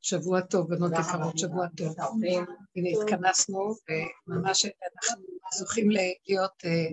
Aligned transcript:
שבוע 0.00 0.40
טוב, 0.40 0.74
בנות 0.74 0.92
יקרות, 0.92 1.38
שבוע 1.38 1.66
טוב. 1.76 1.96
הנה 2.76 2.88
התכנסנו, 3.02 3.74
וממש 4.28 4.64
אנחנו 4.64 5.24
זוכים 5.58 5.90
להיות 5.90 6.64
אה, 6.64 6.88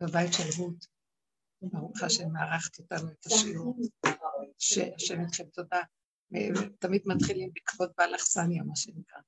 בבית 0.00 0.32
של 0.32 0.62
רות. 0.62 0.86
ברוך 1.62 2.02
השם, 2.02 2.28
מארחת 2.32 2.78
אותנו 2.78 3.08
את 3.08 3.26
השיעור. 3.26 3.76
שהשם 4.58 5.22
אתכם 5.22 5.44
תודה. 5.44 5.80
תמיד 6.78 7.02
מתחילים 7.06 7.50
בעקבות 7.54 7.90
בעל 7.98 8.14
אכסניה, 8.14 8.62
מה 8.62 8.76
שנקרא. 8.76 9.20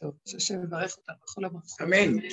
טוב, 0.00 0.14
שהשם 0.28 0.62
יברך 0.64 0.96
אותנו 0.96 1.16
בכל 1.22 1.44
המערכות. 1.44 1.80
אמן. 1.80 2.28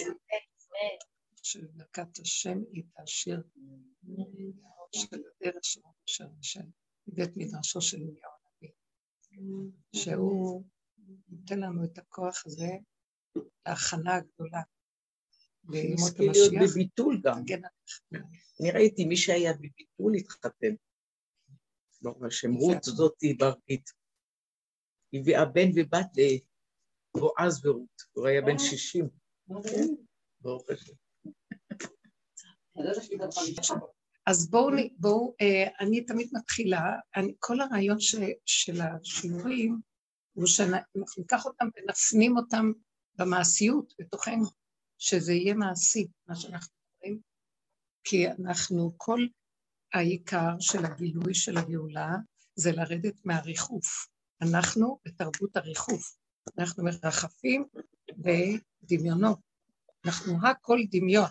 שברכת 1.43 2.19
השם 2.19 2.57
היא 2.71 2.83
תעשיר 2.95 3.43
של 4.91 5.21
הדרך 5.41 5.65
של 6.05 6.25
משה, 6.39 6.61
מבית 7.07 7.37
מדרשו 7.37 7.81
של 7.81 7.97
אליהו 7.97 8.11
הנביא, 8.11 8.36
שהוא 9.95 10.63
נותן 11.29 11.59
לנו 11.59 11.83
את 11.83 11.97
הכוח 11.97 12.43
הזה 12.45 12.69
להכנה 13.67 14.15
הגדולה 14.15 14.61
לימות 15.69 16.19
המשיח. 16.19 16.51
להיות 16.51 16.53
בביטול 16.69 17.21
גם. 17.23 17.41
אני 18.61 18.71
ראיתי 18.71 19.05
מי 19.05 19.17
שהיה 19.17 19.53
בביטול 19.53 20.15
התחתן. 20.15 20.75
ברוך 22.01 22.23
השם, 22.23 22.53
רות 22.53 22.83
זאתי 22.83 23.33
ברית. 23.33 23.89
הביאה 25.13 25.45
בן 25.45 25.69
ובת 25.75 26.11
לבועז 27.15 27.65
ורות, 27.65 28.01
הוא 28.13 28.27
היה 28.27 28.41
בן 28.41 28.57
שישים. 28.59 29.09
ברוך 30.41 30.69
השם. 30.69 30.93
אז 34.27 34.49
בואו, 34.49 34.69
בואו, 34.97 35.35
אה, 35.41 35.67
אני 35.79 36.05
תמיד 36.05 36.29
מתחילה, 36.33 36.81
אני, 37.15 37.33
כל 37.39 37.61
הרעיון 37.61 37.99
ש, 37.99 38.15
של 38.45 38.81
השיעורים 38.81 39.81
הוא 40.33 40.45
שאנחנו 40.45 41.05
ניקח 41.17 41.45
אותם 41.45 41.65
ונפנים 41.77 42.37
אותם 42.37 42.71
במעשיות 43.15 43.93
בתוכנו, 43.99 44.45
שזה 44.97 45.33
יהיה 45.33 45.53
מעשי, 45.53 46.07
מה 46.27 46.35
שאנחנו 46.35 46.73
אומרים, 46.95 47.19
כי 48.03 48.27
אנחנו, 48.27 48.93
כל 48.97 49.19
העיקר 49.93 50.59
של 50.59 50.85
הגילוי 50.85 51.33
של 51.33 51.57
הגאולה 51.57 52.09
זה 52.55 52.71
לרדת 52.71 53.25
מהריחוף. 53.25 54.07
אנחנו 54.41 54.99
בתרבות 55.05 55.57
הריחוף, 55.57 56.15
אנחנו 56.57 56.83
מרחפים 56.83 57.65
בדמיונות, 58.17 59.39
אנחנו 60.05 60.47
הכל 60.47 60.79
דמיון, 60.91 61.29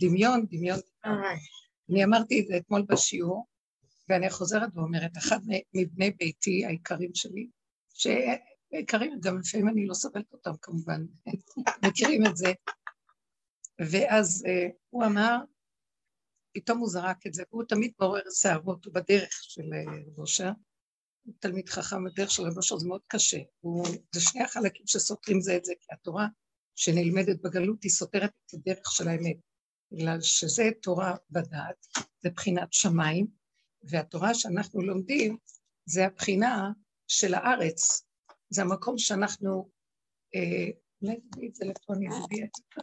דמיון, 0.00 0.46
דמיון. 0.50 0.78
אני 1.90 2.04
אמרתי 2.04 2.40
את 2.40 2.46
זה 2.46 2.56
אתמול 2.56 2.82
בשיעור, 2.88 3.46
ואני 4.08 4.30
חוזרת 4.30 4.68
ואומרת, 4.74 5.16
אחד 5.18 5.38
מבני 5.74 6.10
ביתי 6.10 6.66
היקרים 6.66 7.10
שלי, 7.14 7.48
שיקרים 7.94 9.20
גם 9.20 9.38
לפעמים 9.38 9.68
אני 9.68 9.86
לא 9.86 9.94
סובלת 9.94 10.32
אותם 10.32 10.50
כמובן, 10.62 11.06
מכירים 11.86 12.26
את 12.26 12.36
זה, 12.36 12.52
ואז 13.90 14.44
uh, 14.46 14.72
הוא 14.90 15.04
אמר, 15.04 15.36
פתאום 16.54 16.78
הוא 16.78 16.88
זרק 16.88 17.26
את 17.26 17.34
זה, 17.34 17.42
והוא 17.50 17.64
תמיד 17.68 17.92
מעורר 18.00 18.22
שערות, 18.30 18.84
הוא 18.84 18.94
בדרך 18.94 19.30
של 19.32 19.62
רב 20.06 20.18
אושר, 20.18 20.50
הוא 21.22 21.34
תלמיד 21.38 21.68
חכם 21.68 22.04
בדרך 22.04 22.30
של 22.30 22.42
רב 22.42 22.56
אושר, 22.56 22.76
זה 22.76 22.88
מאוד 22.88 23.02
קשה, 23.06 23.38
הוא, 23.60 23.86
זה 24.14 24.20
שני 24.20 24.42
החלקים 24.42 24.86
שסותרים 24.86 25.40
זה 25.40 25.56
את 25.56 25.64
זה, 25.64 25.72
כי 25.80 25.86
התורה 25.92 26.26
שנלמדת 26.76 27.42
בגלות 27.42 27.82
היא 27.82 27.90
סותרת 27.90 28.30
את 28.46 28.54
הדרך 28.54 28.92
של 28.92 29.08
האמת. 29.08 29.36
בגלל 29.92 30.20
שזה 30.20 30.68
תורה 30.82 31.14
בדעת, 31.30 31.86
זה 32.20 32.30
בחינת 32.30 32.72
שמיים, 32.72 33.26
והתורה 33.82 34.34
שאנחנו 34.34 34.82
לומדים 34.82 35.36
זה 35.84 36.06
הבחינה 36.06 36.70
של 37.08 37.34
הארץ, 37.34 38.02
זה 38.50 38.62
המקום 38.62 38.98
שאנחנו, 38.98 39.70
אה, 40.34 40.70
אולי 41.02 41.20
תביאי 41.30 41.48
את 41.48 41.54
זה 41.54 41.64
לפה, 41.64 41.94
אני 41.94 42.08
אביא 42.08 42.44
את 42.44 42.50
זה. 42.54 42.82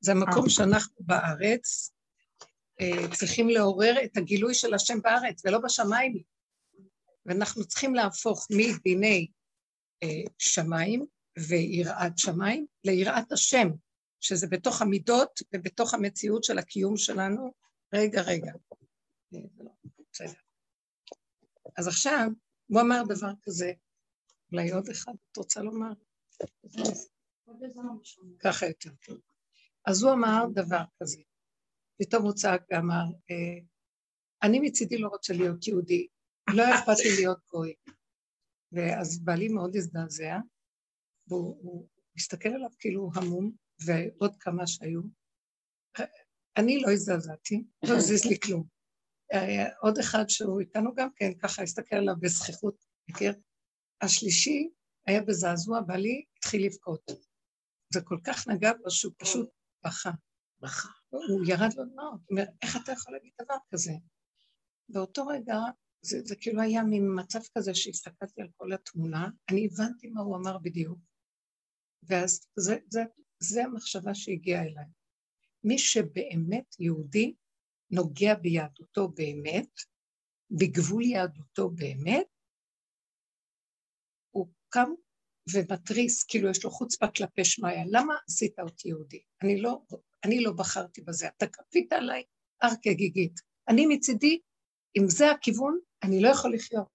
זה 0.00 0.12
המקום 0.12 0.48
שאנחנו 0.48 0.94
בארץ 1.00 1.92
אה, 2.80 3.16
צריכים 3.16 3.48
לעורר 3.48 3.94
את 4.04 4.16
הגילוי 4.16 4.54
של 4.54 4.74
השם 4.74 5.00
בארץ, 5.02 5.42
ולא 5.44 5.58
בשמיים. 5.58 6.22
ואנחנו 7.26 7.64
צריכים 7.64 7.94
להפוך 7.94 8.46
מדיני 8.50 9.26
אה, 10.02 10.22
שמיים 10.38 11.06
ויראת 11.48 12.18
שמיים 12.18 12.66
ליראת 12.84 13.32
השם, 13.32 13.68
שזה 14.22 14.46
בתוך 14.46 14.82
המידות 14.82 15.40
ובתוך 15.54 15.94
המציאות 15.94 16.44
של 16.44 16.58
הקיום 16.58 16.96
שלנו. 16.96 17.52
רגע, 17.94 18.22
רגע. 18.22 18.52
בסדר. 20.12 20.32
אז 21.76 21.88
עכשיו, 21.88 22.28
הוא 22.66 22.80
אמר 22.80 23.02
דבר 23.08 23.32
כזה, 23.42 23.72
אולי 24.52 24.70
עוד 24.70 24.88
אחד 24.88 25.12
את 25.32 25.36
רוצה 25.36 25.62
לומר? 25.62 25.92
ככה 28.38 28.66
יותר 28.66 28.90
טוב. 29.06 29.18
אז 29.86 30.02
הוא 30.02 30.12
אמר 30.12 30.44
דבר 30.54 30.82
כזה, 31.00 31.18
פתאום 31.98 32.22
הוא 32.22 32.32
צעק 32.32 32.62
ואמר, 32.70 33.04
אה, 33.30 33.66
אני 34.42 34.60
מצידי 34.60 34.98
לא 34.98 35.08
רוצה 35.08 35.32
להיות 35.32 35.66
יהודי, 35.66 36.06
לא 36.50 36.62
אכפת 36.74 36.98
לי 37.04 37.16
להיות 37.16 37.38
גוי. 37.50 37.74
ואז 38.72 39.24
בעלי 39.24 39.48
מאוד 39.48 39.76
הזדעזע, 39.76 40.38
והוא 41.28 41.88
מסתכל 42.16 42.48
עליו 42.48 42.70
כאילו 42.78 43.10
המום, 43.14 43.52
ועוד 43.86 44.36
כמה 44.40 44.66
שהיו. 44.66 45.00
אני 46.56 46.80
לא 46.80 46.90
הזדעזעתי, 46.92 47.64
לא 47.84 47.96
הזיז 47.96 48.24
לי 48.24 48.40
כלום. 48.40 48.64
עוד 49.80 49.98
אחד 49.98 50.24
שהוא 50.28 50.60
איתנו 50.60 50.94
גם 50.94 51.08
כן, 51.16 51.34
ככה 51.38 51.62
הסתכל 51.62 51.96
עליו 51.96 52.14
בזכיחות, 52.20 52.84
מכיר? 53.08 53.34
השלישי 54.00 54.68
היה 55.06 55.22
בזעזוע, 55.22 55.80
בעלי 55.80 56.24
התחיל 56.36 56.66
לבכות. 56.66 57.10
זה 57.94 58.00
כל 58.04 58.18
כך 58.24 58.48
נגע 58.48 58.72
בו 58.72 58.90
שהוא 58.90 59.12
פשוט 59.18 59.48
בכה. 59.84 60.10
בכה. 60.60 60.88
הוא 61.10 61.44
ירד 61.46 61.74
לו 61.76 61.84
דמעות, 61.84 62.20
הוא 62.20 62.30
אומר, 62.30 62.44
איך 62.62 62.76
אתה 62.84 62.92
יכול 62.92 63.12
להגיד 63.12 63.32
דבר 63.42 63.54
כזה? 63.72 63.92
באותו 64.88 65.26
רגע, 65.26 65.54
זה, 66.02 66.20
זה 66.24 66.36
כאילו 66.36 66.60
היה 66.60 66.82
מין 66.82 67.06
מצב 67.14 67.40
כזה 67.58 67.74
שהסתכלתי 67.74 68.42
על 68.42 68.48
כל 68.56 68.72
התמונה, 68.72 69.28
אני 69.50 69.68
הבנתי 69.72 70.08
מה 70.08 70.20
הוא 70.20 70.36
אמר 70.36 70.58
בדיוק, 70.58 70.98
ואז 72.02 72.46
זה, 72.56 72.76
זה, 72.88 73.02
זה 73.42 73.64
המחשבה 73.64 74.14
שהגיעה 74.14 74.62
אליי. 74.62 74.84
מי 75.64 75.78
שבאמת 75.78 76.80
יהודי, 76.80 77.34
נוגע 77.90 78.34
ביהדותו 78.34 79.08
באמת, 79.08 79.70
בגבול 80.50 81.02
יהדותו 81.02 81.70
באמת, 81.70 82.26
הוא 84.30 84.48
קם 84.68 84.88
ומתריס, 85.54 86.24
כאילו 86.24 86.50
יש 86.50 86.64
לו 86.64 86.70
חוצפה 86.70 87.06
כלפי 87.08 87.44
שמיא, 87.44 87.84
למה 87.86 88.14
עשית 88.28 88.58
אותי 88.58 88.88
יהודי? 88.88 89.22
אני 89.42 89.60
לא, 89.60 89.82
אני 90.24 90.40
לא 90.44 90.52
בחרתי 90.52 91.00
בזה, 91.00 91.28
אתה 91.28 91.46
כפית 91.46 91.92
עליי 91.92 92.22
הר 92.62 92.70
כגיגית. 92.82 93.40
אני 93.68 93.86
מצידי, 93.86 94.40
אם 94.98 95.04
זה 95.08 95.30
הכיוון, 95.30 95.78
אני 96.02 96.22
לא 96.22 96.28
יכול 96.28 96.54
לחיות. 96.54 96.88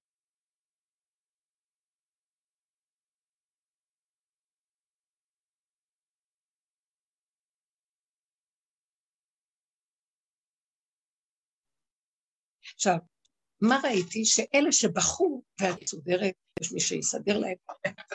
עכשיו, 12.78 12.98
מה 13.62 13.80
ראיתי? 13.84 14.26
שאלה 14.26 14.72
שבחרו, 14.72 15.44
ואת 15.62 15.82
מסודרת, 15.84 16.34
יש 16.62 16.72
מי 16.72 16.80
שיסדר 16.80 17.38
להם, 17.38 17.56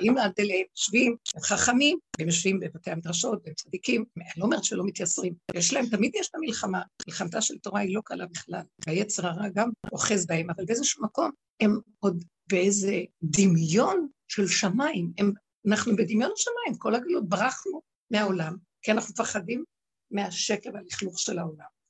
אם 0.02 0.14
להם, 0.16 0.64
יושבים, 0.76 1.16
הם 1.34 1.42
חכמים, 1.42 1.98
הם 2.20 2.26
יושבים 2.26 2.60
בבתי 2.60 2.90
המדרשות, 2.90 3.46
הם 3.46 3.54
צדיקים, 3.54 4.04
אני 4.16 4.24
לא 4.36 4.44
אומרת 4.44 4.64
שלא 4.64 4.84
מתייסרים, 4.86 5.34
יש 5.54 5.72
להם, 5.72 5.86
תמיד 5.86 6.12
יש 6.14 6.30
להם 6.34 6.44
מלחמה, 6.46 6.82
מלחמתה 7.06 7.40
של 7.40 7.58
תורה 7.58 7.80
היא 7.80 7.94
לא 7.94 8.00
קלה 8.04 8.26
בכלל, 8.26 8.62
והיצר 8.86 9.26
הרע 9.26 9.48
גם 9.54 9.70
אוחז 9.92 10.26
בהם, 10.26 10.50
אבל 10.50 10.64
באיזשהו 10.64 11.04
מקום 11.04 11.30
הם 11.60 11.78
עוד 11.98 12.24
באיזה 12.50 13.00
דמיון 13.22 14.08
של 14.28 14.46
שמיים, 14.46 15.12
הם, 15.18 15.32
אנחנו 15.68 15.96
בדמיון 15.96 16.32
שמיים, 16.36 16.78
כל 16.78 16.94
הגלות, 16.94 17.28
ברחנו 17.28 17.82
מהעולם, 18.10 18.56
כי 18.82 18.92
אנחנו 18.92 19.12
מפחדים 19.12 19.64
מהשקר 20.10 20.70
והלכלוך 20.74 21.18
של 21.18 21.38
העולם. 21.38 21.81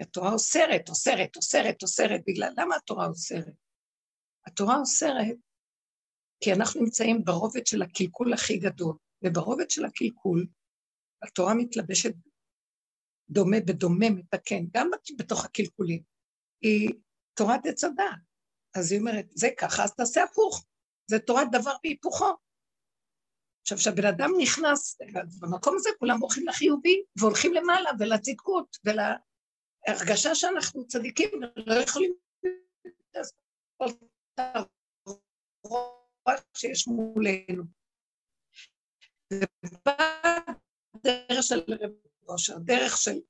התורה 0.00 0.32
אוסרת, 0.32 0.88
אוסרת, 0.88 1.36
אוסרת, 1.36 1.82
אוסרת, 1.82 2.20
בגלל 2.26 2.52
למה 2.58 2.76
התורה 2.76 3.06
אוסרת? 3.06 3.54
התורה 4.46 4.76
אוסרת 4.76 5.36
כי 6.40 6.52
אנחנו 6.52 6.80
נמצאים 6.80 7.24
ברובד 7.24 7.66
של 7.66 7.82
הקלקול 7.82 8.32
הכי 8.32 8.58
גדול, 8.58 8.96
וברובד 9.24 9.70
של 9.70 9.84
הקלקול 9.84 10.46
התורה 11.22 11.54
מתלבשת 11.54 12.12
דומה 13.30 13.56
בדומה, 13.66 14.10
מתקן, 14.10 14.64
גם 14.74 14.90
בתוך 15.18 15.44
הקלקולים. 15.44 16.02
היא 16.62 16.90
תורת 17.34 17.66
עץ 17.66 17.84
הדעת. 17.84 18.18
אז 18.76 18.92
היא 18.92 19.00
אומרת, 19.00 19.26
זה 19.30 19.48
ככה, 19.58 19.84
אז 19.84 19.94
תעשה 19.94 20.24
הפוך. 20.24 20.66
זה 21.10 21.18
תורת 21.18 21.48
דבר 21.52 21.72
בהיפוכו. 21.82 22.36
עכשיו, 23.62 23.78
כשהבן 23.78 24.04
אדם 24.04 24.30
נכנס, 24.42 24.98
במקום 25.40 25.76
הזה 25.76 25.90
כולם 25.98 26.20
הולכים 26.20 26.48
לחיובי, 26.48 27.02
והולכים 27.18 27.54
למעלה, 27.54 27.90
ולצדקות, 27.98 28.76
ול... 28.84 28.98
הרגשה 29.90 30.34
שאנחנו 30.34 30.86
צדיקים, 30.86 31.30
לא 31.56 31.74
יכולים... 31.74 32.14
שיש 36.56 36.86
מולנו. 36.88 37.64
דרך 40.96 41.42
של 41.42 41.60
רב 41.68 41.90
אושר, 42.28 42.58
דרך 42.58 42.96
של... 42.96 43.20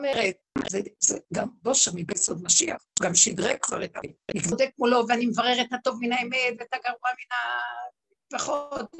אומרת, 0.00 0.36
זה, 0.68 0.80
זה 0.98 1.18
גם 1.34 1.48
בושר 1.62 1.90
מבסוד 1.94 2.42
משיח, 2.42 2.84
גם 3.02 3.14
שדרג 3.14 3.56
כבר 3.62 3.84
את 3.84 3.96
ה... 3.96 4.00
אני 4.30 4.40
בודק 4.40 4.70
מולו 4.78 5.04
ואני 5.08 5.26
מברר 5.26 5.60
את 5.60 5.72
הטוב 5.72 5.98
מן 6.00 6.12
האמת 6.12 6.54
ואת 6.58 6.74
הגרוע 6.74 7.10
מן 7.18 7.36
הפחות 8.34 8.90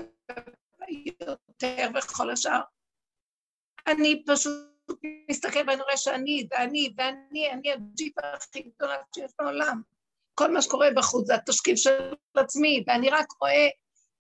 יותר 1.07 1.89
וכל 1.95 2.31
השאר. 2.31 2.61
אני 3.87 4.25
פשוט 4.27 4.53
מסתכל 5.31 5.59
ואני 5.67 5.83
רואה 5.83 5.97
שאני 5.97 6.47
ואני 6.51 6.95
ואני, 6.97 7.51
אני 7.53 7.73
הג'יפה 7.73 8.21
הכי 8.35 8.63
גדולה 8.63 8.97
שיש 9.15 9.31
בעולם. 9.39 9.83
כל 10.35 10.51
מה 10.51 10.63
שקורה 10.63 10.89
בחוץ 10.97 11.27
זה 11.27 11.35
התשקיף 11.35 11.77
של 11.77 12.15
עצמי, 12.37 12.85
ואני 12.87 13.11
רק 13.11 13.27
רואה 13.41 13.69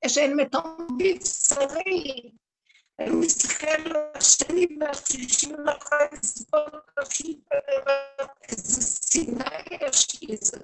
שאין 0.06 0.36
מתום 0.36 0.88
בבשרי. 0.98 2.30
אני 3.00 3.10
מסתכל 3.10 3.66
על 3.66 3.96
השני 4.14 4.66
והשלישי 4.80 5.54
ולא 5.54 5.72
יכולה 5.72 6.00
לסבול 6.12 6.80
איזה 8.48 8.82
שנאה 9.10 9.60
יש 9.88 10.22
לי, 10.22 10.28
איזה 10.34 10.58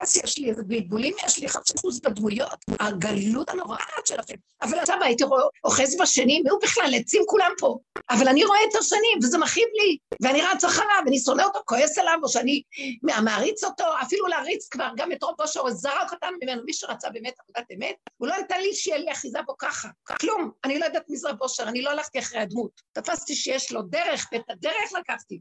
אז 0.00 0.16
יש 0.16 0.38
לי 0.38 0.50
איזה 0.50 0.62
בלבולים, 0.62 1.14
יש 1.26 1.38
לי 1.38 1.48
חפשפוס 1.48 2.00
בדמויות, 2.00 2.64
הגלילות 2.80 3.50
הנוראה 3.50 3.84
שלכם. 4.04 4.34
אבל 4.62 4.78
עכשיו 4.78 4.98
הייתי 5.02 5.24
אוחז 5.64 5.96
בשני, 6.00 6.40
מי 6.40 6.50
הוא 6.50 6.60
בכלל? 6.62 6.94
עצים 6.94 7.22
כולם 7.26 7.50
פה. 7.58 7.78
אבל 8.10 8.28
אני 8.28 8.44
רואה 8.44 8.58
את 8.70 8.76
השני, 8.78 9.08
וזה 9.22 9.38
מכאיב 9.38 9.68
לי, 9.74 9.98
ואני 10.22 10.42
רץ 10.42 10.64
אחריו, 10.64 11.02
ואני 11.04 11.18
שונא 11.18 11.42
אותו, 11.42 11.60
כועס 11.64 11.98
עליו, 11.98 12.18
או 12.22 12.28
שאני 12.28 12.62
מעריץ 13.02 13.64
אותו, 13.64 13.84
אפילו 14.02 14.26
להריץ 14.26 14.68
כבר, 14.68 14.88
גם 14.96 15.12
את 15.12 15.22
רוב 15.22 15.34
בושר, 15.38 15.70
זרק 15.70 16.12
אותם 16.12 16.32
ממנו, 16.42 16.62
מי 16.64 16.72
שרצה 16.72 17.10
באמת 17.10 17.34
עבודת 17.40 17.70
אמת, 17.74 17.94
הוא 18.16 18.28
לא 18.28 18.38
נתן 18.38 18.60
לי 18.60 18.74
שיהיה 18.74 18.98
לי 18.98 19.12
אחיזה 19.12 19.38
בו 19.46 19.54
ככה. 19.58 19.88
כלום, 20.20 20.50
אני 20.64 20.78
לא 20.78 20.84
יודעת 20.84 21.04
מי 21.08 21.16
זה 21.16 21.32
בושר, 21.32 21.62
אני 21.62 21.82
לא 21.82 21.90
הלכתי 21.90 22.18
אחרי 22.18 22.38
הדמות. 22.40 22.80
תפסתי 22.92 23.34
שיש 23.34 23.72
לו 23.72 23.82
דרך, 23.82 24.28
ואת 24.32 24.50
הדרך 24.50 24.92
לקחתי. 24.98 25.40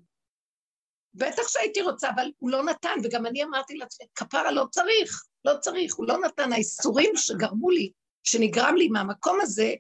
בטח 1.16 1.48
שהייתי 1.48 1.82
רוצה, 1.82 2.10
אבל 2.16 2.32
הוא 2.40 2.50
לא 2.50 2.64
נתן, 2.64 2.96
וגם 3.04 3.26
אני 3.26 3.44
אמרתי 3.44 3.78
לעצמי, 3.78 4.08
כפרה 4.16 4.52
לא 4.52 4.66
צריך, 4.72 5.24
לא 5.46 5.54
צריך, 5.62 5.96
הוא 5.96 6.08
לא 6.08 6.18
נתן. 6.18 6.54
האיסורים 6.54 7.12
שגרמו 7.16 7.70
לי, 7.70 7.92
שנגרם 8.24 8.76
לי 8.76 8.88
מהמקום 8.88 9.40
הזה, 9.42 9.74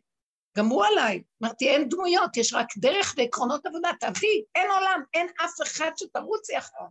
גמרו 0.57 0.83
עליי. 0.83 1.23
אמרתי, 1.43 1.69
אין 1.69 1.89
דמויות, 1.89 2.37
יש 2.37 2.53
רק 2.53 2.67
דרך 2.77 3.15
ועקרונות 3.17 3.65
עבודה, 3.65 3.89
תעבדי, 3.99 4.43
אין 4.55 4.71
עולם, 4.71 5.01
אין 5.13 5.27
אף 5.45 5.61
אחד 5.63 5.91
שתרוצי 5.97 6.57
אחריו. 6.57 6.87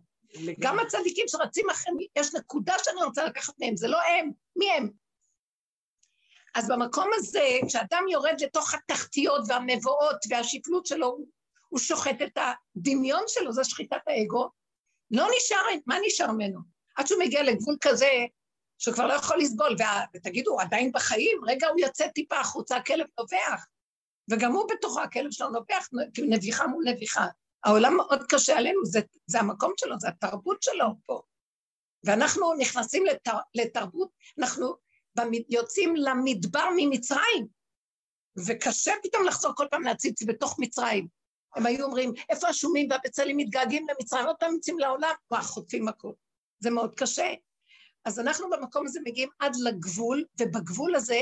גם 0.59 0.79
הצדיקים 0.79 1.25
שרצים 1.27 1.69
אחריהם, 1.69 1.97
יש 2.15 2.35
נקודה 2.35 2.73
שאני 2.83 3.03
רוצה 3.03 3.25
לקחת 3.25 3.53
מהם, 3.59 3.77
זה 3.77 3.87
לא 3.87 3.97
הם, 4.01 4.31
מי 4.55 4.71
הם? 4.71 4.89
אז 6.55 6.67
במקום 6.67 7.09
הזה, 7.15 7.49
כשאדם 7.67 8.03
יורד 8.11 8.35
לתוך 8.41 8.73
התחתיות 8.73 9.41
והמבואות 9.47 10.17
והשפלות 10.29 10.85
שלו, 10.85 11.07
הוא 11.07 11.27
שוחט 11.79 12.21
את 12.23 12.37
הדמיון 12.75 13.23
שלו, 13.27 13.53
זה 13.53 13.63
שחיטת 13.63 14.01
האגו, 14.07 14.49
לא 15.11 15.27
נשאר, 15.37 15.57
מה 15.85 15.95
נשאר 16.05 16.31
ממנו? 16.31 16.59
עד 16.95 17.07
שהוא 17.07 17.19
מגיע 17.19 17.43
לגבול 17.43 17.77
כזה, 17.81 18.11
שהוא 18.77 18.93
כבר 18.93 19.07
לא 19.07 19.13
יכול 19.13 19.37
לסבול, 19.39 19.75
ותגידו, 20.15 20.51
הוא 20.51 20.61
עדיין 20.61 20.91
בחיים, 20.91 21.37
רגע 21.47 21.67
הוא 21.67 21.79
יוצא 21.79 22.07
טיפה 22.07 22.39
החוצה, 22.39 22.77
הכלב 22.77 23.07
נובח, 23.19 23.65
וגם 24.31 24.51
הוא 24.51 24.69
בתוכו, 24.71 25.01
הכלב 25.01 25.31
שלו 25.31 25.49
נובח, 25.49 25.87
נביחה 26.17 26.67
מול 26.67 26.83
נביחה. 26.87 27.27
העולם 27.63 27.97
מאוד 27.97 28.23
קשה 28.29 28.57
עלינו, 28.57 28.85
זה, 28.85 28.99
זה 29.25 29.39
המקום 29.39 29.73
שלו, 29.77 29.99
זה 29.99 30.07
התרבות 30.07 30.63
שלו 30.63 30.85
פה. 31.05 31.21
ואנחנו 32.03 32.53
נכנסים 32.53 33.05
לתר, 33.05 33.37
לתרבות, 33.55 34.09
אנחנו 34.39 34.75
יוצאים 35.49 35.95
למדבר 35.95 36.65
ממצרים, 36.77 37.47
וקשה 38.47 38.91
פתאום 39.03 39.25
לחזור 39.25 39.51
כל 39.55 39.65
פעם 39.71 39.83
להציץ 39.83 40.23
בתוך 40.23 40.55
מצרים. 40.59 41.07
הם 41.55 41.65
היו 41.65 41.85
אומרים, 41.85 42.13
איפה 42.29 42.47
השומים 42.47 42.87
והבצלים 42.91 43.37
מתגעגעים 43.37 43.85
למצרים, 43.89 44.25
עוד 44.25 44.35
פעם 44.39 44.53
יוצאים 44.53 44.79
לעולם, 44.79 45.13
וואו, 45.31 45.41
חוטפים 45.41 45.85
מכות. 45.85 46.15
זה 46.59 46.69
מאוד 46.69 46.95
קשה. 46.95 47.33
אז 48.05 48.19
אנחנו 48.19 48.49
במקום 48.49 48.85
הזה 48.85 48.99
מגיעים 49.05 49.29
עד 49.39 49.51
לגבול, 49.63 50.25
ובגבול 50.39 50.95
הזה 50.95 51.21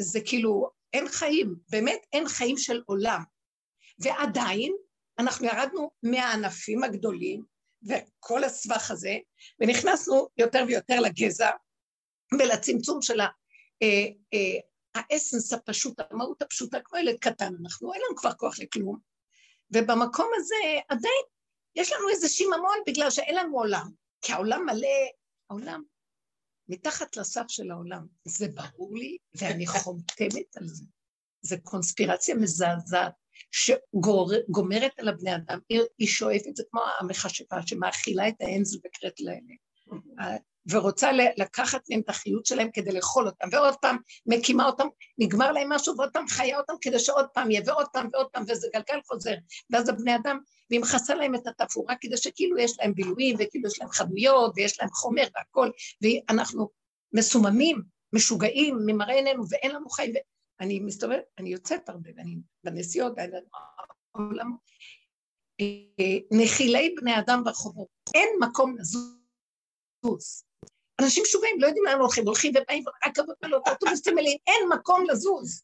זה 0.00 0.20
כאילו, 0.26 0.70
אין 0.92 1.08
חיים, 1.08 1.56
באמת 1.70 2.06
אין 2.12 2.28
חיים 2.28 2.56
של 2.58 2.82
עולם. 2.86 3.22
ועדיין, 3.98 4.72
אנחנו 5.18 5.46
ירדנו 5.46 5.90
מהענפים 6.02 6.84
הגדולים, 6.84 7.44
וכל 7.82 8.44
הסבך 8.44 8.90
הזה, 8.90 9.16
ונכנסנו 9.60 10.28
יותר 10.36 10.64
ויותר 10.68 11.00
לגזע, 11.00 11.50
ולצמצום 12.38 13.02
של 13.02 13.20
ה... 13.20 13.26
אה, 13.82 14.06
אה, 14.34 14.60
האסנס 14.94 15.52
הפשוט, 15.52 16.00
המהות 16.10 16.42
הפשוטה, 16.42 16.78
כמו 16.84 16.98
ילד 16.98 17.16
קטן 17.20 17.52
אנחנו, 17.60 17.92
אין 17.92 18.02
לנו 18.06 18.16
כבר 18.16 18.32
כוח 18.32 18.58
לכלום. 18.58 19.13
ובמקום 19.70 20.30
הזה 20.36 20.54
עדיין 20.88 21.24
יש 21.76 21.92
לנו 21.92 22.08
איזה 22.08 22.28
שיממון 22.28 22.78
בגלל 22.86 23.10
שאין 23.10 23.36
לנו 23.36 23.58
עולם, 23.58 23.90
כי 24.22 24.32
העולם 24.32 24.66
מלא, 24.66 24.88
העולם 25.50 25.82
מתחת 26.68 27.16
לסף 27.16 27.44
של 27.48 27.70
העולם, 27.70 28.06
זה 28.24 28.48
ברור 28.48 28.96
לי 28.96 29.16
ואני 29.34 29.66
חומתמת 29.66 30.56
על 30.56 30.66
זה. 30.66 30.84
זה 31.42 31.56
קונספירציה 31.62 32.34
מזעזעת 32.34 33.12
שגומרת 33.50 34.98
על 34.98 35.08
הבני 35.08 35.36
אדם, 35.36 35.58
היא, 35.98 36.08
שואפת, 36.08 36.56
זה 36.56 36.62
כמו 36.70 36.80
המכשפה 37.00 37.56
שמאכילה 37.66 38.28
את 38.28 38.34
האנזל 38.40 38.78
וקראת 38.78 39.20
האלה. 39.28 40.36
ורוצה 40.70 41.10
לקחת 41.36 41.80
מהם 41.90 42.00
את 42.00 42.08
החיות 42.08 42.46
שלהם 42.46 42.68
כדי 42.72 42.92
לאכול 42.92 43.26
אותם, 43.26 43.48
ועוד 43.52 43.74
פעם 43.74 43.96
מקימה 44.26 44.66
אותם, 44.66 44.86
נגמר 45.18 45.52
להם 45.52 45.72
משהו, 45.72 45.94
ועוד 45.96 46.10
פעם 46.12 46.28
חיה 46.28 46.58
אותם 46.58 46.72
כדי 46.80 46.98
שעוד 46.98 47.26
פעם 47.34 47.50
יהיה, 47.50 47.62
ועוד 47.66 47.86
פעם 47.92 48.08
ועוד 48.12 48.26
פעם, 48.32 48.44
וזה 48.48 48.68
גלגל 48.74 49.00
חוזר. 49.06 49.34
ואז 49.70 49.88
הבני 49.88 50.16
אדם, 50.16 50.38
והיא 50.70 50.80
מכסה 50.80 51.14
להם 51.14 51.34
את 51.34 51.46
התפאורה 51.46 51.94
כדי 52.00 52.16
שכאילו 52.16 52.58
יש 52.58 52.78
להם 52.80 52.94
בילויים, 52.94 53.36
וכאילו 53.38 53.68
יש 53.68 53.80
להם 53.80 53.88
חנויות, 53.88 54.52
ויש 54.56 54.80
להם 54.80 54.90
חומר 54.90 55.24
והכול, 55.34 55.72
ואנחנו 56.02 56.68
מסוממים, 57.12 57.82
משוגעים 58.12 58.78
ממראה 58.86 59.14
עינינו, 59.14 59.44
ואין 59.50 59.70
לנו 59.70 59.88
חיים. 59.88 60.14
אני 60.60 60.80
מסתובבת, 60.80 61.24
אני 61.38 61.48
יוצאת 61.48 61.88
הרבה, 61.88 62.10
ואני 62.16 62.36
בנסיעות, 62.64 63.12
בעולם, 64.14 64.56
אה, 65.60 66.18
נחילי 66.30 66.94
בני 67.00 67.18
אדם 67.18 67.44
ברחובות, 67.44 67.88
אין 68.14 68.28
מקום 68.40 68.76
לזוז. 68.78 70.44
אנשים 71.00 71.22
משוגעים, 71.26 71.60
לא 71.60 71.66
יודעים 71.66 71.84
לאן 71.84 71.98
הולכים, 71.98 72.26
הולכים 72.26 72.52
ובאים, 72.56 72.84
רכבות 73.06 73.36
מלאות, 73.44 73.68
אוטובוסים 73.68 74.14
מלאים, 74.14 74.38
אין 74.46 74.68
מקום 74.78 75.04
לזוז. 75.10 75.62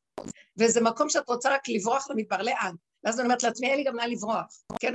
וזה 0.58 0.80
מקום 0.80 1.08
שאת 1.08 1.28
רוצה 1.28 1.54
רק 1.54 1.68
לברוח 1.68 2.10
למדבר, 2.10 2.42
לאן? 2.42 2.74
ואז 3.04 3.18
אני 3.18 3.24
אומרת 3.24 3.42
לעצמי, 3.42 3.70
אין 3.70 3.76
לי 3.76 3.84
גם 3.84 3.96
לאן 3.96 4.10
לברוח. 4.10 4.62
כן, 4.80 4.94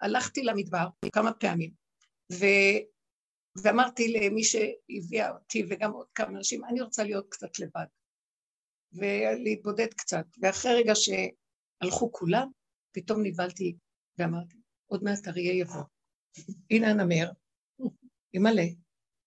הלכתי 0.00 0.42
למדבר 0.42 0.86
כמה 1.12 1.32
פעמים, 1.32 1.70
ו... 2.32 2.44
ואמרתי 3.62 4.08
למי 4.12 4.44
שהביאה 4.44 5.30
אותי 5.30 5.64
וגם 5.68 5.92
עוד 5.92 6.06
כמה 6.14 6.28
אנשים, 6.38 6.64
אני 6.64 6.80
רוצה 6.80 7.04
להיות 7.04 7.26
קצת 7.28 7.58
לבד, 7.58 7.86
ולהתבודד 8.92 9.94
קצת. 9.94 10.24
ואחרי 10.42 10.74
רגע 10.74 10.92
שהלכו 10.94 12.12
כולם, 12.12 12.48
פתאום 12.92 13.22
נבהלתי 13.22 13.76
ואמרתי, 14.18 14.56
עוד 14.86 15.04
מעט 15.04 15.28
אריה 15.28 15.52
יבוא. 15.52 15.82
הנה 16.70 16.90
הנמר, 16.90 17.30
ימלא, 18.34 18.62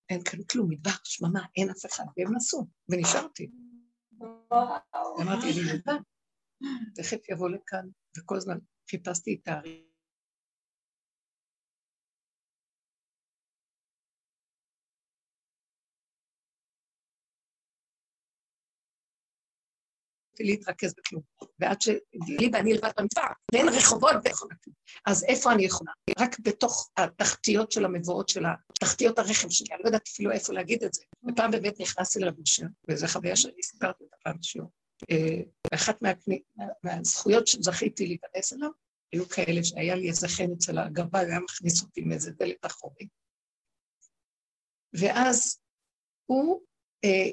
אין 0.09 0.23
כאן 0.23 0.43
כלום, 0.43 0.69
מדבר, 0.69 0.91
שממה, 1.03 1.45
אין 1.57 1.69
אף 1.69 1.85
אחד, 1.85 2.03
והם 2.17 2.35
נסעו, 2.35 2.67
ונשארתי. 2.89 3.51
אמרתי, 5.21 5.53
לי 5.53 5.61
לבד, 5.73 6.01
תכף 6.95 7.29
יבוא 7.29 7.49
לכאן, 7.49 7.87
וכל 8.17 8.35
הזמן 8.37 8.57
חיפשתי 8.89 9.39
את 9.41 9.47
הארי. 9.47 9.83
להתרכז 20.43 20.93
בכלום. 20.97 21.21
ועד 21.59 21.81
שלי 21.81 22.49
ואני 22.53 22.73
לבד 22.73 22.91
במדבר, 22.97 23.21
ואין 23.53 23.69
רחובות 23.69 24.15
ואין 24.23 24.35
אז 25.05 25.23
איפה 25.23 25.51
אני 25.51 25.65
יכולה? 25.65 25.91
רק 26.19 26.39
בתוך 26.39 26.89
התחתיות 26.97 27.71
של 27.71 27.85
המבואות 27.85 28.29
של 28.29 28.43
תחתיות 28.79 29.19
הרחם 29.19 29.49
שלי, 29.49 29.67
אני 29.71 29.79
לא 29.83 29.87
יודעת 29.87 30.07
אפילו 30.07 30.31
איפה 30.31 30.53
להגיד 30.53 30.83
את 30.83 30.93
זה. 30.93 31.03
ופעם 31.27 31.51
באמת 31.51 31.79
נכנסתי 31.79 32.19
לרב 32.19 32.39
אושר, 32.39 32.65
וזו 32.89 33.07
חוויה 33.07 33.35
שאני 33.35 33.63
סיפרתי 33.63 34.03
אותה 34.03 34.15
פעם 34.23 34.37
בשיעור. 34.39 34.69
אה, 35.11 35.41
אחת 35.73 35.99
מהזכויות 36.83 37.47
שזכיתי 37.47 38.07
להיכנס 38.07 38.53
אליו, 38.53 38.69
היו 39.13 39.29
כאלה 39.29 39.63
שהיה 39.63 39.95
לי 39.95 40.09
איזה 40.09 40.27
חן 40.27 40.51
אצל 40.57 40.77
הגבה, 40.79 41.19
היה 41.19 41.39
מכניס 41.39 41.83
אותי 41.83 42.01
מאיזה 42.01 42.31
דלת 42.31 42.65
אחורית. 42.65 43.09
ואז 44.93 45.59
הוא 46.25 46.61
אה, 46.61 46.76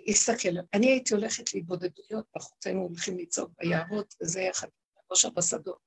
הסתכל, 0.09 0.49
אני 0.75 0.87
הייתי 0.87 1.15
הולכת 1.15 1.55
להתבודדויות 1.55 2.27
בחוץ, 2.37 2.67
היינו 2.67 2.81
הולכים 2.81 3.19
לצעוק 3.19 3.51
ביערות, 3.59 4.15
וזה 4.23 4.41
יחד, 4.41 4.69
ראש 5.11 5.27
בשדות. 5.27 5.79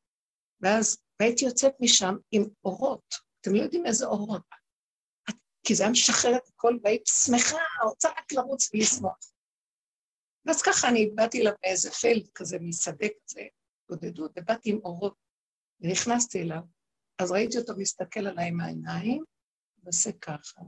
ואז 0.61 0.97
והייתי 1.19 1.45
יוצאת 1.45 1.73
משם 1.79 2.15
עם 2.31 2.43
אורות, 2.65 3.15
אתם 3.41 3.55
לא 3.55 3.61
יודעים 3.61 3.85
איזה 3.85 4.05
אורות, 4.05 4.41
כי 5.63 5.75
זה 5.75 5.83
היה 5.83 5.91
משחרר 5.91 6.35
את 6.35 6.47
הכל, 6.47 6.77
והיית 6.83 7.07
שמחה, 7.07 7.57
רוצה 7.83 8.09
רק 8.09 8.31
לרוץ 8.31 8.69
ולשמוח. 8.73 9.17
ואז 10.45 10.61
ככה 10.61 10.89
אני 10.89 11.09
באתי 11.15 11.41
אליו 11.41 11.53
מאיזה 11.65 11.91
פלד 11.91 12.27
כזה, 12.35 12.57
משדה 12.59 13.07
כזה, 13.23 13.41
בודדות, 13.89 14.31
ובאתי 14.35 14.69
עם 14.69 14.79
אורות, 14.83 15.15
ונכנסתי 15.79 16.41
אליו, 16.41 16.61
אז 17.19 17.31
ראיתי 17.31 17.57
אותו 17.57 17.73
מסתכל 17.77 18.27
עליי 18.27 18.47
עם 18.47 18.61
העיניים, 18.61 19.23
ועושה 19.83 20.11
ככה, 20.11 20.61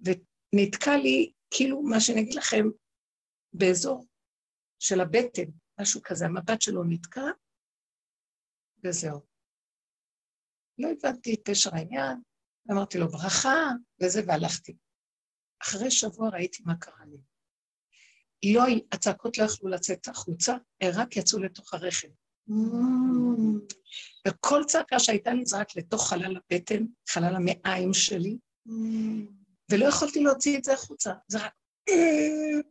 ונתקע 0.00 0.96
לי, 0.96 1.32
כאילו, 1.50 1.82
מה 1.82 2.00
שאני 2.00 2.20
אגיד 2.20 2.34
לכם, 2.34 2.64
באזור 3.52 4.06
של 4.78 5.00
הבטן, 5.00 5.50
משהו 5.80 6.00
כזה, 6.04 6.24
המבט 6.26 6.62
שלו 6.62 6.84
נתקע, 6.84 7.24
וזהו. 8.84 9.20
לא 10.78 10.88
הבנתי 10.88 11.34
את 11.34 11.40
פשר 11.44 11.70
העניין, 11.74 12.20
אמרתי 12.70 12.98
לו 12.98 13.08
ברכה, 13.08 13.70
וזה, 14.02 14.20
והלכתי. 14.26 14.76
אחרי 15.62 15.90
שבוע 15.90 16.28
ראיתי 16.28 16.62
מה 16.66 16.76
קרה 16.76 17.04
לי. 17.06 17.18
לא, 18.54 18.62
הצעקות 18.92 19.38
לא 19.38 19.44
יכלו 19.44 19.68
לצאת 19.68 20.08
החוצה, 20.08 20.56
רק 20.94 21.16
יצאו 21.16 21.42
לתוך 21.42 21.74
הרחם. 21.74 22.08
וכל 24.28 24.62
צעקה 24.66 24.98
שהייתה 24.98 25.32
לי 25.32 25.46
זה 25.46 25.58
רק 25.58 25.76
לתוך 25.76 26.08
חלל 26.08 26.36
הבטן, 26.36 26.84
חלל 27.08 27.36
המעיים 27.36 27.94
שלי, 27.94 28.38
ולא 29.72 29.86
יכולתי 29.86 30.20
להוציא 30.20 30.58
את 30.58 30.64
זה 30.64 30.72
החוצה, 30.72 31.12
זה 31.28 31.38
רק 31.38 31.52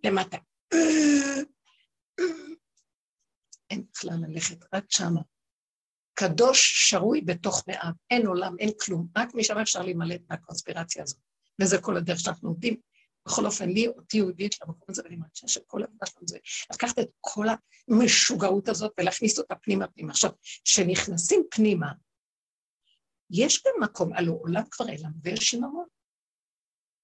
למטה. 0.04 0.38
אין 3.70 3.86
בכלל 3.94 4.16
ללכת, 4.28 4.58
רק 4.74 4.84
שמה. 4.90 5.22
קדוש 6.14 6.90
שרוי 6.90 7.22
בתוך 7.22 7.64
מעם, 7.68 7.94
אין 8.12 8.28
עולם, 8.28 8.56
אין 8.60 8.70
כלום, 8.80 9.08
רק 9.18 9.30
משם 9.36 9.58
אפשר 9.58 9.82
להימלט 9.82 10.22
מהקונספירציה 10.30 11.04
הזאת. 11.04 11.20
וזה 11.62 11.82
כל 11.82 11.98
הדרך 11.98 12.20
שאנחנו 12.20 12.50
עובדים. 12.50 12.78
בכל 13.28 13.46
אופן, 13.46 13.70
לי, 13.70 13.88
אותי 13.88 14.22
את 14.46 14.54
למקום 14.62 14.86
הזה, 14.90 15.02
ואני 15.04 15.16
מרגישה 15.16 15.48
שכל 15.48 15.82
העבודה 15.82 16.06
שלנו 16.06 16.28
זה 16.28 16.38
לקחת 16.74 17.00
את 17.00 17.10
כל 17.22 17.46
המשוגעות 17.90 18.70
הזאת 18.70 18.92
ולהכניס 19.00 19.40
אותה 19.40 19.56
פנימה 19.56 19.88
פנימה. 19.88 20.12
עכשיו, 20.12 20.32
כשנכנסים 20.66 21.44
פנימה, 21.52 21.92
יש 23.32 23.64
גם 23.64 23.84
מקום, 23.84 24.14
הלוא 24.14 24.42
עולם 24.42 24.64
כבר 24.72 24.90
אין 24.90 25.00
לנו 25.00 25.16
ויש 25.24 25.40
שיממון. 25.40 25.86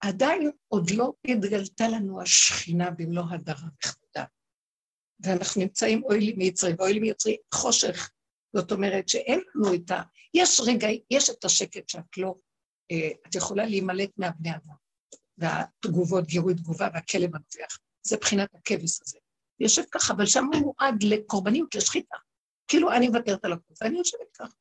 עדיין 0.07 0.51
עוד 0.67 0.89
לא 0.91 1.13
התגלתה 1.27 1.88
לנו 1.88 2.22
השכינה 2.22 2.91
במלוא 2.91 3.24
הדרה 3.31 3.67
וכבודה. 3.77 4.25
ואנחנו 5.19 5.62
נמצאים 5.62 6.03
אוי 6.03 6.19
לי 6.19 6.33
מיצרי 6.33 6.74
ואוי 6.77 6.93
לי 6.93 7.00
מיצרי 7.00 7.38
חושך. 7.53 8.12
זאת 8.55 8.72
אומרת 8.72 9.10
שאין 9.10 9.41
לנו 9.55 9.75
את 9.75 9.91
ה... 9.91 10.01
יש 10.33 10.62
רגע, 10.67 10.88
יש 11.12 11.29
את 11.29 11.45
השקט 11.45 11.89
שאת 11.89 12.17
לא... 12.17 12.36
אה, 12.91 13.10
את 13.27 13.36
יכולה 13.36 13.65
להימלט 13.65 14.10
מהבני 14.17 14.50
אדם. 14.50 14.75
והתגובות, 15.38 16.27
גירוי 16.27 16.53
תגובה 16.53 16.88
והכלב 16.93 17.29
הנובח. 17.36 17.77
זה 18.03 18.17
בחינת 18.17 18.50
הכבש 18.55 19.01
הזה. 19.01 19.17
יושב 19.60 19.83
ככה, 19.91 20.13
אבל 20.13 20.25
שם 20.25 20.45
הוא 20.53 20.62
מועד 20.62 21.03
לקורבניות, 21.03 21.75
לשחיטה. 21.75 22.17
כאילו, 22.67 22.91
אני 22.91 23.07
מוותרת 23.07 23.45
על 23.45 23.53
הכול, 23.53 23.75
ואני 23.81 23.98
יושבת 23.98 24.38
ככה. 24.39 24.53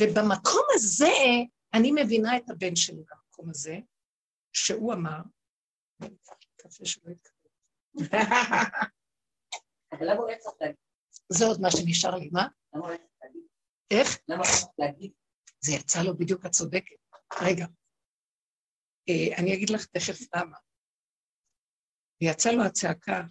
ובמקום 0.00 0.62
הזה, 0.74 1.12
אני 1.74 1.92
מבינה 1.92 2.36
את 2.36 2.50
הבן 2.50 2.76
שלי 2.76 3.02
במקום 3.10 3.50
הזה, 3.50 3.78
שהוא 4.52 4.94
אמר, 4.94 5.20
קפה 6.56 6.84
שלא 6.84 7.10
יתקבל. 7.10 7.50
אבל 9.92 10.06
למה 10.06 10.20
הוא 10.20 10.30
צריך 10.38 10.56
להגיד? 10.60 10.76
זה 11.32 11.44
עוד 11.44 11.60
מה 11.60 11.70
שנשאר 11.70 12.14
לי, 12.14 12.30
מה? 12.32 12.48
למה 12.74 12.86
הוא 12.86 12.96
צריך 12.96 13.10
להגיד? 13.22 13.42
איך? 13.90 14.18
למה 14.28 14.38
הוא 14.38 14.46
צריך 14.46 14.72
להגיד? 14.78 15.12
זה 15.60 15.72
יצא 15.72 16.02
לו 16.02 16.18
בדיוק, 16.18 16.46
את 16.46 16.50
צודקת. 16.50 16.96
רגע, 17.42 17.66
אה, 19.08 19.36
אני 19.38 19.54
אגיד 19.54 19.70
לך 19.70 19.86
תכף 19.86 20.18
למה. 20.36 20.56
ויצא 22.22 22.50
לו 22.50 22.64
הצעקה, 22.64 23.22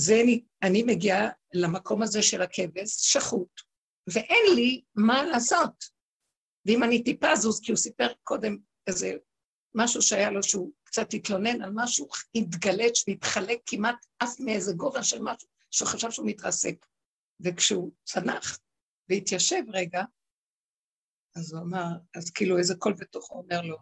זה 0.00 0.12
אני, 0.24 0.44
אני 0.62 0.82
מגיעה 0.82 1.28
למקום 1.54 2.02
הזה 2.02 2.22
של 2.22 2.42
הכבש, 2.42 3.12
שחוט, 3.12 3.60
ואין 4.14 4.54
לי 4.54 4.82
מה 4.94 5.22
לעשות. 5.22 5.84
ואם 6.66 6.84
אני 6.84 7.04
טיפה 7.04 7.36
זוז, 7.36 7.60
כי 7.60 7.72
הוא 7.72 7.76
סיפר 7.76 8.12
קודם 8.22 8.56
איזה 8.86 9.12
משהו 9.78 10.02
שהיה 10.02 10.30
לו 10.30 10.42
שהוא 10.42 10.72
קצת 10.84 11.14
התלונן 11.14 11.62
על 11.62 11.70
משהו, 11.74 12.08
התגלץ' 12.34 13.04
והתחלק 13.08 13.58
כמעט 13.66 14.06
אף 14.22 14.40
מאיזה 14.40 14.72
גובה 14.76 15.02
של 15.02 15.18
משהו 15.22 15.48
שהוא 15.70 15.88
חשב 15.88 16.10
שהוא 16.10 16.26
מתרסק. 16.26 16.86
וכשהוא 17.40 17.92
צנח 18.04 18.58
והתיישב 19.08 19.62
רגע, 19.72 20.02
אז 21.36 21.52
הוא 21.52 21.62
אמר, 21.62 21.88
אז 22.16 22.30
כאילו 22.30 22.58
איזה 22.58 22.74
קול 22.78 22.94
בתוכו 22.98 23.34
אומר 23.34 23.62
לו, 23.62 23.76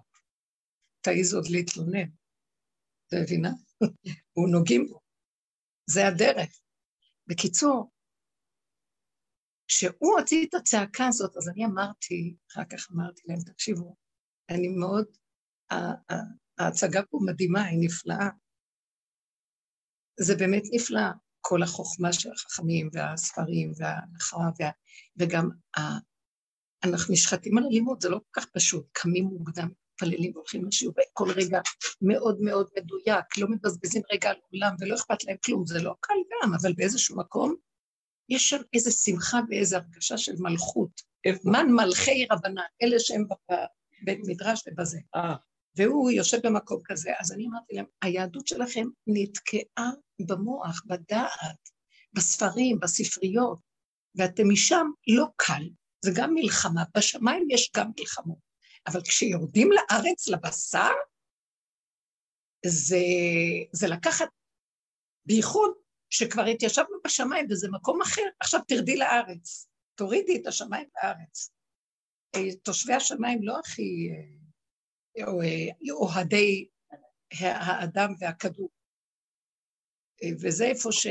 תעיז 1.01 1.35
עוד 1.35 1.45
להתלונן. 1.51 2.09
אתה 3.07 3.17
מבינה? 3.23 3.51
הוא 4.37 4.49
נוגעים 4.49 4.87
בו. 4.89 5.01
זה 5.91 6.07
הדרך. 6.07 6.61
בקיצור, 7.27 7.91
כשהוא 9.69 10.19
הוציא 10.19 10.47
את 10.47 10.55
הצעקה 10.55 11.07
הזאת, 11.09 11.37
אז 11.37 11.49
אני 11.49 11.65
אמרתי, 11.65 12.37
אחר 12.53 12.65
כך 12.73 12.91
אמרתי 12.91 13.23
להם, 13.25 13.39
תקשיבו, 13.41 13.97
אני 14.51 14.69
מאוד 14.69 15.07
ההצגה 16.59 17.03
פה 17.03 17.19
מדהימה, 17.23 17.65
היא 17.65 17.79
נפלאה. 17.81 18.29
זה 20.21 20.37
באמת 20.37 20.63
נפלא, 20.73 21.01
כל 21.41 21.63
החוכמה 21.63 22.13
של 22.13 22.33
החכמים 22.33 22.91
והספרים 22.93 23.73
וההלכה, 23.77 24.37
וה... 24.37 24.71
וגם 25.17 25.51
ה... 25.79 25.81
אנחנו 26.85 27.15
נשחטים 27.15 27.59
על 27.59 27.65
הלימוד, 27.65 28.01
זה 28.01 28.09
לא 28.09 28.19
כל 28.19 28.41
כך 28.41 28.47
פשוט, 28.47 28.87
קמים 28.93 29.25
מוקדם, 29.25 29.69
מתפללים 29.93 30.33
והולכים 30.35 30.65
לשיעור, 30.65 30.95
וכל 31.13 31.31
רגע 31.31 31.61
מאוד 32.03 32.41
מאוד 32.41 32.69
מדויק, 32.77 33.39
לא 33.39 33.49
מבזבזים 33.49 34.03
רגע 34.13 34.31
על 34.31 34.37
עולם 34.53 34.77
ולא 34.81 34.95
אכפת 34.95 35.25
להם 35.25 35.37
כלום, 35.45 35.67
זה 35.67 35.83
לא 35.83 35.95
קל 36.01 36.15
גם, 36.33 36.55
אבל 36.55 36.73
באיזשהו 36.73 37.17
מקום 37.17 37.55
יש 38.29 38.49
שם 38.49 38.63
איזו 38.73 38.93
שמחה 38.93 39.41
ואיזו 39.51 39.77
הרגשה 39.77 40.19
של 40.19 40.33
מלכות. 40.39 41.01
מן 41.45 41.67
מלכי 41.71 42.27
רבנן, 42.31 42.63
אלה 42.83 42.97
שהם 42.99 43.25
בבית 44.03 44.21
מדרש 44.27 44.63
ובזה. 44.67 44.99
והוא 45.77 46.11
יושב 46.11 46.39
במקום 46.45 46.81
כזה, 46.85 47.11
אז 47.19 47.33
אני 47.33 47.47
אמרתי 47.47 47.75
להם, 47.75 47.85
היהדות 48.03 48.47
שלכם 48.47 48.87
נתקעה 49.07 49.91
במוח, 50.27 50.83
בדעת, 50.87 51.71
בספרים, 52.13 52.81
בספריות, 52.81 53.59
ואתם 54.15 54.43
משם 54.53 54.87
לא 55.09 55.27
קל, 55.37 55.63
זה 56.05 56.11
גם 56.17 56.35
מלחמה, 56.35 56.83
בשמיים 56.97 57.47
יש 57.51 57.71
גם 57.77 57.91
מלחמות, 57.99 58.39
אבל 58.87 59.01
כשיורדים 59.03 59.71
לארץ, 59.73 60.29
לבשר, 60.29 60.93
זה, 62.67 63.05
זה 63.73 63.89
לקחת, 63.89 64.29
בייחוד 65.27 65.71
שכבר 66.11 66.45
התיישבנו 66.45 66.97
בשמיים 67.05 67.47
וזה 67.51 67.69
מקום 67.71 68.03
אחר, 68.03 68.23
עכשיו 68.41 68.61
תרדי 68.69 68.97
לארץ, 68.97 69.69
תורידי 69.95 70.41
את 70.41 70.47
השמיים 70.47 70.89
לארץ. 71.03 71.51
אה, 72.37 72.57
תושבי 72.63 72.95
השמיים 72.95 73.43
לא 73.43 73.59
הכי 73.59 74.09
אה, 74.11 74.46
אוהדי 75.91 76.69
האדם 77.41 78.15
והכדור. 78.21 78.71
וזה 80.43 80.65
איפה 80.65 80.93
ש... 80.93 81.07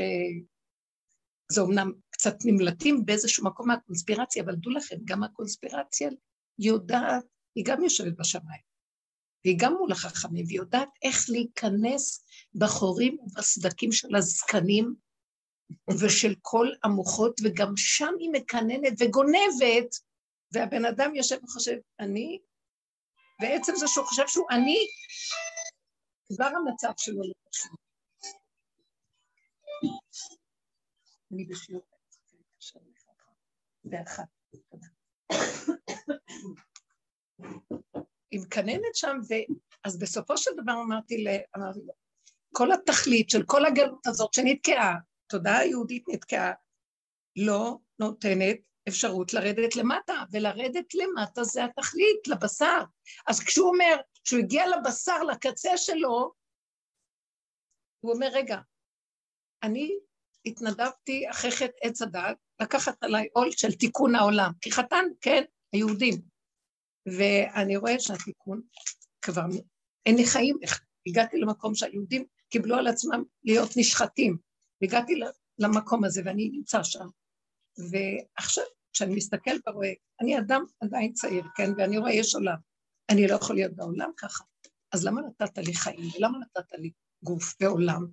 זה 1.52 1.60
אומנם 1.60 1.92
קצת 2.10 2.34
נמלטים 2.44 3.06
באיזשהו 3.06 3.44
מקום 3.44 3.68
מהקונספירציה, 3.68 4.42
אבל 4.42 4.54
דעו 4.56 4.72
לכם, 4.72 4.96
גם 5.04 5.22
הקונספירציה 5.22 6.10
יודעת, 6.58 7.24
היא 7.54 7.64
גם 7.66 7.82
יושבת 7.82 8.16
בשמיים, 8.18 8.62
והיא 9.44 9.56
גם 9.60 9.72
מול 9.72 9.92
החכמים, 9.92 10.44
והיא 10.46 10.58
יודעת 10.58 10.88
איך 11.02 11.24
להיכנס 11.28 12.26
בחורים 12.54 13.18
ובסדקים 13.20 13.92
של 13.92 14.16
הזקנים 14.16 14.94
ושל 16.00 16.34
כל 16.42 16.68
המוחות, 16.84 17.40
וגם 17.44 17.72
שם 17.76 18.14
היא 18.18 18.30
מקננת 18.32 18.92
וגונבת, 19.00 19.94
והבן 20.52 20.84
אדם 20.84 21.14
יושב 21.14 21.44
וחושב, 21.44 21.76
אני 22.00 22.38
ועצם 23.40 23.72
זה 23.76 23.86
שהוא 23.88 24.06
חושב 24.06 24.26
שהוא 24.26 24.46
עני, 24.50 24.86
כבר 26.28 26.46
המצב 26.56 26.92
שלו 26.96 27.22
לא 27.22 27.34
פשוט. 27.50 27.80
אני 31.32 31.44
בשיעור 31.44 31.82
באחת. 33.84 34.24
היא 38.30 38.40
מקננת 38.40 38.94
שם, 38.94 39.16
אז 39.84 39.98
בסופו 39.98 40.38
של 40.38 40.50
דבר 40.62 40.72
אמרתי 40.86 41.24
לו, 41.24 41.30
כל 42.52 42.72
התכלית 42.72 43.30
של 43.30 43.42
כל 43.46 43.66
הגלות 43.66 44.06
הזאת 44.06 44.34
שנתקעה, 44.34 44.94
תודעה 45.26 45.58
היהודית 45.58 46.04
נתקעה, 46.08 46.52
לא 47.36 47.78
נותנת 47.98 48.56
אפשרות 48.88 49.32
לרדת 49.32 49.76
למטה, 49.76 50.14
ולרדת 50.32 50.94
למטה 50.94 51.44
זה 51.44 51.64
התכלית, 51.64 52.28
לבשר. 52.28 52.82
אז 53.26 53.40
כשהוא 53.40 53.68
אומר 53.68 53.96
כשהוא 54.24 54.40
הגיע 54.40 54.64
לבשר, 54.66 55.22
לקצה 55.22 55.76
שלו, 55.76 56.32
הוא 58.00 58.14
אומר, 58.14 58.28
רגע, 58.32 58.58
אני 59.62 59.98
התנדבתי 60.46 61.30
אחרי 61.30 61.50
חטא 61.50 61.78
עץ 61.82 62.02
הדת, 62.02 62.36
לקחת 62.62 63.04
עליי 63.04 63.28
עול 63.32 63.50
של 63.50 63.72
תיקון 63.72 64.14
העולם, 64.14 64.52
כי 64.60 64.72
חתן, 64.72 65.04
כן, 65.20 65.42
היהודים. 65.72 66.14
ואני 67.06 67.76
רואה 67.76 67.98
שהתיקון 67.98 68.62
כבר, 69.22 69.42
אין 70.06 70.16
לי 70.16 70.26
חיים, 70.26 70.56
הגעתי 71.06 71.36
למקום 71.36 71.74
שהיהודים 71.74 72.26
קיבלו 72.48 72.76
על 72.76 72.86
עצמם 72.86 73.22
להיות 73.44 73.70
נשחטים. 73.76 74.36
הגעתי 74.82 75.12
למקום 75.58 76.04
הזה 76.04 76.22
ואני 76.24 76.48
נמצא 76.52 76.82
שם. 76.82 77.06
ועכשיו, 77.90 78.64
כשאני 78.96 79.14
מסתכל 79.14 79.50
ורואה, 79.68 79.92
אני 80.20 80.38
אדם 80.38 80.64
עדיין 80.80 81.12
צעיר, 81.12 81.44
כן, 81.56 81.70
ואני 81.76 81.98
רואה 81.98 82.12
יש 82.12 82.34
עולם. 82.34 82.56
אני 83.10 83.28
לא 83.28 83.34
יכול 83.34 83.56
להיות 83.56 83.72
בעולם 83.72 84.10
ככה. 84.16 84.44
אז 84.92 85.06
למה 85.06 85.20
נתת 85.20 85.58
לי 85.58 85.74
חיים, 85.74 86.10
ולמה 86.16 86.38
נתת 86.38 86.72
לי 86.78 86.90
גוף 87.22 87.54
ועולם, 87.60 88.06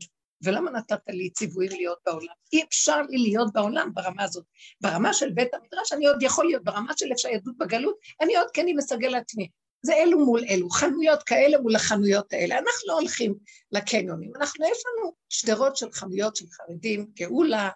ולמה 0.43 0.71
נתת 0.71 1.01
לי 1.09 1.29
ציוויים 1.29 1.71
להיות 1.71 1.97
בעולם? 2.05 2.33
אי 2.53 2.63
אפשר 2.63 3.01
לי 3.01 3.17
להיות 3.17 3.53
בעולם 3.53 3.93
ברמה 3.93 4.23
הזאת. 4.23 4.45
ברמה 4.81 5.13
של 5.13 5.29
בית 5.29 5.53
המדרש 5.53 5.93
אני 5.93 6.07
עוד 6.07 6.23
יכול 6.23 6.45
להיות, 6.45 6.63
ברמה 6.63 6.91
של 6.97 7.11
אפשר 7.13 7.29
יהדות 7.29 7.57
בגלות, 7.57 7.95
אני 8.21 8.35
עוד 8.37 8.47
כן 8.53 8.65
מסגל 8.75 9.07
לעצמי. 9.07 9.49
זה 9.85 9.93
אלו 9.93 10.25
מול 10.25 10.43
אלו, 10.49 10.69
חנויות 10.69 11.23
כאלה 11.23 11.59
מול 11.59 11.75
החנויות 11.75 12.33
האלה. 12.33 12.55
אנחנו 12.55 12.87
לא 12.87 12.93
הולכים 12.93 13.35
לקניונים, 13.71 14.31
אנחנו, 14.35 14.65
יש 14.65 14.77
לנו 14.85 15.13
שדרות 15.29 15.77
של 15.77 15.91
חנויות 15.91 16.35
של 16.35 16.45
חרדים, 16.51 17.07
גאולה, 17.13 17.69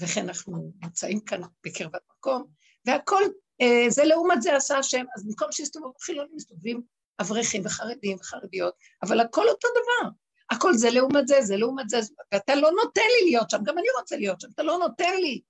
וכן 0.00 0.28
אנחנו 0.28 0.72
נמצאים 0.82 1.20
כאן 1.20 1.40
בקרבת 1.64 2.00
מקום, 2.16 2.46
והכל, 2.86 3.22
אה, 3.60 3.90
זה 3.90 4.04
לעומת 4.04 4.42
זה 4.42 4.56
עשה 4.56 4.78
השם, 4.78 5.04
אז 5.16 5.26
במקום 5.26 5.52
שיסתובבו 5.52 5.92
חילונים, 6.00 6.36
מסתובבים 6.36 6.82
אברכים 7.20 7.66
וחרדים 7.66 8.16
וחרדיות, 8.20 8.74
אבל 9.02 9.20
הכל 9.20 9.48
אותו 9.48 9.68
דבר. 9.70 10.10
הכל 10.50 10.74
זה 10.74 10.90
לעומת 10.90 11.28
זה, 11.28 11.42
זה 11.42 11.56
לעומת 11.56 11.88
זה, 11.88 11.98
ואתה 12.32 12.54
לא 12.54 12.70
נותן 12.84 13.00
לי 13.00 13.30
להיות 13.30 13.50
שם, 13.50 13.58
גם 13.64 13.78
אני 13.78 13.86
רוצה 14.00 14.16
להיות 14.16 14.40
שם, 14.40 14.48
אתה 14.54 14.62
לא 14.62 14.78
נותן 14.78 15.16
לי. 15.20 15.40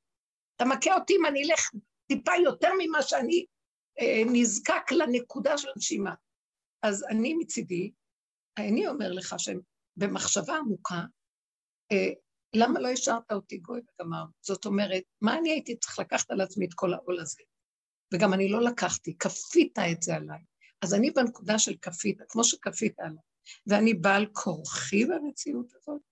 אתה 0.56 0.64
מכה 0.64 0.94
אותי 0.94 1.16
אם 1.16 1.26
אני 1.26 1.42
אלך 1.44 1.70
טיפה 2.06 2.32
יותר 2.44 2.68
ממה 2.78 3.02
שאני 3.02 3.46
אה, 4.00 4.22
נזקק 4.26 4.92
לנקודה 4.92 5.58
של 5.58 5.68
הנשימה. 5.74 6.14
אז 6.82 7.04
אני 7.10 7.34
מצידי, 7.34 7.92
אני 8.58 8.88
אומר 8.88 9.12
לך 9.12 9.36
שבמחשבה 9.38 10.56
עמוקה, 10.56 11.02
אה, 11.92 12.12
למה 12.54 12.80
לא 12.80 12.88
השארת 12.88 13.32
אותי 13.32 13.58
גוי 13.58 13.80
וגמר? 13.80 14.24
זאת 14.40 14.64
אומרת, 14.64 15.02
מה 15.20 15.38
אני 15.38 15.50
הייתי 15.50 15.76
צריך 15.76 15.98
לקחת 15.98 16.30
על 16.30 16.40
עצמי 16.40 16.66
את 16.66 16.74
כל 16.74 16.94
העול 16.94 17.20
הזה? 17.20 17.42
וגם 18.14 18.34
אני 18.34 18.48
לא 18.48 18.62
לקחתי, 18.62 19.18
כפית 19.18 19.78
את 19.78 20.02
זה 20.02 20.14
עליי. 20.14 20.40
אז 20.82 20.94
אני 20.94 21.10
בנקודה 21.10 21.58
של 21.58 21.76
כפית, 21.82 22.18
כמו 22.28 22.44
שכפית 22.44 23.00
עליי, 23.00 23.22
ואני 23.66 23.94
בעל 23.94 24.26
כורחי 24.32 25.04
במציאות 25.04 25.72
הזאת, 25.74 26.02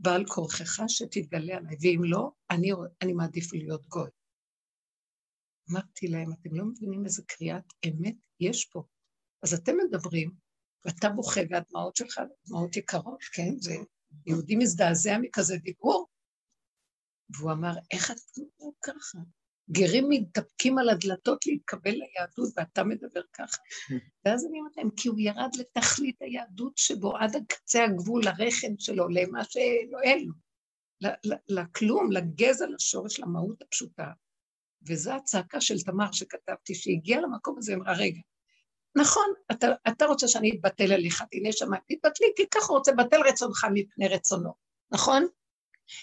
בעל 0.00 0.26
כורחך 0.26 0.82
שתתגלה 0.88 1.56
עליי, 1.56 1.76
ואם 1.80 2.00
לא, 2.04 2.30
אני, 2.50 2.70
אני 3.02 3.12
מעדיף 3.12 3.52
להיות 3.52 3.86
גוי. 3.86 4.10
אמרתי 5.70 6.08
להם, 6.08 6.32
אתם 6.32 6.54
לא 6.54 6.64
מבינים 6.64 7.04
איזה 7.04 7.22
קריאת 7.26 7.64
אמת 7.86 8.16
יש 8.40 8.64
פה. 8.64 8.82
אז 9.42 9.54
אתם 9.54 9.72
מדברים, 9.76 10.30
ואתה 10.84 11.08
בוכה, 11.08 11.40
והדמעות 11.50 11.96
שלך, 11.96 12.20
דמעות 12.48 12.76
יקרות, 12.76 13.22
כן? 13.34 13.58
זה 13.58 13.76
יהודי 14.26 14.56
מזדעזע 14.56 15.18
מכזה 15.18 15.56
דיבור. 15.56 16.06
והוא 17.38 17.52
אמר, 17.52 17.72
איך 17.90 18.10
את 18.10 18.16
מדבר 18.36 18.70
ככה? 18.84 19.18
גרים 19.70 20.06
מתדפקים 20.08 20.78
על 20.78 20.88
הדלתות 20.88 21.46
להתקבל 21.46 21.90
ליהדות, 21.90 22.52
ואתה 22.56 22.84
מדבר 22.84 23.22
ככה. 23.32 23.58
ואז 24.24 24.46
אני 24.46 24.58
אומרת 24.58 24.76
להם, 24.76 24.90
כי 24.96 25.08
הוא 25.08 25.20
ירד 25.20 25.50
לתכלית 25.58 26.22
היהדות 26.22 26.78
שבו 26.78 27.16
עד 27.16 27.36
קצה 27.48 27.84
הגבול, 27.84 28.22
לרחם 28.24 28.78
שלו, 28.78 29.08
למה 29.08 29.44
שלא 29.44 30.00
אין 30.02 30.26
לו. 30.26 30.32
לכלום, 31.48 32.12
לגזע, 32.12 32.66
לשורש, 32.66 33.20
למהות 33.20 33.62
הפשוטה. 33.62 34.12
וזו 34.88 35.12
הצעקה 35.12 35.60
של 35.60 35.80
תמר 35.80 36.12
שכתבתי, 36.12 36.74
שהגיעה 36.74 37.20
למקום 37.20 37.58
הזה, 37.58 37.74
אמרה, 37.74 37.92
רגע, 37.96 38.20
נכון, 38.96 39.32
אתה, 39.52 39.66
אתה 39.88 40.04
רוצה 40.04 40.28
שאני 40.28 40.50
אתבטל 40.50 40.92
אליך, 40.92 41.22
תהנה 41.30 41.52
שמיים, 41.52 41.82
תתבטלי, 41.88 42.26
כי 42.36 42.48
ככה 42.48 42.72
רוצה 42.72 42.92
בטל 42.92 43.20
רצונך 43.28 43.66
מפני 43.74 44.08
רצונו, 44.08 44.54
נכון? 44.92 45.26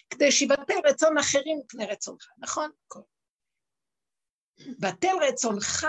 כדי 0.10 0.32
שיבטל 0.32 0.80
רצון 0.86 1.17
אחרים 1.17 1.60
מפני 1.65 1.86
רצונך, 1.86 2.28
נכון? 2.38 2.71
בטל 4.80 5.15
רצונך 5.30 5.88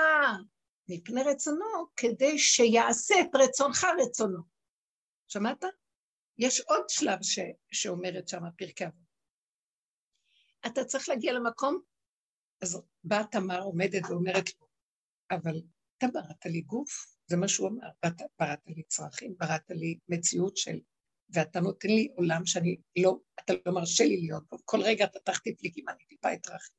מפני 0.88 1.22
רצונו, 1.22 1.87
כדי 1.96 2.38
שיעשה 2.38 3.14
את 3.20 3.34
רצונך 3.34 3.87
רצונו. 4.02 4.42
שמעת? 5.28 5.64
יש 6.38 6.61
עוד 6.61 6.88
שלב 6.88 7.18
ש, 7.22 7.38
שאומרת 7.72 8.28
שם 8.28 8.42
פרקי 8.58 8.84
אבות. 8.84 9.08
אתה 10.66 10.84
צריך 10.84 11.08
להגיע 11.08 11.32
למקום 11.32 11.80
אז 12.62 12.82
באה 13.04 13.24
תמר 13.24 13.61
עומדת 13.61 14.11
ואומרת 14.11 14.44
לו, 14.61 14.66
אבל 15.30 15.61
אתה 15.98 16.06
בראת 16.06 16.46
לי 16.46 16.61
גוף, 16.61 17.06
זה 17.26 17.37
מה 17.37 17.48
שהוא 17.48 17.68
אמר, 17.68 17.88
בראת, 18.02 18.22
בראת 18.40 18.58
לי 18.66 18.82
צרכים, 18.82 19.34
בראת 19.38 19.70
לי 19.70 19.98
מציאות 20.08 20.56
של, 20.56 20.78
ואתה 21.30 21.61
נותן 21.61 21.88
לי 21.88 22.08
עולם 22.16 22.46
שאני 22.46 22.76
לא, 22.98 23.18
אתה 23.40 23.52
לא 23.66 23.74
מרשה 23.74 24.04
לי 24.04 24.16
להיות 24.20 24.42
בו, 24.50 24.58
כל 24.64 24.80
רגע 24.82 25.04
אתה 25.04 25.18
תחתית 25.24 25.62
לי 25.62 25.70
כמעט 25.74 25.96
טיפה 26.08 26.34
את 26.34 26.48
רחי. 26.48 26.72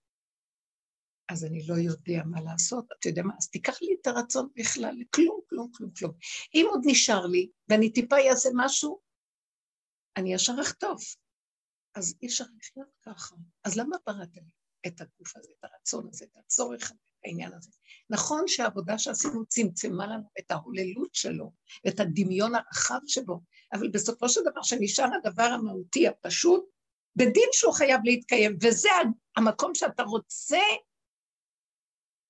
אז 1.31 1.45
אני 1.45 1.67
לא 1.67 1.73
יודע 1.73 2.23
מה 2.25 2.41
לעשות, 2.41 2.85
אתה 2.99 3.09
יודע 3.09 3.21
מה, 3.23 3.33
אז 3.37 3.49
תיקח 3.49 3.81
לי 3.81 3.95
את 4.01 4.07
הרצון 4.07 4.49
בכלל, 4.55 4.95
כלום, 5.15 5.41
כלום, 5.49 5.71
כלום, 5.71 5.91
כלום. 5.91 6.11
אם 6.53 6.65
עוד 6.69 6.81
נשאר 6.85 7.25
לי, 7.25 7.49
ואני 7.69 7.93
טיפה 7.93 8.15
אעשה 8.29 8.49
משהו, 8.55 8.99
אני 10.17 10.33
ישר 10.33 10.55
אחטוף. 10.61 11.15
אז 11.95 12.15
אי 12.21 12.27
אפשר 12.27 12.45
לחיות 12.57 12.89
ככה. 13.01 13.35
אז 13.63 13.77
למה 13.77 13.97
בראת 14.05 14.35
לי? 14.35 14.51
את 14.87 15.01
הגוף 15.01 15.37
הזה, 15.37 15.51
את 15.59 15.63
הרצון 15.63 16.07
הזה, 16.07 16.25
את 16.25 16.37
הצורך 16.37 16.91
העניין 17.25 17.53
הזה. 17.53 17.71
נכון 18.09 18.43
שהעבודה 18.47 18.97
שעשינו 18.97 19.45
צמצמה 19.45 20.07
לנו 20.07 20.23
את 20.39 20.51
ההוללות 20.51 21.15
שלו, 21.15 21.51
את 21.87 21.99
הדמיון 21.99 22.55
הרחב 22.55 22.99
שבו, 23.07 23.41
אבל 23.73 23.89
בסופו 23.89 24.29
של 24.29 24.41
דבר, 24.41 24.61
שנשאר 24.63 25.09
הדבר 25.15 25.43
המהותי 25.43 26.07
הפשוט, 26.07 26.65
בדין 27.15 27.49
שהוא 27.51 27.73
חייב 27.73 28.01
להתקיים, 28.03 28.57
וזה 28.61 28.89
המקום 29.37 29.75
שאתה 29.75 30.03
רוצה 30.03 30.61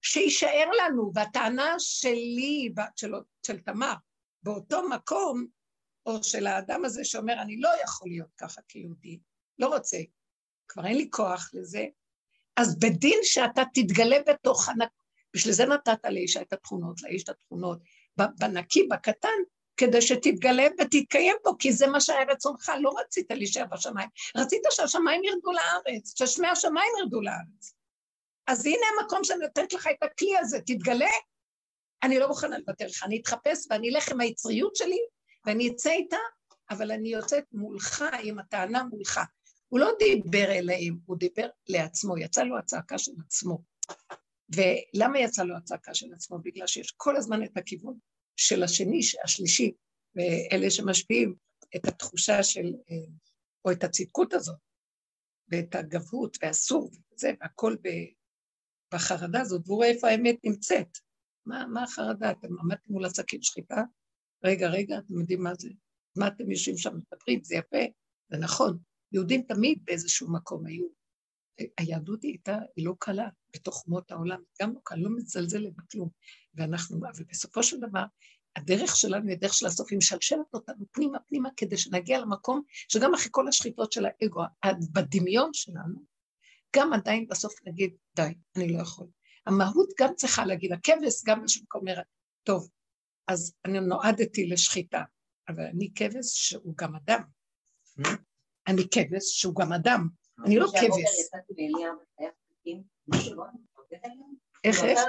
שיישאר 0.01 0.69
לנו, 0.77 1.11
והטענה 1.15 1.75
שלי, 1.79 2.73
של, 2.95 3.11
של 3.45 3.59
תמר, 3.59 3.93
באותו 4.43 4.89
מקום, 4.89 5.45
או 6.05 6.23
של 6.23 6.47
האדם 6.47 6.85
הזה 6.85 7.05
שאומר, 7.05 7.41
אני 7.41 7.59
לא 7.59 7.69
יכול 7.83 8.07
להיות 8.07 8.29
ככה 8.37 8.61
כיהודי, 8.67 9.19
לא 9.59 9.67
רוצה, 9.67 9.97
כבר 10.67 10.85
אין 10.85 10.97
לי 10.97 11.07
כוח 11.11 11.49
לזה, 11.53 11.85
אז 12.59 12.79
בדין 12.79 13.19
שאתה 13.23 13.61
תתגלה 13.73 14.17
בתוך 14.27 14.69
הנק... 14.69 14.89
בשביל 15.35 15.53
זה 15.53 15.65
נתת 15.65 16.05
לאישה 16.09 16.41
את 16.41 16.53
התכונות, 16.53 17.01
לאיש 17.01 17.23
את 17.23 17.29
התכונות, 17.29 17.79
בנקי, 18.17 18.87
בקטן, 18.87 19.39
כדי 19.77 20.01
שתתגלה 20.01 20.67
ותתקיים 20.79 21.35
פה, 21.43 21.51
כי 21.59 21.73
זה 21.73 21.87
מה 21.87 22.01
שהיה 22.01 22.25
רצונך, 22.29 22.71
לא 22.81 22.91
רצית 22.99 23.31
להישאר 23.31 23.65
בשמיים, 23.65 24.09
רצית 24.37 24.61
שהשמיים 24.71 25.23
ירדו 25.23 25.51
לארץ, 25.51 26.13
ששמי 26.17 26.47
השמיים 26.47 26.91
ירדו 26.99 27.21
לארץ. 27.21 27.73
אז 28.47 28.65
הנה 28.65 28.85
המקום 28.99 29.23
שאני 29.23 29.39
נותנת 29.39 29.73
לך 29.73 29.87
את 29.87 30.03
הכלי 30.03 30.37
הזה, 30.37 30.59
תתגלה, 30.65 31.09
אני 32.03 32.19
לא 32.19 32.27
מוכנה 32.27 32.57
לוותר 32.57 32.85
לך, 32.85 33.03
אני 33.03 33.19
אתחפש 33.21 33.67
ואני 33.69 33.89
אלך 33.89 34.11
עם 34.11 34.21
היצריות 34.21 34.75
שלי, 34.75 34.99
ואני 35.45 35.69
אצא 35.69 35.89
איתה, 35.89 36.17
אבל 36.69 36.91
אני 36.91 37.09
יוצאת 37.09 37.43
מולך 37.51 38.05
עם 38.23 38.39
הטענה 38.39 38.83
מולך. 38.83 39.19
הוא 39.69 39.79
לא 39.79 39.91
דיבר 39.99 40.51
אליהם, 40.51 40.97
הוא 41.05 41.17
דיבר 41.17 41.47
לעצמו, 41.69 42.17
יצא 42.17 42.43
לו 42.43 42.57
הצעקה 42.57 42.97
של 42.97 43.11
עצמו. 43.25 43.63
ולמה 44.55 45.19
יצא 45.19 45.43
לו 45.43 45.57
הצעקה 45.57 45.93
של 45.93 46.13
עצמו? 46.13 46.39
בגלל 46.39 46.67
שיש 46.67 46.93
כל 46.97 47.17
הזמן 47.17 47.43
את 47.43 47.57
הכיוון 47.57 47.97
של 48.35 48.63
השני, 48.63 48.99
השלישי, 49.23 49.71
ואלה 50.15 50.69
שמשפיעים 50.69 51.35
את 51.75 51.87
התחושה 51.87 52.43
של, 52.43 52.73
אה, 52.91 52.95
או 53.65 53.71
את 53.71 53.83
הצדקות 53.83 54.33
הזאת, 54.33 54.57
ואת 55.51 55.75
הגבות 55.75 56.37
והסור 56.41 56.91
וזה, 57.13 57.31
והכל 57.41 57.75
בחרדה 58.93 59.41
הזאת, 59.41 59.61
והוא 59.65 59.77
רואה 59.77 59.87
איפה 59.87 60.07
האמת 60.07 60.35
נמצאת. 60.43 60.97
מה, 61.45 61.65
מה 61.67 61.83
החרדה? 61.83 62.31
אתם 62.31 62.47
עמדתם 62.59 62.93
מול 62.93 63.05
הסכין 63.05 63.41
שחיטה? 63.41 63.83
רגע, 64.43 64.69
רגע, 64.69 64.97
אתם 64.97 65.19
יודעים 65.19 65.43
מה 65.43 65.55
זה? 65.55 65.69
מה 66.17 66.27
אתם 66.27 66.51
יושבים 66.51 66.77
שם 66.77 66.91
מדברים? 66.97 67.43
זה 67.43 67.55
יפה, 67.55 67.77
זה 68.31 68.37
נכון, 68.37 68.77
יהודים 69.11 69.41
תמיד 69.41 69.79
באיזשהו 69.85 70.33
מקום 70.33 70.65
היו. 70.65 70.87
היהדות 71.77 72.23
היא 72.23 72.31
הייתה, 72.31 72.57
היא 72.75 72.85
לא 72.85 72.93
קלה 72.99 73.29
בתוך 73.53 73.83
אומות 73.87 74.11
העולם, 74.11 74.41
גם 74.61 74.73
לא 74.73 74.79
קלה, 74.83 74.97
לא 75.01 75.09
מזלזלת 75.17 75.75
בכלום. 75.75 76.09
ואנחנו, 76.53 76.97
אבל 76.97 77.23
בסופו 77.29 77.63
של 77.63 77.79
דבר, 77.79 78.03
הדרך 78.55 78.95
שלנו 78.95 79.27
היא 79.27 79.35
הדרך 79.35 79.53
של 79.53 79.65
הסוף, 79.65 79.91
היא 79.91 79.97
משלשלת 79.97 80.53
אותנו 80.53 80.85
פנימה 80.91 81.19
פנימה, 81.19 81.49
כדי 81.57 81.77
שנגיע 81.77 82.19
למקום 82.19 82.61
שגם 82.69 83.13
אחרי 83.13 83.27
כל 83.31 83.47
השחיטות 83.47 83.91
של 83.91 84.05
האגו, 84.05 84.41
בדמיון 84.93 85.49
שלנו, 85.53 86.05
גם 86.75 86.93
עדיין 86.93 87.27
בסוף 87.27 87.53
נגיד, 87.67 87.95
די, 88.15 88.33
אני 88.55 88.73
לא 88.73 88.81
יכול. 88.81 89.07
המהות 89.45 89.89
גם 89.99 90.13
צריכה 90.15 90.45
להגיד, 90.45 90.71
הכבש 90.71 91.23
גם 91.25 91.39
באיזשהו 91.39 91.63
מקום 91.63 91.81
אומר, 91.81 92.01
טוב, 92.43 92.69
אז 93.27 93.53
אני 93.65 93.79
נועדתי 93.79 94.47
לשחיטה, 94.47 95.03
אבל 95.49 95.63
אני 95.63 95.91
כבש 95.95 96.49
שהוא 96.49 96.73
גם 96.77 96.95
אדם. 96.95 97.21
אני 98.69 98.81
כבש 98.93 99.23
שהוא 99.39 99.55
גם 99.55 99.73
אדם, 99.73 100.07
אני 100.45 100.59
לא 100.59 100.67
כבש. 100.67 101.29
איך, 104.63 104.83
איך? 104.83 104.99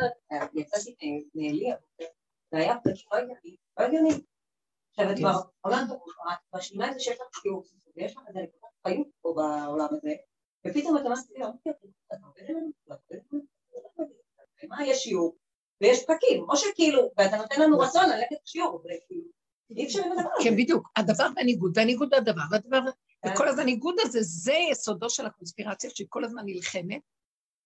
יצאתי 0.54 1.24
מאליה, 1.34 1.76
זה 2.52 2.58
היה 2.58 2.74
פשוט 2.84 3.12
לא 3.12 3.18
הגיוני, 3.18 3.56
לא 3.78 3.84
הגיוני. 3.84 4.24
עכשיו 4.90 5.12
את 5.12 5.18
כבר 5.18 5.40
עולם 5.60 5.86
את 5.90 6.54
משלימה 6.54 6.88
את 6.88 6.94
זה 6.94 7.00
שיש 7.00 7.16
לך 7.16 7.42
שיעור, 7.42 7.64
ויש 7.96 8.16
לך 8.16 8.22
איזה 8.28 8.40
נקודת 8.40 8.72
חיות 8.86 9.08
פה 9.20 9.34
בעולם 9.36 9.88
הזה, 9.90 10.14
ופתאום 10.66 10.96
את 10.96 11.02
אומרת, 11.02 11.16
מה 14.68 14.86
יש 14.86 14.98
שיעור? 14.98 15.36
ויש 15.80 16.02
פקקים, 16.02 16.44
או 16.50 16.56
שכאילו, 16.56 17.10
ואתה 17.16 17.36
נותן 17.36 17.60
לנו 17.60 17.78
רצון 17.78 18.08
ללכת 18.08 18.36
לשיעור, 18.44 18.76
וכאילו, 18.76 19.28
אי 19.70 19.86
אפשר 19.86 20.04
עם 20.04 20.12
הדבר 20.12 20.30
הזה. 20.34 20.44
כן, 20.44 20.56
בדיוק, 20.56 20.88
הדבר 20.96 21.26
והניגוד, 21.36 21.72
והניגוד 21.78 22.14
הדבר, 22.14 22.42
והדבר, 22.50 22.80
וכל 23.26 23.48
הזמן 23.48 23.62
הניגוד 23.62 23.94
הזה, 24.00 24.18
זה 24.22 24.54
יסודו 24.70 25.10
של 25.10 25.26
הקונספירציה 25.26 25.90
שהיא 25.94 26.06
כל 26.10 26.24
הזמן 26.24 26.42
נלחמת, 26.46 27.00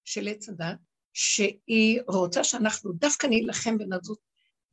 של 0.05 0.29
עץ 0.29 0.49
הדת, 0.49 0.79
שהיא 1.13 2.01
רוצה 2.09 2.45
שאנחנו 2.45 2.93
דווקא 2.93 3.27
נילחם 3.27 3.77
ונזוז, 3.81 4.19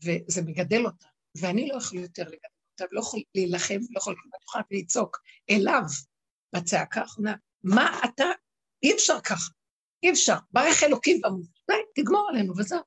וזה 0.03 0.41
מגדל 0.41 0.85
אותה, 0.85 1.07
ואני 1.41 1.67
לא 1.67 1.75
יכול 1.75 1.99
יותר 1.99 2.23
לגדל 2.23 2.47
אותה, 2.71 2.85
ולא 2.91 2.99
יכול 2.99 3.19
להילחם, 3.35 3.79
לא 3.91 3.97
יכול 3.97 4.15
יכולה 4.43 4.63
לצעוק 4.71 5.17
אליו 5.49 5.81
בצעקה 6.55 7.01
האחרונה, 7.01 7.35
מה 7.63 8.01
אתה, 8.05 8.25
אי 8.83 8.93
אפשר 8.93 9.21
ככה, 9.23 9.51
אי 10.03 10.11
אפשר, 10.11 10.35
ברך 10.51 10.83
אלוקים 10.83 11.19
ואמרו, 11.23 11.43
די, 11.71 12.01
תגמור 12.01 12.29
עלינו 12.29 12.53
וזהו. 12.57 12.81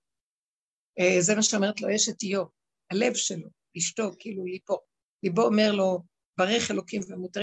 אה, 0.99 1.17
זה 1.21 1.35
מה 1.35 1.43
שאומרת 1.43 1.81
לו 1.81 1.95
אשת 1.95 2.23
איוב, 2.23 2.49
הלב 2.91 3.15
שלו, 3.15 3.49
אשתו, 3.79 4.11
כאילו 4.19 4.45
ליבו. 4.45 4.79
ליבו 5.23 5.43
אומר 5.43 5.73
לו, 5.73 6.03
ברך 6.39 6.71
אלוקים 6.71 7.03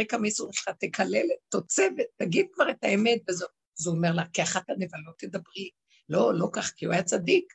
כמה 0.10 0.25
איסור 0.25 0.54
שלך, 0.54 0.69
תקלל, 0.80 1.27
תוצב, 1.49 1.89
תגיד 2.17 2.47
כבר 2.54 2.71
את 2.71 2.84
האמת 2.84 3.21
וזהו. 3.30 3.47
אז 3.80 3.88
הוא 3.88 3.95
אומר 3.95 4.12
לה, 4.13 4.23
כאחת 4.34 4.69
הנבלות 4.69 5.17
תדברי. 5.17 5.69
לא, 6.10 6.34
לא 6.34 6.49
כך, 6.54 6.71
כי 6.75 6.86
הוא 6.86 6.93
היה 6.93 7.04
צדיק. 7.04 7.54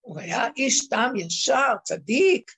הוא 0.00 0.20
היה 0.20 0.44
איש 0.56 0.88
טעם 0.88 1.16
ישר, 1.16 1.74
צדיק. 1.84 2.50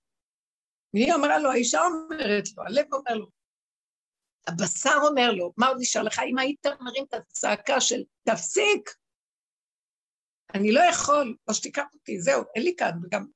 מי 0.95 1.15
אמרה 1.15 1.39
לו? 1.39 1.51
האישה 1.51 1.81
אומרת 1.81 2.45
לו, 2.57 2.65
הלב 2.65 2.87
אומר 2.93 3.15
לו. 3.15 3.31
הבשר 4.47 4.97
אומר 5.09 5.33
לו, 5.33 5.53
מה 5.57 5.69
עוד 5.69 5.77
נשאר 5.81 6.03
לך? 6.03 6.21
אם 6.31 6.39
היית 6.39 6.67
מרים 6.81 7.05
את 7.09 7.15
הצעקה 7.15 7.81
של 7.81 8.03
תפסיק, 8.25 8.91
אני 10.55 10.73
לא 10.73 10.81
יכול, 10.81 11.37
או 11.49 11.55
שתיקח 11.55 11.85
אותי, 11.95 12.21
זהו, 12.21 12.43
אין 12.55 12.65
לי 12.65 12.75
כאן, 12.77 12.91
וגם 13.03 13.27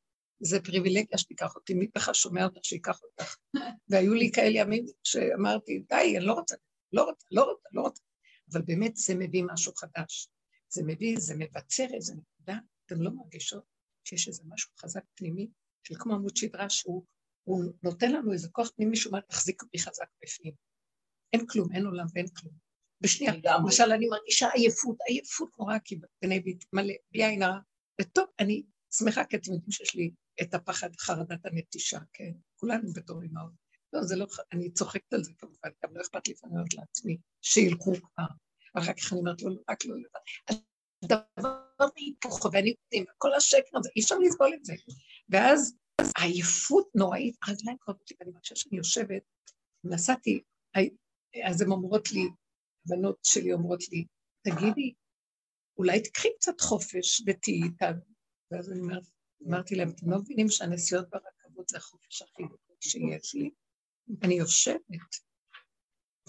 זה 0.40 0.60
פריבילגיה 0.60 1.18
שתיקח 1.18 1.54
אותי, 1.56 1.74
מי 1.74 1.88
בכלל 1.94 2.14
שומע 2.14 2.44
אותך 2.44 2.64
שייקח 2.64 3.00
אותך. 3.02 3.36
והיו 3.88 4.14
לי 4.14 4.30
כאלה 4.34 4.58
ימים 4.58 4.84
שאמרתי, 5.04 5.78
די, 5.88 6.16
אני 6.16 6.26
לא 6.26 6.32
רוצה, 6.32 6.56
לא 6.92 7.02
רוצה, 7.02 7.26
לא 7.30 7.42
רוצה, 7.42 7.68
לא 7.72 7.80
רוצה. 7.80 8.02
אבל 8.52 8.62
באמת 8.62 8.96
זה 8.96 9.14
מביא 9.14 9.44
משהו 9.52 9.72
חדש. 9.74 10.28
זה 10.68 10.82
מביא, 10.86 11.16
זה 11.18 11.34
מבצר 11.38 11.86
איזה 11.94 12.14
נקודה, 12.14 12.58
אתם 12.86 13.02
לא 13.02 13.10
מרגישות 13.10 13.64
שיש 14.04 14.28
איזה 14.28 14.42
משהו 14.46 14.70
חזק 14.78 15.02
פנימי, 15.14 15.48
של 15.82 15.94
כמו 15.98 16.14
עמוד 16.14 16.36
שדרה 16.36 16.70
שהוא 16.70 17.04
נותן 17.82 18.12
לנו 18.12 18.32
איזה 18.32 18.48
כוח 18.48 18.70
פנימי 18.76 18.96
שאומר, 18.96 19.20
תחזיק 19.20 19.62
אותי 19.62 19.78
חזק 19.78 20.06
בפנים. 20.22 20.54
אין 21.32 21.46
כלום, 21.46 21.72
אין 21.72 21.86
עולם 21.86 22.06
ואין 22.14 22.28
כלום. 22.28 22.54
בשנייה, 23.00 23.32
למשל 23.44 23.92
אני 23.92 24.06
מרגישה 24.06 24.48
עייפות, 24.54 24.96
עייפות 25.06 25.58
נורא, 25.58 25.78
כי 25.84 25.98
בני 26.22 26.40
ביתי 26.40 26.66
מלא, 26.72 26.94
בלי 27.12 27.24
עין 27.24 27.42
הרע, 27.42 27.58
וטוב, 28.00 28.24
אני 28.40 28.62
שמחה, 28.98 29.24
כי 29.24 29.36
אתם 29.36 29.52
יודעים 29.52 29.70
שיש 29.70 29.94
לי 29.94 30.10
את 30.42 30.54
הפחד, 30.54 30.96
חרדת 30.98 31.46
הנטישה, 31.46 31.98
כן? 32.12 32.32
כולנו 32.56 32.92
בתור 32.92 33.22
אימהות. 33.22 33.52
לא, 33.92 34.02
זה 34.02 34.16
לא, 34.16 34.26
אני 34.52 34.72
צוחקת 34.72 35.12
על 35.12 35.24
זה 35.24 35.32
כמובן, 35.38 35.68
גם 35.84 35.96
לא 35.96 36.02
אכפת 36.02 36.28
לי 36.28 36.34
לפעמים 36.34 36.64
לעצמי, 36.74 37.18
שילכו 37.42 37.92
כבר. 37.94 38.24
אחר 38.74 38.92
כך 38.92 39.12
אני 39.12 39.20
אומרת 39.20 39.42
לו, 39.42 39.50
לא, 39.50 39.60
רק 39.70 39.84
לא 39.84 39.96
לבד. 39.96 40.60
הדבר 41.04 41.86
והיפוך 41.96 42.44
והניגודים, 42.44 43.04
כל 43.18 43.34
השקר 43.34 43.78
הזה, 43.78 43.90
אי 43.96 44.02
אפשר 44.02 44.18
לסבול 44.18 44.54
את 44.54 44.64
זה. 44.64 44.74
ואז 45.28 45.76
העייפות 46.18 46.88
נוראית, 46.94 47.36
הרגליים 47.42 47.78
כואבות 47.78 48.10
לי, 48.10 48.16
ואני 48.20 48.30
מרגישה 48.30 48.56
שאני 48.56 48.76
יושבת, 48.76 49.22
נסעתי, 49.84 50.42
אז 51.44 51.60
הן 51.60 51.70
אומרות 51.70 52.12
לי, 52.12 52.28
הבנות 52.86 53.18
שלי 53.22 53.52
אומרות 53.52 53.88
לי, 53.92 54.04
תגידי, 54.44 54.94
אולי 55.78 56.02
תקחי 56.02 56.28
קצת 56.36 56.60
חופש 56.60 57.22
ותהיי 57.26 57.62
איתנו. 57.62 58.00
ואז 58.50 58.72
אני 58.72 58.80
אומרת, 58.80 59.02
אמרתי 59.48 59.74
להם, 59.74 59.90
אתם 59.90 60.10
לא 60.10 60.18
מבינים 60.18 60.48
שהנסיעות 60.48 61.10
ברכבות 61.10 61.68
זה 61.68 61.76
החופש 61.76 62.22
הכי 62.22 62.42
גדול 62.42 62.76
שיש 62.80 63.34
לי? 63.34 63.50
אני 64.22 64.34
יושבת, 64.34 64.80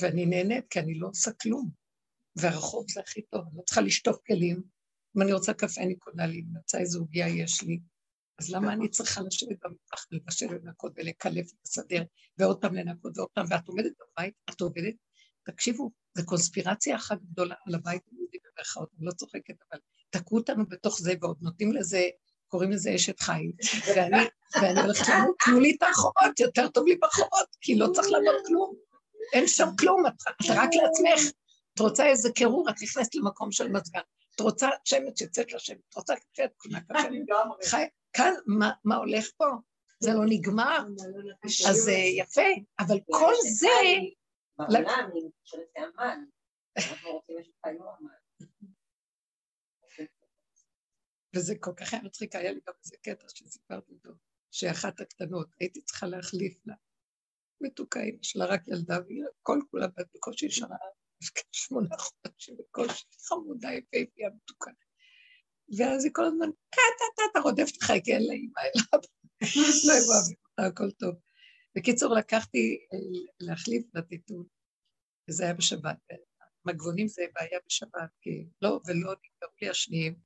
ואני 0.01 0.25
נהנית, 0.25 0.65
כי 0.69 0.79
אני 0.79 0.99
לא 0.99 1.07
עושה 1.07 1.31
כלום. 1.31 1.69
והרחוב 2.35 2.85
זה 2.91 2.99
הכי 2.99 3.21
טוב, 3.21 3.45
אני 3.47 3.57
לא 3.57 3.61
צריכה 3.61 3.81
לשטוף 3.81 4.17
כלים. 4.27 4.63
אם 5.17 5.21
אני 5.21 5.33
רוצה 5.33 5.53
קפה, 5.53 5.81
אני 5.81 5.95
קונה 5.95 6.25
לי, 6.25 6.43
רוצה 6.57 6.79
איזו 6.79 6.99
עוגיה 6.99 7.27
יש 7.27 7.61
לי. 7.61 7.79
אז 8.39 8.49
למה 8.49 8.73
אני 8.73 8.89
צריכה 8.89 9.21
לשבת 9.21 9.57
במטבח 9.63 10.07
ולבשל 10.11 10.45
לנקות 10.45 10.93
ולקלף 10.95 11.51
ולסדר, 11.53 12.03
ועוד 12.37 12.61
פעם 12.61 12.75
לנקות 12.75 13.17
ועוד 13.17 13.29
פעם, 13.33 13.45
ואת 13.49 13.67
עומדת 13.67 13.91
בבית, 13.99 14.33
את 14.49 14.61
עובדת? 14.61 14.95
תקשיבו, 15.43 15.91
זו 16.17 16.25
קונספירציה 16.25 16.95
אחת 16.95 17.21
גדולה 17.21 17.55
על 17.67 17.75
הבית 17.75 18.01
היהודי 18.11 18.37
במרכאות, 18.43 18.89
אני 18.97 19.05
לא 19.05 19.11
צוחקת, 19.11 19.55
אבל 19.71 19.79
תקעו 20.09 20.37
אותנו 20.37 20.65
בתוך 20.65 20.99
זה, 20.99 21.13
ועוד 21.21 21.37
נותנים 21.41 21.73
לזה, 21.73 22.01
קוראים 22.55 22.71
לזה 22.71 22.95
אשת 22.95 23.19
חיל, 23.19 23.51
ואני, 23.95 24.17
ואני 24.61 24.81
הולכת 24.81 25.07
למות, 25.07 25.35
תנו 25.45 25.59
לי 25.59 25.75
את 25.77 25.83
החובות, 25.83 26.39
יותר 26.39 26.67
טוב 26.67 26.87
לי 26.87 26.95
בחובות, 27.01 27.47
כי 27.61 27.75
לא 27.75 27.87
צריך 27.93 28.07
לעבוד 28.07 28.45
כלום. 28.47 28.75
אין 29.33 29.47
שם 29.47 29.67
כלום, 29.79 30.07
את, 30.07 30.13
את 30.27 30.45
רק 30.49 30.69
לעצמך. 30.73 31.31
את 31.73 31.79
רוצה 31.79 32.05
איזה 32.05 32.31
קירור, 32.31 32.69
את 32.69 32.75
נכנסת 32.81 33.15
למקום 33.15 33.51
של 33.51 33.71
מזגן. 33.71 33.99
את 34.35 34.39
רוצה 34.39 34.69
שמץ 34.85 35.19
שיצאת 35.19 35.53
לשם, 35.53 35.75
את 35.89 35.95
רוצה 35.95 36.13
קפה, 36.15 36.43
את 36.45 36.51
קונה 36.57 36.81
קפה. 36.81 37.77
כאן, 38.13 38.33
מה, 38.45 38.71
מה 38.83 38.95
הולך 38.95 39.29
פה? 39.37 39.45
זה 39.99 40.13
לא 40.13 40.25
נגמר. 40.25 40.85
אז 41.69 41.75
זה 41.75 41.91
יפה, 41.91 42.41
אבל 42.79 42.97
כל 43.11 43.33
זה... 43.59 43.67
בעולם, 44.57 45.09
אני 45.11 45.29
חושבת 45.43 45.69
אמן. 45.77 46.23
אנחנו 46.77 47.11
רוצים 47.11 47.35
אמן. 47.65 48.24
וזה 51.35 51.55
כל 51.59 51.71
כך 51.77 51.93
היה 51.93 52.03
מצחיק, 52.03 52.35
היה 52.35 52.51
לי 52.51 52.59
גם 52.67 52.73
איזה 52.83 52.95
קטע 53.01 53.25
שסיפרתי 53.29 53.93
אותו, 53.93 54.09
שאחת 54.51 54.99
הקטנות, 54.99 55.47
הייתי 55.59 55.81
צריכה 55.81 56.07
להחליף 56.07 56.57
לה. 56.65 56.75
מתוקה 57.61 58.01
אימא 58.01 58.23
שלה, 58.23 58.45
רק 58.45 58.67
ילדה, 58.67 58.97
והיא 59.07 59.23
כל 59.41 59.59
כולה 59.71 59.87
בקושי 59.87 60.51
שנה, 60.51 60.75
שמונה 61.51 61.97
חודשים, 61.97 62.57
בקושי 62.57 63.05
חמודה, 63.27 63.69
יפהפייה, 63.73 64.29
מתוקה. 64.35 64.71
ואז 65.77 66.03
היא 66.03 66.13
כל 66.13 66.25
הזמן, 66.25 66.49
טה-טה-טה, 66.69 67.39
רודפת 67.39 67.77
לך, 67.81 67.91
כי 68.03 68.13
אין 68.13 68.23
לה 68.27 68.33
אימא 68.33 68.59
אליו. 68.61 69.03
לא 69.87 69.93
אוהבים 69.93 70.37
אותה, 70.49 70.65
הכל 70.65 70.91
טוב. 70.91 71.15
בקיצור, 71.75 72.15
לקחתי 72.15 72.85
אה, 72.93 72.99
להחליף 73.39 73.85
לטיטול, 73.95 74.45
וזה 75.29 75.43
היה 75.43 75.53
בשבת. 75.53 75.97
מגבונים 76.65 77.07
זה 77.07 77.21
בעיה 77.33 77.59
בשבת, 77.65 78.09
כי 78.21 78.47
לא 78.61 78.79
ולא 78.85 78.97
נגמרו 78.97 79.55
לי 79.61 79.69
השניים. 79.69 80.24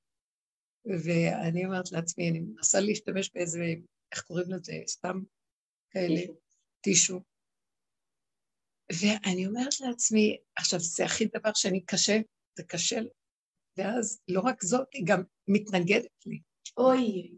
ואני 0.86 1.66
אומרת 1.66 1.92
לעצמי, 1.92 2.30
אני 2.30 2.40
מנסה 2.40 2.80
להשתמש 2.80 3.32
באיזה, 3.34 3.64
איך 4.12 4.22
קוראים 4.22 4.52
לזה, 4.52 4.74
סתם 4.88 5.22
כאלה, 5.92 6.22
טישו. 6.82 7.22
ואני 8.92 9.48
אומרת 9.48 9.80
לעצמי, 9.80 10.38
עכשיו, 10.56 10.80
זה 10.80 11.06
הכי 11.06 11.26
דבר 11.26 11.52
שאני 11.56 11.86
קשה, 11.86 12.18
זה 12.58 12.64
קשה, 12.64 13.00
ואז 13.78 14.22
לא 14.28 14.42
רק 14.42 14.64
זאת, 14.64 14.88
היא 14.94 15.04
גם 15.08 15.24
מתנגדת 15.48 16.26
לי. 16.26 16.40
אוי. 16.78 17.32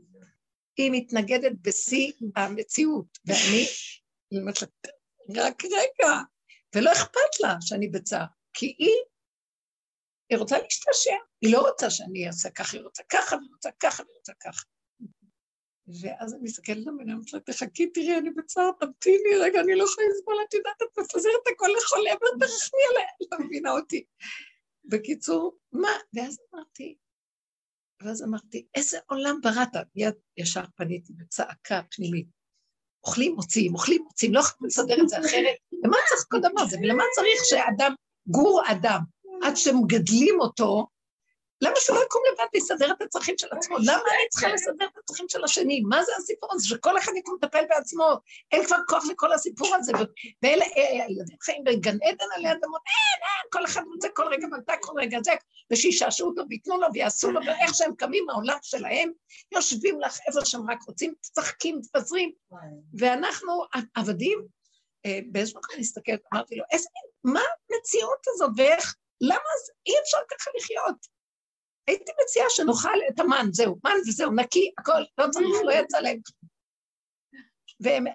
היא 0.77 0.91
מתנגדת 0.91 1.51
בשיא 1.61 2.11
המציאות, 2.35 3.17
ואני 3.25 3.65
היא 4.31 4.39
אומרת 4.39 4.61
לה, 4.61 4.67
רק 5.43 5.63
רגע, 5.65 6.13
ולא 6.75 6.91
אכפת 6.91 7.39
לה 7.41 7.55
שאני 7.61 7.87
בצער, 7.87 8.25
כי 8.53 8.65
היא, 8.65 8.95
היא 10.31 10.39
רוצה 10.39 10.57
להשתעשע, 10.57 11.15
היא 11.41 11.53
לא 11.53 11.69
רוצה 11.69 11.89
שאני 11.89 12.27
אעשה 12.27 12.49
ככה, 12.49 12.77
היא 12.77 12.83
רוצה 12.83 13.03
ככה, 13.11 13.35
והיא 13.35 13.49
רוצה 13.53 13.69
ככה, 13.79 14.03
והיא 14.03 14.15
רוצה 14.17 14.33
ככה. 14.43 14.63
ואז 16.01 16.33
אני 16.33 16.41
מסתכלת 16.43 16.77
עליו 16.77 16.93
ואני 16.99 17.13
אומרת 17.13 17.33
לה, 17.33 17.39
תחכי, 17.39 17.87
תראי, 17.87 18.17
אני 18.17 18.29
בצער, 18.29 18.71
תמתיני, 18.79 19.35
רגע, 19.41 19.59
אני 19.59 19.75
לא 19.75 19.83
יכולה 19.83 20.07
לסבול, 20.07 20.35
את 20.49 20.53
יודעת, 20.53 20.81
את 20.81 20.99
מפזרת 20.99 21.47
הכל 21.53 21.67
לכל 21.77 21.99
עבר, 22.11 22.27
תרחמי 22.39 22.81
עליה, 22.91 23.07
לא 23.31 23.45
מבינה 23.45 23.71
אותי. 23.71 24.05
בקיצור, 24.85 25.57
מה? 25.71 25.91
ואז 26.13 26.37
אמרתי, 26.53 26.95
ואז 28.03 28.23
אמרתי, 28.23 28.65
איזה 28.75 28.97
עולם 29.09 29.39
בראת? 29.41 29.87
מיד 29.95 30.13
ישר 30.37 30.63
פניתי 30.75 31.13
בצעקה 31.13 31.81
פנימית. 31.95 32.27
אוכלים, 33.03 33.35
מוציאים, 33.35 33.73
אוכלים, 33.73 34.03
מוציאים, 34.03 34.33
לא 34.33 34.39
יכולים 34.39 34.67
לסדר 34.67 35.01
את 35.03 35.09
זה 35.09 35.19
אחרת. 35.19 35.55
למה 35.83 35.97
צריך 36.09 36.25
כל 36.31 36.39
דבר 36.39 36.61
הזה? 36.61 36.77
ולמה 36.77 37.03
צריך 37.15 37.41
שאדם, 37.43 37.95
גור 38.27 38.61
אדם, 38.71 39.01
עד 39.43 39.57
שמגדלים 39.57 40.39
אותו, 40.39 40.87
למה 41.61 41.75
שהוא 41.77 41.97
לא 41.97 42.03
יקום 42.03 42.21
לבד 42.31 42.45
ויסדר 42.53 42.91
את 42.91 43.01
הצרכים 43.01 43.35
של 43.37 43.47
עצמו? 43.51 43.77
למה 43.77 43.93
אני 43.93 44.29
צריכה 44.29 44.47
לסדר 44.47 44.85
את 44.85 44.97
הצרכים 44.97 45.25
של 45.29 45.43
השני? 45.43 45.81
מה 45.81 46.03
זה 46.03 46.11
הסיפור 46.17 46.49
הזה? 46.53 46.67
שכל 46.67 46.97
אחד 46.97 47.11
יקום 47.17 47.37
לטפל 47.41 47.63
בעצמו. 47.69 48.03
אין 48.51 48.65
כבר 48.65 48.77
כוח 48.87 49.05
לכל 49.11 49.33
הסיפור 49.33 49.75
הזה. 49.75 49.91
ואלה, 50.43 50.65
הילדים 50.75 51.37
חיים 51.41 51.63
בגן 51.63 51.97
עדן 52.03 52.25
עלי 52.35 52.51
אדמות, 52.51 52.81
אין, 52.87 53.23
אין, 53.23 53.49
כל 53.51 53.65
אחד 53.65 53.81
רוצה 53.93 54.07
כל 54.13 54.27
רגע 54.31 54.47
מתי, 54.47 54.71
כל 54.81 54.93
רגע 54.99 55.17
זה, 55.23 55.31
ושישעשעו 55.71 56.29
אותו 56.29 56.41
וייתנו 56.49 56.77
לו 56.77 56.87
ויעשו 56.93 57.31
לו, 57.31 57.39
ואיך 57.45 57.75
שהם 57.75 57.95
קמים 57.95 58.25
מהעולם 58.25 58.57
שלהם, 58.61 59.11
יושבים 59.51 60.01
לך 60.01 60.19
איפה 60.27 60.39
שהם 60.45 60.71
רק 60.71 60.79
רוצים, 60.87 61.13
צחקים, 61.21 61.77
מתפזרים. 61.77 62.31
ואנחנו 62.93 63.63
עבדים, 63.95 64.45
אה, 65.05 65.19
באיזשהו 65.31 65.59
מקום 65.59 65.73
אני 65.73 65.81
מסתכלת, 65.81 66.19
אמרתי 66.33 66.55
לו, 66.55 66.63
איזה, 66.71 66.89
מה 67.23 67.41
המציאות 67.41 68.25
הזו, 68.27 68.45
ואיך, 68.57 68.95
למה 69.21 69.51
אי 69.87 69.93
אפשר 70.03 70.17
ככה 70.31 70.51
לחיות? 70.57 71.07
הייתי 71.87 72.11
מציעה 72.23 72.45
שנאכל 72.49 72.97
את 73.09 73.19
המן, 73.19 73.47
זהו, 73.51 73.79
מן 73.83 73.91
וזהו, 74.07 74.31
נקי, 74.35 74.71
הכל, 74.77 75.01
לא 75.17 75.25
צריך, 75.31 75.45
לא 75.65 75.71
יצא 75.71 75.99
להם. 75.99 76.19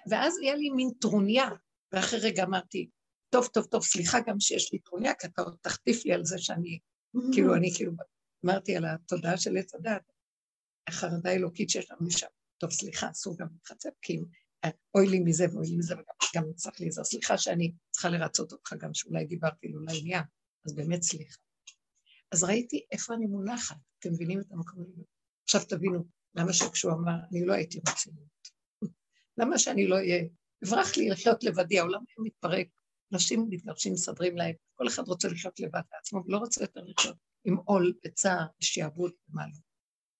ואז 0.09 0.37
היה 0.41 0.55
לי 0.55 0.69
מין 0.69 0.89
טרוניה, 1.01 1.49
ואחרי 1.91 2.19
רגע 2.19 2.43
אמרתי, 2.43 2.89
טוב, 3.29 3.47
טוב, 3.47 3.65
טוב, 3.65 3.83
סליחה 3.83 4.19
גם 4.27 4.39
שיש 4.39 4.73
לי 4.73 4.79
טרוניה, 4.79 5.13
כי 5.13 5.27
אתה 5.27 5.41
עוד 5.41 5.57
תחטיף 5.61 6.05
לי 6.05 6.13
על 6.13 6.25
זה 6.25 6.37
שאני, 6.37 6.79
כאילו, 7.33 7.55
אני 7.55 7.71
כאילו, 7.75 7.91
אמרתי 8.45 8.75
על 8.75 8.85
התודעה 8.85 9.37
של 9.37 9.57
עץ 9.57 9.75
הדת, 9.75 10.11
החרדה 10.87 11.29
האלוקית 11.29 11.69
שיש 11.69 11.91
לנו 11.91 12.07
משם. 12.07 12.27
טוב, 12.57 12.71
סליחה, 12.71 13.09
אסור 13.09 13.37
גם 13.37 13.47
להתחצף, 13.53 13.89
כי 14.01 14.19
אוי 14.95 15.07
לי 15.07 15.19
מזה 15.19 15.45
ואוי 15.53 15.67
לי 15.67 15.77
מזה, 15.77 15.95
וגם 15.95 16.53
צריך 16.55 16.81
להיזהר. 16.81 17.03
סליחה 17.03 17.37
שאני 17.37 17.71
צריכה 17.91 18.09
לרצות 18.09 18.51
אותך 18.51 18.73
גם, 18.79 18.93
שאולי 18.93 19.25
דיברתי 19.25 19.67
לא 19.67 19.79
לעניין, 19.85 20.23
אז 20.67 20.75
באמת 20.75 21.01
סליחה. 21.01 21.37
אז 22.31 22.43
ראיתי 22.43 22.85
איפה 22.91 23.13
אני 23.13 23.25
מונחת, 23.25 23.75
אתם 23.99 24.09
מבינים 24.13 24.39
את 24.39 24.51
המקום 24.51 24.81
הזה? 24.81 25.01
עכשיו 25.43 25.61
תבינו, 25.69 26.05
למה 26.35 26.53
שכשהוא 26.53 26.93
אמר, 26.93 27.15
אני 27.31 27.45
לא 27.45 27.53
הייתי 27.53 27.79
רצינית. 27.89 28.49
למה 29.39 29.57
שאני 29.57 29.87
לא 29.87 29.95
אהיה, 29.95 30.23
אברח 30.65 30.97
לי 30.97 31.09
לחיות 31.09 31.43
לבדי, 31.43 31.79
העולם 31.79 32.03
מתפרק, 32.17 32.67
נשים 33.11 33.47
מתגרשים, 33.49 33.93
מסדרים 33.93 34.37
להם, 34.37 34.55
כל 34.75 34.87
אחד 34.87 35.07
רוצה 35.07 35.27
לחיות 35.27 35.59
לבד 35.59 35.81
לעצמו, 35.93 36.23
ולא 36.25 36.37
רוצה 36.37 36.63
יותר 36.63 36.81
לחיות 36.83 37.17
עם 37.45 37.57
עול 37.57 37.93
וצער 38.05 38.45
ושעבוד 38.61 39.11
ומעלה. 39.29 39.57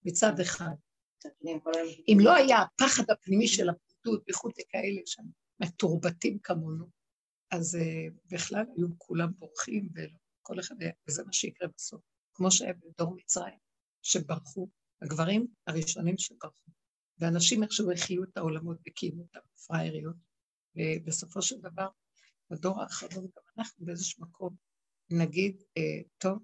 מצד 0.05 0.39
אחד. 0.39 0.75
אם 2.07 2.17
לא 2.19 2.35
היה 2.35 2.57
הפחד 2.61 3.03
הפנימי 3.09 3.47
של 3.47 3.69
הפחדות, 3.69 4.23
בייחוד 4.25 4.51
לכאלה 4.59 5.01
שהם 5.05 5.25
מתורבתים 5.59 6.39
כמונו, 6.39 6.85
אז 7.51 7.75
uh, 7.75 8.13
בכלל 8.31 8.65
היו 8.77 8.87
כולם 8.97 9.31
בורחים 9.37 9.89
ולא 9.95 10.17
כל 10.47 10.59
אחד 10.59 10.81
היה, 10.81 10.91
וזה 11.07 11.23
מה 11.23 11.33
שיקרה 11.33 11.67
בסוף. 11.75 12.01
כמו 12.33 12.51
שהיה 12.51 12.73
בדור 12.73 13.15
מצרים, 13.15 13.57
שברחו, 14.01 14.69
הגברים 15.01 15.47
הראשונים 15.67 16.17
שברחו. 16.17 16.71
ואנשים 17.19 17.63
איכשהו 17.63 17.91
החיו 17.91 18.23
את 18.23 18.37
העולמות 18.37 18.77
וקיימו 18.87 19.25
את 19.31 19.35
הפראייריות, 19.35 20.15
ובסופו 20.75 21.41
של 21.41 21.55
דבר, 21.61 21.87
בדור 22.49 22.81
האחרון 22.81 23.25
גם 23.25 23.43
אנחנו 23.57 23.85
באיזשהו 23.85 24.23
מקום 24.23 24.55
נגיד, 25.09 25.63
אה, 25.77 26.01
טוב, 26.17 26.39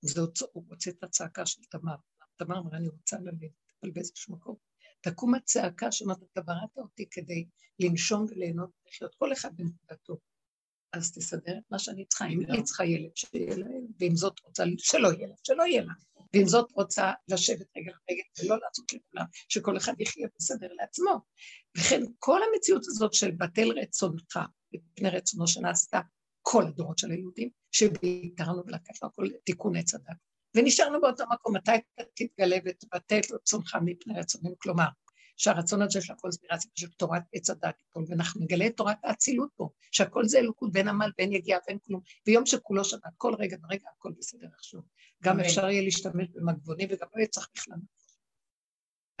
זה 0.00 0.20
הוא 0.52 0.64
רוצה 0.68 0.90
את 0.90 1.04
הצעקה 1.04 1.46
של 1.46 1.62
תמר. 1.70 1.96
תמר 2.36 2.58
אמרה, 2.58 2.76
אני 2.78 2.88
רוצה 2.88 3.16
ללדת, 3.18 3.50
אבל 3.82 3.90
באיזשהו 3.90 4.34
מקום. 4.34 4.56
תקום 5.00 5.34
הצעקה 5.34 5.92
שאומרת, 5.92 6.22
אתה 6.32 6.40
בראת 6.40 6.76
אותי 6.76 7.06
כדי 7.10 7.46
לנשום 7.78 8.26
וליהנות 8.28 8.70
ולחיות, 8.84 9.14
כל 9.14 9.32
אחד 9.32 9.56
בנקודתו. 9.56 10.18
אז 10.92 11.12
תסדר 11.12 11.58
את 11.58 11.70
מה 11.70 11.78
שאני 11.78 12.04
צריכה. 12.04 12.26
אם 12.26 12.40
היא 12.52 12.62
צריכה 12.62 12.84
ילד, 12.84 13.10
שיהיה 13.14 13.56
לה 13.56 13.66
ילד, 13.66 13.90
ואם 14.00 14.16
זאת 14.16 14.40
רוצה 14.44 14.64
שלא 14.78 15.08
יהיה 15.08 15.28
לה, 15.28 15.34
שלא 15.42 15.62
יהיה 15.62 15.82
לה. 15.82 15.92
ואם 16.34 16.46
זאת 16.46 16.72
רוצה 16.72 17.12
לשבת 17.28 17.66
רגל 17.76 17.92
רגל 18.10 18.22
ולא 18.42 18.58
לעשות 18.64 18.92
לכולם, 18.92 19.24
שכל 19.48 19.76
אחד 19.76 20.00
יחיה 20.00 20.28
בסדר 20.38 20.68
לעצמו. 20.72 21.20
וכן 21.78 22.02
כל 22.18 22.40
המציאות 22.42 22.82
הזאת 22.86 23.14
של 23.14 23.30
בטל 23.30 23.68
רצונך 23.70 24.38
מפני 24.72 25.10
רצונו 25.10 25.46
שנעשתה 25.46 26.00
כל 26.42 26.66
הדורות 26.66 26.98
של 26.98 27.10
היהודים, 27.10 27.48
שבעיקרנו 27.72 28.62
ולקחנו 28.66 29.08
הכל 29.08 29.28
תיקון 29.44 29.76
עץ 29.76 29.94
הדת. 29.94 30.16
ונשארנו 30.56 31.00
באותו 31.00 31.24
מקום, 31.32 31.56
מתי 31.56 31.70
תתגלה 32.14 32.56
ותבטל 32.64 33.20
רצונך 33.34 33.76
מפני 33.84 34.14
רצונים? 34.18 34.54
כלומר, 34.58 34.88
שהרצון 35.36 35.82
הזה 35.82 36.00
של 36.00 36.12
הכל 36.12 36.32
ספירציה 36.32 36.70
של 36.74 36.90
תורת 36.90 37.22
עץ 37.32 37.50
הדת 37.50 37.82
ואנחנו 38.08 38.40
נגלה 38.40 38.66
את 38.66 38.76
תורת 38.76 38.96
האצילות 39.04 39.50
פה, 39.56 39.68
שהכל 39.92 40.24
זה 40.24 40.38
אלוקות 40.38 40.72
בין 40.72 40.88
עמל, 40.88 41.10
בין 41.18 41.32
יגיעה, 41.32 41.58
בין 41.66 41.78
כלום, 41.78 42.00
ויום 42.26 42.46
שכולו 42.46 42.84
שבת, 42.84 43.12
כל 43.16 43.34
רגע 43.38 43.56
ורגע 43.62 43.86
הכל 43.96 44.12
בסדר 44.18 44.48
עכשיו. 44.54 44.80
גם 45.22 45.40
אפשר 45.40 45.68
יהיה 45.68 45.82
להשתמש 45.82 46.28
במגבונים 46.28 46.88
וגם 46.92 47.08
לא 47.14 47.18
יהיה 47.18 47.28
צריך 47.28 47.48
בכלל. 47.54 47.78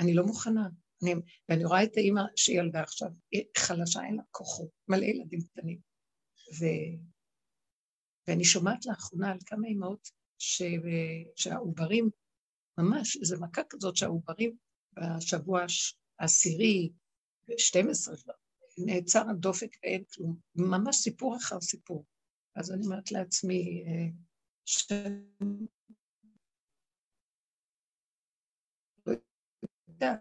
אני 0.00 0.14
לא 0.14 0.24
מוכנה. 0.24 0.68
אני, 1.02 1.14
ואני 1.48 1.64
רואה 1.64 1.84
את 1.84 1.96
האימא 1.96 2.22
שילדה 2.36 2.80
עכשיו, 2.80 3.08
היא 3.30 3.44
חלשה, 3.58 4.00
אין 4.04 4.16
לה 4.16 4.22
כוחות, 4.30 4.68
מלא 4.88 5.04
ילדים 5.04 5.40
קטנים. 5.40 5.78
ו... 6.60 6.64
ואני 8.28 8.44
שומעת 8.44 8.86
לאחרונה 8.86 9.30
על 9.30 9.38
כמה 9.46 9.66
אימהות 9.68 10.08
ש... 10.38 10.62
שהעוברים, 11.36 12.10
ממש, 12.78 13.16
איזו 13.16 13.36
מכה 13.40 13.62
כזאת 13.70 13.96
שהעוברים 13.96 14.56
בשבוע 14.92 15.64
העשירי, 16.22 16.92
12, 17.58 18.14
נעצר 18.78 19.30
הדופק 19.30 19.76
ואין 19.82 20.04
כלום. 20.14 20.36
ממש 20.54 20.96
סיפור 20.96 21.36
אחר 21.36 21.60
סיפור. 21.60 22.04
אז 22.56 22.72
אני 22.72 22.84
אומרת 22.86 23.12
לעצמי, 23.12 23.84
אה, 23.86 24.08
ש... 24.64 24.92
לא 29.06 29.12
יודעת, 29.88 30.20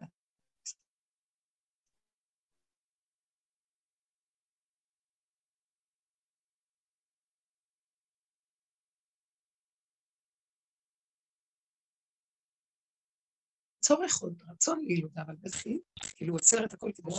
צורך 13.82 14.22
עוד, 14.22 14.42
רצון 14.50 14.80
לילודה, 14.88 15.22
אבל 15.22 15.36
בכי, 15.42 15.80
כאילו 16.16 16.34
עוצר 16.34 16.66
את 16.66 16.74
הכל 16.74 16.92
כדי 16.96 17.12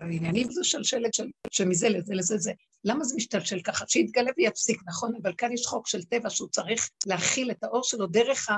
העניינים 0.00 0.50
זו 0.50 0.64
שלשלת 0.64 1.14
של, 1.14 1.26
שמזה 1.50 1.88
לזה 1.88 2.14
לזה 2.14 2.38
זה. 2.38 2.52
למה 2.84 3.04
זה 3.04 3.16
משתלשל 3.16 3.60
ככה? 3.64 3.84
שיתגלה 3.88 4.30
ויפסיק, 4.36 4.80
נכון? 4.86 5.12
אבל 5.22 5.32
כאן 5.38 5.52
יש 5.52 5.66
חוק 5.66 5.88
של 5.88 6.02
טבע 6.02 6.30
שהוא 6.30 6.48
צריך 6.48 6.90
להכיל 7.06 7.50
את 7.50 7.64
האור 7.64 7.82
שלו 7.84 8.06
דרך 8.06 8.48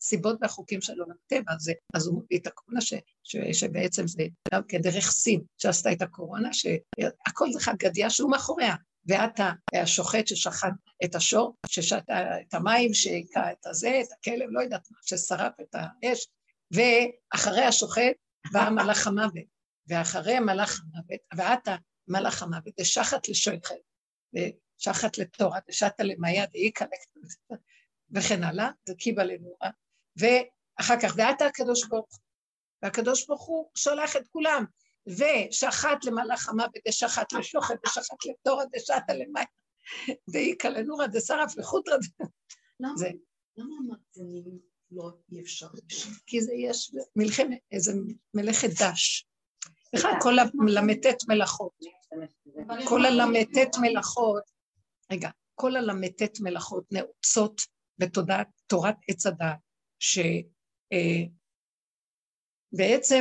הסיבות 0.00 0.38
והחוקים 0.40 0.80
של 0.80 1.00
עולם 1.00 1.14
הטבע 1.26 1.52
הזה. 1.52 1.72
אז 1.94 2.06
הוא 2.06 2.22
מביא 2.22 2.38
את 2.38 2.46
הקורונה 2.46 2.80
ש, 2.80 2.94
ש, 3.24 3.36
שבעצם 3.52 4.06
זה 4.06 4.22
גם 4.54 4.62
כן 4.68 4.80
דרך 4.80 5.10
סין, 5.10 5.40
שעשתה 5.58 5.92
את 5.92 6.02
הקורונה, 6.02 6.52
שהכל 6.52 7.52
זה 7.52 7.60
חד 7.60 7.74
גדיה 7.78 8.10
שהוא 8.10 8.30
מאחוריה. 8.30 8.74
ואת 9.06 9.40
השוחט 9.74 10.26
ששחט 10.26 10.72
את 11.04 11.14
השור, 11.14 11.54
ששת 11.66 12.02
את 12.08 12.54
המים, 12.54 12.94
שהיכה 12.94 13.52
את 13.52 13.66
הזה, 13.66 14.00
את 14.00 14.12
הכלב, 14.18 14.48
לא 14.50 14.60
יודעת 14.60 14.88
מה, 14.90 14.98
ששרף 15.02 15.52
את 15.60 15.74
האש, 15.74 16.26
ואחרי 16.70 17.64
השוחט 17.64 18.16
בא 18.52 18.68
מלאך 18.70 19.06
המוות, 19.06 19.44
ואחרי 19.88 20.38
מלאך 20.38 20.80
המוות, 20.80 21.20
ואתה 21.36 21.76
מלאך 22.08 22.42
המוות, 22.42 22.80
דשחת 22.80 23.28
לשויכת, 23.28 23.74
ושחת 24.34 25.18
לתורה, 25.18 25.58
דשת 25.68 25.92
למאיה 26.00 26.46
דאיקה 26.46 26.84
וכן 28.10 28.44
הלאה, 28.44 28.70
זה 28.88 28.94
קיבה 28.94 29.24
לנורה, 29.24 29.70
ואחר 30.16 30.94
כך, 31.02 31.14
ואתה 31.16 31.46
הקדוש 31.46 31.86
ברוך 31.86 32.08
הוא, 32.10 32.20
והקדוש 32.82 33.26
ברוך 33.26 33.46
הוא 33.46 33.70
שולח 33.74 34.16
את 34.16 34.28
כולם, 34.28 34.64
ושחט 35.06 36.04
למלאך 36.04 36.48
המוות, 36.48 36.78
דשחת 36.88 37.32
לשוחט, 37.32 37.76
דשחט 37.86 38.26
לתורה, 38.26 38.64
דשת 38.76 39.02
למאיה, 39.08 39.46
דאיקה 40.30 40.68
לנורה, 40.68 41.06
דשרף 41.06 41.56
לחוטרה. 41.56 41.96
למה? 42.80 42.94
המקצנים 43.56 44.68
לא 44.90 45.10
אי 45.32 45.40
אפשר. 45.40 45.68
כי 46.26 46.40
זה 46.40 46.52
יש 46.54 46.94
מלחמת, 47.16 47.58
איזה 47.72 47.92
מלאכת 48.34 48.68
דש. 48.82 49.26
בכלל 49.94 50.12
כל 50.20 50.38
הל"ט 50.38 51.06
מלאכות. 51.28 51.72
כל 52.88 53.04
הל"ט 53.06 53.76
מלאכות, 53.80 54.42
רגע, 55.12 55.30
כל 55.54 55.76
הל"ט 55.76 56.40
מלאכות 56.40 56.84
נעוצות 56.92 57.60
בתודעת 57.98 58.48
תורת 58.66 58.96
עץ 59.08 59.26
הדעת, 59.26 59.58
שבעצם 59.98 60.34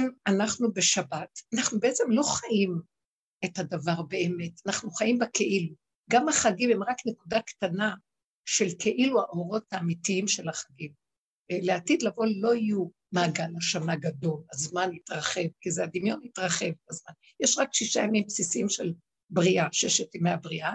אה, 0.03 0.33
אנחנו 0.33 0.73
בשבת, 0.73 1.39
אנחנו 1.55 1.79
בעצם 1.79 2.03
לא 2.09 2.23
חיים 2.23 2.81
את 3.45 3.59
הדבר 3.59 4.01
באמת, 4.01 4.61
אנחנו 4.65 4.91
חיים 4.91 5.19
בכאילו. 5.19 5.75
גם 6.09 6.29
החגים 6.29 6.69
הם 6.71 6.83
רק 6.83 6.97
נקודה 7.05 7.41
קטנה 7.41 7.95
של 8.45 8.65
כאילו 8.79 9.21
האורות 9.21 9.63
האמיתיים 9.71 10.27
של 10.27 10.49
החגים. 10.49 11.06
לעתיד 11.49 12.01
לבוא 12.01 12.25
לא 12.39 12.55
יהיו 12.55 12.85
מעגל 13.11 13.57
השנה 13.57 13.95
גדול, 13.95 14.43
הזמן 14.53 14.93
יתרחב, 14.93 15.47
כי 15.61 15.71
זה 15.71 15.83
הדמיון 15.83 16.23
יתרחב 16.23 16.71
בזמן. 16.89 17.13
יש 17.39 17.57
רק 17.57 17.73
שישה 17.73 18.01
ימים 18.01 18.23
בסיסיים 18.27 18.69
של 18.69 18.93
בריאה, 19.29 19.67
ששת 19.71 20.15
ימי 20.15 20.29
הבריאה, 20.29 20.73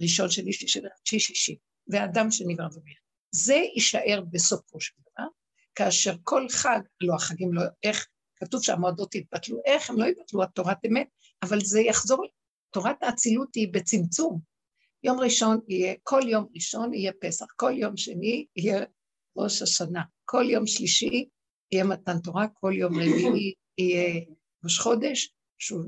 ראשון, 0.00 0.30
שני, 0.30 0.52
שלישי, 0.52 0.80
שלישי, 0.80 1.20
שישי, 1.20 1.56
ואדם 1.88 2.30
שנברא 2.30 2.68
בבריאה. 2.68 2.98
זה 3.30 3.54
יישאר 3.54 4.22
בסופו 4.30 4.80
של 4.80 4.94
דבר, 5.00 5.26
כאשר 5.74 6.14
כל 6.22 6.46
חג, 6.48 6.80
לא 7.00 7.14
החגים 7.14 7.52
לא, 7.52 7.62
איך, 7.82 8.06
כתוב 8.36 8.62
שהמועדות 8.62 9.14
יתבטלו, 9.14 9.60
איך 9.64 9.90
הם 9.90 9.98
לא 9.98 10.04
יתבטלו, 10.04 10.42
התורת 10.42 10.78
אמת, 10.86 11.06
אבל 11.42 11.60
זה 11.60 11.80
יחזור, 11.80 12.26
תורת 12.70 13.02
האצילות 13.02 13.54
היא 13.54 13.68
בצמצום. 13.72 14.40
יום 15.02 15.20
ראשון 15.20 15.60
יהיה, 15.68 15.94
כל 16.02 16.20
יום 16.28 16.46
ראשון 16.54 16.94
יהיה 16.94 17.12
פסח, 17.20 17.46
כל 17.56 17.72
יום 17.76 17.96
שני 17.96 18.46
יהיה 18.56 18.84
ראש 19.36 19.62
השנה, 19.62 20.02
כל 20.24 20.44
יום 20.50 20.66
שלישי 20.66 21.28
יהיה 21.72 21.84
מתן 21.84 22.18
תורה, 22.18 22.48
כל 22.48 22.72
יום 22.74 22.94
רביעי 22.94 23.54
יהיה 23.78 24.24
ראש 24.64 24.78
חודש, 24.78 25.32
שהוא 25.58 25.84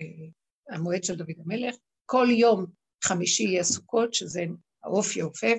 אה, 0.00 0.76
המועד 0.76 1.04
של 1.04 1.16
דוד 1.16 1.36
המלך, 1.44 1.74
כל 2.06 2.26
יום 2.30 2.66
חמישי 3.04 3.42
יהיה 3.42 3.64
סוכות, 3.64 4.14
שזה 4.14 4.44
האופי 4.84 5.20
העופף, 5.20 5.58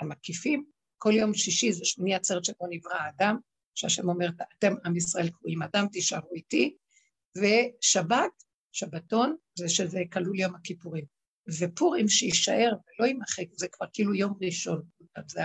המקיפים, 0.00 0.64
כל 0.98 1.12
יום 1.14 1.34
שישי 1.34 1.72
זה 1.72 1.84
שמיני 1.84 2.14
עצרת 2.14 2.44
שבו 2.44 2.66
נברא 2.70 2.94
האדם, 2.94 3.36
שהשם 3.74 4.08
אומר, 4.08 4.28
אתם 4.58 4.74
עם 4.84 4.96
ישראל 4.96 5.30
קרואים 5.30 5.62
אדם, 5.62 5.86
תישארו 5.92 6.34
איתי, 6.34 6.76
ושבת, 7.36 8.42
שבתון, 8.72 9.36
זה 9.58 9.68
שזה 9.68 10.02
כלול 10.12 10.38
יום 10.38 10.54
הכיפורים. 10.54 11.04
ופורים 11.60 12.08
שיישאר 12.08 12.72
ולא 12.72 13.06
יימחק, 13.06 13.44
זה 13.52 13.68
כבר 13.68 13.86
כאילו 13.92 14.14
יום 14.14 14.38
ראשון, 14.42 14.82
זה 15.26 15.40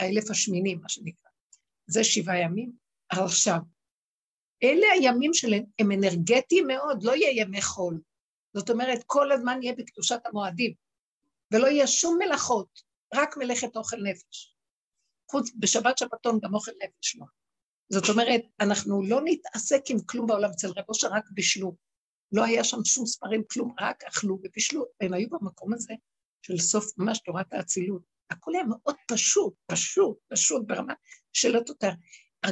האלף 0.00 0.30
השמיני, 0.30 0.74
מה 0.74 0.88
שנקרא. 0.88 1.30
זה 1.86 2.04
שבעה 2.04 2.38
ימים. 2.38 2.72
עכשיו, 3.08 3.58
אלה 4.62 4.86
הימים 4.92 5.34
שלהם 5.34 5.64
הם 5.78 5.92
אנרגטיים 5.92 6.66
מאוד, 6.66 7.02
לא 7.02 7.12
יהיה 7.16 7.42
ימי 7.42 7.62
חול. 7.62 8.00
זאת 8.56 8.70
אומרת, 8.70 9.02
כל 9.06 9.32
הזמן 9.32 9.58
יהיה 9.62 9.74
בקדושת 9.74 10.20
המועדים, 10.24 10.74
ולא 11.52 11.66
יהיה 11.66 11.86
שום 11.86 12.18
מלאכות, 12.18 12.82
רק 13.14 13.36
מלאכת 13.36 13.76
אוכל 13.76 13.96
נפש. 13.96 14.56
חוץ, 15.30 15.50
בשבת 15.58 15.98
שבתון 15.98 16.38
גם 16.42 16.54
אוכל 16.54 16.72
נפש 16.84 17.16
לא. 17.16 17.26
זאת 17.92 18.08
אומרת, 18.08 18.40
אנחנו 18.60 19.02
לא 19.02 19.20
נתעסק 19.24 19.82
עם 19.90 19.98
כלום 20.06 20.26
בעולם, 20.26 20.50
אצל 20.50 20.68
רב 20.68 20.84
אושר 20.88 21.08
רק 21.08 21.24
בישלו. 21.30 21.76
לא 22.32 22.44
היה 22.44 22.64
שם 22.64 22.84
שום 22.84 23.06
ספרים, 23.06 23.42
כלום, 23.50 23.74
רק 23.80 24.04
אכלו 24.04 24.38
ובישלו, 24.42 24.84
והם 25.00 25.14
היו 25.14 25.28
במקום 25.30 25.74
הזה 25.74 25.94
של 26.42 26.58
סוף 26.58 26.84
ממש 26.98 27.18
תורת 27.18 27.52
האצילות. 27.52 28.11
הכל 28.32 28.54
היה 28.54 28.64
מאוד 28.64 28.96
פשוט, 29.08 29.54
פשוט, 29.66 30.18
פשוט 30.28 30.62
ברמה 30.66 30.94
של 31.32 31.56
התותר. 31.56 31.90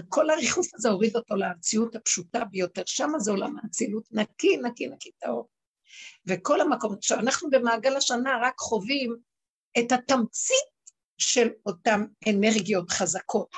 כל 0.09 0.31
הריחוף 0.31 0.67
הזה 0.75 0.89
הוריד 0.89 1.17
אותו 1.17 1.37
למציאות 1.37 1.97
הפשוטה 1.97 2.45
ביותר, 2.45 2.83
שם 2.87 3.11
זה 3.19 3.31
עולם 3.31 3.57
האצילות, 3.63 4.05
נקי, 4.11 4.57
נקי, 4.57 4.87
נקי 4.87 5.11
טהור. 5.19 5.49
וכל 6.27 6.61
המקום, 6.61 6.95
עכשיו 6.95 7.19
אנחנו 7.19 7.51
במעגל 7.51 7.97
השנה 7.97 8.39
רק 8.43 8.59
חווים 8.59 9.17
את 9.79 9.93
התמצית 9.93 10.71
של 11.19 11.49
אותן 11.67 12.05
אנרגיות 12.29 12.91
חזקות, 12.91 13.51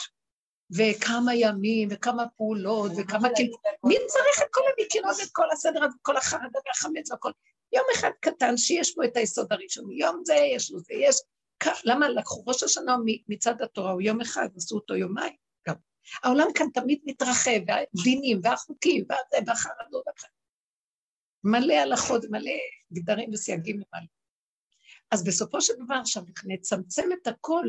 וכמה 0.77 1.35
ימים, 1.35 1.89
וכמה 1.91 2.25
פעולות, 2.37 2.93
וכמה 2.97 3.29
כאילו, 3.37 3.57
מי 3.85 3.95
צריך 4.07 4.43
את 4.43 4.49
כל 4.51 4.61
המקירות, 4.79 5.17
את 5.23 5.29
כל 5.33 5.51
הסדר 5.53 5.85
הזה, 5.85 5.97
כל 6.03 6.17
החרדה 6.17 6.59
והחמץ 6.67 7.11
והכל? 7.11 7.31
יום 7.73 7.85
אחד 7.95 8.11
קטן 8.21 8.57
שיש 8.57 8.95
בו 8.95 9.03
את 9.03 9.17
היסוד 9.17 9.53
הראשון, 9.53 9.93
יום 9.93 10.23
זה 10.25 10.35
יש 10.35 10.71
לו 10.71 10.79
זה, 10.79 10.95
יש... 10.95 11.17
למה 11.85 12.09
לקחו 12.09 12.45
ראש 12.47 12.63
השנה 12.63 12.97
מצד 13.29 13.63
התורה 13.63 13.93
הוא 13.93 14.01
יום 14.01 14.21
אחד, 14.21 14.49
עשו 14.57 14.75
אותו 14.75 14.97
יומיים 14.97 15.37
גם. 15.69 15.75
העולם 16.23 16.47
כאן 16.55 16.67
תמיד 16.75 17.01
מתרחב, 17.05 17.61
והדינים 17.67 18.41
והחוקים 18.43 19.05
והזה 19.09 19.45
והחרדות, 19.47 20.05
מלא 21.45 21.75
הלכות, 21.75 22.25
מלא 22.31 22.53
גדרים 22.93 23.31
וסייגים 23.33 23.77
למעלה. 23.77 24.07
אז 25.11 25.25
בסופו 25.25 25.61
של 25.61 25.73
דבר, 25.85 25.95
עכשיו 25.95 26.23
נצמצם 26.45 27.09
את 27.23 27.27
הכל, 27.27 27.67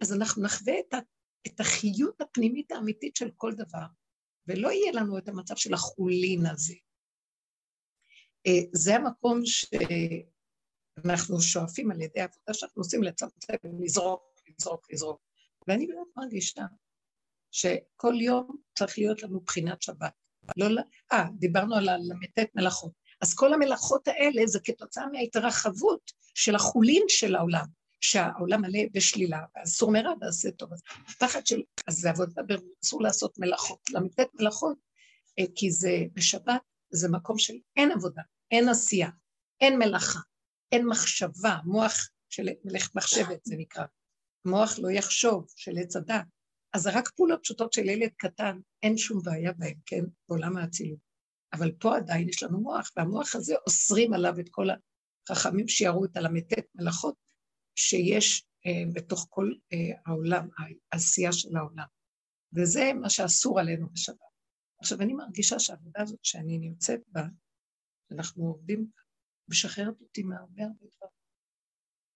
אז 0.00 0.12
אנחנו 0.12 0.42
נחווה 0.42 0.74
את, 0.80 0.94
ה, 0.94 0.98
את 1.46 1.60
החיות 1.60 2.20
הפנימית 2.20 2.72
האמיתית 2.72 3.16
של 3.16 3.30
כל 3.36 3.52
דבר, 3.52 3.86
ולא 4.48 4.72
יהיה 4.72 4.92
לנו 4.92 5.18
את 5.18 5.28
המצב 5.28 5.56
של 5.56 5.74
החולין 5.74 6.46
הזה. 6.46 6.74
אה, 8.46 8.60
זה 8.72 8.96
המקום 8.96 9.40
שאנחנו 11.00 11.40
שואפים 11.40 11.90
על 11.90 12.00
ידי 12.00 12.20
העבודה 12.20 12.54
שאנחנו 12.54 12.80
עושים 12.82 13.02
לצמצם, 13.02 13.54
לזרוק, 13.80 14.22
לזרוק, 14.58 14.86
לזרוק. 14.92 15.20
ואני 15.68 15.86
באמת 15.86 16.06
מרגישה 16.16 16.62
שכל 17.50 18.14
יום 18.20 18.56
צריך 18.78 18.98
להיות 18.98 19.22
לנו 19.22 19.40
בחינת 19.40 19.82
שבת. 19.82 20.12
לא, 20.56 20.82
אה, 21.12 21.24
דיברנו 21.38 21.74
על 21.74 21.88
הל"ט 21.88 22.38
מלאכות. 22.54 22.92
אז 23.20 23.34
כל 23.34 23.54
המלאכות 23.54 24.08
האלה 24.08 24.46
זה 24.46 24.58
כתוצאה 24.64 25.06
מההתרחבות 25.12 26.12
של 26.34 26.54
החולין 26.54 27.02
של 27.08 27.34
העולם, 27.34 27.66
שהעולם 28.00 28.62
מלא 28.62 28.80
בשלילה, 28.92 29.40
ואסור 29.56 29.92
מרע 29.92 30.12
ועשה 30.20 30.50
טוב. 30.50 30.72
אז 30.72 30.80
פחד 31.20 31.46
של, 31.46 31.62
אז 31.86 31.94
זה 31.94 32.10
עבודה, 32.10 32.42
אסור 32.84 33.02
לעשות 33.02 33.38
מלאכות. 33.38 33.80
ל"ט 33.90 34.20
מלאכות, 34.40 34.78
אה, 35.38 35.44
כי 35.54 35.70
זה 35.70 35.98
בשבת, 36.12 36.60
זה 36.90 37.08
מקום 37.08 37.38
של 37.38 37.54
אין 37.76 37.90
עבודה, 37.92 38.22
אין 38.50 38.68
עשייה, 38.68 39.10
אין 39.60 39.78
מלאכה, 39.78 40.18
אין 40.72 40.86
מחשבה, 40.86 41.58
מוח 41.64 42.08
של 42.28 42.48
מלאכת 42.64 42.94
מחשבת 42.94 43.44
זה 43.44 43.54
נקרא. 43.56 43.84
מוח 44.44 44.78
לא 44.78 44.90
יחשוב, 44.90 45.46
של 45.56 45.78
עץ 45.78 45.96
הדת. 45.96 46.24
אז 46.72 46.82
זה 46.82 46.90
רק 46.90 47.10
פעולות 47.10 47.40
פשוטות 47.42 47.72
של 47.72 47.88
ילד 47.88 48.10
קטן, 48.16 48.58
אין 48.82 48.98
שום 48.98 49.22
בעיה 49.24 49.52
בהם, 49.52 49.74
כן, 49.86 50.04
בעולם 50.28 50.56
האצילות. 50.56 50.98
אבל 51.52 51.72
פה 51.72 51.96
עדיין 51.96 52.28
יש 52.28 52.42
לנו 52.42 52.60
מוח, 52.60 52.90
והמוח 52.96 53.34
הזה 53.34 53.54
אוסרים 53.66 54.12
עליו 54.12 54.40
את 54.40 54.48
כל 54.50 54.66
החכמים 55.30 55.68
שיראו 55.68 56.04
את 56.04 56.16
הל"ט 56.16 56.52
מלאכות 56.74 57.14
שיש 57.74 58.46
אה, 58.66 58.82
בתוך 58.92 59.26
כל 59.30 59.52
אה, 59.72 59.78
העולם, 60.06 60.48
העשייה 60.92 61.32
של 61.32 61.56
העולם. 61.56 61.86
וזה 62.54 62.92
מה 63.00 63.10
שאסור 63.10 63.60
עלינו 63.60 63.88
בשבת. 63.92 64.16
עכשיו, 64.80 65.00
אני 65.00 65.12
מרגישה 65.12 65.58
שהעבודה 65.58 66.02
הזאת 66.02 66.24
שאני 66.24 66.58
נמצאת 66.58 67.00
בה, 67.08 67.22
אנחנו 68.10 68.44
עובדים, 68.44 68.86
משחררת 69.48 70.00
אותי 70.00 70.22
מהרבה 70.22 70.62
הרבה 70.62 70.86
דברים. 70.96 71.12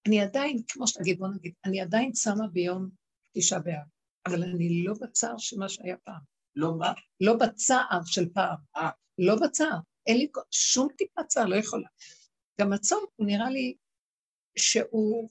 אני 0.09 0.21
עדיין, 0.21 0.63
כמו 0.69 0.87
שנגיד, 0.87 1.19
בוא 1.19 1.29
נגיד, 1.29 1.55
אני 1.65 1.81
עדיין 1.81 2.13
צמה 2.13 2.49
ביום 2.53 2.89
תשעה 3.35 3.59
באב. 3.59 3.87
אבל 4.27 4.43
אני 4.43 4.85
לא 4.85 4.95
בצער 5.01 5.39
של 5.39 5.57
מה 5.59 5.69
שהיה 5.69 5.97
פעם. 5.97 6.21
לא 6.57 6.79
מה? 6.79 6.93
לא 7.21 7.37
בצער 7.37 8.01
של 8.05 8.29
פעם. 8.35 8.57
אה. 8.77 8.91
לא 9.19 9.35
בצער. 9.43 9.79
אין 10.07 10.19
לי 10.19 10.29
שום 10.51 10.89
טיפה 10.99 11.25
צער, 11.25 11.47
לא 11.47 11.57
יכולה. 11.57 11.89
גם 12.61 12.73
הצום, 12.73 13.05
הוא 13.17 13.27
נראה 13.27 13.51
לי 13.51 13.75
שהוא 14.59 15.29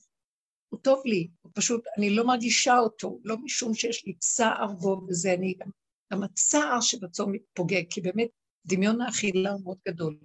הוא 0.69 0.79
טוב 0.81 1.01
לי, 1.05 1.27
הוא 1.41 1.51
פשוט, 1.55 1.83
אני 1.97 2.09
לא 2.09 2.27
מרגישה 2.27 2.77
אותו, 2.77 3.19
לא 3.23 3.37
משום 3.37 3.73
שיש 3.73 4.05
לי 4.05 4.13
צער 4.13 4.67
בו 4.81 5.01
וזה, 5.09 5.33
אני 5.33 5.55
גם, 5.59 5.69
גם 6.13 6.23
הצער 6.23 6.81
שבצום 6.81 7.31
פוגע, 7.53 7.79
כי 7.89 8.01
באמת 8.01 8.29
דמיון 8.65 9.01
האכילה 9.01 9.51
הוא 9.51 9.61
מאוד 9.63 9.77
גדול. 9.87 10.17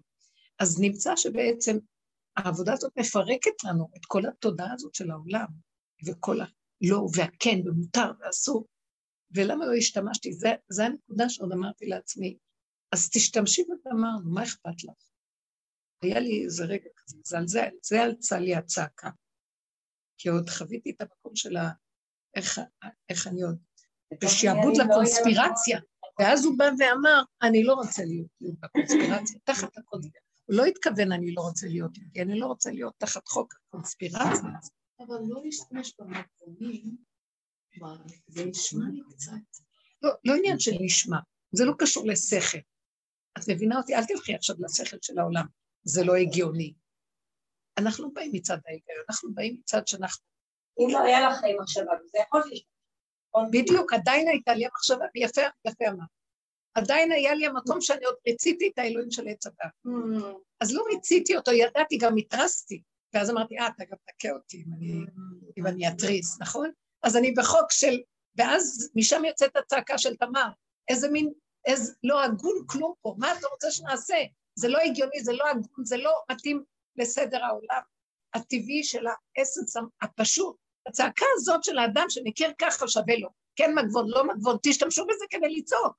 אז 0.61 0.81
נמצא 0.81 1.17
שבעצם 1.17 1.77
העבודה 2.37 2.73
הזאת 2.73 2.93
מפרקת 2.99 3.65
לנו 3.65 3.89
את 3.97 4.07
כל 4.07 4.27
התודעה 4.27 4.73
הזאת 4.75 4.95
של 4.95 5.11
העולם, 5.11 5.47
וכל 6.07 6.39
לא 6.83 7.07
והכן 7.17 7.69
ומותר 7.69 8.13
ואסור. 8.21 8.67
ולמה 9.37 9.67
לא 9.67 9.73
השתמשתי? 9.79 10.33
זה, 10.33 10.49
זה 10.69 10.85
הנקודה 10.85 11.29
שעוד 11.29 11.53
אמרתי 11.53 11.87
לעצמי. 11.87 12.39
אז 12.93 13.11
תשתמשי 13.11 13.63
ואמרנו, 13.85 14.31
מה 14.31 14.43
אכפת 14.43 14.85
לך? 14.85 15.11
היה 16.03 16.21
לי 16.21 16.45
איזה 16.45 16.65
רגע 16.65 16.91
כזה, 16.97 17.17
זה 17.25 17.39
על 17.39 17.49
זה, 17.49 17.61
זה 17.83 17.97
יצא 17.97 18.37
לי 18.37 18.55
הצעקה. 18.55 19.11
כי 20.19 20.29
עוד 20.29 20.51
חוויתי 20.51 20.91
את 20.91 21.01
המקום 21.01 21.37
של 21.37 21.57
ה... 21.57 21.71
איך, 22.37 22.61
איך 23.09 23.27
אני 23.27 23.43
עוד... 23.43 23.59
בשעבוד 24.23 24.77
לא 24.77 24.85
לקונספירציה. 24.85 25.81
ואז 26.21 26.45
הוא 26.45 26.59
בא 26.59 26.65
ואמר, 26.65 27.23
אני 27.43 27.65
לא 27.65 27.75
רוצה 27.75 28.05
להיות 28.05 28.59
בקונספירציה, 28.61 29.39
תחת 29.45 29.79
הקונספירציה. 29.79 30.30
הוא 30.51 30.57
לא 30.57 30.65
התכוון, 30.65 31.13
אני 31.13 31.35
לא 31.35 31.43
רוצה 31.43 31.67
להיות 31.67 31.97
יהודי, 31.97 32.23
אני 32.23 32.39
לא 32.39 32.47
רוצה 32.47 32.71
להיות 32.71 32.95
תחת 32.99 33.29
חוק 33.29 33.55
הקונספירציה. 33.55 34.51
אבל 34.99 35.17
לא 35.29 35.41
להשתמש 35.45 35.95
במקומים, 35.99 36.97
זה 38.29 38.45
נשמע 38.45 38.85
לי 38.93 39.01
קצת. 39.11 39.33
לא, 40.03 40.11
לא 40.25 40.35
עניין 40.35 40.59
של 40.59 40.71
נשמע, 40.81 41.17
זה 41.53 41.65
לא 41.65 41.73
קשור 41.79 42.07
לשכל. 42.07 42.59
את 43.39 43.43
מבינה 43.49 43.79
אותי? 43.79 43.95
אל 43.95 44.05
תלכי 44.05 44.35
עכשיו 44.35 44.57
לשכל 44.59 44.97
של 45.03 45.19
העולם, 45.19 45.47
זה 45.85 46.05
לא 46.05 46.15
הגיוני. 46.15 46.75
אנחנו 47.79 48.13
באים 48.13 48.31
מצד 48.35 48.59
ההיגיון, 48.67 49.05
אנחנו 49.09 49.35
באים 49.35 49.57
מצד 49.61 49.87
שאנחנו... 49.87 50.25
אם 50.81 50.93
לא 50.93 50.99
היה 50.99 51.31
לך 51.31 51.39
מחשבה, 51.63 51.93
זה 52.13 52.19
יכול 52.27 52.43
להיות. 52.49 53.51
בדיוק, 53.53 53.93
עדיין 53.93 54.29
הייתה 54.29 54.55
לי 54.55 54.65
המחשבה, 54.65 55.05
ויפה, 55.15 55.41
יפה 55.67 55.85
אמרת. 55.89 56.20
עדיין 56.75 57.13
היה 57.13 57.35
לי 57.35 57.47
המקום 57.47 57.81
שאני 57.81 58.05
עוד 58.05 58.15
רציתי 58.29 58.69
את 58.69 58.79
האלוהים 58.79 59.11
של 59.11 59.29
עץ 59.29 59.47
הדת. 59.47 59.73
Mm. 59.87 59.91
אז 60.61 60.75
לא 60.75 60.85
רציתי 60.97 61.37
אותו, 61.37 61.53
ידעתי, 61.53 61.99
גם 61.99 62.17
התרסתי. 62.17 62.83
ואז 63.15 63.31
אמרתי, 63.31 63.59
אה, 63.59 63.67
אתה 63.67 63.85
גם 63.85 63.97
תכה 64.07 64.31
אותי 64.33 64.57
אם 64.57 64.73
אני, 64.77 64.93
אם 65.59 65.67
אני 65.67 65.89
אתריס, 65.89 66.41
נכון? 66.41 66.71
אז 67.03 67.17
אני 67.17 67.33
בחוק 67.33 67.73
של... 67.73 68.01
ואז 68.37 68.91
משם 68.95 69.25
יוצאת 69.25 69.57
הצעקה 69.57 69.99
של 69.99 70.17
תמר, 70.17 70.49
איזה 70.89 71.09
מין, 71.09 71.33
איזה, 71.67 71.93
לא 72.05 72.25
הגון 72.25 72.65
כלום 72.67 72.95
פה, 73.03 73.15
מה 73.19 73.33
אתה 73.39 73.47
רוצה 73.47 73.71
שנעשה? 73.71 74.17
זה 74.55 74.69
לא 74.69 74.79
הגיוני, 74.79 75.21
זה 75.25 75.33
לא 75.33 75.49
הגון, 75.51 75.85
זה 75.85 75.97
לא 75.97 76.13
מתאים 76.31 76.65
לסדר 76.97 77.45
העולם 77.45 77.81
הטבעי 78.35 78.85
של 78.85 79.05
האסנס 79.07 79.77
הפשוט. 80.03 80.57
הצעקה 80.89 81.27
הזאת 81.35 81.65
של 81.65 81.79
האדם 81.79 82.07
שמכיר 82.09 82.53
ככה 82.59 82.89
שווה 82.89 83.17
לו. 83.17 83.29
כן 83.57 83.75
מגבון, 83.75 84.09
לא 84.09 84.29
מגבון, 84.29 84.57
תשתמשו 84.63 85.07
בזה 85.07 85.25
כדי 85.31 85.49
לצעוק. 85.49 85.97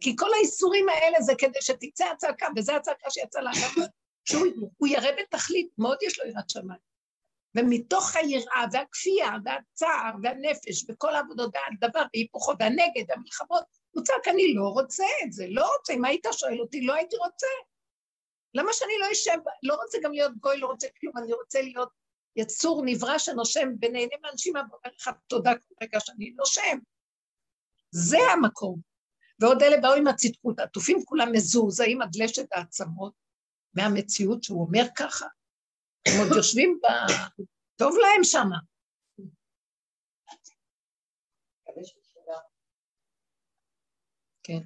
כי 0.00 0.16
כל 0.18 0.34
האיסורים 0.34 0.88
האלה 0.88 1.20
זה 1.20 1.32
כדי 1.38 1.58
שתצא 1.60 2.04
הצעקה, 2.04 2.46
וזו 2.56 2.72
הצעקה 2.72 3.10
שיצאה 3.10 3.42
לאדם, 3.42 3.86
שהוא 4.24 4.88
ירא 4.88 5.10
בתכלית, 5.20 5.68
מאוד 5.78 5.98
יש 6.02 6.18
לו 6.18 6.30
יראת 6.30 6.50
שמיים. 6.50 6.88
ומתוך 7.54 8.16
היראה 8.16 8.64
והכפייה 8.72 9.30
והצער 9.44 10.12
והנפש 10.22 10.84
וכל 10.88 11.14
העבודות 11.14 11.50
והדבר 11.54 12.02
והיפוכו 12.14 12.52
והנגד 12.58 13.04
והמלחמות, 13.08 13.64
הוא 13.90 14.04
צעק, 14.04 14.28
אני 14.28 14.54
לא 14.54 14.68
רוצה 14.68 15.04
את 15.24 15.32
זה, 15.32 15.46
לא 15.48 15.70
רוצה, 15.76 15.92
אם 15.92 16.04
היית 16.04 16.26
שואל 16.32 16.60
אותי, 16.60 16.80
לא 16.80 16.94
הייתי 16.94 17.16
רוצה. 17.16 17.46
למה 18.54 18.72
שאני 18.72 18.92
לא 19.00 19.12
אשב, 19.12 19.38
לא 19.62 19.74
רוצה 19.74 19.98
גם 20.02 20.12
להיות 20.12 20.32
גוי, 20.36 20.56
לא 20.58 20.66
רוצה 20.66 20.88
כלום, 21.00 21.18
אני 21.18 21.32
רוצה 21.32 21.62
להיות 21.62 21.88
יצור 22.36 22.82
נברא 22.84 23.18
שנושם 23.18 23.68
ונהנה 23.82 24.14
מאנשים, 24.22 24.54
ואומר 24.54 24.96
לך 24.96 25.10
תודה 25.26 25.54
כל 25.54 25.74
רגע 25.82 26.00
שאני 26.00 26.30
נושם. 26.30 26.78
זה 27.90 28.18
המקום. 28.32 28.87
ועוד 29.40 29.62
אלה 29.62 29.76
באו 29.82 29.92
עם 29.92 30.06
הצדקות, 30.06 30.58
עטופים 30.58 31.04
כולם 31.04 31.28
מזועזעים 31.32 32.02
עד 32.02 32.16
לשת 32.16 32.52
העצמות 32.52 33.12
מהמציאות 33.74 34.42
שהוא 34.42 34.66
אומר 34.66 34.84
ככה. 34.96 35.26
הם 36.08 36.12
עוד 36.24 36.36
יושבים 36.36 36.80
ב... 36.82 36.86
טוב 37.76 37.96
להם 38.02 38.24
שמה. 38.24 38.58
כן. 44.42 44.60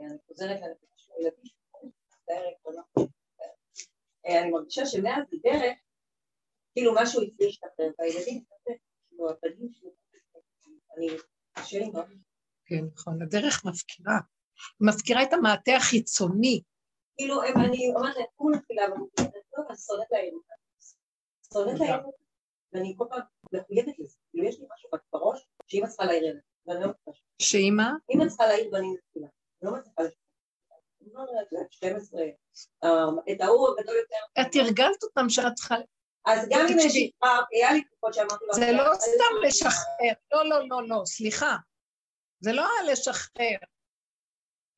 אני 0.00 0.18
חוזרת 0.26 0.60
לילדים 1.18 1.50
אני 4.24 4.50
מרגישה 4.50 4.86
שמאז 4.86 5.24
הדרך, 5.32 5.78
כאילו 6.72 6.92
משהו 7.02 7.22
התחיל 7.22 7.46
להשתחרר, 7.46 7.90
והילדים, 7.98 8.44
כאילו 9.08 9.30
הבנים 9.30 9.72
שלי, 9.72 9.90
אני, 10.96 11.06
קשה 11.52 11.78
לי 11.78 11.90
מאוד. 11.90 12.29
כן, 12.70 12.84
נכון, 12.94 13.22
הדרך 13.22 13.64
מפקירה. 13.64 14.18
מפקירה 14.80 15.22
את 15.22 15.32
המעטה 15.32 15.76
החיצוני. 15.76 16.62
כאילו, 17.16 17.42
אני 17.42 17.92
אומרת 17.96 18.16
להם, 18.16 18.26
כולה 18.36 18.58
תפילה, 18.58 18.82
ואני 18.82 19.76
שונאת 19.86 20.06
להם, 20.10 20.34
שונאת 21.52 21.80
להם, 21.80 22.00
ואני 22.72 22.94
כל 22.98 23.04
פעם 23.10 23.20
מחויבת 23.52 23.98
לזה. 23.98 24.16
כאילו, 24.30 24.48
יש 24.48 24.58
לי 24.58 24.66
משהו 24.74 24.90
בראש, 25.12 25.46
שאמא 25.66 25.86
צריכה 25.86 26.04
להעיר 26.04 26.22
אליי, 26.22 26.40
ואני 26.66 26.80
לא 26.80 26.90
מצליחה. 26.90 27.18
שאמא? 27.38 27.84
אמא 28.14 28.28
צריכה 28.28 28.46
להעיר 28.46 28.70
בנים 28.72 28.96
לתפילה, 28.96 29.26
אני 29.62 29.70
לא 29.70 29.78
מצליחה 29.78 30.02
לשמוע. 30.02 30.20
את 33.32 33.40
ההוא 33.40 33.68
הגדול 33.68 33.94
יותר. 33.94 34.40
את 34.40 34.54
הרגלת 34.54 35.02
אותם 35.02 35.28
שאת 35.28 35.54
צריכה... 35.54 35.76
אז 36.26 36.48
גם 36.50 36.60
אם 36.60 36.78
יש 36.78 36.94
לי 36.94 37.10
היה 37.52 37.72
לי 37.72 37.84
תקופות 37.84 38.14
שאמרתי. 38.14 38.44
זה 38.52 38.72
לא 38.72 38.94
סתם 38.94 39.46
לשחרר, 39.46 40.12
לא, 40.32 40.48
לא, 40.48 40.68
לא, 40.68 40.88
לא, 40.88 41.02
סליחה. 41.06 41.56
זה 42.40 42.52
לא 42.52 42.66
היה 42.68 42.92
לשחרר, 42.92 43.56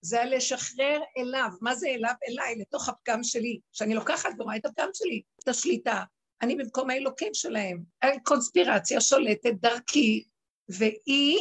זה 0.00 0.16
היה 0.16 0.30
לשחרר 0.30 1.00
אליו. 1.18 1.48
מה 1.60 1.74
זה 1.74 1.88
אליו? 1.88 2.14
אליי, 2.28 2.58
לתוך 2.58 2.88
הפגם 2.88 3.22
שלי. 3.22 3.60
שאני 3.72 3.94
לוקחת 3.94 4.30
ורואה 4.38 4.56
את 4.56 4.66
הפגם 4.66 4.88
שלי, 4.94 5.22
את 5.42 5.48
השליטה. 5.48 6.04
אני 6.42 6.56
במקום 6.56 6.90
האלוקים 6.90 7.34
שלהם. 7.34 7.82
הקונספירציה 8.02 9.00
שולטת 9.00 9.52
דרכי, 9.52 10.24
והיא, 10.68 11.38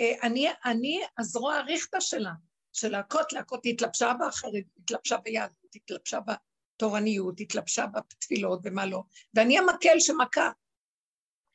אה, 0.00 0.12
אני, 0.22 0.48
אני 0.64 1.00
הזרוע 1.18 1.54
הריכטה 1.54 2.00
שלה. 2.00 2.32
של 2.72 2.88
להכות, 2.88 3.32
להכות, 3.32 3.64
היא 3.64 3.72
התלבשה 3.72 4.12
באחרת, 4.18 4.64
התלבשה 4.76 5.16
ביהדות, 5.16 5.74
התלבשה 5.74 6.18
בתורניות, 6.20 7.40
התלבשה 7.40 7.86
בתפילות 7.86 8.60
ומה 8.64 8.86
לא, 8.86 9.02
ואני 9.34 9.58
המקל 9.58 10.00
שמכה. 10.00 10.50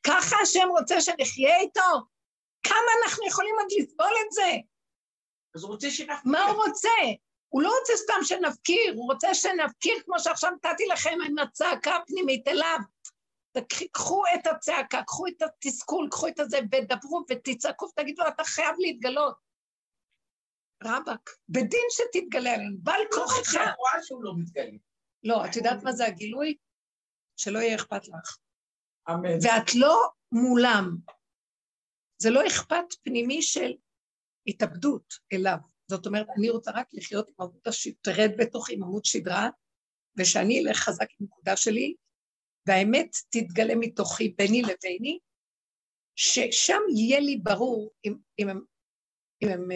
ככה 0.04 0.36
השם 0.44 0.68
רוצה 0.70 1.02
שנחיה 1.02 1.60
איתו? 1.60 2.11
כמה 2.64 2.92
אנחנו 3.04 3.28
יכולים 3.28 3.56
עוד 3.60 3.68
לסבול 3.78 4.14
את 4.26 4.32
זה? 4.32 4.52
אז 5.56 5.64
הוא 5.64 5.72
רוצה 5.72 5.92
שנפקיר. 5.92 6.32
מה 6.32 6.44
הוא 6.44 6.64
רוצה? 6.66 6.90
הוא 7.50 7.62
לא 7.62 7.72
רוצה 7.80 7.94
סתם 7.96 8.24
שנפקיר, 8.24 8.94
הוא 8.96 9.12
רוצה 9.12 9.34
שנפקיר 9.34 9.94
כמו 10.06 10.20
שעכשיו 10.20 10.52
נתתי 10.52 10.86
לכם 10.86 11.18
עם 11.26 11.40
הצעקה 11.40 11.96
הפנימית 11.96 12.48
אליו. 12.48 12.78
קחו 13.92 14.24
את 14.36 14.48
הצעקה, 14.48 15.04
קחו 15.04 15.28
את 15.28 15.42
התסכול, 15.42 16.08
קחו 16.12 16.28
את 16.28 16.40
הזה, 16.40 16.60
ודברו 16.72 17.26
ותצעקו 17.30 17.86
ותגידו, 17.86 18.28
אתה 18.28 18.44
חייב 18.44 18.76
להתגלות. 18.80 19.36
רבאק, 20.84 21.30
בדין 21.50 21.88
שתתגלה 21.90 22.54
עלינו, 22.54 22.78
בעל 22.80 23.02
כוחך. 23.14 23.56
את 23.56 23.76
רואה 23.78 24.04
שהוא 24.04 24.24
לא 24.24 24.34
מתגלה. 24.38 24.78
לא, 25.24 25.46
את 25.46 25.56
יודעת 25.56 25.84
מה 25.84 25.92
זה 25.92 26.06
הגילוי? 26.06 26.58
שלא 27.38 27.60
יהיה 27.60 27.76
אכפת 27.76 28.08
לך. 28.08 28.38
אמן. 29.10 29.38
ואת 29.42 29.76
לא 29.76 30.10
מולם. 30.32 30.98
זה 32.22 32.30
לא 32.30 32.48
אכפת 32.48 32.86
פנימי 33.04 33.42
של 33.42 33.72
התאבדות 34.48 35.14
אליו. 35.34 35.58
זאת 35.88 36.06
אומרת, 36.06 36.28
אני 36.38 36.50
רוצה 36.50 36.72
רק 36.72 36.88
לחיות 36.94 37.30
עם 37.30 37.36
עמוד 37.40 37.62
השדרה, 37.66 37.98
תרד 38.02 38.32
בתוכי 38.38 38.74
עם 38.74 38.84
עמוד 38.84 39.06
שדרה, 39.06 39.50
ושאני 40.20 40.60
אלך 40.60 40.78
חזק 40.78 41.08
עם 41.20 41.28
נקודה 41.28 41.58
שלי, 41.58 41.96
והאמת 42.68 43.10
תתגלה 43.30 43.74
מתוכי 43.76 44.30
ביני 44.38 44.62
לביני, 44.62 45.20
ששם 46.16 46.80
יהיה 46.96 47.20
לי 47.20 47.38
ברור 47.38 47.92
אם, 48.06 48.16
אם 48.40 48.50
הם, 48.50 48.62
אם 49.44 49.48
הם 49.50 49.68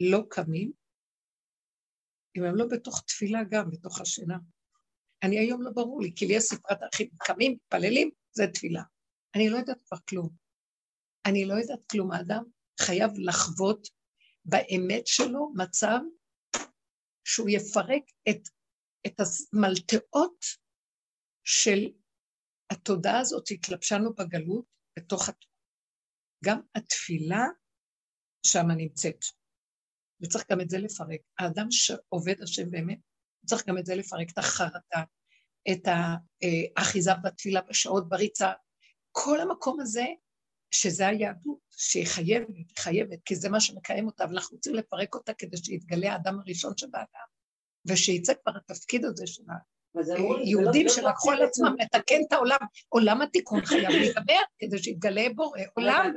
לא 0.00 0.22
קמים, 0.30 0.72
אם 2.36 2.44
הם 2.44 2.56
לא 2.56 2.64
בתוך 2.70 3.02
תפילה 3.06 3.40
גם, 3.50 3.70
בתוך 3.70 4.00
השינה. 4.00 4.38
אני 5.22 5.38
היום 5.38 5.62
לא 5.62 5.70
ברור 5.70 6.00
לי, 6.00 6.12
כי 6.16 6.26
לי 6.26 6.36
הספרת 6.36 6.82
האחים 6.82 7.08
קמים, 7.18 7.52
מתפללים, 7.52 8.10
זה 8.32 8.46
תפילה. 8.54 8.82
אני 9.34 9.50
לא 9.50 9.56
יודעת 9.56 9.78
כבר 9.86 9.98
כלום. 10.08 10.47
אני 11.26 11.44
לא 11.44 11.54
יודעת 11.54 11.80
כלום. 11.90 12.12
האדם 12.12 12.44
חייב 12.80 13.10
לחוות 13.16 13.88
באמת 14.44 15.06
שלו 15.06 15.52
מצב 15.56 15.98
שהוא 17.24 17.48
יפרק 17.48 18.02
את, 18.28 18.48
את 19.06 19.20
המלטעות 19.20 20.44
של 21.44 21.88
התודעה 22.72 23.20
הזאת 23.20 23.46
שהתלבשנו 23.46 24.14
בגלות 24.14 24.64
בתוך 24.98 25.28
התורה. 25.28 25.52
גם 26.44 26.60
התפילה 26.74 27.44
שמה 28.46 28.74
נמצאת. 28.74 29.24
וצריך 30.22 30.44
גם 30.50 30.60
את 30.60 30.70
זה 30.70 30.78
לפרק. 30.78 31.20
האדם 31.38 31.66
שעובד 31.70 32.42
השם 32.42 32.70
באמת, 32.70 32.98
צריך 33.46 33.68
גם 33.68 33.78
את 33.78 33.86
זה 33.86 33.94
לפרק, 33.94 34.30
את 34.32 34.38
החרטה, 34.38 35.02
את 35.72 35.82
האחיזה 36.76 37.10
בתפילה 37.24 37.60
בשעות, 37.60 38.08
בריצה. 38.08 38.52
כל 39.12 39.40
המקום 39.40 39.80
הזה, 39.80 40.04
שזה 40.70 41.06
היהדות, 41.06 41.58
שהיא 41.70 42.06
חייבת, 42.06 42.48
היא 42.48 42.64
חייבת, 42.78 43.18
כי 43.24 43.36
זה 43.36 43.48
מה 43.48 43.60
שמקיים 43.60 44.06
אותה, 44.06 44.24
ואנחנו 44.24 44.56
רוצים 44.56 44.74
לפרק 44.74 45.14
אותה 45.14 45.34
כדי 45.34 45.56
שיתגלה 45.56 46.12
האדם 46.12 46.40
הראשון 46.40 46.76
שבאדם, 46.76 47.26
ושיצא 47.86 48.32
כבר 48.42 48.52
התפקיד 48.56 49.04
הזה 49.04 49.26
של 49.26 49.42
היהודים 50.44 50.86
לא- 50.86 50.92
שלקחו 50.92 51.30
על 51.30 51.42
עצמם 51.42 51.74
לתקן 51.78 52.20
את 52.28 52.32
העולם. 52.32 52.58
עולם 52.88 53.22
התיקון 53.22 53.60
חייב 53.64 53.90
להיגבר 53.90 54.40
כדי 54.58 54.78
שיתגלה 54.78 55.26
בורא 55.34 55.60
עולם. 55.74 56.14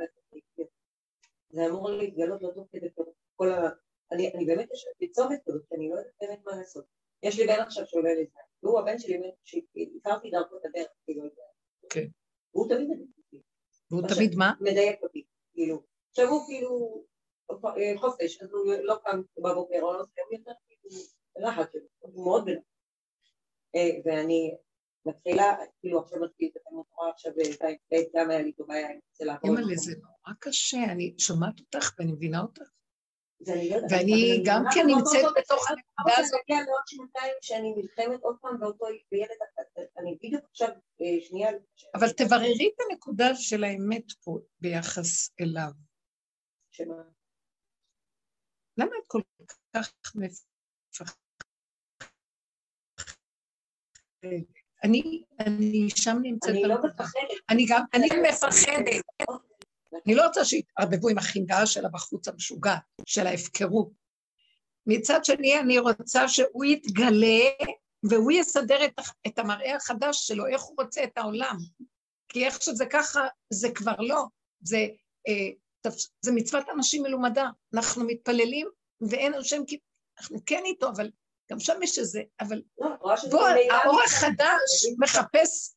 זה 1.50 1.66
אמור 1.66 1.90
להתגלות 1.90 2.42
לא 2.42 2.50
תוך 2.54 2.66
כדי 2.72 2.88
כל 3.36 3.52
אני, 4.12 4.32
אני 4.34 4.44
באמת 4.44 4.70
יושבת 4.70 4.92
בצומת 5.00 5.40
כזאת, 5.46 5.62
כי 5.68 5.74
אני 5.74 5.88
לא 5.88 5.94
יודעת 5.94 6.12
באמת 6.20 6.38
מה 6.46 6.56
לעשות. 6.56 6.84
יש 7.22 7.38
לי 7.38 7.46
בן 7.46 7.60
עכשיו 7.60 7.86
שעולה 7.86 8.14
לזה, 8.14 8.40
והוא 8.62 8.80
הבן 8.80 8.98
שלי, 8.98 9.20
שהכרתי 9.44 10.30
דרכו 10.30 10.56
את 10.56 10.64
הדרך, 10.64 10.88
כאילו, 11.04 11.22
כן. 11.90 12.06
והוא 12.54 12.68
תמיד. 12.68 12.88
והוא 13.92 14.08
תמיד 14.08 14.34
מה? 14.34 14.52
מדייק 14.60 15.02
אותי, 15.02 15.24
כאילו. 15.52 15.82
עכשיו 16.10 16.28
הוא 16.28 16.46
כאילו 16.46 17.04
אה, 17.50 17.98
חופש, 17.98 18.42
אז 18.42 18.52
הוא 18.52 18.74
לא 18.82 18.94
קם 19.04 19.22
בבוקר, 19.38 19.78
או 19.82 19.92
לא 19.92 20.00
עושה, 20.00 20.20
הוא 20.30 20.38
יותר 20.38 20.52
כאילו 20.66 21.02
לחץ 21.36 21.72
שלו, 21.72 21.82
הוא 21.98 22.24
מאוד 22.24 22.44
בן 22.44 22.56
אה, 23.74 23.90
ואני 24.04 24.56
מתחילה, 25.06 25.56
כאילו 25.80 26.00
עכשיו 26.00 26.20
מתחיל 26.20 26.50
את 26.52 26.56
התורה 26.56 27.10
עכשיו, 27.10 27.32
גם 28.14 28.30
היה 28.30 28.42
לי 28.42 28.52
טובה, 28.52 28.86
אני 28.86 29.00
רוצה 29.10 29.24
לעבור. 29.24 29.50
אימא'לה, 29.50 29.76
זה 29.76 29.92
נורא 29.96 30.34
קשה, 30.40 30.84
אני 30.92 31.14
שומעת 31.18 31.60
אותך 31.60 31.94
ואני 31.98 32.12
מבינה 32.12 32.42
אותך. 32.42 32.71
ואני 33.90 34.42
גם 34.44 34.64
כן 34.74 34.86
נמצאת 34.86 35.24
בתוך 35.36 35.70
הנקודה 35.70 36.14
הזאת. 36.18 36.32
אני 36.34 36.40
מגיעה 36.42 36.60
לעוד 36.66 36.82
שנתיים 36.86 37.34
שאני 37.42 37.74
נלחמת 37.76 38.20
עוד 38.22 38.36
פעם 38.40 38.60
באותו 38.60 38.86
ילד, 39.12 39.36
אני 39.98 40.18
בדיוק 40.22 40.44
עכשיו, 40.50 40.68
אה, 40.68 41.20
שנייה... 41.20 41.50
אבל 41.94 42.10
תבררי 42.10 42.70
את 42.74 42.80
הנקודה 42.90 43.34
של 43.34 43.64
האמת 43.64 44.12
פה 44.24 44.38
ביחס 44.60 45.30
אליו. 45.40 45.70
שמה? 46.70 47.02
למה 48.78 48.90
את 48.98 49.04
כל 49.06 49.20
כך 49.76 49.92
מפחדת? 50.14 51.16
אני, 54.84 55.24
אני 55.40 55.88
שם 55.96 56.16
נמצאת... 56.22 56.50
אני 56.50 56.62
לא 56.62 56.74
מפחדת. 56.84 57.38
אני 57.50 57.66
גם, 57.68 57.82
אני 57.94 58.08
מפחדת. 58.28 59.04
אני 60.06 60.14
לא 60.14 60.26
רוצה 60.26 60.44
שיתערבבו 60.44 61.08
עם 61.08 61.18
החינגה 61.18 61.66
של 61.66 61.86
הבחוץ 61.86 62.28
המשוגע, 62.28 62.76
של 63.06 63.26
ההפקרות. 63.26 63.90
מצד 64.86 65.24
שני, 65.24 65.60
אני 65.60 65.78
רוצה 65.78 66.28
שהוא 66.28 66.64
יתגלה 66.64 67.50
והוא 68.10 68.32
יסדר 68.32 68.84
את, 68.84 69.00
את 69.26 69.38
המראה 69.38 69.76
החדש 69.76 70.26
שלו, 70.26 70.46
איך 70.46 70.62
הוא 70.62 70.76
רוצה 70.78 71.04
את 71.04 71.18
העולם. 71.18 71.56
כי 72.28 72.46
איך 72.46 72.62
שזה 72.62 72.86
ככה, 72.86 73.20
זה 73.52 73.70
כבר 73.74 73.96
לא. 73.98 74.24
זה, 74.60 74.86
אה, 75.28 75.90
זה 76.22 76.32
מצוות 76.32 76.66
אנשים 76.74 77.02
מלומדה. 77.02 77.48
אנחנו 77.74 78.04
מתפללים 78.04 78.68
ואין 79.00 79.34
השם 79.34 79.64
כי... 79.66 79.78
אנחנו 80.18 80.38
כן 80.46 80.62
איתו, 80.64 80.88
אבל 80.88 81.10
גם 81.50 81.60
שם 81.60 81.82
יש 81.82 81.98
איזה... 81.98 82.22
אבל 82.40 82.62
לא, 82.78 82.88
בוא, 83.30 83.48
האור 83.70 84.00
החדש 84.06 84.86
מחפש 84.98 85.74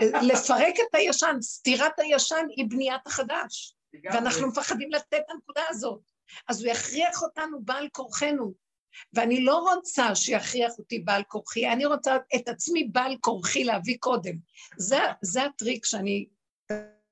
לפרק 0.00 0.74
את 0.80 0.94
הישן. 0.94 1.36
סתירת 1.40 1.98
הישן 1.98 2.46
היא 2.56 2.66
בניית 2.68 3.06
החדש. 3.06 3.76
ואנחנו 4.04 4.48
מפחדים 4.48 4.90
לתת 4.92 5.14
את 5.14 5.30
הנקודה 5.30 5.62
הזאת. 5.68 6.00
אז 6.48 6.62
הוא 6.62 6.70
יכריח 6.70 7.22
אותנו 7.22 7.58
בעל 7.64 7.88
כורחנו. 7.92 8.52
ואני 9.12 9.44
לא 9.44 9.58
רוצה 9.58 10.14
שיכריח 10.14 10.72
אותי 10.78 10.98
בעל 10.98 11.22
כורחי, 11.22 11.72
אני 11.72 11.86
רוצה 11.86 12.16
את 12.34 12.48
עצמי 12.48 12.84
בעל 12.84 13.16
כורחי 13.20 13.64
להביא 13.64 13.96
קודם. 14.00 14.34
זה, 14.76 14.98
זה 15.22 15.42
הטריק 15.42 15.84
שאני 15.84 16.26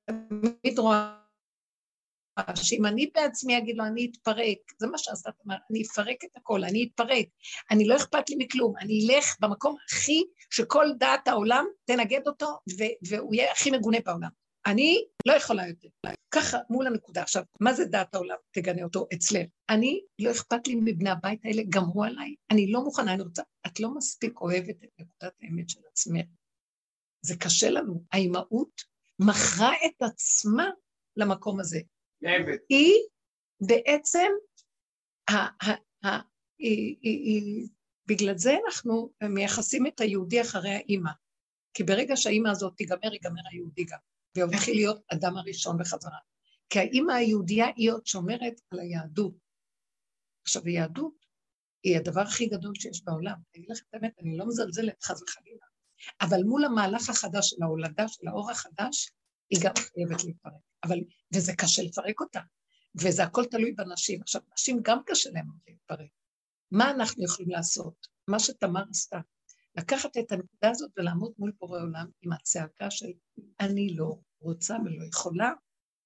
תמיד 0.05 0.79
רואה, 0.79 1.20
שאם 2.55 2.85
אני 2.85 3.11
בעצמי 3.15 3.57
אגיד 3.57 3.77
לו, 3.77 3.85
אני 3.85 4.11
אתפרק, 4.11 4.57
זה 4.79 4.87
מה 4.87 4.97
שעשת, 4.97 5.33
אמר, 5.47 5.55
אני 5.71 5.83
אפרק 5.83 6.23
את 6.23 6.37
הכל, 6.37 6.63
אני 6.63 6.89
אתפרק, 6.89 7.25
אני 7.71 7.87
לא 7.87 7.95
אכפת 7.95 8.29
לי 8.29 8.35
מכלום, 8.39 8.73
אני 8.81 9.07
אלך 9.07 9.35
במקום 9.39 9.75
הכי, 9.89 10.23
שכל 10.49 10.85
דעת 10.99 11.27
העולם 11.27 11.65
תנגד 11.85 12.27
אותו, 12.27 12.59
והוא 13.07 13.35
יהיה 13.35 13.51
הכי 13.51 13.71
מגונה 13.71 13.97
בעולם. 14.05 14.29
אני 14.65 15.05
לא 15.27 15.33
יכולה 15.33 15.67
יותר. 15.67 15.87
ככה, 16.31 16.57
מול 16.69 16.87
הנקודה. 16.87 17.21
עכשיו, 17.21 17.43
מה 17.59 17.73
זה 17.73 17.85
דעת 17.85 18.15
העולם? 18.15 18.35
תגנה 18.51 18.83
אותו 18.83 19.07
אצלך. 19.13 19.47
אני, 19.69 20.01
לא 20.19 20.31
אכפת 20.31 20.67
לי 20.67 20.75
מבני 20.75 21.09
הבית 21.09 21.39
האלה, 21.43 21.61
גמרו 21.69 22.03
עליי. 22.03 22.35
אני 22.51 22.71
לא 22.71 22.83
מוכנה, 22.83 23.13
אני 23.13 23.21
רוצה... 23.21 23.43
את 23.67 23.79
לא 23.79 23.95
מספיק 23.95 24.41
אוהבת 24.41 24.83
את 24.83 24.89
נקודת 24.99 25.33
האמת 25.41 25.69
של 25.69 25.79
עצמך. 25.91 26.25
זה 27.21 27.35
קשה 27.37 27.69
לנו. 27.69 28.03
האימהות 28.11 28.81
מכרה 29.19 29.71
את 29.85 30.01
עצמה 30.01 30.69
למקום 31.17 31.59
הזה. 31.59 31.79
היא 32.69 32.93
בעצם, 33.61 34.27
בגלל 38.07 38.37
זה 38.37 38.55
אנחנו 38.65 39.11
מייחסים 39.23 39.87
את 39.87 40.01
היהודי 40.01 40.41
אחרי 40.41 40.69
האימא. 40.69 41.11
כי 41.73 41.83
ברגע 41.83 42.17
שהאימא 42.17 42.49
הזאת 42.49 42.73
תיגמר, 42.77 43.13
ייגמר 43.13 43.41
היהודי 43.51 43.83
גם. 43.83 43.97
והוא 44.37 44.49
מתחיל 44.53 44.75
להיות 44.75 45.01
אדם 45.13 45.37
הראשון 45.37 45.77
בחזרה. 45.77 46.17
כי 46.69 46.79
האימא 46.79 47.11
היהודייה 47.11 47.65
היא 47.75 47.91
עוד 47.91 48.05
שומרת 48.05 48.53
על 48.69 48.79
היהדות. 48.79 49.33
עכשיו, 50.43 50.61
היהדות 50.65 51.25
היא 51.83 51.97
הדבר 51.97 52.21
הכי 52.21 52.45
גדול 52.45 52.73
שיש 52.75 53.03
בעולם. 53.03 53.33
אני 53.33 53.63
אגיד 53.63 53.69
לכם 53.69 53.85
את 53.89 53.93
האמת, 53.93 54.13
אני 54.19 54.37
לא 54.37 54.47
מזלזלת 54.47 55.03
חס 55.03 55.21
וחלילה. 55.21 55.65
אבל 56.21 56.43
מול 56.43 56.65
המהלך 56.65 57.09
החדש 57.09 57.49
של 57.49 57.63
ההולדה 57.63 58.07
של 58.07 58.27
האור 58.27 58.51
החדש, 58.51 59.11
היא 59.51 59.59
גם 59.63 59.73
חייבת 59.75 60.23
להתפרק. 60.23 60.61
אבל, 60.83 60.99
וזה 61.35 61.53
קשה 61.55 61.83
לפרק 61.83 62.21
אותה. 62.21 62.39
וזה 62.95 63.23
הכל 63.23 63.45
תלוי 63.45 63.71
בנשים. 63.71 64.21
עכשיו, 64.21 64.41
נשים 64.53 64.79
גם 64.83 64.97
קשה 65.05 65.29
להן 65.33 65.45
להתפרק. 65.67 66.09
מה 66.71 66.91
אנחנו 66.91 67.23
יכולים 67.23 67.51
לעשות? 67.51 68.07
מה 68.27 68.39
שתמר 68.39 68.83
עשתה. 68.89 69.19
לקחת 69.75 70.17
את 70.17 70.31
הנקודה 70.31 70.69
הזאת 70.69 70.91
ולעמוד 70.97 71.33
מול 71.37 71.51
בורא 71.59 71.81
עולם 71.81 72.07
עם 72.21 72.33
הצעקה 72.33 72.91
של 72.91 73.11
אני 73.59 73.95
לא 73.95 74.15
רוצה 74.39 74.77
ולא 74.85 75.05
יכולה. 75.05 75.51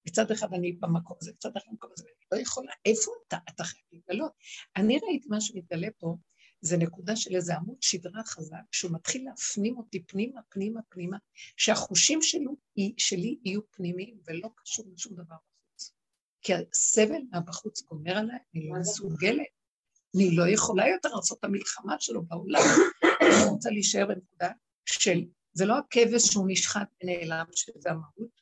מצד 0.08 0.32
אחד 0.32 0.54
אני 0.54 0.72
במקום 0.72 1.18
הזה, 1.22 1.32
מצד 1.32 1.58
אחד 1.58 1.68
במקום 1.72 1.90
הזה, 1.94 2.04
ואני 2.04 2.26
לא 2.32 2.48
יכולה. 2.48 2.72
איפה 2.86 3.12
אתה? 3.28 3.38
אתה 3.50 3.64
חייב 3.64 3.84
להתגלות. 3.92 4.32
אני 4.76 5.00
ראיתי 5.04 5.28
מה 5.30 5.42
שמתגלה 5.42 5.88
פה, 5.98 6.18
זה 6.66 6.78
נקודה 6.78 7.16
של 7.16 7.36
איזה 7.36 7.56
עמוד 7.56 7.78
שדרה 7.82 8.24
חזק, 8.26 8.58
שהוא 8.72 8.92
מתחיל 8.94 9.26
להפנים 9.26 9.78
אותי 9.78 10.04
פנימה, 10.04 10.42
פנימה, 10.50 10.82
פנימה, 10.90 11.18
שהחושים 11.58 12.22
שלו, 12.22 12.56
שלי 12.98 13.38
יהיו 13.44 13.62
פנימיים 13.72 14.18
ולא 14.28 14.50
קשור 14.56 14.86
לשום 14.94 15.14
דבר 15.14 15.24
בחוץ. 15.24 15.94
כי 16.42 16.54
הסבל 16.54 17.22
מהבחוץ 17.32 17.82
גומר 17.82 18.18
עליי, 18.18 18.40
אני 18.56 18.70
לא 18.70 18.80
מסוגלת. 18.80 19.46
אני 20.16 20.36
לא 20.36 20.48
יכולה 20.48 20.88
יותר 20.88 21.10
לעשות 21.10 21.40
את 21.40 21.44
המלחמה 21.44 21.96
שלו 22.00 22.26
בעולם. 22.26 22.62
אני 23.22 23.50
רוצה 23.50 23.70
להישאר 23.70 24.06
בנקודה 24.08 24.50
של, 24.86 25.20
זה 25.54 25.66
לא 25.66 25.78
הכבש 25.78 26.22
שהוא 26.22 26.46
נשחט 26.48 26.88
ונעלם, 27.04 27.46
שזה 27.56 27.90
המהות, 27.90 28.42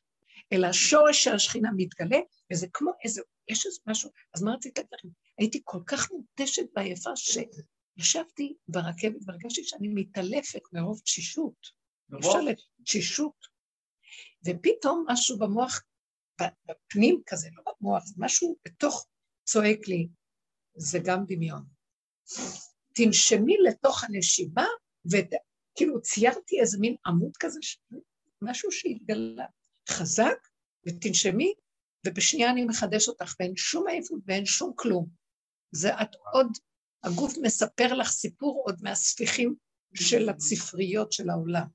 אלא 0.52 0.66
השורש 0.66 1.24
של 1.24 1.34
השכינה 1.34 1.68
מתגלה, 1.76 2.18
וזה 2.52 2.66
כמו 2.72 2.90
איזה, 3.04 3.22
יש 3.48 3.66
איזה 3.66 3.78
משהו, 3.86 4.10
אז 4.34 4.42
מה 4.42 4.54
רציתי 4.54 4.80
להגיד? 4.92 5.12
הייתי 5.38 5.60
כל 5.64 5.80
כך 5.86 6.10
מותשת 6.12 6.66
ועייפה, 6.76 7.16
שישבתי 7.98 8.54
ברכבת 8.68 9.20
והרגשתי 9.26 9.64
שאני 9.64 9.88
מתעלפת 9.88 10.60
מרוב 10.72 11.00
תשישות. 11.00 11.70
אפשר 12.18 12.40
לתשישות. 12.40 13.46
ופתאום 14.46 15.04
משהו 15.08 15.38
במוח, 15.38 15.82
בפנים 16.40 17.22
כזה, 17.26 17.48
לא 17.52 17.62
במוח, 17.80 18.02
משהו 18.16 18.56
בתוך 18.64 19.06
צועק 19.44 19.88
לי, 19.88 20.08
זה 20.76 20.98
גם 21.04 21.24
דמיון. 21.26 21.64
תנשמי 22.94 23.56
לתוך 23.68 24.04
הנשימה, 24.04 24.66
וכאילו 25.06 26.02
ציירתי 26.02 26.60
איזה 26.60 26.78
מין 26.80 26.96
עמוד 27.06 27.36
כזה, 27.40 27.60
משהו 28.42 28.72
שהתגלה 28.72 29.46
חזק, 29.88 30.48
ותנשמי, 30.86 31.54
ובשנייה 32.06 32.50
אני 32.50 32.64
מחדש 32.64 33.08
אותך, 33.08 33.34
ואין 33.40 33.56
שום 33.56 33.88
עייפות 33.88 34.20
ואין 34.26 34.46
שום 34.46 34.72
כלום. 34.76 35.08
זה 35.72 35.94
את 36.02 36.14
עוד, 36.32 36.46
הגוף 37.04 37.34
מספר 37.42 37.94
לך 37.94 38.08
סיפור 38.08 38.62
עוד 38.66 38.76
מהספיחים 38.82 39.54
של 39.94 40.28
הספריות 40.28 41.12
של 41.12 41.30
העולם, 41.30 41.66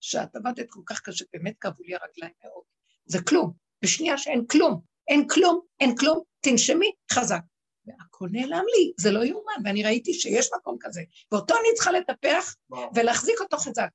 שאת 0.00 0.36
עבדת 0.36 0.66
כל 0.68 0.80
כך 0.86 1.00
קשה, 1.00 1.24
באמת 1.32 1.54
כאבו 1.60 1.82
לי 1.82 1.94
הרגליים 1.94 2.34
מאוד. 2.44 2.62
זה 3.06 3.18
כלום. 3.22 3.52
בשנייה 3.82 4.18
שאין 4.18 4.46
כלום, 4.46 4.80
אין 5.08 5.28
כלום, 5.28 5.60
אין 5.80 5.96
כלום, 5.96 6.22
תנשמי 6.40 6.92
חזק. 7.12 7.40
והכל 7.86 8.28
נעלם 8.32 8.64
לי, 8.76 8.92
זה 9.00 9.10
לא 9.10 9.24
יאומן, 9.24 9.52
ואני 9.64 9.84
ראיתי 9.84 10.14
שיש 10.14 10.48
מקום 10.56 10.76
כזה, 10.80 11.00
ואותו 11.32 11.54
אני 11.54 11.74
צריכה 11.74 11.92
לטפח 11.92 12.54
ולהחזיק 12.94 13.40
אותו 13.40 13.56
חזק, 13.56 13.88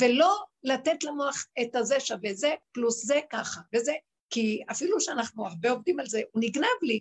ולא 0.00 0.44
לתת 0.62 1.04
למוח 1.04 1.46
את 1.62 1.76
הזה 1.76 2.00
שווה 2.00 2.34
זה, 2.34 2.54
פלוס 2.72 3.06
זה 3.06 3.20
ככה, 3.30 3.60
וזה, 3.74 3.92
כי 4.30 4.62
אפילו 4.70 5.00
שאנחנו 5.00 5.46
הרבה 5.46 5.70
עובדים 5.70 6.00
על 6.00 6.06
זה, 6.06 6.20
הוא 6.32 6.42
נגנב 6.44 6.78
לי. 6.82 7.00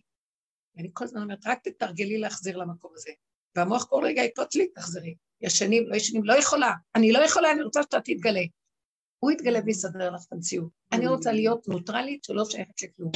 ואני 0.75 0.89
כל 0.93 1.03
הזמן 1.03 1.21
אומרת, 1.21 1.47
רק 1.47 1.59
תתרגלי 1.63 2.17
להחזיר 2.17 2.57
למקום 2.57 2.91
הזה. 2.95 3.11
והמוח 3.55 3.85
כל 3.85 4.01
רגע 4.05 4.23
יקפוץ 4.23 4.55
לי, 4.55 4.67
תחזרי. 4.67 5.15
ישנים, 5.41 5.87
לא 5.87 5.95
ישנים, 5.95 6.23
לא 6.23 6.33
יכולה. 6.33 6.71
אני 6.95 7.11
לא 7.11 7.19
יכולה, 7.19 7.51
אני 7.51 7.61
רוצה 7.61 7.83
שאתה 7.83 8.01
תתגלה. 8.01 8.41
הוא 9.19 9.31
יתגלה 9.31 9.59
ויסדר 9.65 10.09
לך 10.09 10.21
את 10.27 10.33
המציאות. 10.33 10.69
אני 10.91 11.07
רוצה 11.07 11.31
להיות 11.31 11.67
נוטרלית 11.67 12.23
שלא 12.23 12.45
שייכת 12.45 12.81
לכלום. 12.81 13.11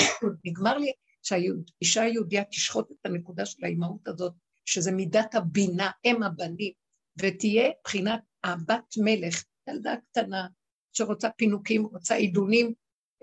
נגמר 0.46 0.78
לי, 0.78 0.92
שהאישה 1.24 2.02
היהודייה 2.02 2.44
תשחוט 2.44 2.92
את 2.92 3.06
הנקודה 3.06 3.46
של 3.46 3.66
האימהות 3.66 4.08
הזאת, 4.08 4.34
שזה 4.66 4.92
מידת 4.92 5.36
הבינה, 5.36 5.92
אם 6.06 6.24
הבנים, 6.24 6.72
ותהיה 7.20 7.70
בחינת 7.84 8.20
הבת 8.44 8.94
מלך, 8.98 9.44
ילדה 9.70 9.96
קטנה 10.12 10.48
שרוצה 10.94 11.30
פינוקים, 11.30 11.86
רוצה 11.86 12.16
עידונים, 12.16 12.74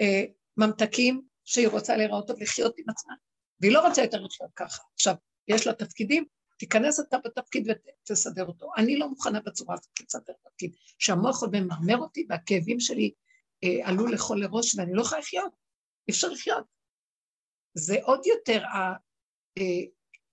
אה, 0.00 0.24
ממתקים, 0.56 1.22
שהיא 1.44 1.68
רוצה 1.68 1.96
להיראות 1.96 2.26
טוב, 2.26 2.40
לחיות 2.40 2.74
עם 2.78 2.84
עצמה, 2.88 3.14
והיא 3.60 3.72
לא 3.72 3.86
רוצה 3.88 4.02
יותר 4.02 4.20
לחיות 4.20 4.50
ככה. 4.56 4.82
עכשיו, 4.94 5.14
יש 5.48 5.66
לה 5.66 5.72
תפקידים, 5.74 6.24
תיכנס 6.58 7.00
אתה 7.00 7.18
בתפקיד 7.24 7.68
ותסדר 7.68 8.46
אותו. 8.46 8.70
אני 8.76 8.98
לא 8.98 9.08
מוכנה 9.08 9.40
בצורה 9.40 9.74
הזאת 9.74 10.00
לסדר 10.00 10.32
תפקיד, 10.44 10.76
שהמוח 10.98 11.42
עוד 11.42 11.50
ממרמר 11.56 11.96
אותי 11.96 12.26
והכאבים 12.28 12.80
שלי 12.80 13.12
אה, 13.64 13.88
עלו 13.88 14.06
לכל 14.06 14.36
לראש 14.40 14.74
ואני 14.78 14.94
לא 14.94 15.02
יכולה 15.02 15.20
לחיות, 15.20 15.52
אי 16.08 16.12
אפשר 16.12 16.28
לחיות. 16.28 16.64
זה 17.74 17.96
עוד 18.02 18.26
יותר, 18.26 18.62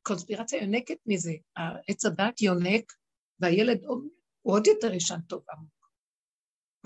הקונספירציה 0.01 0.59
אה, 0.59 0.63
יונקת 0.63 0.97
מזה, 1.05 1.33
עץ 1.87 2.05
הדת 2.05 2.41
יונק, 2.41 2.93
והילד 3.39 3.83
הוא 3.83 4.09
עוד 4.41 4.67
יותר 4.67 4.93
ישן 4.93 5.19
טוב 5.27 5.43
עמוק, 5.51 5.91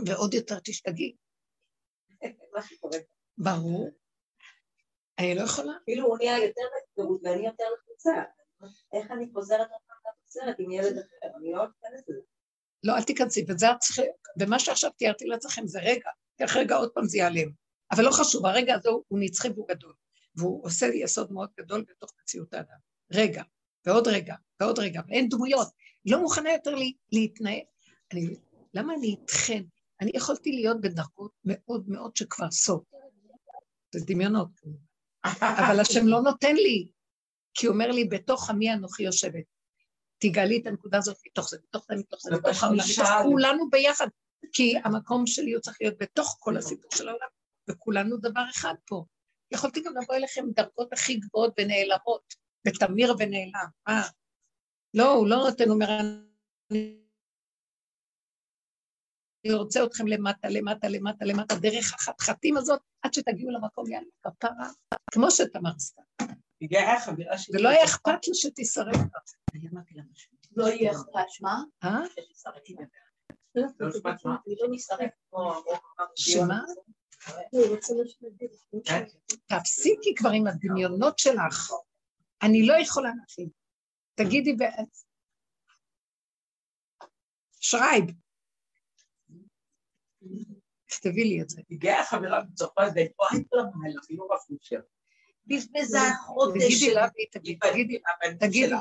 ועוד 0.07 0.33
יותר 0.33 0.59
תשתגעי. 0.59 1.15
ברור. 3.38 4.04
אני 5.20 5.36
לא 5.36 5.41
יכולה. 5.41 5.74
כאילו 5.86 6.07
הוא 6.07 6.18
נהיה 6.18 6.45
יותר 6.45 6.61
פירוט 6.95 7.22
ואני 7.24 7.45
יותר 7.45 7.63
לחוצה. 7.78 8.11
איך 8.93 9.11
אני 9.11 9.30
חוזרת 9.34 9.68
עוד 9.72 9.82
פעם 9.88 9.95
עם 10.59 10.72
ילד 10.72 10.97
אחר? 10.97 11.38
אני 11.38 11.51
לא 11.51 11.63
אכנס 11.63 12.01
לזה. 12.07 12.22
לא, 12.84 12.95
אל 12.97 13.03
תיכנסי, 13.03 13.45
וזה 13.49 13.72
את 13.72 13.80
צריכה, 13.80 14.01
ומה 14.39 14.59
שעכשיו 14.59 14.91
תיארתי 14.91 15.26
לעצמכם 15.26 15.68
זה 15.68 15.80
רגע, 15.80 16.09
איך 16.39 16.57
רגע 16.57 16.76
עוד 16.76 16.91
פעם 16.93 17.05
זה 17.05 17.18
ייעלם. 17.18 17.49
אבל 17.91 18.03
לא 18.03 18.11
חשוב, 18.11 18.45
הרגע 18.45 18.76
הזה 18.76 18.89
הוא 18.89 19.20
נצחי 19.20 19.49
והוא 19.49 19.68
גדול. 19.68 19.93
והוא 20.36 20.66
עושה 20.66 20.86
יסוד 20.86 21.32
מאוד 21.32 21.49
גדול 21.59 21.86
בתוך 21.89 22.11
מציאות 22.22 22.53
האדם. 22.53 22.78
רגע, 23.13 23.43
ועוד 23.86 24.07
רגע, 24.07 24.36
ועוד 24.59 24.80
רגע, 24.80 25.01
ואין 25.07 25.30
דמויות. 25.30 25.68
לא 26.05 26.22
מוכנה 26.22 26.51
יותר 26.51 26.76
לי, 26.76 26.93
להתנהל. 27.11 27.61
אני, 28.13 28.22
למה 28.74 28.93
אני 28.93 29.07
איתכן? 29.07 29.63
אני 30.01 30.11
יכולתי 30.13 30.51
להיות 30.51 30.82
בדרגות 30.82 31.32
מאוד 31.45 31.89
מאוד 31.89 32.16
שכבר 32.16 32.51
סוף. 32.51 32.84
זה 33.95 34.05
דמיונות. 34.05 34.49
אבל 35.41 35.80
השם 35.80 36.07
לא 36.07 36.21
נותן 36.21 36.55
לי, 36.55 36.88
כי 37.53 37.67
הוא 37.67 37.73
אומר 37.73 37.91
לי, 37.91 38.05
בתוך 38.05 38.49
עמי 38.49 38.73
אנוכי 38.73 39.03
יושבת. 39.03 39.43
תגלי 40.17 40.59
את 40.61 40.67
הנקודה 40.67 40.97
הזאת 40.97 41.17
מתוך 41.28 41.49
זה, 41.49 41.57
מתוך 41.67 41.86
זה, 41.89 41.95
מתוך 41.95 42.19
זה, 42.21 42.36
מתוך 42.36 42.63
העולם, 42.63 42.84
מתוך 42.89 43.07
כולנו 43.23 43.69
ביחד. 43.69 44.07
כי 44.53 44.73
המקום 44.84 45.28
שלי 45.28 45.53
הוא 45.53 45.61
צריך 45.61 45.78
להיות 45.82 45.95
בתוך 45.99 46.38
כל 46.39 46.57
הסיפור 46.57 46.91
של 46.95 47.07
העולם, 47.07 47.28
וכולנו 47.69 48.17
דבר 48.17 48.43
אחד 48.55 48.73
פה. 48.88 49.05
יכולתי 49.51 49.82
גם 49.82 49.93
לבוא 50.01 50.15
אליכם 50.15 50.45
דרגות 50.55 50.93
הכי 50.93 51.15
גבוהות 51.15 51.53
ונעלמות, 51.57 52.34
בתמיר 52.67 53.15
ונעלם. 53.19 53.69
אה, 53.88 54.01
לא, 54.93 55.11
הוא 55.11 55.28
לא 55.28 55.36
נותן, 55.36 55.63
הוא 55.63 55.73
אומר, 55.73 55.99
אני 56.71 57.04
רוצה 59.53 59.83
אתכם 59.83 60.07
למטה, 60.07 60.49
למטה, 60.49 60.87
למטה, 60.87 61.25
למטה, 61.25 61.55
דרך 61.55 61.93
החתחתים 61.93 62.57
הזאת, 62.57 62.79
עד 63.01 63.13
שתגיעו 63.13 63.51
למקום 63.51 63.91
יאללה 63.91 64.07
כפרה, 64.23 64.69
כמו 65.11 65.31
שתמר 65.31 65.71
עשתה. 65.75 66.01
ולא 67.53 67.69
היה 67.69 67.83
אכפת 67.83 68.27
לה 68.27 68.33
שתישרף. 68.33 68.95
לא 70.55 70.67
יהיה 70.67 70.91
אכפת, 70.91 71.41
מה? 71.41 71.63
אה? 71.83 71.99
לא 73.55 74.67
נשרף 74.71 75.09
שמה? 76.15 76.59
תפסיקי 79.45 80.15
כבר 80.15 80.29
עם 80.29 80.47
הדמיונות 80.47 81.19
שלך. 81.19 81.71
אני 82.41 82.67
לא 82.67 82.73
יכולה 82.73 83.09
להכין. 83.19 83.49
תגידי 84.15 84.53
בעצם. 84.53 85.07
שרייב. 87.59 88.24
תכתבי 90.95 91.23
לי 91.23 91.41
את 91.41 91.49
זה. 91.49 91.61
הגיעה 91.71 92.05
חברה 92.05 92.41
בצרפת 92.41 92.91
ואיפה 92.95 93.23
הייתה 93.31 93.55
למעלה, 93.55 93.95
אפילו 94.03 94.27
בפושר. 94.27 94.79
בזבזה 95.47 95.97
חודש. 96.25 96.63
תגידי 96.63 96.93
לה, 96.93 97.07
תגידי, 97.31 97.99
תגידי. 98.39 98.75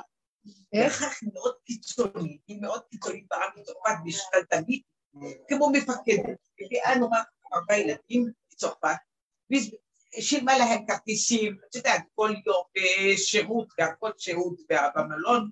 איך? 0.72 1.02
היא 1.22 1.30
מאוד 1.34 1.54
קיצונית, 1.64 2.40
היא 2.46 2.62
מאוד 2.62 2.82
קיצונית 2.90 3.24
בעם 3.30 3.50
בצרפת 3.56 3.96
בשתלטנית, 4.06 4.82
כמו 5.48 5.70
מפקדת. 5.70 6.38
הביאה 6.60 6.98
נורא 6.98 7.18
הרבה 7.52 7.74
ילדים 7.74 8.30
בצרפת, 8.52 8.96
שילמה 10.20 10.58
להם 10.58 10.86
כרטיסים, 10.86 11.58
את 11.70 11.74
יודעת, 11.74 12.02
כל 12.14 12.34
יום 12.46 12.64
בשירות, 12.74 13.68
דרכות 13.78 14.20
שירות 14.20 14.60
במלון. 14.96 15.50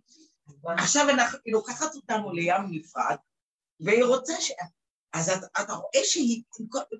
עכשיו 0.65 1.09
היא 1.45 1.53
לוקחת 1.53 1.95
אותנו 1.95 2.33
לים 2.33 2.63
נפרד, 2.71 3.17
והיא 3.81 4.05
רוצה 4.05 4.41
ש... 4.41 4.53
אז 5.13 5.29
אתה 5.63 5.73
רואה 5.73 6.05
שהיא 6.05 6.43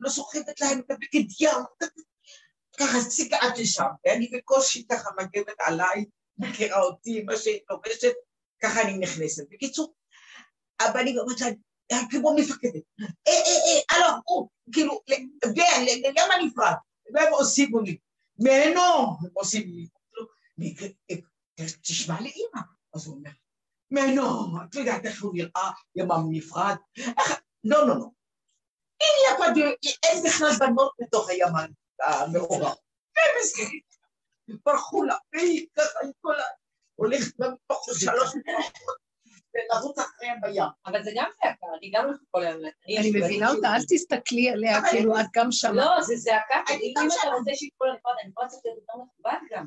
לא 0.01 0.11
סוחבת 0.11 0.61
להם 0.61 0.79
את 0.79 0.91
הבגד 0.91 1.31
ים, 1.41 1.91
ככה 2.79 3.01
סיגה 3.01 3.39
עד 3.41 3.59
לשם, 3.59 3.87
ואני 4.05 4.31
בקושי 4.35 4.87
ככה 4.91 5.11
מגבת 5.21 5.57
עליי, 5.59 6.05
מכירה 6.39 6.81
אותי, 6.81 7.23
מה 7.23 7.37
שהיא 7.37 7.61
לובשת, 7.71 8.13
ככה 8.63 8.83
אני 8.83 8.99
נכנסת. 8.99 9.45
בקיצור, 9.51 9.95
אני 10.81 11.19
אומרת 11.19 11.41
לה, 11.41 11.49
כמו 12.11 12.37
מפקדת, 12.37 12.83
אה, 13.01 13.07
אה, 13.29 13.33
אה, 13.33 13.97
הלו, 13.97 14.17
הוא, 14.25 14.49
כאילו, 14.73 15.01
למה 16.19 16.35
נפרד? 16.47 16.75
והם 17.15 17.33
עושים 17.33 17.71
לי, 17.85 17.97
מנו, 18.39 19.17
הם 19.21 19.31
עושים 19.33 19.63
לי, 19.69 19.87
תשמע 21.83 22.21
לאימא, 22.21 22.61
אז 22.95 23.07
הוא 23.07 23.17
אומר, 23.17 23.31
מנו, 23.91 24.57
את 24.65 24.75
יודעת 24.75 25.07
איך 25.07 25.23
הוא 25.23 25.35
נראה, 25.35 25.71
ימם 25.97 26.27
נפרד, 26.31 26.77
לא, 27.65 27.89
לא, 27.89 27.95
לא. 27.99 28.07
אין 29.01 29.35
יפד, 29.35 29.53
אין 30.03 30.23
בכלל 30.25 30.51
בנות 30.59 30.93
בתוך 31.01 31.29
הימן 31.29 31.71
המעורב. 32.03 32.75
ברחו 34.67 35.03
לה, 35.03 35.17
והיא 35.33 35.67
ככה 35.77 35.99
עם 36.05 36.11
כל 36.21 36.41
ה... 36.41 36.45
הולכת 36.95 37.37
בתוך 37.39 37.89
שלוש 37.95 38.31
ולרוץ 39.55 39.99
אחריהם 39.99 40.41
בים. 40.41 40.63
אבל 40.87 41.03
זה 41.03 41.11
גם 41.15 41.31
זעקה, 41.43 41.67
אני 41.79 41.91
גם 41.95 42.05
הולכת 42.05 42.21
כל 42.31 42.45
היום. 42.45 42.61
אני 42.99 43.11
מבינה 43.11 43.51
אותה, 43.51 43.69
אל 43.69 43.83
תסתכלי 43.89 44.51
עליה 44.51 44.81
כאילו 44.91 45.21
את 45.21 45.27
גם 45.35 45.53
שמה. 45.53 45.73
לא, 45.73 46.03
זה 46.03 46.17
זעקה, 46.17 46.63
אם 46.71 46.95
אתה 47.21 47.29
רוצה 47.29 47.51
שיתקול 47.55 47.89
לנפרד, 47.89 48.13
אני 48.23 48.31
יכולה 48.31 48.47
לעשות 48.47 48.59
את 48.59 48.63
זה 48.63 48.69
יותר 48.69 49.05
מכובד 49.05 49.39
גם. 49.51 49.67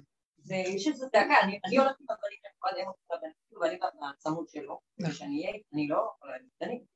יש 0.50 0.88
איזו 0.88 1.06
זעקה, 1.06 1.36
אני 1.66 1.78
הולכת 1.78 2.00
עם 2.00 2.06
הדברים 2.10 2.38
לנפרד, 2.46 2.80
הם 2.80 2.86
הולכים 2.86 3.36
ואני 3.62 3.80
בצמוד 4.18 4.50
שלו, 4.50 4.80
שאני 5.12 5.46
אהיה, 5.46 5.60
אני 5.74 5.88
לא 5.88 6.12
יכולה 6.16 6.34
להתקדם. 6.38 6.95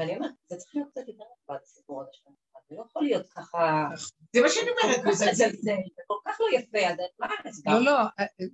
ואני 0.00 0.16
אומרת, 0.16 0.30
זה 0.48 0.56
צריך 0.56 0.74
להיות 0.74 0.88
קצת 0.90 1.08
יותר 1.08 1.24
נכבד, 1.42 1.58
הסיפור 1.62 2.02
הזה 2.02 2.10
שלנו. 2.12 2.36
זה 2.68 2.76
לא 2.76 2.84
יכול 2.90 3.02
להיות 3.02 3.26
ככה... 3.26 3.88
זה 4.32 4.42
מה 4.42 4.48
שאני 4.48 4.70
אומרת, 4.70 5.16
זה 5.60 5.72
כל 6.06 6.14
כך 6.24 6.40
לא 6.40 6.46
יפה, 6.58 6.78
אז 6.88 7.62
מה, 7.66 7.74
לא, 7.74 7.80
לא, 7.80 7.92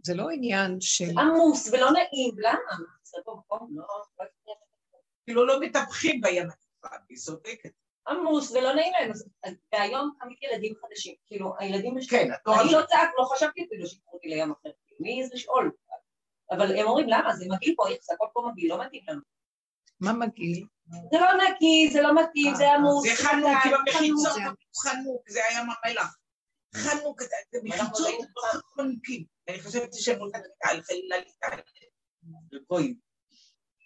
זה 0.03 0.15
לא 0.15 0.31
עניין 0.31 0.81
של... 0.81 1.19
עמוס 1.19 1.69
ולא 1.73 1.91
נעים, 1.91 2.35
למה? 2.39 2.87
זה 3.03 3.19
פה 3.25 3.37
מקום, 3.39 3.69
לא... 3.73 3.85
כאילו 5.25 5.47
לא 5.47 5.61
מטפחים 5.61 6.21
בים 6.21 6.49
היא 7.09 7.19
צודקת. 7.19 7.71
עמוס 8.09 8.51
ולא 8.51 8.75
נעים 8.75 8.93
להם, 8.93 9.11
והיום 9.73 10.13
קמית 10.21 10.43
ילדים 10.43 10.75
חדשים, 10.81 11.15
כאילו, 11.27 11.55
הילדים... 11.59 11.95
כן, 12.11 12.29
אני 12.63 12.73
לא 12.73 12.83
צעק, 12.87 13.11
לא 13.19 13.25
חשבתי 13.25 13.65
אפילו 13.67 13.87
שיקחו 13.87 14.17
אותי 14.17 14.29
לים 14.29 14.53
אחר, 14.53 14.71
מי 15.01 15.23
איזה 15.23 15.35
לשאול? 15.35 15.71
אבל 16.51 16.79
הם 16.79 16.87
אומרים, 16.87 17.09
למה? 17.09 17.37
זה 17.37 17.45
מגעיל 17.51 17.75
פה, 17.77 17.89
איך 17.89 17.99
זה 18.03 18.15
הכל 18.15 18.27
פה 18.33 18.49
מגעיל, 18.53 18.71
לא 18.71 18.85
מתאים 18.85 19.03
לנו. 19.09 19.36
מה 20.01 20.13
מגעיל? 20.13 20.67
זה 20.91 21.19
לא 21.21 21.29
נקי, 21.45 21.91
זה 21.93 22.03
לא 22.03 22.23
מתאים, 22.23 22.55
זה 22.55 22.73
עמוס. 22.73 23.09
זה 23.09 23.25
חנוק, 23.25 23.59
עם 23.65 23.75
המחיצות, 23.75 24.59
חנוק, 24.83 25.31
זה 25.31 25.41
היה 25.49 25.61
המלח. 25.61 26.17
חנוק, 26.75 27.23
זה 27.23 27.59
מחיצות 27.65 28.15
חנוקים. 28.77 29.25
אני 29.49 29.61
חושבת 29.63 29.95
שהם 29.95 30.19
הולכים 30.19 30.41
על 30.65 30.83
חלילה 30.83 31.17
לגויים. 32.53 32.99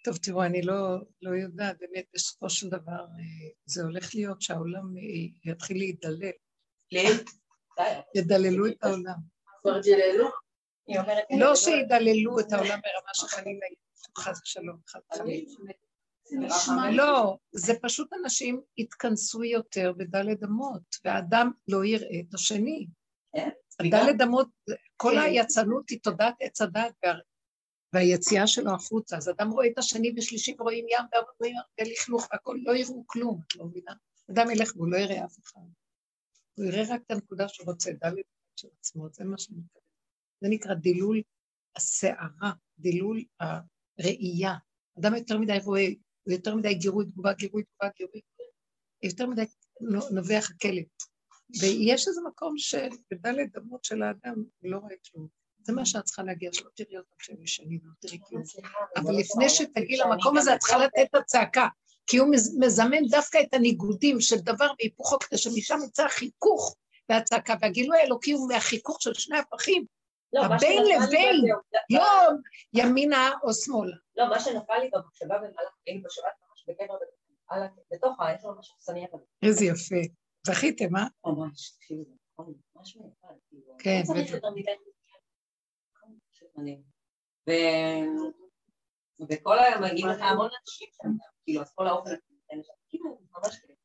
טוב, 0.03 0.17
תראו, 0.17 0.43
אני 0.43 0.61
לא, 0.61 0.97
לא 1.21 1.35
יודעת, 1.35 1.77
באמת, 1.79 2.05
בסופו 2.13 2.49
של 2.49 2.69
דבר, 2.69 3.05
זה 3.65 3.83
הולך 3.83 4.15
להיות 4.15 4.41
שהעולם 4.41 4.93
יתחיל 5.45 5.77
להידלל. 5.77 6.31
ידללו 8.15 8.67
את 8.67 8.83
העולם. 8.83 9.15
כבר 9.61 9.79
דללו? 9.81 10.29
לא 11.39 11.55
שידללו 11.55 12.39
את 12.39 12.53
העולם 12.53 12.79
ברמה 12.81 13.13
שחלילה, 13.13 13.65
חס 14.17 14.41
ושלום, 14.43 14.77
חס 14.89 15.01
ושלום. 15.13 15.27
לא, 16.91 17.37
זה 17.51 17.73
פשוט 17.81 18.13
אנשים 18.13 18.61
התכנסו 18.77 19.43
יותר 19.43 19.93
בדלת 19.97 20.43
אמות, 20.43 20.95
והאדם 21.05 21.51
לא 21.67 21.85
יראה 21.85 22.19
את 22.19 22.33
השני. 22.33 22.87
כן, 23.35 23.49
הדלת 23.79 24.21
אמות, 24.21 24.47
כל 24.97 25.11
כן. 25.15 25.19
היצנות 25.19 25.89
היא 25.89 25.99
תודעת 26.03 26.35
עץ 26.39 26.61
הדת 26.61 26.93
והיציאה 27.93 28.47
שלו 28.47 28.71
החוצה, 28.71 29.17
אז 29.17 29.29
אדם 29.29 29.49
רואה 29.51 29.67
את 29.67 29.77
השני 29.77 30.11
בשלישי 30.11 30.55
ורואים 30.59 30.85
ים 30.89 31.05
ורואים 31.13 31.55
לכלוך 31.81 32.27
והכל, 32.31 32.57
לא 32.63 32.75
יראו 32.75 33.03
כלום, 33.07 33.41
את 33.47 33.55
לא 33.55 33.65
מבינה? 33.65 33.93
אדם 34.31 34.49
ילך 34.51 34.71
והוא 34.75 34.87
לא 34.87 34.97
יראה 34.97 35.25
אף 35.25 35.39
אחד. 35.43 35.61
הוא 36.57 36.65
יראה 36.65 36.83
רק 36.89 37.01
את 37.05 37.11
הנקודה 37.11 37.47
שהוא 37.47 37.71
רוצה, 37.71 37.91
דלת 37.91 38.25
של 38.55 38.67
עצמו, 38.79 39.09
זה 39.09 39.23
מה 39.23 39.37
שאני 39.37 39.57
מתכוונת. 39.57 39.85
זה 40.41 40.49
נקרא 40.49 40.73
דילול 40.73 41.21
הסערה, 41.75 42.51
דילול 42.79 43.23
הראייה. 43.39 44.55
אדם 44.99 45.15
יותר 45.15 45.37
מדי 45.37 45.57
רואה 45.63 45.87
הוא 46.23 46.33
יותר 46.33 46.55
מדי 46.55 46.73
גירוי 46.73 47.05
תגובה, 47.05 47.33
גירוי 47.33 47.63
תגובה, 47.63 47.91
גירוי, 47.97 48.21
יותר 49.03 49.27
מדי 49.27 49.45
נובח 50.11 50.51
הכלב. 50.55 50.83
ויש 51.61 52.07
איזה 52.07 52.21
מקום 52.27 52.57
שבדלת 52.57 53.57
אמות 53.57 53.83
של 53.83 54.03
האדם 54.03 54.43
לא 54.63 54.77
רואה 54.77 54.95
כלום. 55.11 55.27
זה 55.63 55.73
מה 55.73 55.85
שאת 55.85 56.03
צריכה 56.03 56.23
להגיע, 56.23 56.49
שלא 56.53 56.69
תראי 56.75 56.97
אותם 56.97 57.15
כשהם 57.19 57.43
ישנים, 57.43 57.79
לא 57.83 57.91
תראי 57.99 58.19
כלום. 58.23 58.43
אבל 58.95 59.13
לפני 59.19 59.49
שתגיעי 59.49 59.97
למקום 59.97 60.37
הזה, 60.37 60.55
את 60.55 60.59
צריכה 60.59 60.77
לתת 60.77 61.09
את 61.09 61.15
הצעקה, 61.15 61.67
כי 62.07 62.17
הוא 62.17 62.27
מזמן 62.59 63.05
דווקא 63.09 63.37
את 63.41 63.53
הניגודים 63.53 64.21
של 64.21 64.37
דבר 64.37 64.71
והיפוכו, 64.79 65.19
כדי 65.19 65.37
שמשם 65.37 65.77
יצא 65.87 66.05
החיכוך 66.05 66.75
והצעקה, 67.09 67.55
והגילוי 67.61 67.97
האלוקי 67.97 68.31
הוא 68.31 68.49
מהחיכוך 68.49 69.01
של 69.01 69.13
שני 69.13 69.37
הפכים, 69.37 69.85
לא, 70.33 70.41
הבין 70.45 70.83
לבין, 70.83 71.35
לא 71.91 72.03
ימינה 72.73 73.31
או 73.43 73.53
שמאלה. 73.53 73.95
לא, 74.15 74.29
מה 74.29 74.39
שנפל 74.39 74.77
לי 74.77 74.89
במחשבה 74.93 75.37
במהלך 75.37 75.73
חיים 75.83 76.03
בשבת 76.03 76.33
ממש 76.49 76.65
בקבר 76.67 76.97
בתוך 77.91 78.19
ה... 78.19 78.33
יש 78.35 78.43
לו 78.43 78.59
משהו 78.59 78.75
שני 78.79 79.05
אבל. 79.11 79.19
איזה 79.43 79.65
יפה. 79.65 79.95
זכיתם, 80.47 80.95
אה? 80.95 81.07
ממש, 81.25 81.79
ממש 82.75 82.95
מיוחד. 82.95 83.33
כאילו. 83.49 83.73
כן, 83.79 84.01
בטח. 84.03 84.33
וכל 89.29 89.59
היום 89.59 89.83
מגיעים 89.83 90.07
לך 90.07 90.21
המון 90.21 90.49
אנשים 90.61 90.87
שם, 90.91 91.09
כאילו, 91.43 91.61
אז 91.61 91.71
כל 91.75 91.87
האוכל, 91.87 92.09
כאילו, 92.89 93.19
ממש 93.31 93.59
כאילו. 93.59 93.75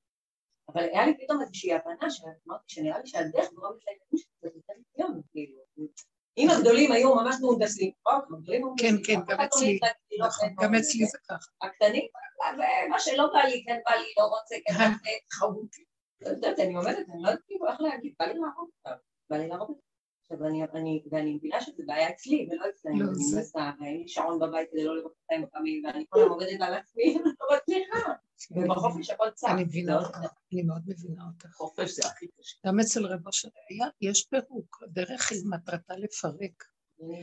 אבל 0.69 0.83
היה 0.83 1.07
לי 1.07 1.15
פתאום 1.25 1.43
איזושהי 1.43 1.75
הבנה 1.75 2.11
שאמרתי 2.11 2.65
שנראה 2.67 2.99
לי 2.99 3.07
שהדרך 3.07 3.53
גורמת 3.53 3.81
לילדים 3.87 4.19
שזה 4.19 4.51
יותר 4.55 4.73
ניסיון, 4.79 5.23
כאילו. 5.33 5.61
אם 6.39 6.49
הגדולים 6.51 6.93
היו 6.93 7.15
ממש 7.15 7.37
מהונדסים, 7.41 7.91
כן, 8.79 8.95
כן, 9.07 9.21
גם 9.27 9.41
אצלי, 9.41 9.79
נכון, 10.21 10.49
גם 10.63 10.75
אצלי 10.75 11.07
זה 11.07 11.19
ככה. 11.29 11.51
הקטנים, 11.63 12.07
מה 12.91 13.01
שלא 13.01 13.27
בא 13.33 13.39
לי, 13.39 13.65
כן 13.67 13.79
בא 13.87 13.95
לי, 13.97 14.13
לא 14.19 14.25
רוצה, 14.25 14.55
כן 14.67 14.75
רוצה, 14.75 15.11
חרותי. 15.39 15.85
לא 16.21 16.49
אני 16.59 16.75
עומדת, 16.75 17.09
אני 17.09 17.23
לא 17.23 17.29
יודעת 17.29 17.43
איך 17.71 17.81
להגיד, 17.81 18.15
בא 18.19 18.25
לי 18.27 18.35
להרוג 18.35 18.71
אותם, 18.79 18.99
בא 19.31 19.37
לי 19.37 19.49
להרוג 19.49 19.69
אותם. 19.69 19.86
עכשיו, 20.31 20.47
ואני 21.13 21.35
מבינה 21.35 21.61
שזה 21.61 21.83
בעיה 21.87 22.11
אצלי, 22.11 22.49
ולא 22.51 22.65
אצלנו, 22.71 22.99
לא, 22.99 23.05
אני 23.05 23.37
מנסה, 23.37 23.71
ואין 23.81 23.97
לי 23.97 24.09
שעון 24.09 24.39
בבית 24.41 24.69
כדי 24.71 24.85
לא 24.85 24.97
לראות 24.97 25.13
אותם 25.31 25.43
בפעמים, 25.43 25.85
ואני 25.85 26.05
כל 26.09 26.19
היום 26.19 26.31
עובדת 26.31 26.61
על 26.61 26.75
עצמי, 26.75 27.15
לא 27.41 27.57
מצליחה. 27.57 28.13
ובחופש 28.51 29.11
הכל 29.11 29.31
צר. 29.31 29.51
אני 29.51 29.65
מבינה 29.65 29.99
אותך, 29.99 30.19
אני 30.53 30.63
מאוד 30.63 30.83
מבינה 30.87 31.23
אותך. 31.35 31.57
חופש 31.57 31.91
זה 31.91 32.03
הכי 32.09 32.27
קשה. 32.41 32.59
גם 32.67 32.81
אצל 32.81 33.07
רבו 33.07 33.33
של 33.33 33.49
יש 34.01 34.25
פירוק, 34.25 34.83
הדרך 34.83 35.33
היא 35.33 35.43
מטרתה 35.51 35.95
לפרק. 35.97 36.65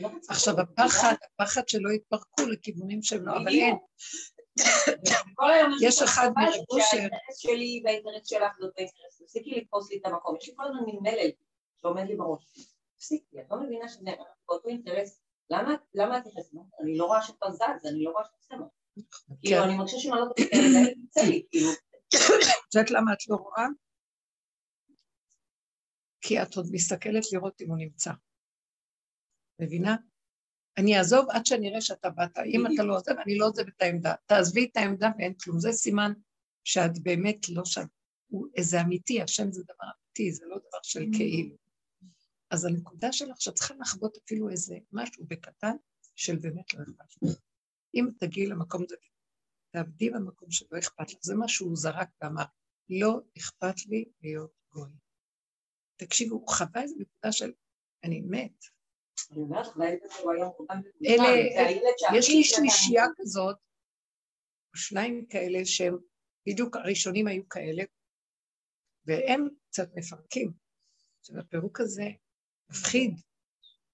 לא 0.00 0.10
עכשיו 0.28 0.60
הפחד, 0.60 1.14
הפחד 1.24 1.68
שלא 1.68 1.90
יתפרקו 1.90 2.42
לכיוונים 2.46 3.02
שהם 3.02 3.26
לא, 3.26 3.32
אבל 3.32 3.48
אין. 3.48 3.76
יש 5.80 6.02
אחד 6.02 6.30
מרבו 6.36 6.80
ש... 6.80 6.90
שהאינטרס 6.90 7.36
שלי 7.36 7.82
והאינטרס 7.84 8.26
שלך 8.26 8.56
זאת 8.60 8.72
האינטרס, 8.78 9.22
תפסיקי 9.22 9.50
לתפוס 9.50 9.90
לי 9.90 9.98
את 9.98 10.06
המקום, 10.06 10.36
יש 10.36 10.48
לי 10.48 10.54
כל 10.56 10.64
הזמן 10.64 10.84
מין 10.86 10.98
מלל 11.02 11.30
שעומד 11.80 12.06
לי 12.08 12.16
בראש. 12.16 12.73
תפסיקי, 12.96 13.40
את 13.40 13.46
לא 13.50 13.60
מבינה 13.60 13.88
שזה 13.88 14.10
באותו 14.48 14.68
אינטרס, 14.68 15.22
למה 15.50 15.74
את 16.18 16.26
נכנסת? 16.26 16.52
אני 16.82 16.98
לא 16.98 17.04
רואה 17.04 17.22
שאתה 17.22 17.46
זז, 17.50 17.86
אני 17.90 18.04
לא 18.04 18.10
רואה 18.10 18.24
שאתה 18.24 18.36
עושה 18.36 18.54
משהו. 18.54 18.84
כאילו, 19.42 19.62
כן. 19.62 19.68
אני 19.68 19.76
מרגישה 19.76 20.12
אני 20.12 20.20
לא 20.20 20.30
את 20.30 21.12
זה, 21.12 21.20
לי, 21.30 21.46
כאילו. 21.50 21.70
את 22.68 22.74
יודעת 22.74 22.90
למה 22.90 23.12
את 23.12 23.28
לא 23.28 23.36
רואה? 23.36 23.66
כי 26.20 26.42
את 26.42 26.56
עוד 26.56 26.66
מסתכלת 26.72 27.32
לראות 27.32 27.60
אם 27.60 27.68
הוא 27.68 27.78
נמצא. 27.78 28.10
מבינה? 29.58 29.96
אני 30.78 30.98
אעזוב 30.98 31.30
עד 31.30 31.46
שאני 31.46 31.70
אראה 31.70 31.80
שאתה 31.80 32.10
באת. 32.10 32.38
אם 32.38 32.66
אתה 32.66 32.82
לא 32.82 32.96
עוזב, 32.96 33.12
אני 33.26 33.38
לא 33.38 33.46
עוזב 33.46 33.66
את 33.66 33.82
העמדה. 33.82 34.14
תעזבי 34.26 34.64
את 34.64 34.76
העמדה 34.76 35.08
ואין 35.18 35.34
כלום. 35.34 35.58
זה 35.58 35.72
סימן 35.72 36.12
שאת 36.64 37.02
באמת 37.02 37.48
לא 37.48 37.64
שם. 37.64 37.84
זה 38.60 38.80
אמיתי, 38.80 39.22
השם 39.22 39.52
זה 39.52 39.62
דבר 39.64 39.84
אמיתי, 39.84 40.32
זה 40.32 40.44
לא 40.46 40.56
דבר 40.56 40.78
של 40.82 41.00
mm. 41.02 41.16
כאילו. 41.16 41.56
אז 42.54 42.64
הנקודה 42.64 43.12
שלך 43.12 43.40
שאת 43.40 43.54
צריכה 43.54 43.74
לחוות 43.74 44.16
אפילו 44.24 44.50
איזה 44.50 44.78
משהו 44.92 45.26
בקטן 45.26 45.76
של 46.14 46.36
באמת 46.36 46.74
לא 46.74 46.82
אכפת 46.82 47.40
אם 47.94 48.08
תגיעי 48.18 48.46
למקום 48.46 48.82
הזה, 48.82 48.96
תעבדי 49.70 50.10
במקום 50.10 50.50
שלא 50.50 50.78
אכפת 50.78 51.12
לך, 51.12 51.18
זה 51.22 51.34
מה 51.34 51.48
שהוא 51.48 51.76
זרק 51.76 52.08
ואמר, 52.22 52.44
לא 52.88 53.20
אכפת 53.38 53.86
לי 53.86 54.04
להיות 54.22 54.52
גוי. 54.72 54.90
תקשיבו, 55.96 56.34
הוא 56.34 56.48
חווה 56.48 56.82
איזו 56.82 56.94
נקודה 56.98 57.32
של 57.32 57.52
אני 58.04 58.20
מת. 58.20 58.64
אלה, 61.06 62.18
יש 62.18 62.28
לי 62.28 62.44
שלישייה 62.44 63.04
כזאת, 63.16 63.56
שניים 64.76 65.26
כאלה 65.26 65.58
שהם 65.64 65.96
בדיוק 66.48 66.76
הראשונים 66.76 67.26
היו 67.26 67.48
כאלה, 67.48 67.84
והם 69.06 69.48
קצת 69.68 69.88
מפרקים. 69.94 70.52
עכשיו, 71.20 71.38
הפירוק 71.38 71.80
הזה 71.80 72.10
מפחיד. 72.70 73.20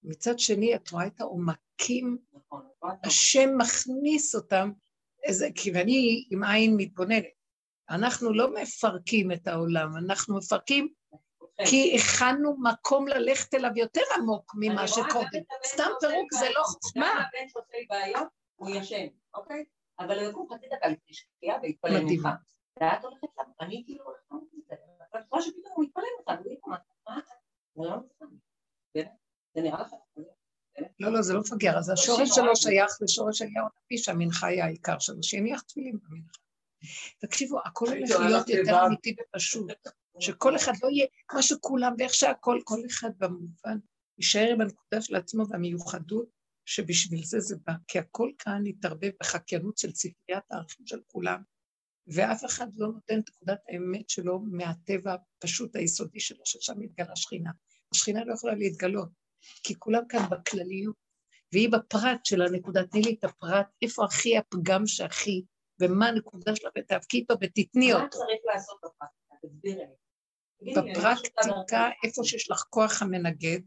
מצד 0.02 0.38
שני, 0.38 0.74
את 0.74 0.90
רואה 0.90 1.06
את 1.06 1.20
העומקים, 1.20 2.18
השם 3.04 3.50
מכניס 3.58 4.34
אותם, 4.34 4.72
איזה, 5.22 5.48
כי 5.54 5.72
ואני 5.72 6.24
עם 6.30 6.44
עין 6.44 6.74
מתבוננת. 6.76 7.24
אנחנו 7.90 8.32
לא 8.32 8.54
מפרקים 8.54 9.32
את 9.32 9.46
העולם, 9.46 9.96
אנחנו 9.96 10.36
מפרקים 10.36 10.88
כי 11.66 11.96
הכנו 11.96 12.56
מקום 12.62 13.08
ללכת 13.08 13.54
אליו 13.54 13.70
יותר 13.76 14.00
עמוק 14.18 14.52
ממה 14.58 14.88
שקודם. 14.88 15.42
סתם 15.66 15.90
פירוק 16.00 16.34
זה 16.34 16.46
לא 16.56 16.62
חוכמה. 16.62 17.10
גם 17.14 17.16
הבן 17.16 17.48
שעושה 17.48 17.72
לי 17.78 17.86
בעיות, 17.88 18.28
הוא 18.56 18.70
ישן, 18.70 19.06
אוקיי? 19.34 19.64
אבל 19.98 20.18
הוא 20.18 20.30
יקום 20.30 20.46
חצי 20.52 20.66
דקה 20.66 20.88
לפני 20.88 21.14
שקיעה 21.14 21.58
ויתפלל 21.62 22.00
ממך. 22.04 22.28
ואת 22.80 23.04
הולכת 23.04 23.28
שם, 23.36 23.50
אני 23.60 23.82
כאילו 23.86 24.04
הולכת 24.04 24.46
לזה. 24.52 24.74
את 25.16 25.24
רואה 25.30 25.42
שפתאום 25.42 25.72
הוא 25.76 25.84
מתפלל 25.84 26.04
ממך, 26.18 26.40
והוא 26.40 26.52
יקום, 26.52 26.72
מה? 27.08 27.20
זה 28.94 29.02
לא 29.02 29.10
זה 29.54 29.60
נראה 29.62 29.80
לך? 29.80 29.88
לא, 31.00 31.12
לא, 31.12 31.22
זה 31.22 31.32
לא 31.32 31.40
מפגר, 31.40 31.78
אז 31.78 31.90
השורש 31.90 32.28
שלו 32.34 32.56
שייך 32.56 32.90
לשורש 33.00 33.42
אליהו 33.42 33.66
הנביא, 33.66 34.04
שהמנחה 34.04 34.46
היא 34.46 34.62
העיקר 34.62 34.98
שלו, 34.98 35.22
שיניח 35.22 35.60
תפילין 35.60 35.98
במנחה. 36.02 36.38
תקשיבו, 37.18 37.60
הכל 37.64 37.86
הולך 37.88 38.10
להיות 38.10 38.48
יותר 38.48 38.86
אמיתי 38.86 39.14
ופשוט, 39.20 39.72
שכל 40.20 40.56
אחד 40.56 40.72
לא 40.82 40.88
יהיה 40.88 41.06
מה 41.32 41.42
שכולם, 41.42 41.94
ואיך 41.98 42.14
שהכל, 42.14 42.60
כל 42.64 42.80
אחד 42.86 43.10
במובן, 43.18 43.78
יישאר 44.18 44.50
עם 44.52 44.60
הנקודה 44.60 45.02
של 45.02 45.16
עצמו 45.16 45.44
והמיוחדות, 45.48 46.28
שבשביל 46.64 47.24
זה 47.24 47.40
זה 47.40 47.56
בא, 47.66 47.72
כי 47.88 47.98
הכל 47.98 48.30
כאן 48.38 48.66
יתערבב 48.66 49.10
בחקיינות 49.20 49.78
של 49.78 49.94
ספריית 49.94 50.44
הערכים 50.50 50.86
של 50.86 51.00
כולם, 51.06 51.42
ואף 52.06 52.44
אחד 52.44 52.66
לא 52.76 52.88
נותן 52.88 53.18
את 53.18 53.28
נקודת 53.28 53.58
האמת 53.68 54.10
שלו 54.10 54.40
מהטבע 54.40 55.14
הפשוט 55.14 55.76
היסודי 55.76 56.20
שלו, 56.20 56.40
ששם 56.44 56.74
מתגלה 56.78 57.16
שכינה. 57.16 57.50
השכינה 57.94 58.24
לא 58.24 58.34
יכולה 58.34 58.54
להתגלות, 58.54 59.08
כי 59.62 59.74
כולם 59.78 60.02
כאן 60.08 60.20
בכלליות, 60.30 60.96
והיא 61.52 61.68
בפרט 61.68 62.24
של 62.24 62.42
הנקודה, 62.42 62.86
תני 62.86 63.02
לי 63.02 63.16
את 63.18 63.24
הפרט, 63.24 63.66
איפה 63.82 64.04
הכי 64.04 64.38
הפגם 64.38 64.86
שהכי, 64.86 65.42
ומה 65.80 66.08
הנקודה 66.08 66.56
שלה, 66.56 66.70
ותאבקי 66.78 67.16
איתו 67.16 67.34
ותתני 67.40 67.92
אותו. 67.92 68.04
מה 68.04 68.08
צריך 68.08 68.40
לעשות 68.54 68.78
בפרקטיקה? 68.84 69.34
תסבירי 69.46 69.84
לי. 69.84 70.74
בפרקטיקה, 70.74 71.88
איפה 72.04 72.24
שיש 72.24 72.50
לך 72.50 72.64
כוח 72.70 73.02
המנגד. 73.02 73.60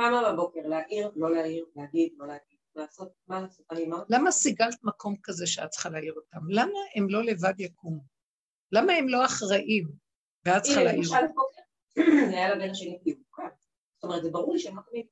כמה 0.00 0.32
בבוקר, 0.32 0.60
להעיר, 0.64 1.10
לא 1.16 1.34
להעיר, 1.34 1.66
להגיד, 1.76 2.12
לא 2.16 2.26
להגיד, 2.26 2.58
לעשות, 2.76 3.12
מה 3.28 3.40
לעשות, 3.40 3.66
אני 3.70 3.84
אמרתי. 3.84 4.14
למה 4.14 4.30
סיגלת 4.30 4.84
מקום 4.84 5.14
כזה 5.22 5.46
שאת 5.46 5.70
צריכה 5.70 5.88
להעיר 5.88 6.12
אותם? 6.12 6.38
למה 6.48 6.78
הם 6.94 7.08
לא 7.08 7.24
לבד 7.24 7.60
יקומו? 7.60 8.02
למה 8.72 8.92
הם 8.92 9.08
לא 9.08 9.24
אחראים? 9.24 9.88
ואת 10.44 10.62
צריכה 10.62 10.82
להעיר 10.82 11.08
אותם. 11.08 11.26
זה 12.30 12.36
היה 12.36 12.54
לבן 12.54 12.70
השני 12.70 12.98
פיוקה. 13.04 13.27
זאת 13.98 14.04
אומרת, 14.04 14.22
זה 14.22 14.30
ברור 14.30 14.54
לי 14.54 14.60
שהם 14.60 14.76
לא 14.76 14.82
קמים 14.82 15.06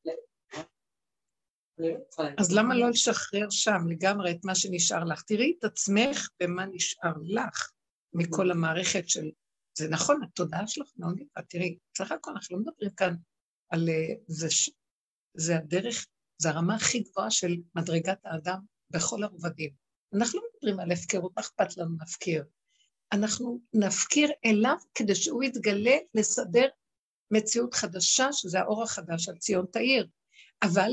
אז 2.38 2.52
למה 2.52 2.74
לא 2.74 2.90
לשחרר 2.90 3.46
שם 3.50 3.88
לגמרי 3.88 4.30
את 4.30 4.44
מה 4.44 4.54
שנשאר 4.54 5.04
לך? 5.04 5.22
תראי 5.22 5.54
את 5.58 5.64
עצמך 5.64 6.28
במה 6.40 6.66
נשאר 6.66 7.12
לך 7.22 7.70
מכל 8.12 8.50
המערכת 8.50 9.08
של... 9.08 9.30
זה 9.78 9.88
נכון, 9.88 10.22
התודעה 10.22 10.66
שלך 10.66 10.92
מאוד 10.96 11.20
יפה. 11.20 11.42
תראי, 11.42 11.78
סך 11.98 12.12
הכל 12.12 12.30
אנחנו 12.30 12.56
לא 12.56 12.62
מדברים 12.62 12.90
כאן 12.96 13.14
על... 13.70 13.88
אה, 13.88 14.14
זה, 14.26 14.48
זה 15.34 15.56
הדרך, 15.56 16.06
זה 16.42 16.48
הרמה 16.48 16.74
הכי 16.74 17.00
גבוהה 17.00 17.30
של 17.30 17.56
מדרגת 17.74 18.18
האדם 18.24 18.58
בכל 18.90 19.22
הרובדים. 19.22 19.70
אנחנו 20.14 20.40
לא 20.40 20.46
מדברים 20.54 20.80
על 20.80 20.92
הפקרות, 20.92 21.32
מה 21.36 21.42
אכפת 21.42 21.76
לנו 21.76 21.96
להפקיר? 21.98 22.44
אנחנו 23.12 23.60
נפקיר 23.74 24.30
אליו 24.44 24.76
כדי 24.94 25.14
שהוא 25.14 25.42
יתגלה 25.42 25.96
לסדר 26.14 26.68
מציאות 27.30 27.74
חדשה, 27.74 28.32
שזה 28.32 28.60
האור 28.60 28.82
החדש 28.82 29.28
על 29.28 29.36
ציון 29.36 29.66
תאיר. 29.72 30.06
אבל 30.62 30.90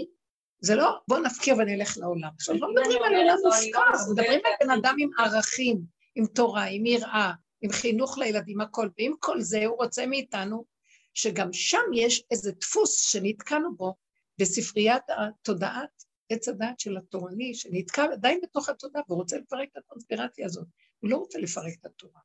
זה 0.60 0.76
לא, 0.76 1.00
בוא 1.08 1.20
נפקיר 1.20 1.56
ונלך 1.56 1.98
לעולם. 1.98 2.30
עכשיו, 2.36 2.56
לא 2.56 2.68
מדברים 2.72 3.04
על 3.04 3.16
עולם 3.16 3.38
מופקר, 3.46 4.12
מדברים 4.12 4.40
על 4.46 4.52
בן 4.68 4.72
אדם 4.72 4.96
עם 5.00 5.10
ערכים, 5.20 5.82
עם 6.16 6.26
תורה, 6.26 6.64
עם 6.64 6.86
יראה, 6.86 7.32
עם 7.62 7.72
חינוך 7.72 8.18
לילדים, 8.18 8.62
הכל. 8.62 8.90
ועם 8.98 9.14
כל 9.20 9.42
זה 9.42 9.66
הוא 9.66 9.78
רוצה 9.78 10.06
מאיתנו 10.06 10.66
שגם 11.14 11.54
שם 11.54 11.94
יש 11.94 12.24
איזה 12.32 12.52
דפוס 12.52 13.12
שנתקענו 13.12 13.76
בו 13.76 13.96
בספריית 14.40 15.04
התודעת, 15.10 16.04
עץ 16.30 16.48
הדעת 16.48 16.80
של 16.80 16.98
התורני, 16.98 17.56
שנתקע 17.56 18.06
עדיין 18.14 18.40
בתוך 18.44 18.70
התודעה, 18.70 19.02
והוא 19.08 19.20
רוצה 19.20 19.38
לפרק 19.38 19.70
את 19.72 19.78
הקונספירציה 19.78 20.46
הזאת. 20.46 20.68
הוא 21.00 21.10
לא 21.10 21.18
רוצה 21.18 21.40
לפרק 21.40 21.74
את 21.80 21.86
התורה. 21.86 22.20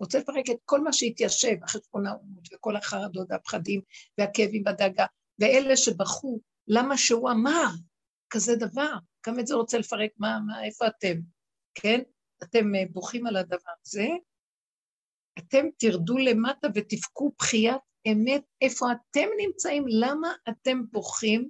רוצה 0.00 0.18
לפרק 0.18 0.50
את 0.50 0.56
כל 0.64 0.80
מה 0.80 0.92
שהתיישב, 0.92 1.56
החשבונאות 1.62 2.20
וכל 2.52 2.76
החרדות 2.76 3.26
והפחדים 3.30 3.80
והכאבים 4.18 4.62
והדאגה, 4.66 5.06
ואלה 5.38 5.76
שבכו, 5.76 6.40
למה 6.68 6.96
שהוא 6.96 7.30
אמר 7.30 7.68
כזה 8.30 8.56
דבר? 8.56 8.92
גם 9.26 9.40
את 9.40 9.46
זה 9.46 9.54
רוצה 9.54 9.78
לפרק, 9.78 10.10
מה, 10.18 10.38
מה, 10.46 10.64
איפה 10.64 10.86
אתם? 10.86 11.20
כן? 11.74 12.00
אתם 12.42 12.74
אה, 12.74 12.82
בוכים 12.90 13.26
על 13.26 13.36
הדבר 13.36 13.72
הזה, 13.86 14.06
אתם 15.38 15.66
תרדו 15.78 16.18
למטה 16.18 16.68
ותבכו 16.74 17.32
בחיית 17.38 17.80
אמת 18.12 18.42
איפה 18.60 18.86
אתם 18.92 19.28
נמצאים, 19.38 19.84
למה 19.88 20.32
אתם 20.48 20.82
בוכים 20.90 21.48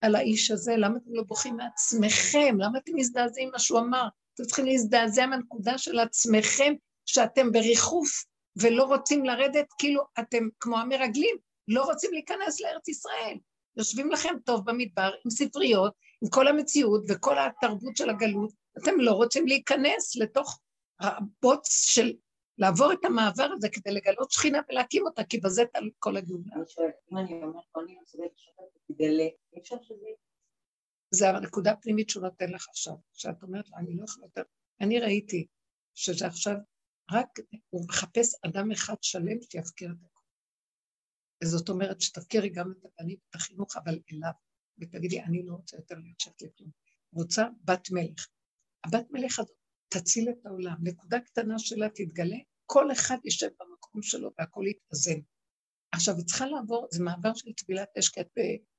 על 0.00 0.14
האיש 0.14 0.50
הזה? 0.50 0.76
למה 0.76 0.96
אתם 0.96 1.14
לא 1.14 1.22
בוכים 1.22 1.56
מעצמכם? 1.56 2.56
למה 2.58 2.78
אתם 2.78 2.92
מזדעזעים 2.94 3.50
מה 3.52 3.58
שהוא 3.58 3.80
אמר? 3.80 4.08
אתם 4.34 4.44
צריכים 4.44 4.66
להזדעזע 4.66 5.26
מהנקודה 5.26 5.78
של 5.78 5.98
עצמכם, 5.98 6.74
שאתם 7.06 7.52
בריחוף 7.52 8.24
ולא 8.56 8.84
רוצים 8.84 9.24
לרדת, 9.24 9.66
כאילו 9.78 10.02
אתם 10.18 10.48
כמו 10.60 10.78
המרגלים, 10.78 11.36
לא 11.68 11.84
רוצים 11.84 12.12
להיכנס 12.12 12.60
לארץ 12.60 12.88
ישראל. 12.88 13.38
יושבים 13.76 14.10
לכם 14.10 14.34
טוב 14.44 14.70
במדבר 14.70 15.10
עם 15.24 15.30
ספריות, 15.30 15.94
עם 16.22 16.28
כל 16.30 16.48
המציאות 16.48 17.04
וכל 17.08 17.36
התרבות 17.38 17.96
של 17.96 18.10
הגלות, 18.10 18.52
אתם 18.78 19.00
לא 19.00 19.12
רוצים 19.12 19.46
להיכנס 19.46 20.16
לתוך 20.16 20.60
הבוץ 21.00 21.68
של 21.72 22.12
לעבור 22.58 22.92
את 22.92 23.04
המעבר 23.04 23.48
הזה 23.52 23.68
כדי 23.68 23.90
לגלות 23.94 24.30
שכינה 24.30 24.60
ולהקים 24.68 25.06
אותה, 25.06 25.24
כי 25.24 25.40
בזה 25.40 25.62
תלוי 25.72 25.90
כל 25.98 26.16
הגאולה. 26.16 26.54
אני 26.54 26.64
שואלת, 26.68 26.94
אם 27.12 27.18
אני 27.18 27.32
אומרת, 27.32 27.64
אני 27.76 27.96
רוצה 27.98 28.18
לשבת 28.18 28.78
כדי 28.88 29.20
אי 29.52 29.60
אפשר 29.60 29.76
שזה 29.82 30.06
זה 31.14 31.30
הנקודה 31.30 31.72
הפנימית 31.72 32.10
שהוא 32.10 32.22
נותן 32.22 32.50
לך 32.50 32.68
עכשיו, 32.68 32.94
שאת 33.12 33.42
אומרת 33.42 33.68
לו, 33.68 33.76
אני 33.76 33.96
לא 33.96 34.04
יכולה 34.04 34.26
יותר. 34.26 34.42
אני 34.80 35.00
ראיתי 35.00 35.46
שזה 35.94 36.26
עכשיו, 36.26 36.54
רק 37.12 37.28
הוא 37.70 37.84
מחפש 37.88 38.34
אדם 38.46 38.70
אחד 38.72 38.94
שלם 39.02 39.42
שיפקיר 39.42 39.90
את 39.90 40.04
הכול. 40.04 40.22
וזאת 41.44 41.68
אומרת 41.68 42.00
שתפקירי 42.00 42.48
גם 42.48 42.72
את 42.72 42.84
הבנים, 42.84 43.16
את 43.30 43.34
החינוך, 43.34 43.76
אבל 43.76 43.98
אליו, 44.12 44.32
ותגידי, 44.80 45.22
אני 45.22 45.42
לא 45.46 45.54
רוצה 45.54 45.76
יותר 45.76 45.94
להיות 45.94 46.42
לכלום. 46.42 46.70
רוצה 47.12 47.42
בת 47.64 47.90
מלך. 47.90 48.28
הבת 48.84 49.06
מלך 49.10 49.38
הזאת 49.38 49.56
תציל 49.88 50.28
את 50.30 50.46
העולם. 50.46 50.76
נקודה 50.82 51.20
קטנה 51.20 51.58
שלה 51.58 51.88
תתגלה, 51.88 52.36
כל 52.66 52.92
אחד 52.92 53.16
יישב 53.24 53.48
במקום 53.60 54.02
שלו 54.02 54.30
והכל 54.38 54.64
יתאזן. 54.66 55.20
עכשיו, 55.92 56.16
היא 56.16 56.24
צריכה 56.24 56.46
לעבור, 56.46 56.88
זה 56.90 57.04
מעבר 57.04 57.34
של 57.34 57.52
טבילת 57.52 57.88
אש, 57.98 58.08
כי 58.08 58.20
את 58.20 58.28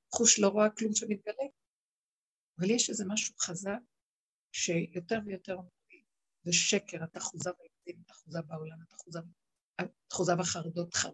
בחוש 0.08 0.38
לא 0.38 0.48
רואה 0.48 0.70
כלום 0.70 0.94
שמתגלה. 0.94 1.46
אבל 2.58 2.70
יש 2.70 2.90
איזה 2.90 3.04
משהו 3.08 3.34
חזק, 3.40 3.78
שיותר 4.52 5.18
ויותר 5.26 5.52
אומרים, 5.52 6.04
זה 6.44 6.52
שקר, 6.52 7.04
את 7.04 7.16
אחוזה 7.16 7.50
בילדים, 7.58 7.73
את 7.90 8.10
אחוזה 8.10 8.42
בעולם, 8.42 8.76
את 8.88 8.94
אחוזה, 8.94 9.18
את 9.80 9.90
אחוזה 10.12 10.32
בחרדות, 10.38 10.94
חר... 10.94 11.10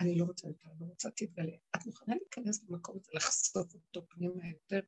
אני 0.00 0.18
לא 0.18 0.24
רוצה 0.24 0.48
יותר, 0.48 0.68
לא 0.80 0.86
רוצה 0.86 1.10
תתגלה. 1.10 1.56
את 1.76 1.86
מוכנה 1.86 2.14
להיכנס 2.14 2.64
למקום 2.68 2.96
הזה, 2.96 3.10
לחשוף 3.14 3.74
אותו 3.74 4.06
פנימה 4.08 4.48
יותר, 4.48 4.80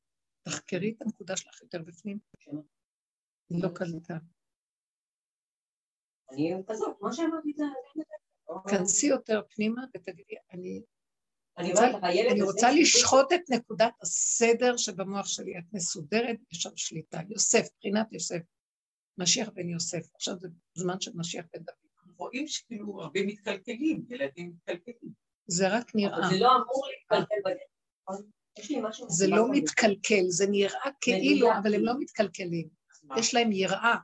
תחקרי 0.43 0.95
את 0.97 1.03
הנקודה 1.03 1.37
שלך 1.37 1.63
יותר 1.63 1.83
בפנים. 1.83 2.19
היא 3.51 3.63
לא 3.63 3.69
קלטה. 3.75 4.19
אני 6.31 6.53
כזאת, 6.69 6.97
כמו 6.99 7.13
שאמרתי, 7.13 7.53
זה... 7.57 7.65
כנסי 8.69 9.07
יותר 9.07 9.43
פנימה 9.49 9.83
ותגידי, 9.95 10.35
אני... 10.53 10.83
אני 11.59 12.43
רוצה 12.43 12.67
לשחוט 12.81 13.33
את 13.33 13.51
נקודת 13.51 13.95
הסדר 14.03 14.77
שבמוח 14.77 15.27
שלי. 15.27 15.59
את 15.59 15.65
מסודרת, 15.73 16.37
יש 16.53 16.59
שם 16.59 16.77
שליטה. 16.77 17.19
יוסף, 17.29 17.65
מבחינת 17.75 18.13
יוסף. 18.13 18.43
משיח 19.19 19.49
בן 19.55 19.69
יוסף. 19.69 20.15
עכשיו 20.15 20.35
זה 20.39 20.49
זמן 20.75 21.01
של 21.01 21.11
משיח 21.15 21.45
בן 21.53 21.63
דוד. 21.63 21.77
רואים 22.17 22.49
שכאילו 22.49 23.03
הרבה 23.03 23.21
מתקלקלים, 23.27 24.05
ילדים 24.09 24.53
מתקלקלים. 24.53 25.13
זה 25.47 25.77
רק 25.77 25.95
נראה. 25.95 26.29
זה 26.31 26.41
לא 26.41 26.49
אמור 26.49 26.87
להתקלקל 26.91 27.41
בדרך. 27.45 27.73
זה 29.09 29.27
לא 29.29 29.47
מתקלקל, 29.51 30.25
זה 30.29 30.47
נראה 30.51 30.91
כאילו, 31.01 31.49
אבל 31.63 31.75
הם 31.75 31.85
לא 31.85 31.93
מתקלקלים. 31.99 32.69
יש 33.17 33.35
להם 33.35 33.53
יראה. 33.53 33.97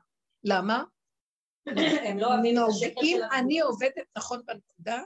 למה? 0.44 0.84
הם 2.06 2.18
לא 2.18 2.34
אוהבים 2.34 2.59
את 2.59 2.62
השקל 2.68 3.00
אם 3.02 3.20
אני 3.38 3.61
עובדת 3.61 4.06
נכון 4.16 4.42
בנקודה, 4.46 5.02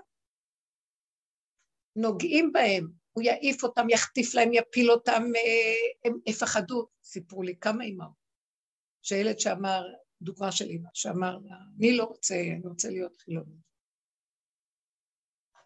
נוגעים 1.97 2.53
בהם, 2.53 2.89
הוא 3.13 3.23
יעיף 3.23 3.65
אותם, 3.65 3.91
יחטיף 3.91 4.35
להם, 4.35 4.51
יפיל 4.53 4.91
אותם, 4.91 5.23
אה, 5.37 6.11
הם 6.11 6.19
יפחדו. 6.27 6.87
סיפרו 7.05 7.43
לי 7.43 7.57
כמה 7.61 7.85
אימהות, 7.85 8.13
שילד 9.03 9.39
שאמר, 9.39 9.83
דוגמה 10.23 10.53
של 10.53 10.65
אימא, 10.65 10.91
שאמר 10.95 11.39
לה, 11.39 11.57
אני 11.79 11.97
לא 11.97 12.05
רוצה, 12.05 12.35
אני 12.35 12.67
רוצה 12.69 12.89
להיות 12.89 13.17
חילוני. 13.17 13.57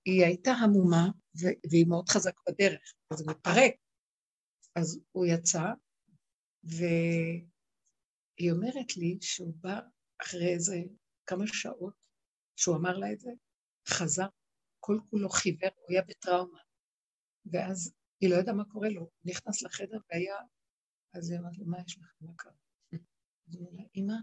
היא 0.05 0.25
הייתה 0.25 0.51
המומה, 0.51 1.09
והיא 1.71 1.87
מאוד 1.89 2.09
חזק 2.09 2.35
בדרך, 2.49 2.95
אז 3.11 3.21
הוא 3.21 3.31
מתפרק. 3.31 3.75
אז 4.77 5.01
הוא 5.13 5.27
יצא, 5.27 5.63
והיא 6.65 7.47
אומרת 8.53 8.97
לי 8.97 9.19
שהוא 9.21 9.55
בא 9.61 9.81
אחרי 10.23 10.55
איזה 10.55 10.77
כמה 11.27 11.45
שעות 11.47 11.95
שהוא 12.57 12.77
אמר 12.77 12.99
לה 12.99 13.13
את 13.13 13.21
זה, 13.21 13.31
חזר, 13.89 14.27
כל 14.81 14.99
כולו 15.11 15.29
חיוור, 15.29 15.71
הוא 15.75 15.87
היה 15.91 16.03
בטראומה. 16.03 16.59
ואז 17.53 17.93
היא 18.21 18.31
לא 18.31 18.37
ידעה 18.37 18.55
מה 18.55 18.65
קורה 18.65 18.89
לו, 18.89 19.11
נכנס 19.25 19.63
לחדר 19.63 19.99
והיה, 20.11 20.37
אז 21.15 21.31
היא 21.31 21.39
אמרת 21.39 21.59
לו, 21.59 21.67
מה 21.67 21.79
יש 21.87 21.99
לך? 21.99 22.15
מה 22.21 22.33
קרה? 22.37 22.66
אז 23.49 23.55
היא 23.55 23.69
אמרה, 23.69 23.85
אמא, 23.97 24.15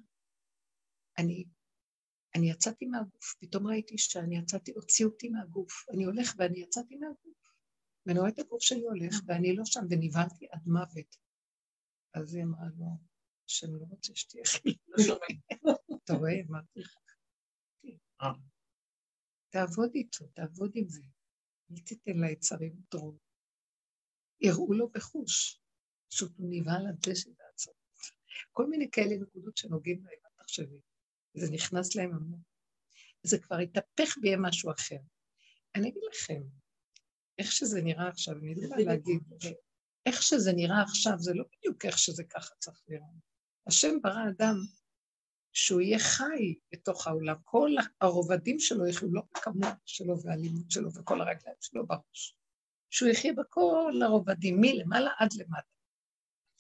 אני, 1.18 1.46
אני 2.36 2.52
יצאתי 2.52 2.86
מהגוף, 2.86 3.36
פתאום 3.40 3.68
ראיתי 3.68 3.98
שאני 3.98 4.38
יצאתי, 4.38 4.72
הוציאו 4.72 5.10
אותי 5.10 5.30
מהגוף, 5.30 5.86
אני 5.94 6.04
הולך 6.04 6.34
ואני 6.38 6.60
יצאתי 6.60 6.96
מהגוף, 6.96 7.54
ואני 8.06 8.20
רואה 8.20 8.30
את 8.30 8.40
הגוף 8.40 8.62
שלי 8.62 8.84
הולך, 8.84 9.16
ואני 9.26 9.56
לא 9.56 9.66
שם, 9.66 9.82
ונבהלתי 9.90 10.48
עד 10.52 10.62
מוות. 10.66 11.16
אז 12.14 12.36
היא 12.36 12.44
אמרה 12.44 12.66
לו, 12.78 12.86
שאני 13.48 13.74
לא 13.80 13.86
רוצה 13.90 14.16
שתהיה 14.16 14.44
חילונית. 14.54 15.42
אתה 16.04 16.14
רואה? 16.14 16.32
אמרתי 16.50 16.80
לך. 16.80 16.96
אה. 18.22 18.28
תעבוד 19.50 19.92
איתו, 19.96 20.28
תעבוד 20.28 20.72
עם 20.76 20.90
זה. 20.90 21.02
אל 21.72 21.78
תיתן 21.86 22.20
ליצרים 22.20 22.76
דרום. 22.92 23.18
יראו 24.42 24.74
לו 24.74 24.90
בחוש, 24.90 25.62
פשוט 26.12 26.32
הוא 26.38 26.48
נבהל 26.50 26.88
עד 26.88 27.08
ועצמות. 27.08 27.43
כל 28.52 28.66
מיני 28.66 28.92
כאלה 28.92 29.18
נקודות 29.18 29.58
שנוגעים 29.58 30.04
להם, 30.04 30.20
אל 30.26 30.44
תחשבי. 30.44 30.80
זה 31.34 31.52
נכנס 31.52 31.96
להם 31.96 32.14
המון. 32.14 32.42
זה 33.24 33.40
כבר 33.40 33.58
התהפך 33.58 34.18
ויהיה 34.22 34.38
משהו 34.38 34.72
אחר. 34.72 34.98
אני 35.76 35.90
אגיד 35.90 36.04
לכם, 36.14 36.42
איך 37.40 37.52
שזה 37.52 37.82
נראה 37.82 38.08
עכשיו, 38.08 38.38
אני 38.38 38.56
לא 38.56 38.62
יכולה 38.66 38.84
להגיד, 38.84 39.20
איך 40.06 40.24
שזה 40.24 40.54
נראה 40.54 40.82
עכשיו, 40.82 41.14
זה 41.18 41.34
לא 41.34 41.44
בדיוק 41.58 41.86
איך 41.86 41.98
שזה 41.98 42.24
ככה 42.24 42.56
צריך 42.60 42.84
לראות. 42.88 43.34
השם 43.68 44.02
ברא 44.02 44.30
אדם 44.30 44.56
שהוא 45.54 45.82
יהיה 45.82 46.00
חי 46.00 46.56
בתוך 46.72 47.08
העולם, 47.08 47.36
כל 47.44 47.72
הרובדים 48.02 48.60
שלו 48.60 48.88
יחיו 48.88 49.10
לא 49.12 49.22
בכמות 49.32 49.78
שלו 49.86 50.22
והאלימות 50.22 50.72
שלו 50.72 50.90
וכל 50.94 51.22
הרגליים 51.22 51.58
שלו 51.62 51.88
בראש. 51.88 52.38
שהוא 52.90 53.10
יחיה 53.10 53.34
בכל 53.34 53.94
הרובדים, 54.04 54.62
מלמעלה 54.62 55.12
עד 55.20 55.34
למטה. 55.34 55.73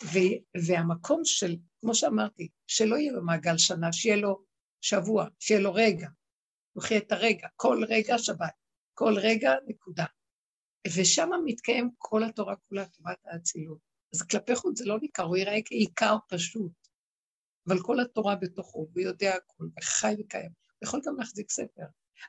ו- 0.05 0.61
והמקום 0.67 1.21
של, 1.25 1.55
כמו 1.81 1.95
שאמרתי, 1.95 2.49
שלא 2.67 2.95
יהיה 2.95 3.11
לו 3.11 3.23
מעגל 3.25 3.57
שנה, 3.57 3.93
שיהיה 3.93 4.15
לו 4.15 4.43
שבוע, 4.81 5.27
שיהיה 5.39 5.59
לו 5.59 5.73
רגע. 5.73 6.07
הוא 6.73 6.83
יחיה 6.83 6.97
את 6.97 7.11
הרגע, 7.11 7.47
כל 7.55 7.83
רגע 7.89 8.17
שבת, 8.17 8.53
כל 8.93 9.13
רגע 9.17 9.51
נקודה. 9.67 10.05
ושם 10.87 11.29
מתקיים 11.45 11.89
כל 11.97 12.23
התורה 12.23 12.55
כולה, 12.55 12.85
תורת 12.85 13.17
האצילות. 13.25 13.79
אז 14.13 14.21
כלפי 14.21 14.55
חוץ 14.55 14.79
זה 14.79 14.85
לא 14.85 14.99
ניכר, 15.01 15.23
הוא 15.23 15.37
ייראה 15.37 15.59
כעיקר 15.65 16.15
פשוט. 16.29 16.71
אבל 17.67 17.79
כל 17.81 17.99
התורה 17.99 18.35
בתוכו, 18.35 18.87
הוא 18.93 19.01
יודע 19.01 19.35
הכול, 19.35 19.69
וחי 19.77 20.15
וקיים. 20.19 20.51
הוא 20.79 20.87
יכול 20.87 21.01
גם 21.05 21.15
להחזיק 21.19 21.51
ספר, 21.51 21.83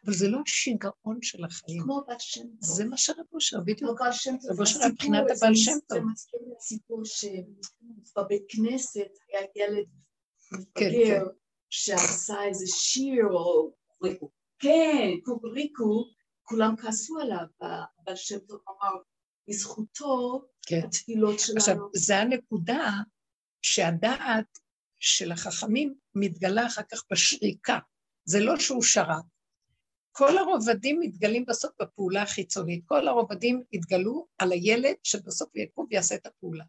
אבל 0.05 0.15
זה 0.15 0.29
לא 0.29 0.39
השיגעון 0.47 1.19
של 1.23 1.45
החיים. 1.45 1.83
כמו 1.83 2.05
בת 2.09 2.21
שם 2.21 2.43
טוב. 2.43 2.57
זה 2.61 2.85
מה 2.85 2.97
שרב 2.97 3.25
אושר, 3.33 3.61
בדיוק. 3.61 4.01
בת 4.01 4.13
שם 4.13 4.35
מבחינת 4.91 5.25
הבעל 5.37 5.55
שם 5.55 5.79
טוב. 5.89 5.99
זה 5.99 6.05
מזכיר 6.05 6.41
לי 6.47 6.55
סיפור 6.61 7.03
שבבית 7.05 8.43
כנסת 8.49 9.11
היה 9.29 9.41
ילד 9.57 9.87
כן, 10.75 10.87
מפגר 10.87 11.27
שעשה 11.71 12.45
איזה 12.45 12.67
שיר 12.67 13.27
או... 13.31 13.75
כן, 14.59 15.11
קוקוריקו, 15.25 16.05
כולם 16.43 16.77
כעסו 16.77 17.19
עליו, 17.19 17.47
הבעל 17.61 18.17
שם 18.17 18.39
טוב 18.39 18.61
אמר, 18.69 19.01
בזכותו, 19.49 20.43
כן. 20.67 20.81
התפילות 20.85 21.41
שלנו. 21.41 21.59
עכשיו, 21.59 21.77
זה 21.95 22.19
הנקודה 22.19 22.91
שהדעת 23.63 24.59
של 25.01 25.33
החכמים 25.33 25.95
מתגלה 26.15 26.67
אחר 26.67 26.83
כך 26.93 27.03
בשריקה. 27.11 27.79
זה 28.25 28.41
לא 28.41 28.57
שהוא 28.59 28.83
שרת. 28.83 29.25
כל 30.17 30.39
הרובדים 30.39 31.01
מתגלים 31.01 31.45
בסוף 31.45 31.73
בפעולה 31.83 32.23
החיצונית. 32.23 32.85
כל 32.87 33.09
הרובדים 33.09 33.65
יתגלו 33.73 34.27
על 34.39 34.53
הילד 34.53 34.97
שבסוף 35.03 35.57
יקום 35.57 35.87
ויעשה 35.91 36.15
את 36.15 36.27
הפעולה. 36.27 36.65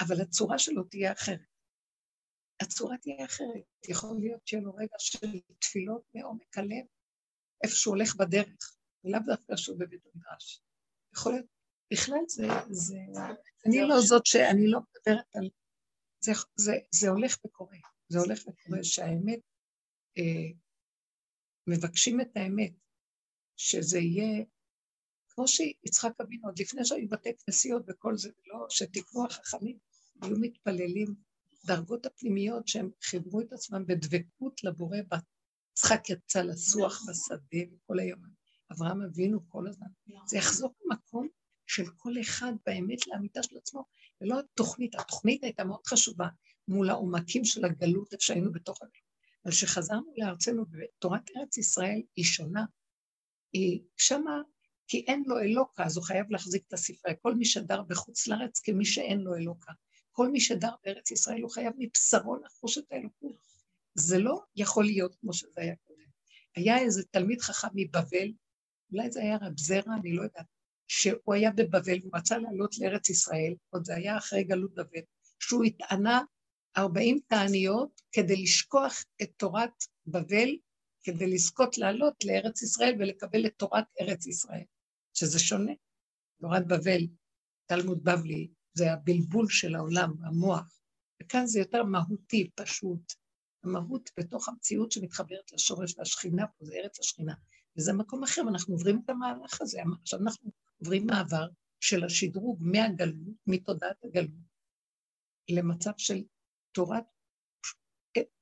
אבל 0.00 0.20
הצורה 0.20 0.58
שלו 0.58 0.84
תהיה 0.84 1.12
אחרת. 1.12 1.54
הצורה 2.62 2.98
תהיה 2.98 3.24
אחרת. 3.24 3.64
יכול 3.88 4.16
להיות 4.20 4.46
שיהיה 4.46 4.62
לו 4.62 4.74
רגע 4.74 4.96
של 4.98 5.40
תפילות 5.60 6.02
מעומק 6.14 6.58
הלב, 6.58 6.84
איפה 7.64 7.74
שהוא 7.74 7.94
הולך 7.94 8.16
בדרך, 8.16 8.76
ולאו 9.04 9.20
דווקא 9.26 9.56
שהוא 9.56 9.78
בבית 9.78 10.06
המדרש. 10.06 10.62
יכול 11.16 11.32
להיות, 11.32 11.46
בכלל 11.92 12.24
זה, 12.28 12.46
זה, 12.70 12.96
אני 13.66 13.88
לא 13.88 14.00
זאת 14.00 14.26
שאני 14.26 14.66
לא 14.66 14.80
מדברת 14.80 15.36
על 15.36 15.50
זה, 16.20 16.32
זה, 16.56 16.72
זה 16.90 17.08
הולך 17.08 17.36
וקורה, 17.46 17.78
זה 18.08 18.18
הולך 18.18 18.46
וקורה 18.46 18.78
שהאמת, 18.82 19.40
אה, 20.18 20.63
מבקשים 21.66 22.20
את 22.20 22.36
האמת, 22.36 22.72
שזה 23.56 23.98
יהיה, 23.98 24.44
כמו 25.28 25.48
שיצחק 25.48 26.20
אבינו, 26.20 26.48
עוד 26.48 26.58
לפני 26.58 26.84
שהיו 26.84 27.08
בתי 27.08 27.30
כנסיות 27.38 27.82
וכל 27.88 28.16
זה, 28.16 28.30
לא, 28.46 28.66
שתקנו 28.70 29.26
החכמים, 29.26 29.78
היו 30.22 30.36
מתפללים, 30.40 31.14
דרגות 31.66 32.06
הפנימיות 32.06 32.68
שהם 32.68 32.90
חיברו 33.02 33.40
את 33.40 33.52
עצמם 33.52 33.86
בדבקות 33.86 34.64
לבורא, 34.64 34.98
יצחק 35.72 36.10
יצא 36.10 36.42
לסוח 36.42 37.02
בשדה 37.08 37.74
וכל 37.74 37.98
היום, 37.98 38.20
אברהם 38.72 39.02
אבינו 39.02 39.48
כל 39.48 39.68
הזמן, 39.68 39.86
זה 40.26 40.36
יחזור 40.36 40.74
למקום 40.84 41.28
של 41.66 41.84
כל 41.96 42.12
אחד 42.20 42.52
באמת 42.66 43.06
לאמיתה 43.06 43.42
של 43.42 43.56
עצמו, 43.56 43.84
ולא 44.20 44.40
התוכנית, 44.40 44.94
התוכנית 44.94 45.44
הייתה 45.44 45.64
מאוד 45.64 45.86
חשובה 45.86 46.28
מול 46.68 46.90
העומקים 46.90 47.44
של 47.44 47.64
הגלות, 47.64 48.12
איפה 48.12 48.24
שהיינו 48.24 48.52
בתוך 48.52 48.82
הגלות. 48.82 49.03
אבל 49.44 49.52
כשחזרנו 49.52 50.14
לארצנו, 50.16 50.64
ותורת 50.72 51.30
ארץ 51.36 51.58
ישראל 51.58 52.02
היא 52.16 52.24
שונה, 52.24 52.64
היא 53.52 53.80
שמה, 53.96 54.42
כי 54.88 55.04
אין 55.06 55.22
לו 55.26 55.38
אלוקה, 55.38 55.84
אז 55.84 55.96
הוא 55.96 56.04
חייב 56.04 56.30
להחזיק 56.30 56.64
את 56.68 56.72
הספרייה. 56.72 57.16
כל 57.16 57.34
מי 57.34 57.44
שדר 57.44 57.82
בחוץ 57.82 58.26
לארץ 58.26 58.60
כמי 58.60 58.84
שאין 58.84 59.20
לו 59.20 59.34
אלוקה. 59.34 59.72
כל 60.12 60.28
מי 60.28 60.40
שדר 60.40 60.70
בארץ 60.84 61.10
ישראל 61.10 61.42
הוא 61.42 61.50
חייב 61.50 61.72
מבשרו 61.78 62.36
לחוש 62.36 62.78
את 62.78 62.84
האלוקות. 62.90 63.36
זה 63.94 64.18
לא 64.18 64.40
יכול 64.56 64.84
להיות 64.84 65.16
כמו 65.20 65.32
שזה 65.32 65.60
היה 65.60 65.74
קודם. 65.84 66.04
היה 66.56 66.78
איזה 66.78 67.02
תלמיד 67.10 67.40
חכם 67.40 67.68
מבבל, 67.74 68.32
אולי 68.92 69.10
זה 69.10 69.20
היה 69.20 69.36
רב 69.36 69.58
זרע, 69.58 69.94
אני 70.00 70.12
לא 70.12 70.22
יודעת, 70.22 70.46
שהוא 70.88 71.34
היה 71.34 71.50
בבבל 71.50 71.98
והוא 72.00 72.12
רצה 72.14 72.38
לעלות 72.38 72.78
לארץ 72.78 73.08
ישראל, 73.08 73.54
עוד 73.70 73.84
זה 73.84 73.94
היה 73.94 74.16
אחרי 74.16 74.44
גלות 74.44 74.74
בבל, 74.74 75.00
שהוא 75.40 75.64
התענה 75.64 76.22
ארבעים 76.76 77.18
תעניות 77.26 78.02
כדי 78.12 78.42
לשכוח 78.42 79.04
את 79.22 79.30
תורת 79.36 79.84
בבל, 80.06 80.48
כדי 81.04 81.26
לזכות 81.26 81.78
לעלות 81.78 82.24
לארץ 82.24 82.62
ישראל 82.62 82.94
ולקבל 82.98 83.46
את 83.46 83.54
תורת 83.56 83.84
ארץ 84.00 84.26
ישראל, 84.26 84.64
שזה 85.14 85.38
שונה. 85.38 85.72
תורת 86.40 86.66
בבל, 86.66 87.06
תלמוד 87.66 88.04
בבלי, 88.04 88.48
זה 88.74 88.92
הבלבול 88.92 89.46
של 89.48 89.74
העולם, 89.74 90.12
המוח, 90.24 90.80
וכאן 91.22 91.46
זה 91.46 91.58
יותר 91.58 91.82
מהותי, 91.82 92.50
פשוט. 92.54 93.12
המהות 93.64 94.10
בתוך 94.18 94.48
המציאות 94.48 94.92
שמתחברת 94.92 95.52
לשורש 95.52 95.94
והשכינה 95.98 96.46
פה, 96.46 96.64
זה 96.64 96.74
ארץ 96.74 97.00
השכינה. 97.00 97.34
וזה 97.78 97.92
מקום 97.92 98.24
אחר, 98.24 98.42
ואנחנו 98.46 98.74
עוברים 98.74 99.00
את 99.04 99.10
המהלך 99.10 99.60
הזה. 99.60 99.78
עכשיו 100.02 100.20
אנחנו 100.20 100.50
עוברים 100.80 101.06
מעבר 101.06 101.46
של 101.80 102.04
השדרוג 102.04 102.58
מהגלות, 102.60 103.34
מתודעת 103.46 103.96
הגלות, 104.04 104.30
למצב 105.50 105.90
של 105.98 106.22
תורת, 106.74 107.04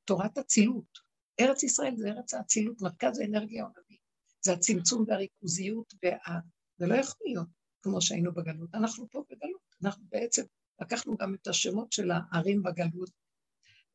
תורת 0.04 0.38
אצילות. 0.38 0.98
ארץ 1.40 1.62
ישראל 1.62 1.96
זה 1.96 2.08
ארץ 2.08 2.34
האצילות, 2.34 2.80
מרכז 2.80 3.18
האנרגיה 3.18 3.62
העולמי. 3.62 3.98
זה 4.44 4.52
הצמצום 4.52 5.04
והריכוזיות, 5.08 5.94
וה... 6.02 6.38
זה 6.76 6.86
לא 6.86 6.94
יכול 6.94 7.26
להיות 7.26 7.48
כמו 7.82 8.02
שהיינו 8.02 8.32
בגלות. 8.34 8.74
אנחנו 8.74 9.10
פה 9.10 9.24
בגלות, 9.30 9.76
אנחנו 9.82 10.04
בעצם 10.08 10.42
לקחנו 10.80 11.16
גם 11.16 11.34
את 11.34 11.46
השמות 11.46 11.92
של 11.92 12.10
הערים 12.10 12.62
בגלות, 12.62 13.10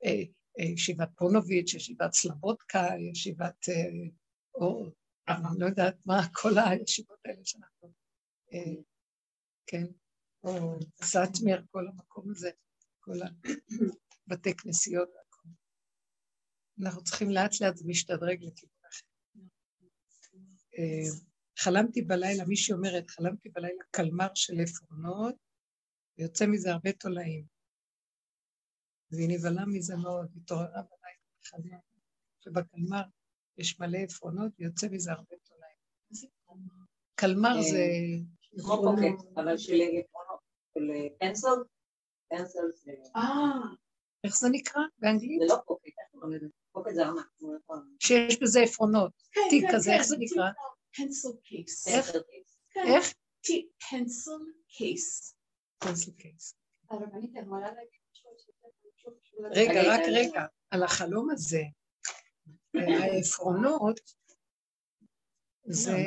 אה, 0.06 0.24
אה, 0.60 0.66
ישיבת 0.66 1.10
פונוביץ', 1.18 1.74
ישיבת 1.74 2.14
סלבודקה, 2.14 2.88
ישיבת 3.12 3.70
אה, 3.70 4.10
אור, 4.56 4.92
אני 5.28 5.60
לא 5.60 5.66
יודעת 5.66 5.96
מה, 6.06 6.22
כל 6.34 6.54
הישיבות 6.58 7.20
האלה 7.26 7.42
שאנחנו, 7.44 7.94
כן, 9.68 9.86
או 10.44 10.80
סאטמר, 11.04 11.62
כל 11.72 11.88
המקום 11.88 12.32
הזה, 12.32 12.50
כל 13.00 13.14
הבתי 14.28 14.56
כנסיות 14.56 15.10
והכל. 15.10 15.50
אנחנו 16.82 17.04
צריכים 17.04 17.30
לאט 17.30 17.62
לאט 17.62 17.76
משתדרג 17.86 18.44
לכיוון 18.44 18.80
אחר. 18.90 19.08
חלמתי 21.60 22.02
בלילה, 22.02 22.46
מישהי 22.46 22.74
אומרת, 22.74 23.10
חלמתי 23.10 23.50
בלילה 23.50 23.84
קלמר 23.92 24.28
של 24.36 24.54
עפרונות, 24.60 25.36
ויוצא 26.18 26.46
מזה 26.46 26.72
הרבה 26.72 26.92
תולעים. 26.92 27.46
והיא 29.12 29.30
נבהלה 29.30 29.66
מזה 29.66 29.96
מאוד, 29.96 30.28
התעוררה 30.36 30.68
בלילה 30.68 31.24
וחלמה, 31.42 31.78
שבקלמר 32.40 33.04
יש 33.58 33.80
מלא 33.80 33.98
עפרונות 33.98 34.52
ויוצא 34.60 34.88
מזה 34.92 35.12
הרבה 35.12 35.36
תולעים. 35.44 35.78
קלמר 37.16 37.56
אה, 37.58 37.62
זה... 37.72 37.86
כמו 38.62 38.76
פוקט, 38.76 39.38
אבל 39.38 39.58
של 39.58 39.74
עפרונות, 39.74 40.40
של 40.74 41.16
פנסל, 41.20 41.50
פנסל 42.30 42.68
זה... 42.84 42.92
אה, 43.16 43.87
איך 44.28 44.38
זה 44.38 44.48
נקרא 44.52 44.82
באנגלית? 45.00 45.40
זה 45.40 45.46
לא 45.46 45.56
פוקט, 45.66 45.86
איך 45.88 46.08
קוראים 46.12 46.32
לזה? 46.32 46.48
פוקט 46.72 46.94
זה 46.94 47.04
ארנק. 47.04 47.28
שיש 48.00 48.40
בזה 48.42 48.60
עפרונות, 48.60 49.12
כן, 49.32 49.42
תיק 49.50 49.66
כן, 49.66 49.76
כזה, 49.76 49.90
כן, 49.90 49.98
איך 49.98 50.04
זה 50.04 50.16
נקרא? 50.20 50.50
פנסל 50.96 51.30
קייס. 51.44 51.88
איך? 51.88 52.12
איך? 52.76 53.14
פנסל 53.90 54.32
קייס. 54.68 55.36
פנסל 55.80 56.12
קייס. 56.12 56.56
רגע, 59.52 59.82
רק 59.86 60.02
רגע, 60.14 60.46
על 60.72 60.84
החלום 60.84 61.30
הזה, 61.32 61.62
העפרונות 62.74 64.00
זה, 65.70 65.98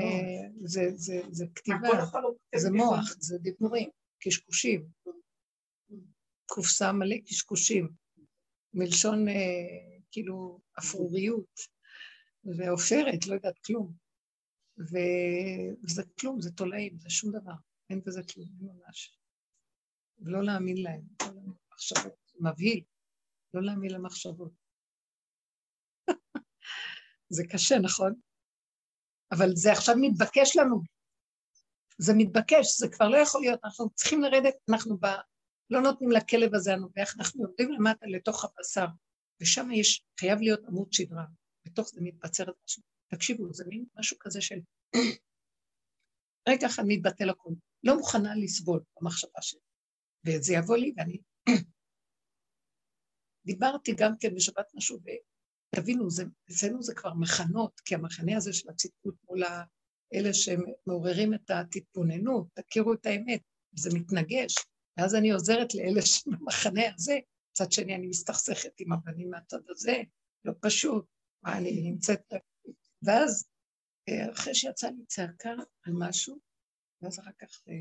זה, 0.65 0.81
זה, 0.95 1.21
זה 1.31 1.45
כתיבה, 1.55 1.89
זה 2.57 2.71
מוח, 2.71 3.17
זה 3.19 3.39
דיבורים, 3.39 3.91
קשקושים. 4.21 4.87
קופסה 6.47 6.93
מלא 6.93 7.17
קשקושים, 7.27 7.89
מלשון 8.75 9.29
אה, 9.29 9.35
כאילו 10.11 10.61
אפרוריות, 10.79 11.61
ועופרת, 12.45 13.27
לא 13.27 13.35
יודעת 13.35 13.59
כלום. 13.59 13.93
וזה 14.79 16.03
כלום, 16.21 16.41
זה 16.41 16.51
תולעים, 16.51 16.99
זה 16.99 17.11
שום 17.11 17.31
דבר, 17.33 17.53
אין 17.91 18.01
בזה 18.07 18.21
כלום, 18.35 18.49
אין 18.61 18.69
ממש. 18.69 19.19
ולא 20.19 20.45
להאמין 20.45 20.77
להם, 20.83 21.03
לא 21.23 21.29
למחשבות, 21.29 22.33
מבהיל, 22.41 22.85
לא 23.55 23.63
להאמין 23.63 23.91
למחשבות. 23.91 24.53
זה 27.37 27.43
קשה, 27.51 27.79
נכון? 27.79 28.15
אבל 29.33 29.49
זה 29.55 29.73
עכשיו 29.73 29.95
מתבקש 30.01 30.57
לנו. 30.57 30.83
זה 31.99 32.13
מתבקש, 32.17 32.79
זה 32.79 32.89
כבר 32.89 33.09
לא 33.09 33.17
יכול 33.17 33.41
להיות, 33.41 33.61
אנחנו 33.65 33.91
צריכים 33.91 34.23
לרדת, 34.23 34.55
אנחנו. 34.71 34.99
לא 35.71 35.81
נותנים 35.81 36.11
לכלב 36.11 36.55
הזה 36.55 36.73
הנובח, 36.73 37.15
אנחנו 37.19 37.45
יורדים 37.45 37.73
למטה 37.73 38.07
לתוך 38.07 38.45
הבשר, 38.45 38.87
ושם 39.41 39.71
יש, 39.71 40.03
חייב 40.21 40.41
להיות 40.41 40.61
עמוד 40.69 40.93
שדרה, 40.93 41.25
בתוך 41.67 41.89
זה 41.89 42.01
מתבצרת 42.03 42.55
משהו. 42.65 42.83
תקשיבו, 43.15 43.53
זה 43.53 43.65
מין 43.69 43.85
משהו 43.99 44.17
כזה 44.21 44.41
של 44.41 44.59
רגע 46.49 46.67
אחד 46.67 46.83
מתבטל 46.87 47.31
הכול. 47.31 47.55
לא 47.85 47.97
מוכנה 47.97 48.37
לסבול 48.37 48.81
במחשבה 48.97 49.43
שלי. 49.43 49.61
וזה 50.27 50.55
יבוא 50.55 50.77
לי, 50.77 50.93
ואני... 50.97 51.19
דיברתי 53.47 53.95
גם 53.99 54.13
כן 54.21 54.35
בשבת 54.35 54.67
משהו, 54.75 54.99
ותבינו, 55.75 56.09
אצלנו 56.51 56.83
זה 56.83 56.95
כבר 56.95 57.15
מחנות, 57.15 57.81
כי 57.81 57.95
המחנה 57.95 58.37
הזה 58.37 58.53
של 58.53 58.71
הצדקות 58.71 59.15
מול 59.29 59.43
אלה 60.15 60.35
שמעוררים 60.35 61.35
את 61.35 61.51
התתבוננות, 61.51 62.47
תכירו 62.55 62.93
את 62.93 63.07
האמת, 63.07 63.41
זה 63.73 63.91
מתנגש. 63.95 64.55
ואז 64.97 65.15
אני 65.15 65.31
עוזרת 65.31 65.75
לאלה 65.75 66.03
שבמחנה 66.03 66.83
הזה, 66.95 67.19
מצד 67.51 67.73
שני 67.73 67.95
אני 67.95 68.07
מסתכסכת 68.07 68.81
עם 68.81 68.93
הבנים 68.93 69.31
מהצד 69.31 69.61
הזה, 69.69 69.97
לא 70.45 70.53
פשוט, 70.61 71.05
מה 71.43 71.59
אני 71.59 71.91
נמצאת... 71.91 72.33
ואז 73.03 73.49
אה, 74.09 74.33
אחרי 74.33 74.55
שיצאה 74.55 74.91
לי 74.91 75.05
צעקה 75.07 75.51
על 75.87 75.93
משהו, 75.99 76.39
ואז 77.03 77.19
אחר 77.21 77.31
כך 77.41 77.63
אה, 77.69 77.75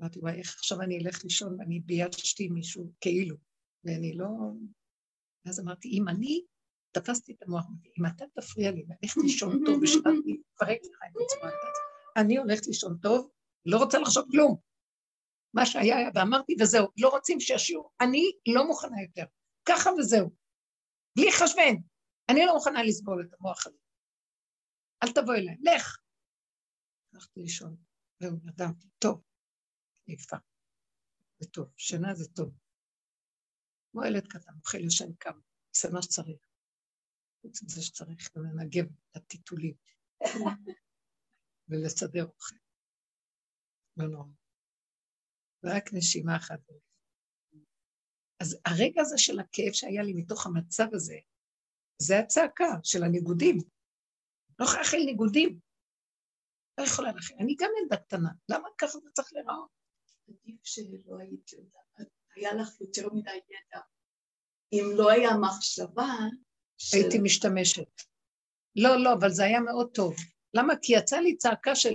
אמרתי, 0.00 0.18
וואי, 0.18 0.38
איך 0.38 0.54
עכשיו 0.54 0.80
אני 0.82 0.98
אלך 0.98 1.24
לישון 1.24 1.60
ואני 1.60 1.80
ביישתי 1.80 2.48
מישהו, 2.48 2.92
כאילו, 3.00 3.36
ואני 3.84 4.14
לא... 4.14 4.28
ואז 5.44 5.60
אמרתי, 5.60 5.88
אם 5.88 6.08
אני 6.08 6.44
תפסתי 6.92 7.32
את 7.32 7.42
המוח, 7.42 7.66
אם 7.98 8.06
אתה 8.06 8.24
תפריע 8.34 8.70
לי 8.70 8.84
ואני 8.88 9.12
לישון 9.22 9.62
טוב 9.66 9.82
בשביל 9.82 10.02
להתפרק 10.26 10.78
לך 10.84 10.98
את 11.10 11.16
עצמך, 11.24 11.54
אני 12.16 12.38
הולכת 12.38 12.66
לישון 12.66 12.98
טוב, 13.02 13.30
לא 13.66 13.78
רוצה 13.78 13.98
לחשוב 13.98 14.24
כלום. 14.30 14.69
מה 15.54 15.66
שהיה 15.66 15.96
היה, 15.96 16.08
ואמרתי, 16.14 16.56
וזהו, 16.60 16.86
לא 16.96 17.08
רוצים 17.08 17.40
שישירו, 17.40 17.90
אני 18.00 18.32
לא 18.54 18.66
מוכנה 18.66 19.02
יותר. 19.02 19.24
ככה 19.64 19.90
וזהו. 19.90 20.30
בלי 21.16 21.32
חשבן. 21.32 21.74
אני 22.30 22.40
לא 22.46 22.54
מוכנה 22.54 22.82
לסבול 22.82 23.26
את 23.26 23.34
המוח 23.34 23.66
הזה. 23.66 23.78
אל 25.02 25.12
תבוא 25.12 25.34
אליי, 25.34 25.56
לך. 25.62 25.98
הלכתי 27.12 27.40
לישון, 27.40 27.76
זהו, 28.20 28.36
נרדמתי, 28.42 28.86
טוב, 28.98 29.22
יפה, 30.08 30.36
זה 31.38 31.48
טוב, 31.48 31.72
שינה 31.76 32.14
זה 32.14 32.28
טוב. 32.36 32.54
כמו 33.92 34.04
ילד 34.04 34.26
קטן, 34.26 34.52
אוכל 34.58 34.78
ישן 34.78 35.12
קם, 35.18 35.40
עושה 35.68 35.88
מה 35.92 36.02
שצריך. 36.02 36.38
חוץ 37.42 37.62
מזה 37.62 37.82
שצריך 37.82 38.30
לנגב 38.36 38.84
את 39.10 39.16
הטיטולים 39.16 39.74
ולסדר 41.68 42.24
אוכל. 42.24 42.56
לא 43.96 44.08
נורא. 44.08 44.39
ורק 45.64 45.92
נשימה 45.92 46.36
אחת. 46.36 46.60
אז 48.40 48.58
הרגע 48.64 49.00
הזה 49.00 49.18
של 49.18 49.40
הכאב 49.40 49.72
שהיה 49.72 50.02
לי 50.02 50.12
מתוך 50.12 50.46
המצב 50.46 50.86
הזה, 50.92 51.16
זה 52.02 52.18
הצעקה 52.18 52.70
של 52.82 53.02
הניגודים. 53.02 53.58
לא 54.58 54.64
יכולה 54.64 54.82
להכיל 54.82 55.04
ניגודים. 55.04 55.58
לא 56.78 56.84
יכולה 56.84 57.12
להכיל. 57.12 57.36
אני 57.40 57.56
גם 57.58 57.70
ילדה 57.82 57.96
קטנה, 57.96 58.30
למה 58.48 58.68
ככה 58.78 58.98
זה 58.98 59.10
צריך 59.12 59.32
להיראות? 59.32 59.68
עדיף 60.28 60.60
שלא 60.64 61.18
היית 61.18 61.52
יודעת, 61.52 62.08
היה 62.36 62.54
לך 62.54 62.80
יותר 62.80 63.08
מדי 63.12 63.30
ידע. 63.30 63.80
אם 64.72 64.84
לא 64.96 65.10
היה 65.10 65.30
מחשבה... 65.40 66.08
הייתי 66.92 67.18
משתמשת. 67.22 68.02
לא, 68.76 69.04
לא, 69.04 69.12
אבל 69.12 69.30
זה 69.30 69.44
היה 69.44 69.60
מאוד 69.60 69.90
טוב. 69.94 70.16
למה? 70.54 70.74
כי 70.82 70.92
יצאה 70.92 71.20
לי 71.20 71.36
צעקה 71.36 71.74
של, 71.74 71.94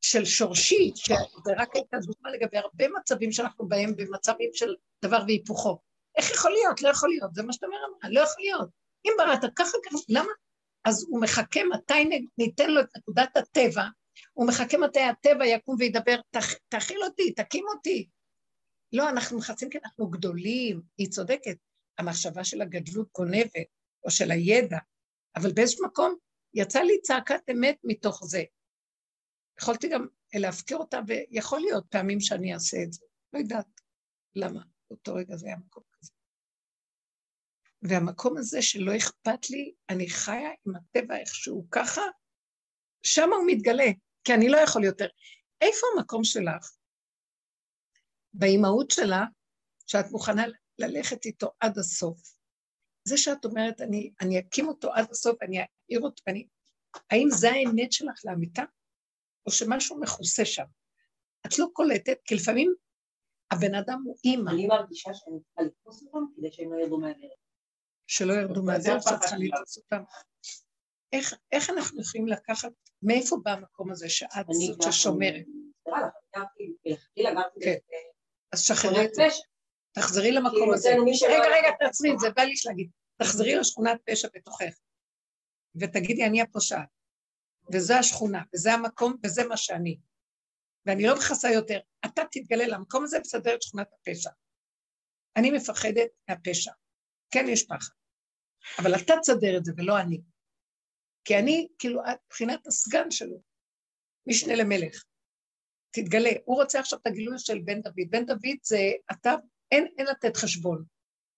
של 0.00 0.24
שורשי, 0.24 0.92
שזה 0.94 1.52
רק 1.56 1.76
הייתה 1.76 1.96
דוגמה 1.98 2.30
לגבי 2.30 2.58
הרבה 2.58 2.84
מצבים 2.88 3.32
שאנחנו 3.32 3.68
בהם 3.68 3.96
במצבים 3.96 4.50
של 4.52 4.74
דבר 5.04 5.18
והיפוכו. 5.26 5.78
איך 6.16 6.30
יכול 6.30 6.50
להיות? 6.50 6.82
לא 6.82 6.88
יכול 6.88 7.08
להיות. 7.08 7.34
זה 7.34 7.42
מה 7.42 7.52
שאתה 7.52 7.66
אומר, 7.66 8.10
לא 8.10 8.20
יכול 8.20 8.36
להיות. 8.38 8.68
אם 9.06 9.12
בראת 9.18 9.52
ככה, 9.56 9.76
ככה, 9.84 9.98
למה? 10.08 10.32
אז 10.84 11.06
הוא 11.08 11.20
מחכה 11.20 11.60
מתי 11.64 12.28
ניתן 12.38 12.70
לו 12.70 12.80
את 12.80 12.96
נקודת 12.96 13.36
הטבע, 13.36 13.84
הוא 14.32 14.48
מחכה 14.48 14.78
מתי 14.78 15.00
הטבע 15.00 15.46
יקום 15.46 15.76
וידבר, 15.78 16.16
תכיל 16.68 17.02
אותי, 17.04 17.32
תקים 17.32 17.64
אותי. 17.74 18.08
לא, 18.92 19.08
אנחנו 19.08 19.38
מחצים 19.38 19.70
כי 19.70 19.78
אנחנו 19.84 20.08
גדולים, 20.08 20.80
היא 20.98 21.08
צודקת. 21.08 21.56
המחשבה 21.98 22.44
של 22.44 22.62
הגדלות 22.62 23.08
גונבת, 23.16 23.66
או 24.04 24.10
של 24.10 24.30
הידע, 24.30 24.78
אבל 25.36 25.52
באיזשהו 25.52 25.86
מקום 25.86 26.14
יצא 26.54 26.80
לי 26.80 27.00
צעקת 27.00 27.40
אמת 27.50 27.76
מתוך 27.84 28.24
זה. 28.26 28.42
יכולתי 29.60 29.88
גם 29.88 30.06
להפקיר 30.34 30.76
אותה, 30.76 31.00
ויכול 31.06 31.60
להיות 31.60 31.84
פעמים 31.90 32.20
שאני 32.20 32.54
אעשה 32.54 32.76
את 32.82 32.92
זה. 32.92 33.04
לא 33.32 33.38
יודעת 33.38 33.66
למה, 34.34 34.62
באותו 34.90 35.14
רגע 35.14 35.36
זה 35.36 35.46
היה 35.46 35.56
מקום 35.56 35.82
כזה. 35.92 36.12
והמקום 37.82 38.36
הזה 38.36 38.62
שלא 38.62 38.96
אכפת 38.96 39.50
לי, 39.50 39.74
אני 39.90 40.10
חיה 40.10 40.50
עם 40.66 40.76
הטבע 40.76 41.16
איכשהו 41.16 41.66
ככה, 41.70 42.02
שם 43.02 43.28
הוא 43.32 43.44
מתגלה, 43.46 43.90
כי 44.24 44.34
אני 44.34 44.48
לא 44.48 44.56
יכול 44.56 44.84
יותר. 44.84 45.08
איפה 45.60 45.86
המקום 45.96 46.24
שלך? 46.24 46.72
באימהות 48.32 48.90
שלה, 48.90 49.24
שאת 49.86 50.10
מוכנה 50.10 50.44
ללכת 50.78 51.24
איתו 51.24 51.50
עד 51.60 51.78
הסוף. 51.78 52.20
זה 53.04 53.16
שאת 53.16 53.44
אומרת, 53.44 53.80
אני, 53.80 54.12
אני 54.20 54.38
אקים 54.38 54.68
אותו 54.68 54.92
עד 54.92 55.10
הסוף, 55.10 55.42
אני 55.42 55.58
אעיר 55.58 56.00
אותו, 56.00 56.22
אני... 56.26 56.48
האם 57.10 57.28
זה 57.30 57.50
האמת 57.50 57.92
שלך 57.92 58.20
לאמיתה? 58.24 58.62
או 59.48 59.52
שמשהו 59.52 60.00
מכוסה 60.00 60.44
שם? 60.44 60.64
את 61.46 61.58
לא 61.58 61.66
קולטת, 61.72 62.18
כי 62.24 62.34
לפעמים 62.34 62.74
הבן 63.50 63.74
אדם 63.74 64.02
הוא 64.04 64.16
אימא. 64.24 64.50
אני 64.50 64.66
מרגישה 64.66 65.10
שאני 65.14 65.40
צריכה 65.40 65.62
לתפוס 65.62 66.02
אותם 66.02 66.24
כדי 66.36 66.52
שהם 66.52 66.72
לא 66.72 66.78
ירדו 66.78 66.98
מהדרך. 66.98 67.38
שלא 68.06 68.32
ירדו 68.32 68.62
מהדרך, 68.62 69.02
שאת 69.02 69.20
צריכה 69.20 69.36
לתפוס 69.36 69.78
אותם. 69.78 70.02
איך, 71.12 71.34
איך 71.52 71.70
אנחנו 71.70 72.00
יכולים 72.00 72.28
לקחת, 72.28 72.72
מאיפה 73.02 73.36
בא 73.42 73.50
המקום 73.50 73.90
הזה 73.90 74.08
שאת 74.08 74.46
זאת 74.50 74.82
ששומרת? 74.82 75.44
כן. 77.60 77.76
אז 78.52 78.60
שחררי 78.60 79.04
את 79.04 79.14
זה. 79.14 79.26
תחזרי 79.92 80.32
למקום 80.32 80.72
הזה. 80.74 80.88
רגע, 81.28 81.44
רגע, 81.56 81.68
תעצרי 81.78 82.12
את 82.12 82.18
זה, 82.18 82.30
בא 82.36 82.42
לי 82.42 82.54
להגיד. 82.66 82.90
תחזרי 83.16 83.54
לשכונת 83.54 84.00
פשע 84.04 84.28
בתוכך, 84.34 84.74
ותגידי, 85.80 86.24
אני 86.24 86.42
הפושעת, 86.42 86.88
וזו 87.72 87.94
השכונה, 87.94 88.42
וזה 88.54 88.72
המקום, 88.72 89.16
וזה 89.24 89.44
מה 89.44 89.56
שאני. 89.56 89.98
ואני 90.86 91.06
לא 91.06 91.14
מכסה 91.16 91.50
יותר. 91.50 91.78
אתה 92.06 92.22
תתגלה 92.30 92.66
למקום 92.66 93.04
הזה 93.04 93.18
ותסדר 93.18 93.54
את 93.54 93.62
שכונת 93.62 93.88
הפשע. 93.92 94.30
אני 95.36 95.50
מפחדת 95.50 96.08
מהפשע. 96.28 96.72
כן, 97.30 97.44
יש 97.48 97.66
פחד. 97.66 97.92
אבל 98.78 98.94
אתה 98.94 99.14
תסדר 99.20 99.56
את 99.58 99.64
זה 99.64 99.72
ולא 99.76 100.00
אני. 100.00 100.20
כי 101.24 101.38
אני, 101.38 101.68
כאילו, 101.78 102.00
את 102.00 102.18
מבחינת 102.26 102.66
הסגן 102.66 103.10
שלו, 103.10 103.42
משנה 104.26 104.54
למלך. 104.54 105.04
תתגלה. 105.90 106.30
הוא 106.44 106.62
רוצה 106.62 106.80
עכשיו 106.80 106.98
את 106.98 107.06
הגילוי 107.06 107.38
של 107.38 107.58
בן 107.58 107.80
דוד. 107.82 108.10
בן 108.10 108.26
דוד 108.26 108.56
זה, 108.62 108.78
אתה, 109.12 109.34
אין, 109.72 109.86
אין 109.98 110.06
לתת 110.06 110.36
חשבון. 110.36 110.84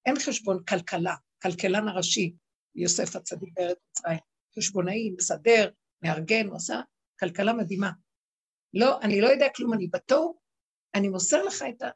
אין 0.06 0.14
חשבון 0.26 0.64
כלכלה. 0.64 1.14
כלכלן 1.42 1.88
הראשי, 1.88 2.34
יוסף 2.74 3.16
הצדיק 3.16 3.48
בארץ 3.54 3.78
מצרים. 3.90 4.18
חשבונאי, 4.58 5.10
מסדר, 5.18 5.70
מארגן, 6.02 6.46
הוא 6.46 6.56
עשה 6.56 6.80
כלכלה 7.20 7.52
מדהימה. 7.52 7.90
לא, 8.74 9.00
אני 9.00 9.20
לא 9.20 9.26
יודע 9.26 9.46
כלום, 9.56 9.72
אני 9.72 9.86
בתור, 9.86 10.40
אני 10.94 11.08
מוסר 11.08 11.42
לך 11.42 11.64
את 11.68 11.82
ה... 11.82 11.90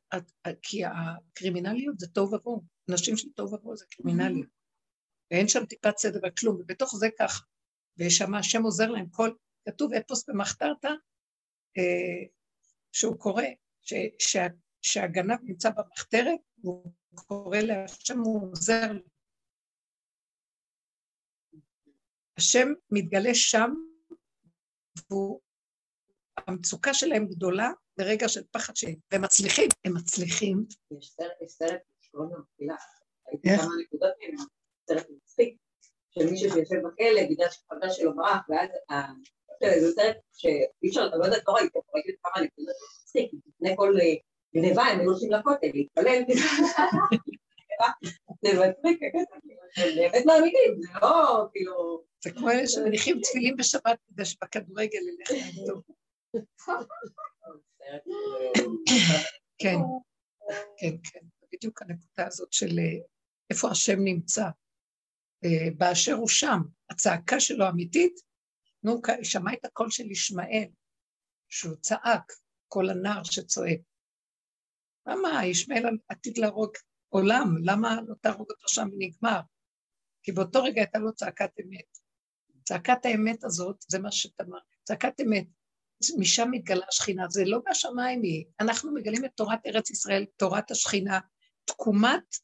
כי 0.63 0.83
הקרימינליות 0.85 1.99
זה 1.99 2.07
תוהו 2.09 2.35
ובוהו, 2.35 2.63
נשים 2.91 3.17
של 3.17 3.29
תוהו 3.37 3.53
ובוהו 3.53 3.77
זה 3.77 3.85
קרימינליות. 3.91 4.49
ואין 5.31 5.49
שם 5.49 5.67
טיפת 5.67 5.95
צדק 5.95 6.21
וכלום, 6.29 6.57
ובתוך 6.61 6.97
זה 6.97 7.09
ככה. 7.19 7.43
ויש 7.99 8.17
שם, 8.17 8.35
השם 8.35 8.63
עוזר 8.63 8.91
להם 8.91 9.09
כל... 9.11 9.31
כתוב 9.69 9.93
אפוס 9.93 10.29
במחתרת, 10.29 10.85
אה, 11.79 12.27
שהוא 12.93 13.19
קורא, 13.19 13.43
ש, 13.83 13.95
שה, 14.19 14.47
שהגנב 14.83 15.39
נמצא 15.43 15.71
במחתרת, 15.71 16.41
והוא 16.59 16.93
קורא 17.15 17.59
להשם, 17.59 18.19
הוא 18.19 18.51
עוזר 18.51 18.93
לו. 18.93 19.01
השם 22.39 22.69
מתגלה 22.91 23.31
שם, 23.35 23.71
והוא 25.11 25.41
המצוקה 26.47 26.95
שלהם 26.95 27.27
גדולה 27.27 27.71
ברגע 27.99 28.29
של 28.29 28.43
פחד 28.51 28.77
שהם, 28.77 28.95
והם 29.13 29.23
מצליחים, 29.23 29.69
הם 29.85 29.95
מצליחים. 29.95 30.65
יש 31.01 31.15
סרט 31.49 31.81
שקוראים 32.01 32.31
לו 32.31 32.39
מפילה, 32.41 32.77
הייתי 33.27 33.49
כמה 33.49 33.75
נקודות 33.83 34.13
ממנו, 34.21 34.43
סרט 34.89 35.07
מצחיק, 35.11 35.57
של 36.11 36.31
מישהו 36.31 36.51
שיושב 36.51 36.77
בכלא 36.77 37.23
בגלל 37.31 37.51
שחבר 37.51 37.91
שלו 37.91 38.17
ברח, 38.17 38.41
ואז 38.49 38.69
זה 39.81 39.93
סרט 39.95 40.17
שאי 40.33 40.89
אפשר, 40.89 41.07
אתה 41.09 41.17
לא 41.17 41.25
יודעת, 41.25 41.43
לא 41.49 41.53
ראיתי, 41.53 41.79
ראיתי 41.95 42.13
כמה 42.23 42.45
נקודות, 42.45 42.77
מצחיק, 43.03 43.31
לפני 43.47 43.77
כל 43.77 43.95
אה, 44.01 44.15
גניבה 44.55 44.83
הם 44.83 45.01
היו 45.01 45.11
הולכים 45.11 45.33
לכותל, 45.33 45.67
להתפלל, 45.75 46.23
באמת 48.43 50.27
מאמינים, 50.27 50.83
זה 50.83 50.89
לא 51.03 51.47
כאילו... 51.53 52.05
זה 52.25 52.31
כמו 52.31 52.51
אלה 52.51 52.67
שמניחים 52.67 53.21
תפילים 53.23 53.57
בשבת 53.57 53.99
כדי 54.09 54.25
שבכדורגל 54.25 54.99
ילך 54.99 55.31
להם 55.31 55.67
טוב. 55.67 55.83
כן, 59.59 59.77
כן, 60.79 60.97
כן, 61.13 61.27
בדיוק 61.53 61.83
הנקודה 61.83 62.27
הזאת 62.27 62.53
של 62.53 62.79
איפה 63.51 63.71
השם 63.71 63.99
נמצא, 64.05 64.45
באשר 65.77 66.13
הוא 66.13 66.29
שם, 66.29 66.59
הצעקה 66.91 67.41
שלו 67.41 67.69
אמיתית, 67.69 68.21
נו, 68.83 69.01
שמע 69.23 69.53
את 69.53 69.65
הקול 69.65 69.91
של 69.91 70.11
ישמעאל, 70.11 70.69
שהוא 71.49 71.77
צעק, 71.77 72.33
קול 72.69 72.91
הנער 72.91 73.25
שצועק. 73.25 73.81
למה 75.07 75.47
ישמעאל 75.47 75.85
עתיד 76.09 76.39
להרוג 76.39 76.73
עולם, 77.15 77.57
למה 77.63 78.01
לא 78.09 78.15
תהרוג 78.21 78.51
אותו 78.51 78.69
שם 78.69 78.89
ונגמר? 78.93 79.41
כי 80.23 80.33
באותו 80.33 80.63
רגע 80.63 80.81
הייתה 80.81 80.99
לו 80.99 81.13
צעקת 81.13 81.51
אמת. 81.61 81.99
צעקת 82.65 83.05
האמת 83.05 83.45
הזאת, 83.45 83.77
זה 83.89 83.99
מה 83.99 84.13
שאתה 84.13 84.45
אמר, 84.45 84.59
צעקת 84.85 85.21
אמת, 85.21 85.47
משם 86.19 86.49
מתגלה 86.51 86.87
השכינה, 86.89 87.29
זה 87.29 87.45
לא 87.45 87.59
בשמיים 87.71 88.23
היא. 88.23 88.45
אנחנו 88.61 88.95
מגלים 88.95 89.25
את 89.25 89.31
תורת 89.35 89.67
ארץ 89.67 89.91
ישראל, 89.91 90.25
תורת 90.37 90.71
השכינה, 90.71 91.21
תקומת 91.65 92.37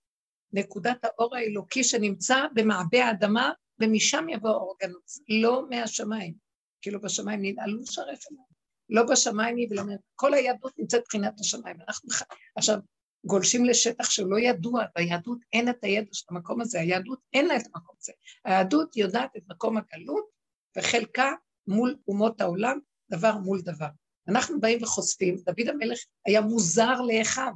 נקודת 0.52 1.04
האור 1.04 1.36
האלוקי 1.36 1.84
שנמצא 1.84 2.36
במעבה 2.54 3.04
האדמה, 3.04 3.52
ומשם 3.80 4.28
יבוא 4.28 4.50
האור 4.50 4.74
הגנוז, 4.80 5.22
לא 5.42 5.68
מהשמיים. 5.70 6.34
כאילו 6.82 7.00
בשמיים 7.00 7.40
ננעלו 7.42 7.86
שערי 7.86 8.16
שמיים. 8.16 8.50
לא 8.90 9.02
בשמיים 9.02 9.56
היא 9.56 9.68
ולא... 9.70 9.82
כל 10.14 10.34
היהדות 10.34 10.78
נמצאת 10.78 11.00
מבחינת 11.00 11.40
השמיים. 11.40 11.76
אנחנו 11.88 12.08
עכשיו 12.56 12.78
גולשים 13.24 13.64
לשטח 13.64 14.10
שלא 14.10 14.38
ידוע, 14.38 14.84
ביהדות 14.96 15.38
אין 15.52 15.68
את 15.68 15.84
הידע 15.84 16.08
של 16.12 16.24
המקום 16.30 16.60
הזה, 16.60 16.80
היהדות 16.80 17.18
אין 17.32 17.46
לה 17.46 17.56
את 17.56 17.62
המקום 17.74 17.96
הזה. 18.00 18.12
היהדות 18.44 18.96
יודעת 18.96 19.30
את 19.36 19.42
מקום 19.48 19.76
הגלות, 19.76 20.24
וחלקה 20.78 21.32
מול 21.66 21.96
אומות 22.08 22.40
העולם, 22.40 22.78
דבר 23.10 23.38
מול 23.38 23.60
דבר. 23.60 23.88
אנחנו 24.28 24.60
באים 24.60 24.82
וחושפים, 24.82 25.36
דוד 25.36 25.68
המלך 25.68 25.98
היה 26.26 26.40
מוזר 26.40 27.00
לאחיו, 27.00 27.52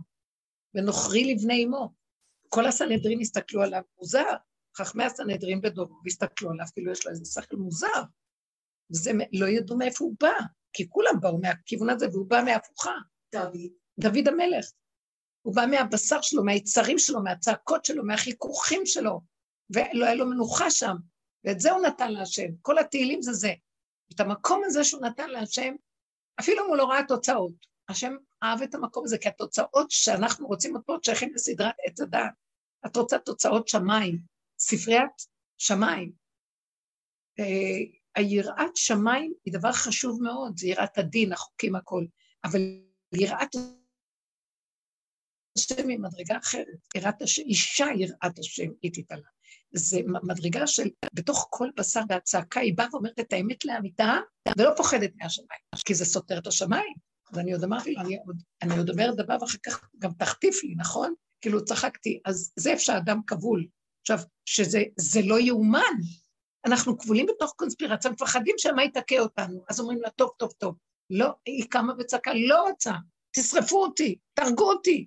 ונוכרי 0.74 1.34
לבני 1.34 1.64
אמו. 1.64 1.92
כל 2.48 2.66
הסנהדרין 2.66 3.20
הסתכלו 3.20 3.62
עליו 3.62 3.82
מוזר, 3.98 4.32
חכמי 4.76 5.04
הסנהדרין 5.04 5.60
בדורו 5.60 6.00
הסתכלו 6.06 6.50
עליו, 6.50 6.66
כאילו 6.74 6.92
יש 6.92 7.06
לו 7.06 7.12
איזה 7.12 7.24
שכל 7.24 7.56
מוזר. 7.56 8.02
וזה, 8.90 9.10
לא 9.32 9.46
ידעו 9.46 9.76
מאיפה 9.78 10.04
הוא 10.04 10.14
בא, 10.20 10.32
כי 10.72 10.88
כולם 10.88 11.20
באו 11.20 11.38
מהכיוון 11.38 11.90
הזה, 11.90 12.08
והוא 12.12 12.26
בא 12.26 12.42
מהפוכה. 12.44 12.92
דוד. 13.34 13.70
דוד 13.98 14.28
המלך. 14.28 14.66
הוא 15.44 15.54
בא 15.54 15.66
מהבשר 15.70 16.20
שלו, 16.20 16.44
מהיצרים 16.44 16.98
שלו, 16.98 17.22
מהצעקות 17.22 17.84
שלו, 17.84 18.04
מהחיכוכים 18.04 18.86
שלו, 18.86 19.20
ולא 19.70 20.04
היה 20.04 20.14
לו 20.14 20.26
מנוחה 20.26 20.70
שם, 20.70 20.96
ואת 21.44 21.60
זה 21.60 21.70
הוא 21.70 21.82
נתן 21.86 22.12
להשם. 22.12 22.48
כל 22.62 22.78
התהילים 22.78 23.22
זה 23.22 23.32
זה. 23.32 23.52
את 24.14 24.20
המקום 24.20 24.62
הזה 24.64 24.84
שהוא 24.84 25.02
נתן 25.02 25.30
להשם, 25.30 25.74
אפילו 26.40 26.64
אם 26.64 26.68
הוא 26.68 26.76
לא 26.76 26.84
ראה 26.84 27.04
תוצאות. 27.08 27.52
השם 27.88 28.14
אהב 28.42 28.62
את 28.62 28.74
המקום 28.74 29.04
הזה, 29.04 29.18
כי 29.18 29.28
התוצאות 29.28 29.90
שאנחנו 29.90 30.46
רוצים 30.46 30.76
אותו 30.76 30.96
שייכים 31.02 31.34
לסדרת 31.34 31.74
עץ 31.86 32.00
הדעת. 32.00 32.32
את 32.86 32.96
רוצה 32.96 33.18
תוצאות 33.18 33.68
שמיים, 33.68 34.18
ספריית 34.58 35.12
שמיים. 35.58 36.12
אה, 37.38 37.44
היראת 38.14 38.76
שמיים 38.76 39.32
היא 39.44 39.54
דבר 39.54 39.72
חשוב 39.72 40.22
מאוד, 40.22 40.58
זה 40.58 40.68
יראת 40.68 40.98
הדין, 40.98 41.32
החוקים, 41.32 41.76
הכל, 41.76 42.04
אבל 42.44 42.60
יראת 43.14 43.56
השם 45.56 45.88
היא 45.88 45.98
מדרגה 45.98 46.38
אחרת, 46.38 46.66
יראת 46.94 47.22
השם, 47.22 47.42
אישה 47.42 47.86
יראת 47.96 48.38
השם, 48.38 48.68
היא 48.82 48.90
תתעלה. 48.94 49.28
זה 49.72 50.00
מדרגה 50.22 50.66
של 50.66 50.90
בתוך 51.12 51.48
כל 51.50 51.68
בשר 51.76 52.00
והצעקה, 52.08 52.60
היא 52.60 52.76
באה 52.76 52.86
ואומרת 52.92 53.20
את 53.20 53.32
האמת 53.32 53.64
לאמיתה, 53.64 54.18
ולא 54.58 54.70
פוחדת 54.76 55.10
מהשמיים, 55.16 55.60
כי 55.84 55.94
זה 55.94 56.04
סותר 56.04 56.38
את 56.38 56.46
השמיים. 56.46 56.94
אז 57.32 57.38
אני 57.38 57.52
עוד 57.52 57.64
אמרתי 57.64 57.94
לו, 57.94 58.00
אני 58.00 58.18
אני 58.62 58.78
עוד 58.78 58.90
אומרת 58.90 59.16
דבר 59.16 59.36
ואחר 59.40 59.58
כך 59.66 59.88
גם 59.98 60.10
תחטיף 60.12 60.64
לי, 60.64 60.74
נכון? 60.78 61.14
כאילו 61.40 61.64
צחקתי, 61.64 62.20
אז 62.24 62.52
זה 62.56 62.70
איפה 62.70 62.82
שהאדם 62.82 63.20
כבול. 63.26 63.66
עכשיו, 64.00 64.18
שזה 64.46 65.20
לא 65.24 65.40
יאומן, 65.40 65.94
אנחנו 66.66 66.98
כבולים 66.98 67.26
בתוך 67.26 67.52
קונספירציה, 67.56 68.10
מפחדים 68.10 68.54
שמה 68.58 68.84
יתקה 68.84 69.18
אותנו, 69.18 69.64
אז 69.68 69.80
אומרים 69.80 70.02
לה, 70.02 70.10
טוב, 70.10 70.30
טוב, 70.38 70.52
טוב. 70.58 70.74
לא, 71.10 71.30
היא 71.46 71.64
קמה 71.70 71.92
וצעקה, 71.98 72.30
לא 72.34 72.62
רוצה, 72.62 72.92
תשרפו 73.36 73.82
אותי, 73.82 74.16
תהרגו 74.34 74.72
אותי. 74.72 75.06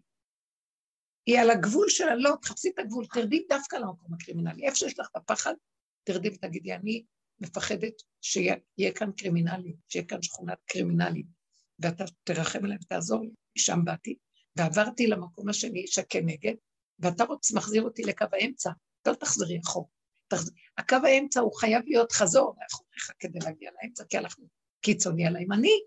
היא 1.28 1.40
על 1.40 1.50
הגבול 1.50 1.90
שלה, 1.90 2.16
לא, 2.16 2.32
תחפשי 2.42 2.70
את 2.70 2.80
הגבול, 2.80 3.06
תרדי 3.06 3.46
דווקא 3.50 3.76
למקום 3.76 4.14
הקרימינלי. 4.14 4.66
איפה 4.66 4.76
שיש 4.76 5.00
לך 5.00 5.08
את 5.12 5.16
הפחד, 5.16 5.54
תרדי 6.04 6.30
ותגידי, 6.30 6.74
אני 6.74 7.04
מפחדת 7.40 7.94
שיהיה 8.22 8.92
כאן 8.96 9.12
קרימינלי, 9.12 9.76
שיהיה 9.90 10.06
כאן 10.06 10.22
שכונת 10.22 10.58
קרימינלי, 10.66 11.24
ואתה 11.80 12.04
תרחם 12.24 12.66
עליהם 12.66 12.80
ותעזור 12.84 13.22
לי. 13.22 13.30
משם 13.58 13.86
באתי, 13.86 14.16
ועברתי 14.56 15.08
למקום 15.08 15.50
השני 15.50 15.88
שכנגד, 15.88 16.54
ואתה 17.00 17.24
רוצה, 17.24 17.58
מחזיר 17.58 17.84
אותי 17.84 18.04
לקו 18.04 18.26
האמצע. 18.34 18.72
לא 19.08 19.14
תחזרי 19.14 19.60
אחור. 19.66 19.90
תחז... 20.28 20.52
הקו 20.78 20.98
האמצע 21.04 21.40
הוא 21.40 21.54
חייב 21.54 21.82
להיות 21.86 22.12
חזור 22.12 22.56
לאחוריך 22.62 23.12
כדי 23.20 23.40
להגיע 23.40 23.72
לאמצע, 23.82 24.04
כי 24.10 24.18
אנחנו 24.18 24.48
קיצוני 24.82 25.28
על 25.28 25.36
הימני. 25.36 25.80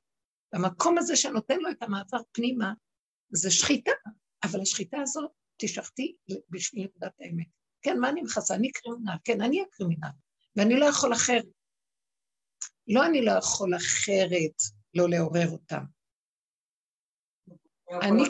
במקום 0.54 0.98
הזה 0.98 1.16
שנותן 1.16 1.58
לו 1.60 1.70
את 1.70 1.82
המעבר 1.82 2.20
פנימה, 2.32 2.72
זה 3.32 3.50
שחיטה, 3.50 3.92
אבל 4.44 4.60
השחיטה 4.60 4.98
הזאת, 5.00 5.30
תשחטי 5.56 6.16
בשביל 6.50 6.84
נקודת 6.84 7.12
האמת. 7.20 7.46
כן, 7.82 7.98
מה 8.00 8.08
אני 8.08 8.22
מכסה? 8.22 8.54
אני 8.54 8.72
קרימינל, 8.72 9.16
כן, 9.24 9.40
אני 9.40 9.62
הקרימינל, 9.62 10.08
ואני 10.56 10.80
לא 10.80 10.86
יכול 10.86 11.12
אחרת. 11.12 11.44
לא 12.88 13.06
אני 13.06 13.24
לא 13.24 13.32
יכול 13.32 13.76
אחרת 13.76 14.56
לא 14.94 15.08
לעורר 15.08 15.50
אותם. 15.50 15.84
אני, 18.02 18.22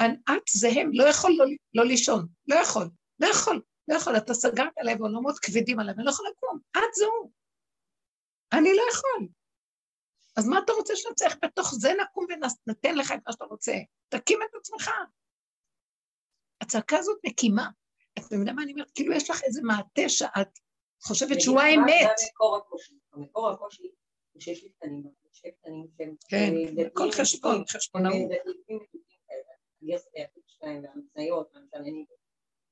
את 0.00 0.42
זה 0.50 0.68
הם, 0.68 0.90
לא 0.92 1.04
יכול 1.04 1.32
לא, 1.38 1.44
לא 1.74 1.84
לישון, 1.84 2.26
לא 2.48 2.54
יכול, 2.54 2.90
לא 3.20 3.26
יכול, 3.26 3.62
לא 3.88 3.94
יכול, 3.94 4.16
אתה 4.16 4.34
סגרת 4.34 4.72
עליי 4.78 4.96
בעולמות 4.96 5.38
כבדים 5.38 5.80
עליי, 5.80 5.94
אני 5.94 6.04
לא 6.04 6.10
יכול 6.10 6.26
לקום, 6.30 6.58
את 6.76 6.94
זהו. 6.94 7.32
אני 8.52 8.68
לא 8.76 8.82
יכול. 8.92 9.28
אז 10.36 10.48
מה 10.48 10.58
אתה 10.64 10.72
רוצה 10.72 10.96
שנצליח? 10.96 11.36
בתוך 11.44 11.74
זה 11.74 11.88
נקום 12.02 12.26
ונתן 12.28 12.94
לך 12.94 13.12
את 13.12 13.18
מה 13.26 13.32
שאתה 13.32 13.44
רוצה. 13.44 13.72
תקים 14.08 14.38
את 14.42 14.54
עצמך. 14.54 14.90
הצעקה 16.60 16.98
הזאת 16.98 17.18
מקימה. 17.26 17.68
את 18.18 18.32
מבינה 18.32 18.52
מה 18.52 18.62
אני 18.62 18.72
אומרת? 18.72 18.90
כאילו 18.94 19.12
יש 19.12 19.30
לך 19.30 19.42
איזה 19.44 19.62
מעטה 19.62 20.08
שאת 20.08 20.58
חושבת 21.02 21.40
שהוא 21.40 21.60
האמת. 21.60 22.18
זה. 22.18 22.26
המקור 23.12 23.50
הקושי 23.50 23.90
הוא 24.32 24.40
שיש 24.42 24.62
לי 24.62 24.68
קטנים, 24.68 25.02
שני 25.32 25.52
קטנים 25.52 25.86
שהם... 25.96 26.14
כן, 26.28 26.54
כל 26.92 27.12
חשבון, 27.12 27.64
חשבונאות. 27.68 28.14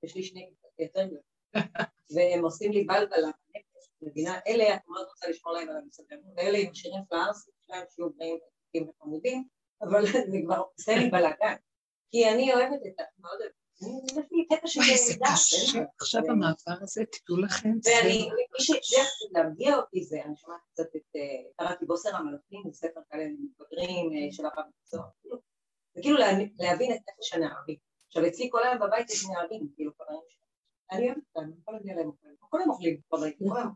יש 0.02 0.14
לי 0.14 0.22
שני 0.22 0.50
יותר 0.78 1.08
והם 2.14 2.44
עושים 2.44 2.72
לי 2.72 2.84
בלבלה 2.84 3.30
מבינה, 4.02 4.38
אלה 4.46 4.74
את 4.74 4.80
מאוד 4.88 5.06
רוצה 5.08 5.28
לשמור 5.28 5.54
להם 5.54 5.68
על 5.68 5.76
המסתדרים, 5.76 6.24
ואלה 6.36 6.58
עם 6.58 6.74
שירים 6.74 7.00
פלארסים 7.08 7.54
שלהם 7.66 7.84
שיהיו 7.90 8.10
בריאים 8.10 8.88
וחמודים, 8.88 9.48
אבל 9.82 10.02
זה 10.32 10.38
כבר 10.44 10.62
עושה 10.72 10.92
לי 10.96 11.10
בלאגן, 11.10 11.54
כי 12.10 12.28
אני 12.28 12.54
אוהבת 12.54 12.80
את 12.86 13.00
ה... 13.00 13.04
מאוד 13.18 13.38
אוהבת 13.40 13.54
וואי, 14.76 14.98
זה 14.98 15.14
קשה, 15.24 15.78
עכשיו 16.00 16.22
המעבר 16.28 16.82
הזה, 16.82 17.02
תדעו 17.04 17.40
לכם, 17.40 17.70
ואני, 17.84 18.28
מי 18.30 18.64
שהצליח 18.64 19.08
להרגיע 19.32 19.76
אותי 19.76 20.04
זה, 20.04 20.16
אני 20.24 20.36
שומעת 20.36 20.60
קצת 20.72 20.96
את, 20.96 21.16
אה, 21.16 21.66
קראתי 21.66 21.84
בוסר 21.84 22.16
המלאכים, 22.16 22.72
ספר 22.72 23.00
כאלה 23.10 23.24
מתבגרים 23.38 24.12
אה, 24.12 24.32
של 24.32 24.44
הרב 24.44 24.64
מקצוע, 24.68 25.02
זה 25.94 26.02
כאילו 26.02 26.18
להבין 26.58 26.92
את 26.92 27.00
נפש 27.08 27.32
הנערים. 27.32 27.76
עכשיו 28.08 28.26
אצלי 28.26 28.48
כל 28.52 28.62
היום 28.64 28.78
בבית 28.78 29.10
יש 29.10 29.24
נערים, 29.26 29.68
כאילו 29.74 29.92
חברים 29.98 30.20
שלי. 30.28 30.42
אני 30.92 31.06
אוהבת 31.06 31.22
אותם, 31.28 31.48
אני 31.48 31.52
יכולה 31.60 31.78
להגיע 31.78 31.94
להם 31.94 32.06
אוכלים, 32.06 32.34
כולם 32.48 32.70
אוכלים 32.70 33.00
בבית, 33.12 33.38
כולם. 33.38 33.68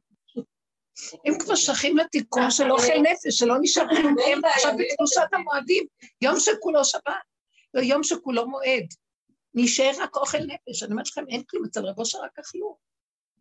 הם 1.27 1.39
כבר 1.39 1.55
שייכים 1.55 1.97
לתיקון 1.97 2.51
של 2.51 2.73
אוכל 2.73 2.99
נפש, 3.03 3.39
שלא 3.39 3.55
נשאר 3.61 3.89
כלום, 3.89 4.17
הם 4.33 4.45
עכשיו 4.45 4.73
בקדושת 4.79 5.29
המועדים, 5.33 5.87
יום 6.21 6.35
שכולו 6.39 6.85
שבת, 6.85 7.13
לא 7.75 7.81
יום 7.81 8.03
שכולו 8.03 8.49
מועד. 8.49 8.87
נשאר 9.57 9.91
רק 9.99 10.17
אוכל 10.17 10.39
נפש. 10.39 10.83
אני 10.83 10.93
אומרת 10.93 11.09
לכם, 11.09 11.25
אין 11.29 11.43
כלום, 11.43 11.65
אצל 11.65 11.87
רבו 11.87 12.07
שרק 12.07 12.39
אכלו. 12.39 12.77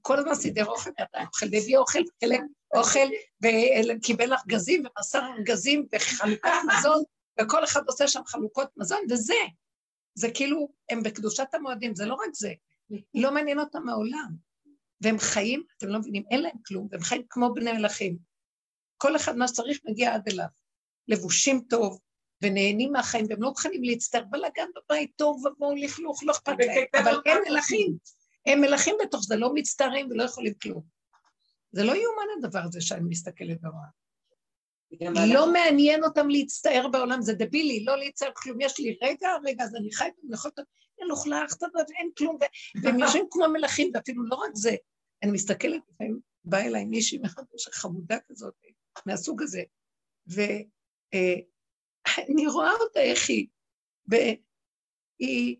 כל 0.02 0.20
הזמן 0.20 0.36
סידר 0.36 0.66
אוכל, 0.66 0.90
אתה 0.90 1.20
אוכל, 1.28 1.46
והביא 1.52 1.78
אוכל, 1.78 2.00
חלק 2.24 2.42
אוכל, 2.76 3.08
וקיבל 3.44 4.34
ארגזים, 4.34 4.84
ומסר 4.86 5.22
ארגזים, 5.38 5.88
וחלוקת 5.96 6.50
מזון, 6.68 7.04
וכל 7.42 7.64
אחד 7.64 7.82
עושה 7.88 8.08
שם 8.08 8.22
חלוקות 8.28 8.70
מזון, 8.78 9.00
וזה. 9.10 9.34
זה 10.16 10.32
כאילו, 10.34 10.70
הם 10.90 11.04
בקדושת 11.04 11.54
המועדים, 11.54 11.96
זה 11.96 12.06
לא 12.06 12.14
רק 12.14 12.34
זה. 12.34 12.54
לא 13.14 13.34
מעניין 13.34 13.60
אותם 13.60 13.84
מעולם. 13.86 14.36
והם 15.02 15.20
חיים, 15.20 15.64
אתם 15.78 15.88
לא 15.88 16.00
מבינים, 16.00 16.24
אין 16.32 16.42
להם 16.42 16.58
כלום, 16.66 16.88
והם 16.92 17.02
חיים 17.02 17.24
כמו 17.30 17.54
בני 17.54 17.74
מלכים. 17.74 18.18
כל 18.98 19.16
אחד 19.16 19.36
מה 19.38 19.48
שצריך 19.48 19.80
מגיע 19.86 20.14
עד 20.14 20.30
אליו. 20.30 20.48
לבושים 21.08 21.62
טוב, 21.70 22.00
ונהנים 22.42 22.92
מהחיים, 22.92 23.26
והם 23.30 23.42
לא 23.42 23.50
מוכנים 23.50 23.84
להצטער, 23.84 24.24
בלאגן 24.30 24.68
בבית 24.76 25.12
טוב, 25.16 25.46
ובואו 25.46 25.76
לכלוך, 25.76 26.24
לא 26.24 26.32
אכפת 26.32 26.56
להם, 26.60 26.84
אבל 27.04 27.20
הם 27.26 27.38
מלכים, 27.50 27.98
הם 28.46 28.62
מלכים 28.62 28.96
בתוך 29.04 29.24
זה, 29.24 29.36
לא 29.36 29.54
מצטערים 29.54 30.08
ולא 30.10 30.24
יכולים 30.24 30.54
כלום. 30.54 30.84
זה 31.72 31.84
לא 31.84 31.92
יאומן 31.92 32.26
הדבר 32.38 32.60
הזה 32.60 32.82
שאני 32.82 33.04
מסתכלת 33.10 33.58
ורואה. 33.64 33.88
לא 35.28 35.54
מעניין 35.54 36.04
אותם 36.04 36.30
להצטער 36.30 36.88
בעולם, 36.88 37.22
זה 37.22 37.34
דבילי, 37.34 37.84
לא 37.84 37.98
להצטער 37.98 38.32
כלום. 38.36 38.62
יש 38.62 38.80
לי 38.80 38.98
רגע, 39.04 39.30
רגע, 39.46 39.64
אז 39.64 39.76
אני 39.76 39.94
חי. 39.94 40.10
אין 41.00 41.08
לוכלך, 41.08 41.56
אין 41.98 42.10
כלום, 42.18 42.38
והם 42.84 43.00
יושבים 43.02 43.26
כמו 43.32 43.48
מלכים, 43.48 43.92
ואפילו 43.94 44.24
לא 44.26 44.36
רק 44.36 44.52
זה. 44.54 44.76
אני 45.24 45.32
מסתכלת, 45.32 45.82
לפעמים 45.94 46.20
באה 46.46 46.66
אליי 46.66 46.86
מישהי 46.86 47.20
חמודה 47.74 48.18
כזאת, 48.28 48.54
מהסוג 49.06 49.42
הזה, 49.42 49.62
ואני 52.28 52.48
רואה 52.48 52.72
אותה 52.72 53.00
איך 53.00 53.30
היא, 53.30 53.48
והיא, 54.08 55.56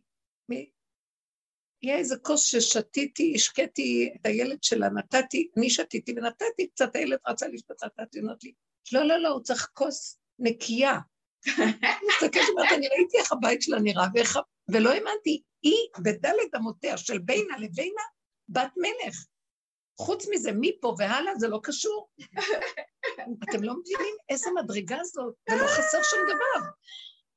היה 1.82 1.98
איזה 1.98 2.16
כוס 2.22 2.46
ששתיתי, 2.46 3.34
השקיתי 3.36 4.14
את 4.16 4.26
הילד 4.26 4.64
שלה, 4.64 4.90
נתתי, 4.90 5.50
אני 5.58 5.70
שתיתי 5.70 6.14
ונתתי 6.18 6.68
קצת, 6.68 6.96
הילד 6.96 7.18
רצה 7.28 7.48
לשתות, 7.48 7.84
נתתי, 7.84 8.22
נתתי, 8.22 8.54
לא, 8.92 9.04
לא, 9.04 9.18
לא, 9.18 9.30
הוא 9.30 9.44
צריך 9.44 9.70
כוס 9.74 10.20
נקייה. 10.40 11.00
מסתכלת, 12.08 12.44
אומרת, 12.50 12.72
אני 12.72 12.88
ראיתי 12.88 13.18
איך 13.18 13.32
הבית 13.32 13.62
שלה 13.62 13.80
נראה, 13.80 14.06
ואיך... 14.14 14.40
ולא 14.72 14.90
האמנתי, 14.90 15.42
היא 15.62 16.04
בדלת 16.04 16.56
אמותיה 16.56 16.98
של 16.98 17.20
בינה 17.20 17.58
לבינה 17.58 18.02
בת 18.50 18.72
מלך. 18.78 19.26
חוץ 19.98 20.26
מזה, 20.32 20.52
מפה 20.62 20.96
והלאה 20.98 21.36
זה 21.36 21.48
לא 21.48 21.60
קשור. 21.64 22.10
אתם 23.44 23.64
לא 23.64 23.74
מבינים 23.80 24.16
איזה 24.30 24.50
מדרגה 24.56 25.04
זאת, 25.04 25.36
ולא 25.50 25.68
חסר 25.68 26.04
שום 26.04 26.20
דבר. 26.24 26.68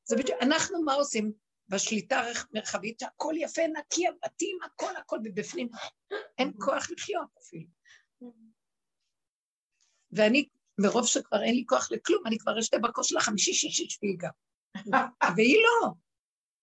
זה 0.05 0.17
בדיוק, 0.17 0.39
אנחנו 0.43 0.83
מה 0.83 0.95
עושים? 0.95 1.33
בשליטה 1.69 2.23
מרחבית, 2.53 3.01
שהכל 3.01 3.35
יפה, 3.37 3.63
נקי, 3.67 4.09
הבתים, 4.09 4.59
הכל, 4.65 4.97
הכל, 4.97 5.19
ובפנים 5.25 5.69
אין 6.39 6.53
כוח 6.59 6.91
לחיות 6.91 7.29
אפילו. 7.39 7.69
ואני 10.13 10.49
מרוב 10.79 11.07
שכבר 11.07 11.43
אין 11.43 11.55
לי 11.55 11.65
כוח 11.69 11.93
לכלום, 11.93 12.27
אני 12.27 12.39
כבר 12.39 12.59
אשתה 12.59 12.79
בכוס 12.79 13.07
של 13.07 13.17
החמישי, 13.17 13.53
שישי, 13.53 13.91
שביעי 13.91 14.17
גם. 14.17 14.31
והיא 15.37 15.57
לא. 15.57 15.89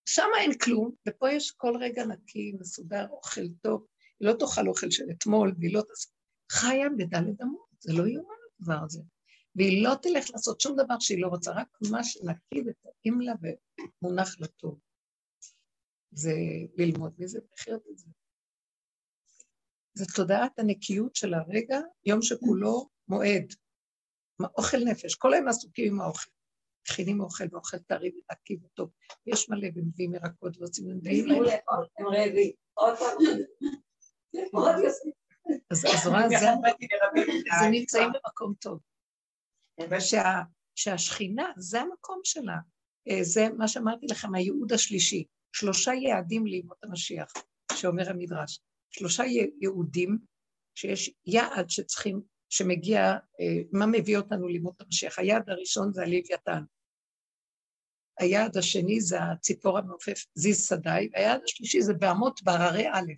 שם 0.08 0.28
אין 0.38 0.58
כלום, 0.58 0.90
ופה 1.08 1.30
יש 1.30 1.50
כל 1.50 1.72
רגע 1.80 2.04
נקי, 2.04 2.52
מסודר, 2.60 3.06
אוכל 3.10 3.48
טוב. 3.62 3.86
היא 4.20 4.28
לא 4.28 4.32
תאכל 4.32 4.68
אוכל 4.68 4.90
של 4.90 5.04
אתמול, 5.10 5.54
והיא 5.58 5.74
לא 5.74 5.82
תעשה... 5.82 6.10
חיה 6.52 6.88
בדלת 6.98 7.42
אמות, 7.42 7.66
זה 7.80 7.92
לא 7.92 8.06
יאומן 8.06 8.34
הדבר 8.60 8.84
הזה. 8.84 9.00
והיא 9.54 9.84
לא 9.84 9.94
תלך 10.02 10.30
לעשות 10.30 10.60
שום 10.60 10.76
דבר 10.76 10.98
שהיא 11.00 11.22
לא 11.22 11.28
רוצה, 11.28 11.50
רק 11.50 11.68
מה 11.90 12.04
שנקי 12.04 12.60
וטעים 12.60 13.20
לה 13.20 13.32
ומונח 14.02 14.40
לטוב. 14.40 14.78
זה 16.10 16.32
ללמוד 16.76 17.14
מזה 17.18 17.38
ולחיות 17.50 17.82
את 17.90 17.98
זה. 17.98 18.10
זה 19.94 20.04
תודעת 20.16 20.58
הנקיות 20.58 21.16
של 21.16 21.34
הרגע, 21.34 21.80
יום 22.04 22.22
שכולו 22.22 22.88
מועד. 23.08 23.52
אוכל 24.58 24.78
נפש, 24.84 25.14
כל 25.14 25.34
היום 25.34 25.48
עסוקים 25.48 25.94
עם 25.94 26.00
האוכל. 26.00 26.30
מכינים 26.90 27.20
אוכל 27.20 27.44
ואוכל 27.52 27.78
טרי 27.78 28.10
ונקי 28.10 28.56
וטוב. 28.64 28.90
יש 29.26 29.50
מלא 29.50 29.68
ומביאים 29.74 30.14
ירקות 30.14 30.56
ועושים 30.58 30.88
להם 30.88 31.00
דעים 31.00 31.26
להם. 31.26 31.42
הם 31.98 32.06
רעבים. 32.06 32.52
עוד 32.74 32.98
פעם. 32.98 33.16
אז 35.70 35.84
רואה, 36.06 36.28
זה 37.60 37.68
נמצאים 37.70 38.08
במקום 38.12 38.54
טוב. 38.60 38.80
שהשכינה, 40.74 41.52
זה 41.56 41.80
המקום 41.80 42.20
שלה. 42.24 42.56
אה, 43.08 43.22
זה 43.22 43.48
מה 43.58 43.68
שאמרתי 43.68 44.06
לכם, 44.06 44.34
הייעוד 44.34 44.72
השלישי. 44.72 45.24
שלושה 45.52 45.94
יעדים 45.94 46.46
לימות 46.46 46.84
המשיח, 46.84 47.32
שאומר 47.72 48.10
המדרש. 48.10 48.60
שלושה 48.90 49.22
ייעודים 49.24 50.18
שיש 50.74 51.10
יעד 51.26 51.70
שצריכים 51.70 52.20
שמגיע, 52.48 53.00
אה, 53.40 53.62
מה 53.72 53.86
מביא 53.86 54.16
אותנו 54.16 54.48
לימוד 54.48 54.74
המשיח? 54.80 55.18
היעד 55.18 55.50
הראשון 55.50 55.92
זה 55.92 56.02
הלוויתן. 56.02 56.62
היעד 58.20 58.56
השני 58.56 59.00
זה 59.00 59.22
הציפור 59.22 59.78
המעופף 59.78 60.24
זיז 60.34 60.66
שדי, 60.66 61.08
והיעד 61.12 61.40
השלישי 61.44 61.82
זה 61.82 61.94
בהמות 61.94 62.42
בהררי 62.42 62.88
א'. 62.88 63.12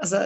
אז 0.00 0.16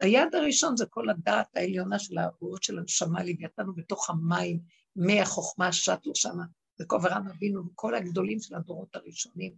היעד 0.00 0.34
הראשון 0.34 0.76
זה 0.76 0.86
כל 0.86 1.10
הדעת 1.10 1.56
העליונה 1.56 1.98
של 1.98 2.18
האורות 2.18 2.62
של 2.62 2.78
הנשמה 2.78 3.22
לוויתן 3.22 3.66
בתוך 3.76 4.10
המים, 4.10 4.60
מי 4.96 5.20
החוכמה 5.20 5.72
שטו 5.72 6.14
שמה, 6.14 6.44
וכו 6.80 6.96
אברהם 6.96 7.28
אבינו 7.28 7.66
וכל 7.66 7.94
הגדולים 7.94 8.40
של 8.40 8.54
הדורות 8.54 8.96
הראשונים. 8.96 9.54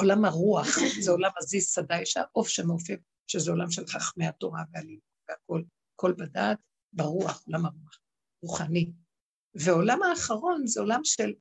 עולם 0.00 0.24
הרוח 0.24 0.66
זה 1.00 1.10
עולם 1.10 1.30
הזיז 1.38 1.68
שדי, 1.68 2.02
שהעוף 2.04 2.48
שמעופף, 2.48 2.98
שזה 3.26 3.50
עולם 3.50 3.70
של 3.70 3.86
חכמי 3.86 4.26
התורה 4.26 4.62
והלימוד 4.72 5.02
והכל, 5.28 5.62
כל 5.96 6.12
בדעת, 6.18 6.58
ברוח, 6.92 7.44
עולם 7.46 7.66
הרוח, 7.66 7.98
רוחני. 8.42 8.92
ועולם 9.54 10.02
האחרון 10.02 10.66
זה 10.66 10.80
עולם 10.80 11.00
של, 11.04 11.32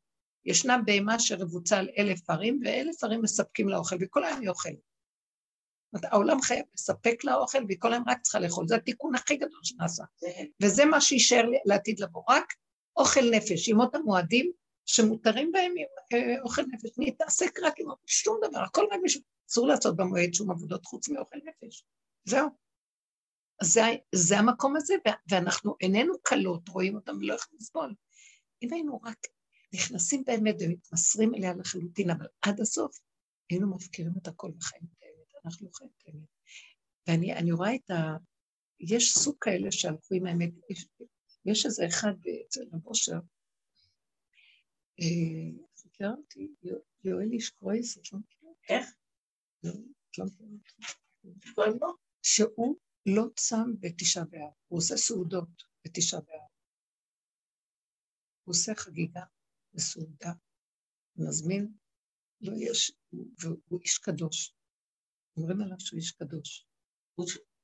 ישנה 0.46 0.78
בהמה 0.86 1.20
שרבוצה 1.20 1.78
על 1.78 1.90
אלף 1.98 2.30
ערים, 2.30 2.60
ואלף 2.66 3.04
ערים 3.04 3.22
מספקים 3.22 3.70
לה 3.70 3.78
אוכל, 3.78 3.96
וכל 4.02 4.24
היום 4.24 4.40
היא 4.40 4.50
אוכלת. 4.50 4.91
העולם 6.04 6.42
חייב 6.42 6.66
לספק 6.74 7.24
לה 7.24 7.36
אוכל, 7.36 7.64
והיא 7.68 7.78
כל 7.80 7.94
היום 7.94 8.04
רק 8.08 8.22
צריכה 8.22 8.40
לאכול. 8.40 8.68
זה 8.68 8.76
התיקון 8.76 9.16
הכי 9.16 9.36
גדול 9.36 9.60
שנעשה. 9.64 10.04
וזה 10.62 10.86
מה 10.86 11.02
שיישאר 11.02 11.44
לעתיד 11.66 12.00
לבוא. 12.00 12.24
רק 12.30 12.54
אוכל 12.98 13.30
נפש, 13.32 13.68
ימות 13.68 13.96
המועדים, 13.96 14.52
שמותרים 14.86 15.52
בהם 15.52 15.74
אה, 16.14 16.42
אוכל 16.42 16.62
נפש. 16.62 16.90
נתעסק 16.98 17.60
רק 17.64 17.74
עם 17.80 17.88
שום 18.06 18.38
דבר, 18.44 18.60
הכל 18.60 18.86
רק 18.92 19.00
בשביל... 19.04 19.24
אסור 19.52 19.68
לעשות 19.68 19.96
במועד 19.96 20.34
שום 20.34 20.52
עבודות 20.52 20.86
חוץ 20.86 21.10
מאוכל 21.10 21.38
נפש. 21.46 21.86
זהו. 22.26 22.48
זה, 23.64 23.82
זה 24.16 24.40
המקום 24.40 24.76
הזה, 24.76 24.94
ואנחנו 25.30 25.76
איננו 25.82 26.14
קלות, 26.24 26.70
רואים 26.70 26.96
אותם 26.96 27.18
ולא 27.18 27.34
יכולים 27.34 27.58
לסבול. 27.62 27.94
אם 28.64 28.74
היינו 28.74 29.02
רק 29.04 29.18
נכנסים 29.74 30.24
באמת 30.24 30.56
ומתמסרים 30.60 31.36
אליה 31.36 31.54
לחלוטין, 31.54 32.10
אבל 32.10 32.26
עד 32.42 32.60
הסוף, 32.62 33.00
היינו 33.50 33.76
מפקירים 33.76 34.14
את 34.22 34.28
הכל 34.28 34.52
בחיים 34.58 35.01
אנחנו 35.46 35.72
חיים 35.72 35.90
את 35.98 36.08
האמת. 36.08 36.30
ואני 37.08 37.52
רואה 37.52 37.76
את 37.76 37.90
ה... 37.90 38.18
יש 38.80 39.14
סוג 39.14 39.36
כאלה 39.42 39.72
שהלכו 39.72 40.16
עם 40.16 40.26
האמת, 40.26 40.50
יש, 40.70 40.88
יש 41.46 41.66
איזה 41.66 41.88
אחד 41.88 42.14
אצל 42.48 42.62
הבושר, 42.74 43.20
אה, 45.00 45.62
מכירה 45.86 46.12
אותי? 46.12 46.48
יואל 47.04 47.32
איש 47.32 47.50
קרויס, 47.50 47.98
את 47.98 48.14
לא 48.14 48.20
מכירה? 48.20 48.52
איך? 48.70 48.90
לא, 49.64 49.72
את 50.10 50.18
לא 50.18 50.26
מכירה 51.24 51.68
אותו? 51.68 51.96
שהוא 52.24 52.76
לא 53.06 53.24
צם 53.36 53.74
בתשעה 53.80 54.26
באב, 54.26 54.52
הוא 54.68 54.78
עושה 54.78 54.98
סעודות 54.98 55.64
בתשעה 55.86 56.22
באב. 56.22 56.52
הוא 58.44 58.54
עושה 58.54 58.76
חגיגה 58.76 59.24
וסעודה, 59.74 60.32
מזמין, 61.16 61.74
לא 62.42 62.54
יש, 62.58 62.92
והוא 63.14 63.80
איש 63.82 63.98
קדוש. 63.98 64.54
אומרים 65.42 65.62
עליו 65.62 65.80
שהוא 65.80 65.98
איש 65.98 66.12
קדוש. 66.12 66.66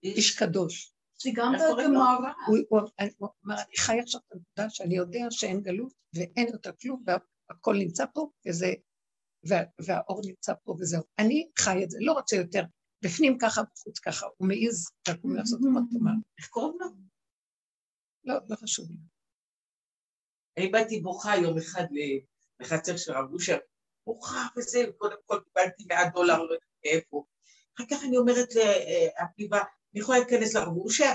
איש 0.04 0.40
קדוש. 0.40 0.94
שגם 1.20 1.54
בגמרא. 1.54 2.32
הוא 2.48 3.30
אמר, 3.44 3.56
אני 3.62 3.78
חי 3.78 4.00
עכשיו 4.00 4.22
את 4.28 4.32
הנקודה 4.32 4.70
שאני 4.70 4.96
יודע 4.96 5.20
שאין 5.30 5.62
גלות 5.62 5.94
ואין 6.16 6.48
יותר 6.54 6.72
כלום, 6.82 7.04
והכל 7.08 7.76
נמצא 7.78 8.06
פה, 8.14 8.30
וזה, 8.48 8.74
והאור 9.86 10.22
נמצא 10.26 10.54
פה 10.64 10.76
וזהו. 10.80 11.04
אני 11.20 11.50
חי 11.60 11.84
את 11.84 11.90
זה, 11.90 11.98
לא 12.02 12.14
רוצה 12.14 12.36
יותר 12.36 12.64
בפנים 13.04 13.38
ככה, 13.42 13.62
בחוץ 13.64 14.00
ככה, 14.00 14.26
הוא 14.38 14.48
מעז 14.48 14.90
לקום 15.10 15.36
לעשות 15.36 15.60
עוד 15.76 15.84
תאמה. 15.92 16.12
איך 16.38 16.48
קוראים 16.48 16.78
לו? 16.80 16.88
לא, 18.24 18.36
לא 18.50 18.56
חשוב 18.56 18.92
לי. 18.92 18.98
אני 20.58 20.68
באתי 20.68 21.00
בוכה 21.00 21.36
יום 21.36 21.58
אחד 21.58 21.86
לחצר 22.60 22.98
של 22.98 23.12
רב 23.12 23.34
אושר, 23.34 23.58
בוכה 24.08 24.48
וזה, 24.58 24.80
וקודם 24.90 25.18
כל 25.26 25.40
קיבלתי 25.44 25.86
100 25.88 25.98
דולר, 26.14 26.38
לא 26.38 26.54
יודעת 26.54 26.70
מאיפה. 26.86 27.26
אחר 27.78 27.86
כך 27.90 28.04
אני 28.04 28.18
אומרת 28.18 28.50
לאביבה, 28.56 29.58
אני 29.58 30.02
יכולה 30.02 30.20
להיכנס 30.20 30.56
לרב 30.56 30.78
אושר? 30.78 31.14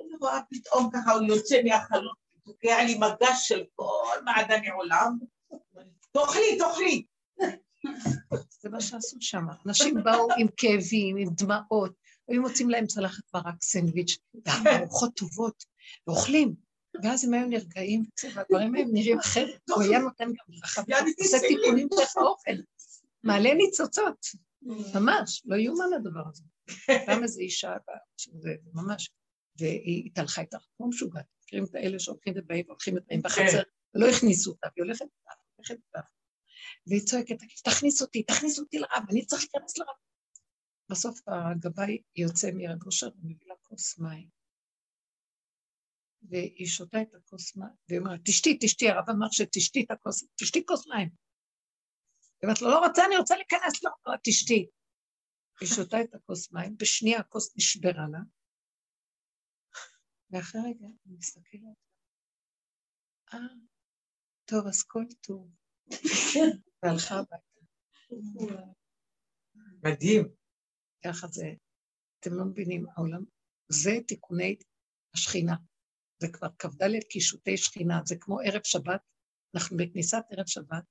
אני 0.00 0.16
רואה 0.20 0.40
פתאום 0.50 0.90
ככה, 0.92 1.12
הוא 1.12 1.22
יוצא 1.22 1.62
מהחלון, 1.64 2.14
תוקע 2.44 2.84
לי 2.84 2.98
מגש 2.98 3.48
של 3.48 3.64
כל 3.74 4.16
מעדני 4.24 4.70
עולם, 4.70 5.18
תאכלי, 6.12 6.58
תאכלי. 6.58 7.04
זה 8.60 8.68
מה 8.68 8.80
שעשו 8.80 9.16
שם. 9.20 9.44
אנשים 9.66 9.94
באו 10.04 10.28
עם 10.38 10.46
כאבים, 10.56 11.16
עם 11.16 11.28
דמעות, 11.32 11.92
היו 12.28 12.42
מוצאים 12.42 12.70
להם 12.70 12.86
צלחת 12.86 13.22
מרק 13.34 13.62
סנדוויץ', 13.62 14.18
וארוחות 14.64 15.14
טובות, 15.14 15.64
ואוכלים. 16.06 16.54
ואז 17.02 17.24
הם 17.24 17.34
היו 17.34 17.46
נרגעים, 17.46 18.04
והדברים 18.34 18.74
האלה 18.74 18.86
נראים 18.92 19.18
אחרת. 19.18 19.60
הוא 19.70 19.82
היה 19.82 19.98
נותן 19.98 20.24
גם 20.24 20.44
ברכה, 20.48 20.82
עושה 21.18 21.38
תיקונים 21.48 21.88
דרך 21.90 22.16
האוכל. 22.16 22.62
מעלה 23.24 23.54
ניצוצות, 23.54 24.26
ממש, 24.62 25.42
לא 25.44 25.56
יאומן 25.56 25.92
הדבר 25.96 26.28
הזה. 26.28 26.44
גם 27.08 27.22
איזו 27.22 27.40
אישה, 27.40 27.76
שזה 28.16 28.50
ממש, 28.72 29.10
והיא 29.58 30.06
התהלכה 30.06 30.40
איתך 30.40 30.58
כמו 30.76 30.88
משוגעת. 30.88 31.26
מכירים 31.44 31.64
את 31.64 31.74
האלה 31.74 31.98
שהולכים 31.98 32.34
ובאים 32.36 32.66
והולכים 32.66 32.94
ובאים 32.96 33.22
בחצר, 33.22 33.62
ולא 33.94 34.06
הכניסו 34.08 34.50
אותה, 34.50 34.68
והיא 34.76 34.84
הולכת 34.84 35.02
איתך, 35.02 35.40
הולכת 35.56 35.74
איתך. 35.74 36.08
והיא 36.86 37.00
צועקת, 37.00 37.36
תכניס 37.64 38.02
אותי, 38.02 38.22
תכניס 38.22 38.58
אותי 38.58 38.78
לרב, 38.78 39.02
אני 39.10 39.26
צריך 39.26 39.42
להיכנס 39.42 39.78
לרב. 39.78 39.96
בסוף 40.90 41.20
הגבאי 41.28 42.02
יוצא 42.16 42.50
מירד 42.50 42.82
אושר 42.86 43.08
ומביא 43.22 43.46
לה 43.46 43.54
כוס 43.62 43.98
מים. 43.98 44.28
והיא 46.22 46.66
שותה 46.66 47.02
את 47.02 47.14
הכוס 47.14 47.56
מים, 47.56 47.70
והיא 47.88 48.00
אומרת, 48.00 48.20
תשתי, 48.24 48.58
תשתי, 48.60 48.88
הרב 48.88 49.10
אמר 49.10 49.26
שתשתי 49.30 49.84
את 49.84 49.90
הכוס, 49.90 50.24
תשתי 50.36 50.66
כוס 50.66 50.86
מים. 50.86 51.08
היא 52.42 52.48
אומרת 52.48 52.62
לו, 52.62 52.68
לא 52.68 52.86
רוצה, 52.86 53.02
אני 53.06 53.16
רוצה 53.16 53.36
להיכנס 53.36 53.82
לרב, 53.82 54.18
תשתי. 54.24 54.70
היא 55.60 55.68
שותה 55.68 56.00
את 56.00 56.14
הכוס 56.14 56.52
מים, 56.52 56.76
בשנייה 56.76 57.18
הכוס 57.18 57.56
נשברה 57.56 58.06
לה, 58.12 58.18
ואחרי 60.30 60.60
רגע 60.60 60.86
אני 61.06 61.16
מסתכלת, 61.16 61.76
אה, 63.34 63.38
טוב, 64.44 64.66
אז 64.66 64.82
כל 64.82 65.04
טוב. 65.20 65.50
והלכה 66.82 67.14
הביתה. 67.14 67.60
מדהים. 69.82 70.28
ככה 71.04 71.26
זה, 71.26 71.46
אתם 72.20 72.30
לא 72.34 72.44
מבינים, 72.44 72.86
העולם, 72.96 73.24
זה 73.68 73.90
תיקוני 74.08 74.56
השכינה. 75.14 75.56
זה 76.22 76.28
כבר 76.32 76.48
כ"ד 76.58 76.82
קישוטי 77.10 77.56
שכינה, 77.56 78.00
זה 78.04 78.14
כמו 78.20 78.40
ערב 78.40 78.60
שבת, 78.64 79.00
אנחנו 79.54 79.76
בכניסת 79.76 80.22
ערב 80.30 80.46
שבת, 80.46 80.84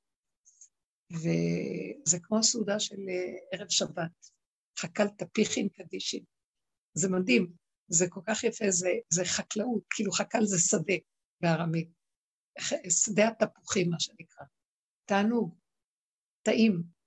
וזה 1.12 2.18
כמו 2.22 2.38
הסעודה 2.38 2.80
של 2.80 2.96
אה, 3.10 3.58
ערב 3.58 3.70
שבת, 3.70 4.32
חכלת 4.80 5.24
פיחין 5.34 5.70
קדישין. 5.70 6.24
זה 6.94 7.10
מדהים, 7.10 7.54
זה 7.88 8.06
כל 8.10 8.22
כך 8.28 8.44
יפה, 8.44 8.66
זה, 8.72 8.90
זה 9.14 9.26
חקלאות, 9.26 9.84
כאילו 9.90 10.12
חקל 10.12 10.46
זה 10.46 10.60
שדה 10.60 10.94
בארמית, 11.42 11.90
שדה 12.90 13.28
התפוחים, 13.28 13.90
מה 13.90 14.00
שנקרא. 14.00 14.46
תענוג, 15.06 15.56
טעים. 16.42 17.00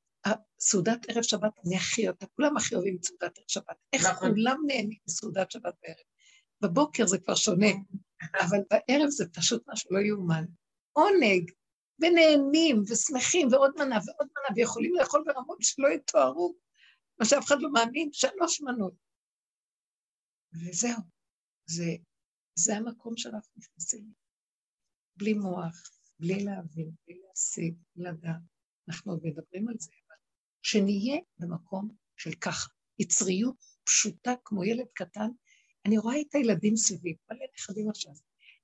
סעודת 0.61 0.99
ערב 1.09 1.23
שבת, 1.23 1.53
אני 1.67 1.77
הכי 1.77 2.09
אותה, 2.09 2.27
כולם 2.27 2.57
הכי 2.57 2.75
אוהבים 2.75 2.97
את 2.97 3.05
סעודת 3.05 3.39
ערב 3.39 3.49
שבת. 3.49 3.77
איך 3.93 4.07
נכון. 4.07 4.29
כולם 4.29 4.57
נהנים 4.67 4.99
מסעודת 5.07 5.51
שבת 5.51 5.75
בערב. 5.83 6.05
בבוקר 6.61 7.07
זה 7.07 7.19
כבר 7.19 7.35
שונה, 7.35 7.67
אבל 8.41 8.59
בערב 8.71 9.09
זה 9.09 9.25
פשוט 9.35 9.63
משהו 9.69 9.91
לא 9.93 10.01
יאומן. 10.01 10.45
עונג, 10.93 11.51
ונהנים, 12.03 12.83
ושמחים, 12.89 13.49
ועוד 13.53 13.73
מנה 13.77 13.99
ועוד 14.07 14.29
מנה, 14.37 14.57
ויכולים 14.57 14.95
לאכול 14.95 15.25
ברמות 15.27 15.59
שלא 15.61 15.89
יתוארו, 15.89 16.57
מה 17.19 17.27
שאף 17.27 17.45
אחד 17.47 17.57
לא 17.61 17.73
מאמין, 17.73 18.09
שלוש 18.13 18.61
מנות. 18.61 18.95
וזהו, 20.53 21.03
זה, 21.67 21.91
זה 22.55 22.77
המקום 22.77 23.17
שאנחנו 23.17 23.53
נכנסים. 23.57 24.13
בלי 25.17 25.33
מוח, 25.33 25.91
בלי 26.19 26.45
להבין, 26.45 26.91
בלי 27.07 27.21
להשיג, 27.29 27.75
לדעת. 27.97 28.41
אנחנו 28.89 29.13
עוד 29.13 29.21
מדברים 29.25 29.69
על 29.69 29.75
זה, 29.79 29.91
אבל 30.07 30.17
שנהיה 30.63 31.21
במקום 31.39 31.89
של 32.17 32.31
ככה, 32.41 32.69
יצריות 32.99 33.57
פשוטה 33.85 34.35
כמו 34.45 34.65
ילד 34.65 34.87
קטן. 34.95 35.29
אני 35.87 35.99
רואה 35.99 36.21
את 36.21 36.35
הילדים 36.35 36.77
סביבי, 36.77 37.17
מלא 37.31 37.47
נכדים 37.59 37.91
עכשיו, 37.91 38.13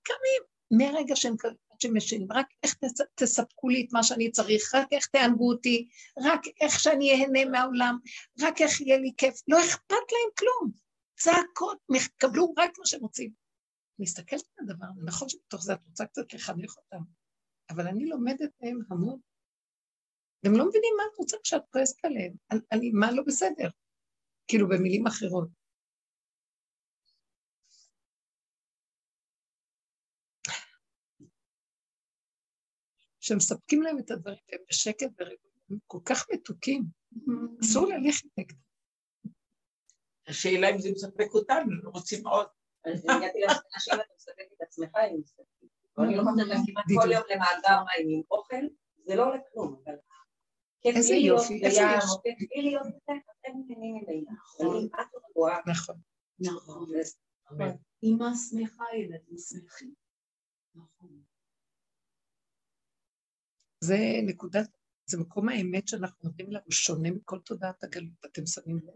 קמים 0.03 0.43
מהרגע 0.71 1.17
שהם 1.17 1.37
שהם 1.83 1.97
ישנים, 1.97 2.33
רק 2.33 2.47
איך 2.63 2.75
תס, 2.75 3.01
תספקו 3.15 3.69
לי 3.69 3.85
את 3.87 3.93
מה 3.93 4.03
שאני 4.03 4.31
צריך, 4.31 4.75
רק 4.75 4.93
איך 4.93 5.07
תענגו 5.07 5.53
אותי, 5.53 5.89
רק 6.25 6.41
איך 6.61 6.81
שאני 6.81 7.13
אהנה 7.13 7.45
מהעולם, 7.45 7.99
רק 8.41 8.61
איך 8.61 8.81
יהיה 8.81 8.99
לי 8.99 9.13
כיף, 9.17 9.35
לא 9.49 9.61
אכפת 9.61 9.91
להם 9.91 10.31
כלום. 10.39 10.71
צעקות, 11.19 11.79
קבלו 12.17 12.55
רק 12.57 12.79
מה 12.79 12.87
שהם 12.87 13.01
רוצים. 13.01 13.31
מסתכלת 13.99 14.43
על 14.59 14.65
הדבר 14.71 14.87
הזה, 14.91 15.03
נכון 15.05 15.29
שבתוך 15.29 15.63
זה 15.63 15.73
את 15.73 15.85
רוצה 15.89 16.07
קצת 16.07 16.33
לחנך 16.35 16.77
אותם, 16.77 17.03
אבל 17.71 17.87
אני 17.87 18.07
לומדת 18.07 18.51
מהם 18.61 18.81
המון. 18.91 19.21
והם 20.43 20.53
לא 20.53 20.69
מבינים 20.69 20.95
מה 20.97 21.03
את 21.13 21.19
רוצה 21.19 21.37
כשאת 21.45 21.63
כועסת 21.71 22.05
עליהם, 22.05 22.33
אני, 22.51 22.61
אני, 22.73 22.91
מה 22.91 23.13
לא 23.13 23.23
בסדר, 23.27 23.69
כאילו 24.49 24.69
במילים 24.69 25.07
אחרות. 25.07 25.58
שמספקים 33.29 33.83
להם 33.83 33.99
את 33.99 34.11
הדברים, 34.11 34.39
והם 34.53 34.61
בשקט 34.69 35.11
ורגועים, 35.19 35.79
כל 35.87 35.99
כך 36.05 36.27
מתוקים, 36.33 36.85
אסור 37.61 37.87
ללכת 37.87 38.27
נגדם. 38.39 38.59
השאלה 40.27 40.71
אם 40.71 40.79
זה 40.79 40.91
מספק 40.93 41.35
אותנו, 41.35 41.83
לא 41.83 41.91
רוצים 41.91 42.27
עוד. 42.27 42.47
אני 42.85 42.95
הגעתי 42.95 43.39
להשאלה 43.41 43.73
שאם 43.79 43.95
אתה 43.95 44.15
מספק 44.17 44.49
את 44.57 44.63
עצמך, 44.63 44.91
אם 45.11 45.21
מספק. 45.21 45.45
אני 45.99 46.17
לא 46.17 46.23
חושבת 46.23 46.57
כמעט 46.67 46.85
כל 47.03 47.13
יום 47.13 47.23
למאגר 47.31 47.85
מים 47.85 48.09
עם 48.09 48.23
אוכל, 48.31 48.65
זה 49.07 49.17
לא 49.17 49.27
עולה 49.27 49.39
כלום, 49.53 49.83
אבל... 49.85 49.95
איזה 50.85 51.15
יופי, 51.15 51.65
איזה 51.65 51.81
יופי. 51.81 52.35
כיף 52.39 52.49
להיות 52.63 52.87
בטח, 52.87 53.33
אתם 53.41 53.53
מבינים 53.59 53.95
ממילא. 53.95 54.33
נכון. 54.33 54.89
נכון. 55.67 55.97
נכון. 56.41 56.87
אמא 58.03 58.27
שמחה, 58.51 58.85
ילדים 58.95 59.39
שמחים. 59.39 59.95
נכון. 60.75 61.23
זה 63.81 63.97
נקודת, 64.23 64.69
זה 65.07 65.19
מקום 65.19 65.49
האמת 65.49 65.89
שאנחנו 65.89 66.29
נותנים 66.29 66.53
לה, 66.53 66.61
הוא 66.65 66.73
שונה 66.73 67.11
מכל 67.11 67.39
תודעת 67.39 67.85
הגלות, 67.85 68.25
אתם 68.27 68.47
שמים 68.47 68.79
לב? 68.79 68.95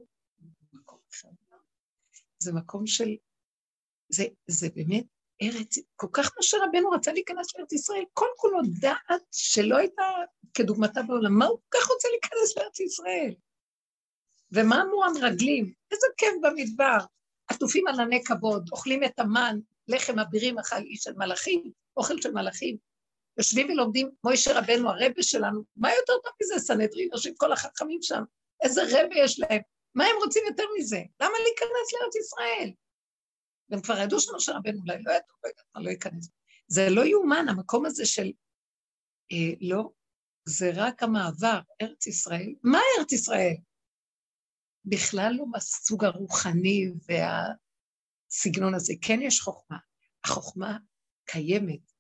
זה 2.39 2.53
מקום 2.53 2.87
של, 2.87 3.17
זה, 4.09 4.25
זה 4.47 4.69
באמת 4.75 5.07
ארץ, 5.43 5.79
כל 5.97 6.07
כך 6.13 6.31
משה 6.39 6.57
רבנו 6.57 6.91
רצה 6.91 7.13
להיכנס 7.13 7.47
לארץ 7.57 7.73
ישראל, 7.73 8.05
כל 8.13 8.27
כולו 8.37 8.59
דעת 8.81 9.23
שלא 9.33 9.77
הייתה 9.77 10.03
כדוגמתה 10.55 11.03
בעולם, 11.03 11.39
מה 11.39 11.45
הוא 11.45 11.59
כל 11.69 11.79
כך 11.79 11.89
רוצה 11.91 12.09
להיכנס 12.09 12.57
לארץ 12.57 12.81
ישראל? 12.81 13.35
ומה 14.53 14.83
אמרו 14.83 15.05
המרגלים? 15.05 15.73
איזה 15.91 16.07
כיף 16.17 16.33
במדבר, 16.43 16.99
עטופים 17.49 17.87
על 17.87 18.01
עני 18.01 18.25
כבוד, 18.25 18.69
אוכלים 18.73 19.05
את 19.05 19.19
המן, 19.19 19.59
לחם 19.89 20.19
אבירים 20.19 20.59
אכל 20.59 20.77
איש 20.77 21.01
של 21.01 21.13
מלאכים, 21.17 21.71
אוכל 21.97 22.21
של 22.21 22.33
מלאכים. 22.33 22.77
יושבים 23.39 23.71
ולומדים, 23.71 24.11
מוישה 24.25 24.59
רבנו, 24.59 24.91
הרבה 24.91 25.23
שלנו, 25.23 25.63
מה 25.77 25.91
יותר 25.91 26.13
טוב 26.25 26.33
מזה, 26.43 26.59
סנהדרין, 26.59 27.09
יושבים 27.13 27.35
כל 27.37 27.53
החכמים 27.53 28.03
שם, 28.03 28.23
איזה 28.63 28.83
רבה 28.83 29.17
יש 29.17 29.41
להם, 29.41 29.61
מה 29.95 30.05
הם 30.05 30.17
רוצים 30.25 30.43
יותר 30.47 30.65
מזה? 30.79 31.03
למה 31.21 31.33
להיכנס 31.45 31.93
לארץ 31.93 32.17
ישראל? 32.17 32.73
והם 33.69 33.83
כבר 33.83 33.99
ידעו 33.99 34.21
שמשה 34.21 34.53
רבנו 34.53 34.81
אולי 34.81 35.03
לא 35.03 35.13
ידעו, 35.13 35.37
לא 35.75 35.83
לא 35.85 35.91
ייכנס. 35.91 36.29
זה 36.69 36.87
לא 36.91 37.05
יאומן, 37.05 37.49
המקום 37.49 37.87
הזה 37.87 38.07
של... 38.07 38.33
אה, 39.33 39.55
לא, 39.61 39.91
זה 40.45 40.71
רק 40.75 41.03
המעבר, 41.03 41.61
ארץ 41.83 42.07
ישראל. 42.07 42.55
מה 42.63 42.79
ארץ 42.99 43.13
ישראל? 43.13 43.55
בכלל 44.85 45.33
לא 45.39 45.47
מהסוג 45.47 46.05
הרוחני 46.05 46.91
והסגנון 47.09 48.75
הזה. 48.75 48.95
כן 49.03 49.19
יש 49.23 49.41
חוכמה. 49.41 49.79
החוכמה 50.25 50.79
קיימת 51.25 51.92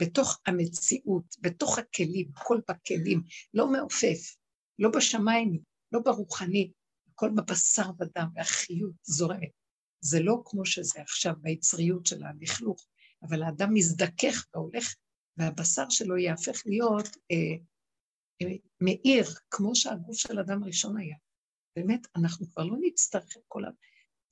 בתוך 0.00 0.40
המציאות, 0.46 1.24
בתוך 1.40 1.78
הכלים, 1.78 2.30
הכל 2.36 2.60
בכלים, 2.68 3.22
לא 3.54 3.72
מעופף, 3.72 4.36
לא 4.78 4.90
בשמיים, 4.96 5.60
לא 5.92 6.00
ברוחני, 6.00 6.72
הכל 7.12 7.30
בבשר 7.36 7.90
ודם, 7.98 8.28
והחיות 8.34 8.94
זורמת. 9.02 9.50
זה 10.00 10.20
לא 10.20 10.42
כמו 10.44 10.66
שזה 10.66 11.00
עכשיו 11.00 11.34
ביצריות 11.40 12.06
של 12.06 12.24
הלכלוך, 12.24 12.86
אבל 13.22 13.42
האדם 13.42 13.74
מזדכך 13.74 14.46
והולך, 14.54 14.94
והבשר 15.36 15.88
שלו 15.88 16.16
יהפך 16.16 16.62
להיות 16.66 17.06
אה, 17.06 17.56
אה, 18.42 18.56
מאיר, 18.80 19.24
כמו 19.50 19.74
שהגוף 19.74 20.16
של 20.16 20.38
אדם 20.38 20.62
הראשון 20.62 20.96
היה. 20.96 21.16
באמת, 21.76 22.06
אנחנו 22.16 22.46
כבר 22.46 22.64
לא 22.64 22.76
נצטרך 22.80 23.36
את 23.36 23.42
כל 23.48 23.62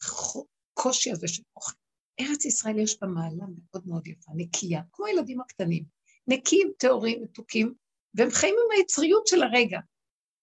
הקושי 0.02 1.10
הזה 1.10 1.28
של 1.28 1.42
אוכל. 1.56 1.72
ארץ 2.20 2.44
ישראל 2.44 2.78
יש 2.78 3.00
בה 3.00 3.06
מעלה 3.06 3.44
מאוד 3.58 3.86
מאוד 3.86 4.06
יפה, 4.06 4.32
נקייה, 4.36 4.82
כמו 4.92 5.06
הילדים 5.06 5.40
הקטנים. 5.40 5.84
נקיים, 6.28 6.72
טהורים, 6.78 7.22
מתוקים, 7.22 7.74
והם 8.14 8.30
חיים 8.30 8.54
עם 8.54 8.78
היצריות 8.78 9.26
של 9.26 9.42
הרגע. 9.42 9.80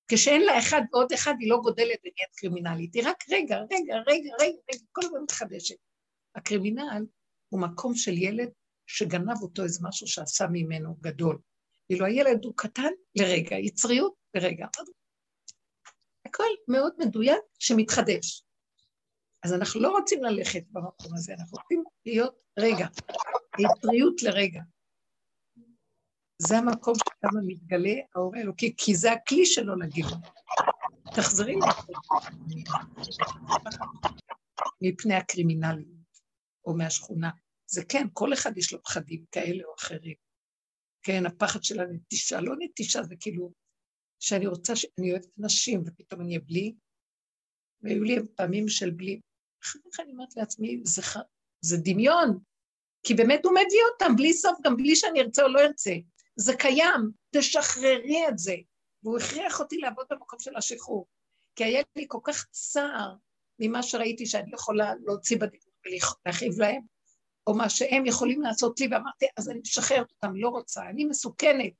כשאין 0.08 0.42
לה 0.42 0.60
אחד 0.60 0.82
ועוד 0.94 1.12
אחד, 1.12 1.34
היא 1.40 1.50
לא 1.50 1.58
גודלת 1.64 2.00
ונהיית 2.00 2.36
קרימינלית. 2.36 2.96
היא 2.96 3.04
רק 3.06 3.24
רגע, 3.30 3.58
רגע, 3.58 3.96
רגע, 4.08 4.32
רגע, 4.42 4.56
רגע, 4.72 4.84
כל 4.92 5.02
הזמן 5.06 5.20
מתחדשת. 5.24 5.76
הקרימינל 6.36 7.06
הוא 7.50 7.62
מקום 7.62 7.96
של 7.96 8.18
ילד 8.18 8.50
שגנב 8.88 9.42
אותו 9.42 9.64
איזה 9.64 9.80
משהו 9.84 10.08
שעשה 10.08 10.46
ממנו 10.52 10.96
גדול. 11.02 11.40
ואילו 11.90 12.06
הילד 12.06 12.46
הוא 12.46 12.54
קטן 12.58 12.92
לרגע, 13.16 13.56
יצריות 13.56 14.14
לרגע. 14.36 14.68
הכל 16.26 16.44
מאוד 16.68 16.94
מדויק 17.00 17.42
שמתחדש. 17.60 18.45
אז 19.46 19.54
אנחנו 19.54 19.82
לא 19.82 19.92
רוצים 19.92 20.24
ללכת 20.24 20.64
במקום 20.72 21.14
הזה, 21.14 21.34
אנחנו 21.34 21.58
רוצים 21.58 21.84
להיות 22.06 22.36
רגע, 22.60 22.88
יצריות 23.60 24.24
לרגע. 24.24 24.62
זה 26.38 26.58
המקום 26.58 26.94
שכמה 26.96 27.42
מתגלה 27.48 27.94
האור 28.16 28.36
האלוקי, 28.36 28.74
כי 28.78 28.96
זה 28.96 29.12
הכלי 29.12 29.46
שלו 29.46 29.76
לגילוי. 29.76 30.12
תחזרי 31.16 31.56
מפני 34.82 35.16
הקרימינליות, 35.16 36.20
או 36.66 36.78
מהשכונה. 36.78 37.30
זה 37.68 37.86
כן, 37.90 38.08
כל 38.14 38.34
אחד 38.34 38.58
יש 38.58 38.74
לו 38.74 38.84
פחדים 38.84 39.26
כאלה 39.32 39.64
או 39.64 39.76
אחרים. 39.80 40.16
כן, 41.04 41.26
הפחד 41.26 41.64
של 41.64 41.80
הנטישה, 41.80 42.42
לא 42.42 42.56
נטישה, 42.60 43.04
זה 43.04 43.16
כאילו 43.20 43.52
שאני 44.20 44.48
רוצה. 44.48 44.74
אני 45.00 45.12
אוהבת 45.12 45.30
נשים, 45.38 45.84
ופתאום 45.86 46.22
אני 46.22 46.30
אהיה 46.30 46.40
בלי, 46.40 46.76
והיו 47.82 48.04
לי 48.04 48.16
פעמים 48.36 48.70
של 48.70 48.92
בלי. 48.92 49.22
אחר 49.66 49.80
כך 49.92 50.00
אני 50.00 50.12
אומרת 50.12 50.36
לעצמי, 50.38 50.82
זה. 50.84 51.02
זה 51.62 51.78
דמיון, 51.78 52.40
כי 53.04 53.14
באמת 53.14 53.46
הוא 53.46 53.52
מביא 53.52 53.80
אותם 53.94 54.16
בלי 54.16 54.34
סוף, 54.34 54.58
גם 54.64 54.78
בלי 54.78 54.96
שאני 54.96 55.22
ארצה 55.22 55.44
או 55.44 55.48
לא 55.48 55.60
ארצה. 55.60 55.92
זה 56.36 56.56
קיים, 56.56 57.12
תשחררי 57.36 58.28
את 58.28 58.38
זה. 58.38 58.56
והוא 59.04 59.18
הכריח 59.18 59.60
אותי 59.60 59.78
לעבוד 59.78 60.06
במקום 60.10 60.40
של 60.40 60.56
השחרור. 60.56 61.08
כי 61.56 61.64
היה 61.64 61.82
לי 61.96 62.06
כל 62.08 62.20
כך 62.24 62.46
צער 62.52 63.16
ממה 63.60 63.84
שראיתי 63.84 64.26
שאני 64.26 64.52
יכולה 64.54 64.94
להוציא 65.06 65.38
בדיבור 65.38 65.74
ולהכאיב 66.26 66.62
להם, 66.62 66.82
או 67.48 67.54
מה 67.54 67.70
שהם 67.70 68.06
יכולים 68.06 68.42
לעשות 68.42 68.80
לי, 68.80 68.88
ואמרתי, 68.92 69.26
אז 69.38 69.50
אני 69.50 69.60
משחררת 69.60 70.12
אותם, 70.12 70.36
לא 70.36 70.50
רוצה, 70.50 70.90
אני 70.90 71.06
מסוכנת. 71.06 71.74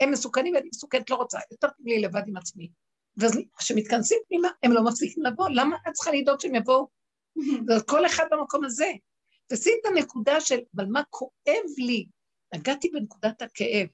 הם 0.00 0.10
מסוכנים 0.10 0.54
ואני 0.54 0.68
מסוכנת, 0.74 1.10
לא 1.10 1.16
רוצה, 1.16 1.38
יותר 1.50 1.68
טוב 1.68 1.86
לי 1.86 2.00
לבד 2.00 2.22
עם 2.26 2.36
עצמי. 2.36 2.70
ואז 3.16 3.38
כשמתכנסים 3.58 4.18
פנימה, 4.28 4.48
הם 4.62 4.72
לא 4.72 4.84
מפסיקים 4.84 5.22
לבוא, 5.22 5.48
למה 5.48 5.76
את 5.88 5.92
צריכה 5.92 6.10
לדאוג 6.10 6.40
שהם 6.40 6.54
יבואו? 6.54 6.88
כל 7.90 8.06
אחד 8.06 8.24
במקום 8.30 8.64
הזה. 8.64 8.92
תשימי 9.52 9.76
את 9.80 9.86
הנקודה 9.86 10.40
של, 10.40 10.58
אבל 10.76 10.86
מה 10.86 11.02
כואב 11.10 11.64
לי? 11.78 12.06
נגעתי 12.54 12.88
בנקודת 12.88 13.42
הכאב, 13.42 13.86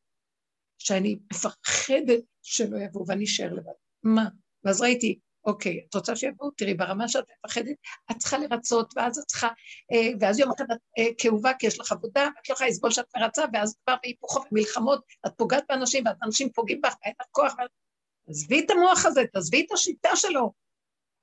שאני 0.78 1.18
מפחדת 1.32 2.22
שלא 2.42 2.78
יבואו 2.78 3.06
ואני 3.06 3.24
אשאר 3.24 3.52
לבד. 3.52 3.72
מה? 4.02 4.28
ואז 4.64 4.80
ראיתי, 4.80 5.18
אוקיי, 5.44 5.84
את 5.88 5.94
רוצה 5.94 6.16
שיבואו? 6.16 6.50
תראי, 6.50 6.74
ברמה 6.74 7.08
שאת 7.08 7.24
מפחדת, 7.44 7.76
את 8.10 8.16
צריכה 8.16 8.38
לרצות, 8.38 8.92
ואז 8.96 9.18
את 9.18 9.24
צריכה, 9.24 9.48
אה, 9.92 10.08
ואז 10.20 10.38
יום 10.38 10.50
אחד 10.56 10.64
את 10.72 10.78
אה, 10.98 11.06
כאובה 11.18 11.52
כי 11.58 11.66
יש 11.66 11.80
לך 11.80 11.92
עבודה, 11.92 12.28
ואת 12.36 12.48
לא 12.48 12.54
יכולה 12.54 12.70
לסבול 12.70 12.90
שאת 12.90 13.06
מרצה, 13.16 13.44
ואז 13.52 13.76
כבר 13.84 13.94
בהיפוכו 14.02 14.40
ומלחמות, 14.52 15.04
את 15.26 15.32
פוגעת 15.36 15.64
באנשים, 15.68 16.04
ואז 16.06 16.16
אנשים 16.22 16.52
פוגעים 16.52 16.80
בך, 16.80 16.94
ואין 17.02 17.14
לך 17.20 17.26
כוח. 17.30 17.54
עזבי 18.28 18.60
את 18.60 18.70
המוח 18.70 19.06
הזה, 19.06 19.20
תעזבי 19.32 19.64
את 19.66 19.72
השיטה 19.72 20.16
שלו. 20.16 20.52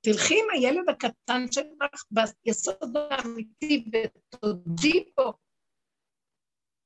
תלכי 0.00 0.34
עם 0.34 0.46
הילד 0.52 0.88
הקטן 0.88 1.52
שלך 1.52 2.04
ביסוד 2.10 2.96
האמיתי 3.10 3.84
ותודי 3.92 5.12
פה. 5.14 5.32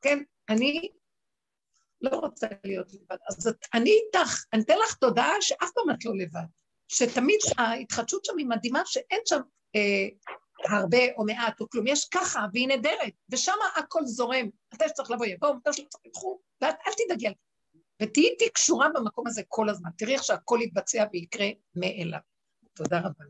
כן, 0.02 0.18
אני 0.48 0.88
לא 2.00 2.16
רוצה 2.16 2.46
להיות 2.64 2.92
לבד. 2.92 3.16
אז 3.28 3.48
את, 3.48 3.56
אני 3.74 3.90
איתך, 3.90 4.44
אני 4.52 4.62
אתן 4.62 4.74
לך 4.84 4.94
תודעה 4.94 5.32
שאף 5.40 5.70
פעם 5.74 5.90
את 5.90 6.04
לא 6.04 6.16
לבד. 6.16 6.46
שתמיד 6.88 7.38
ההתחדשות 7.58 8.24
שם 8.24 8.38
היא 8.38 8.46
מדהימה, 8.46 8.82
שאין 8.84 9.20
שם 9.24 9.40
אה, 9.76 10.08
הרבה 10.68 11.12
או 11.16 11.24
מעט 11.24 11.60
או 11.60 11.68
כלום, 11.68 11.86
יש 11.86 12.08
ככה, 12.08 12.46
והיא 12.52 12.68
נהדרת, 12.68 13.12
ושם 13.28 13.52
הכל 13.76 14.04
זורם. 14.04 14.48
מתי 14.74 14.88
שצריך 14.88 15.10
לבוא 15.10 15.26
יבואו, 15.26 15.54
מתי 15.54 15.72
שצריך 15.72 16.04
ילכו, 16.04 16.40
ואת 16.60 16.74
אל 16.86 16.92
תדאגי 16.92 17.26
על 17.26 17.34
ותהיי 18.02 18.28
איתי 18.28 18.50
קשורה 18.50 18.88
במקום 18.94 19.26
הזה 19.26 19.42
כל 19.48 19.68
הזמן. 19.68 19.90
תראי 19.98 20.14
איך 20.14 20.24
שהכל 20.24 20.58
יתבצע 20.62 21.04
ויקרה 21.12 21.46
מאליו. 21.74 22.18
תודה 22.74 23.00
רבה. 23.00 23.24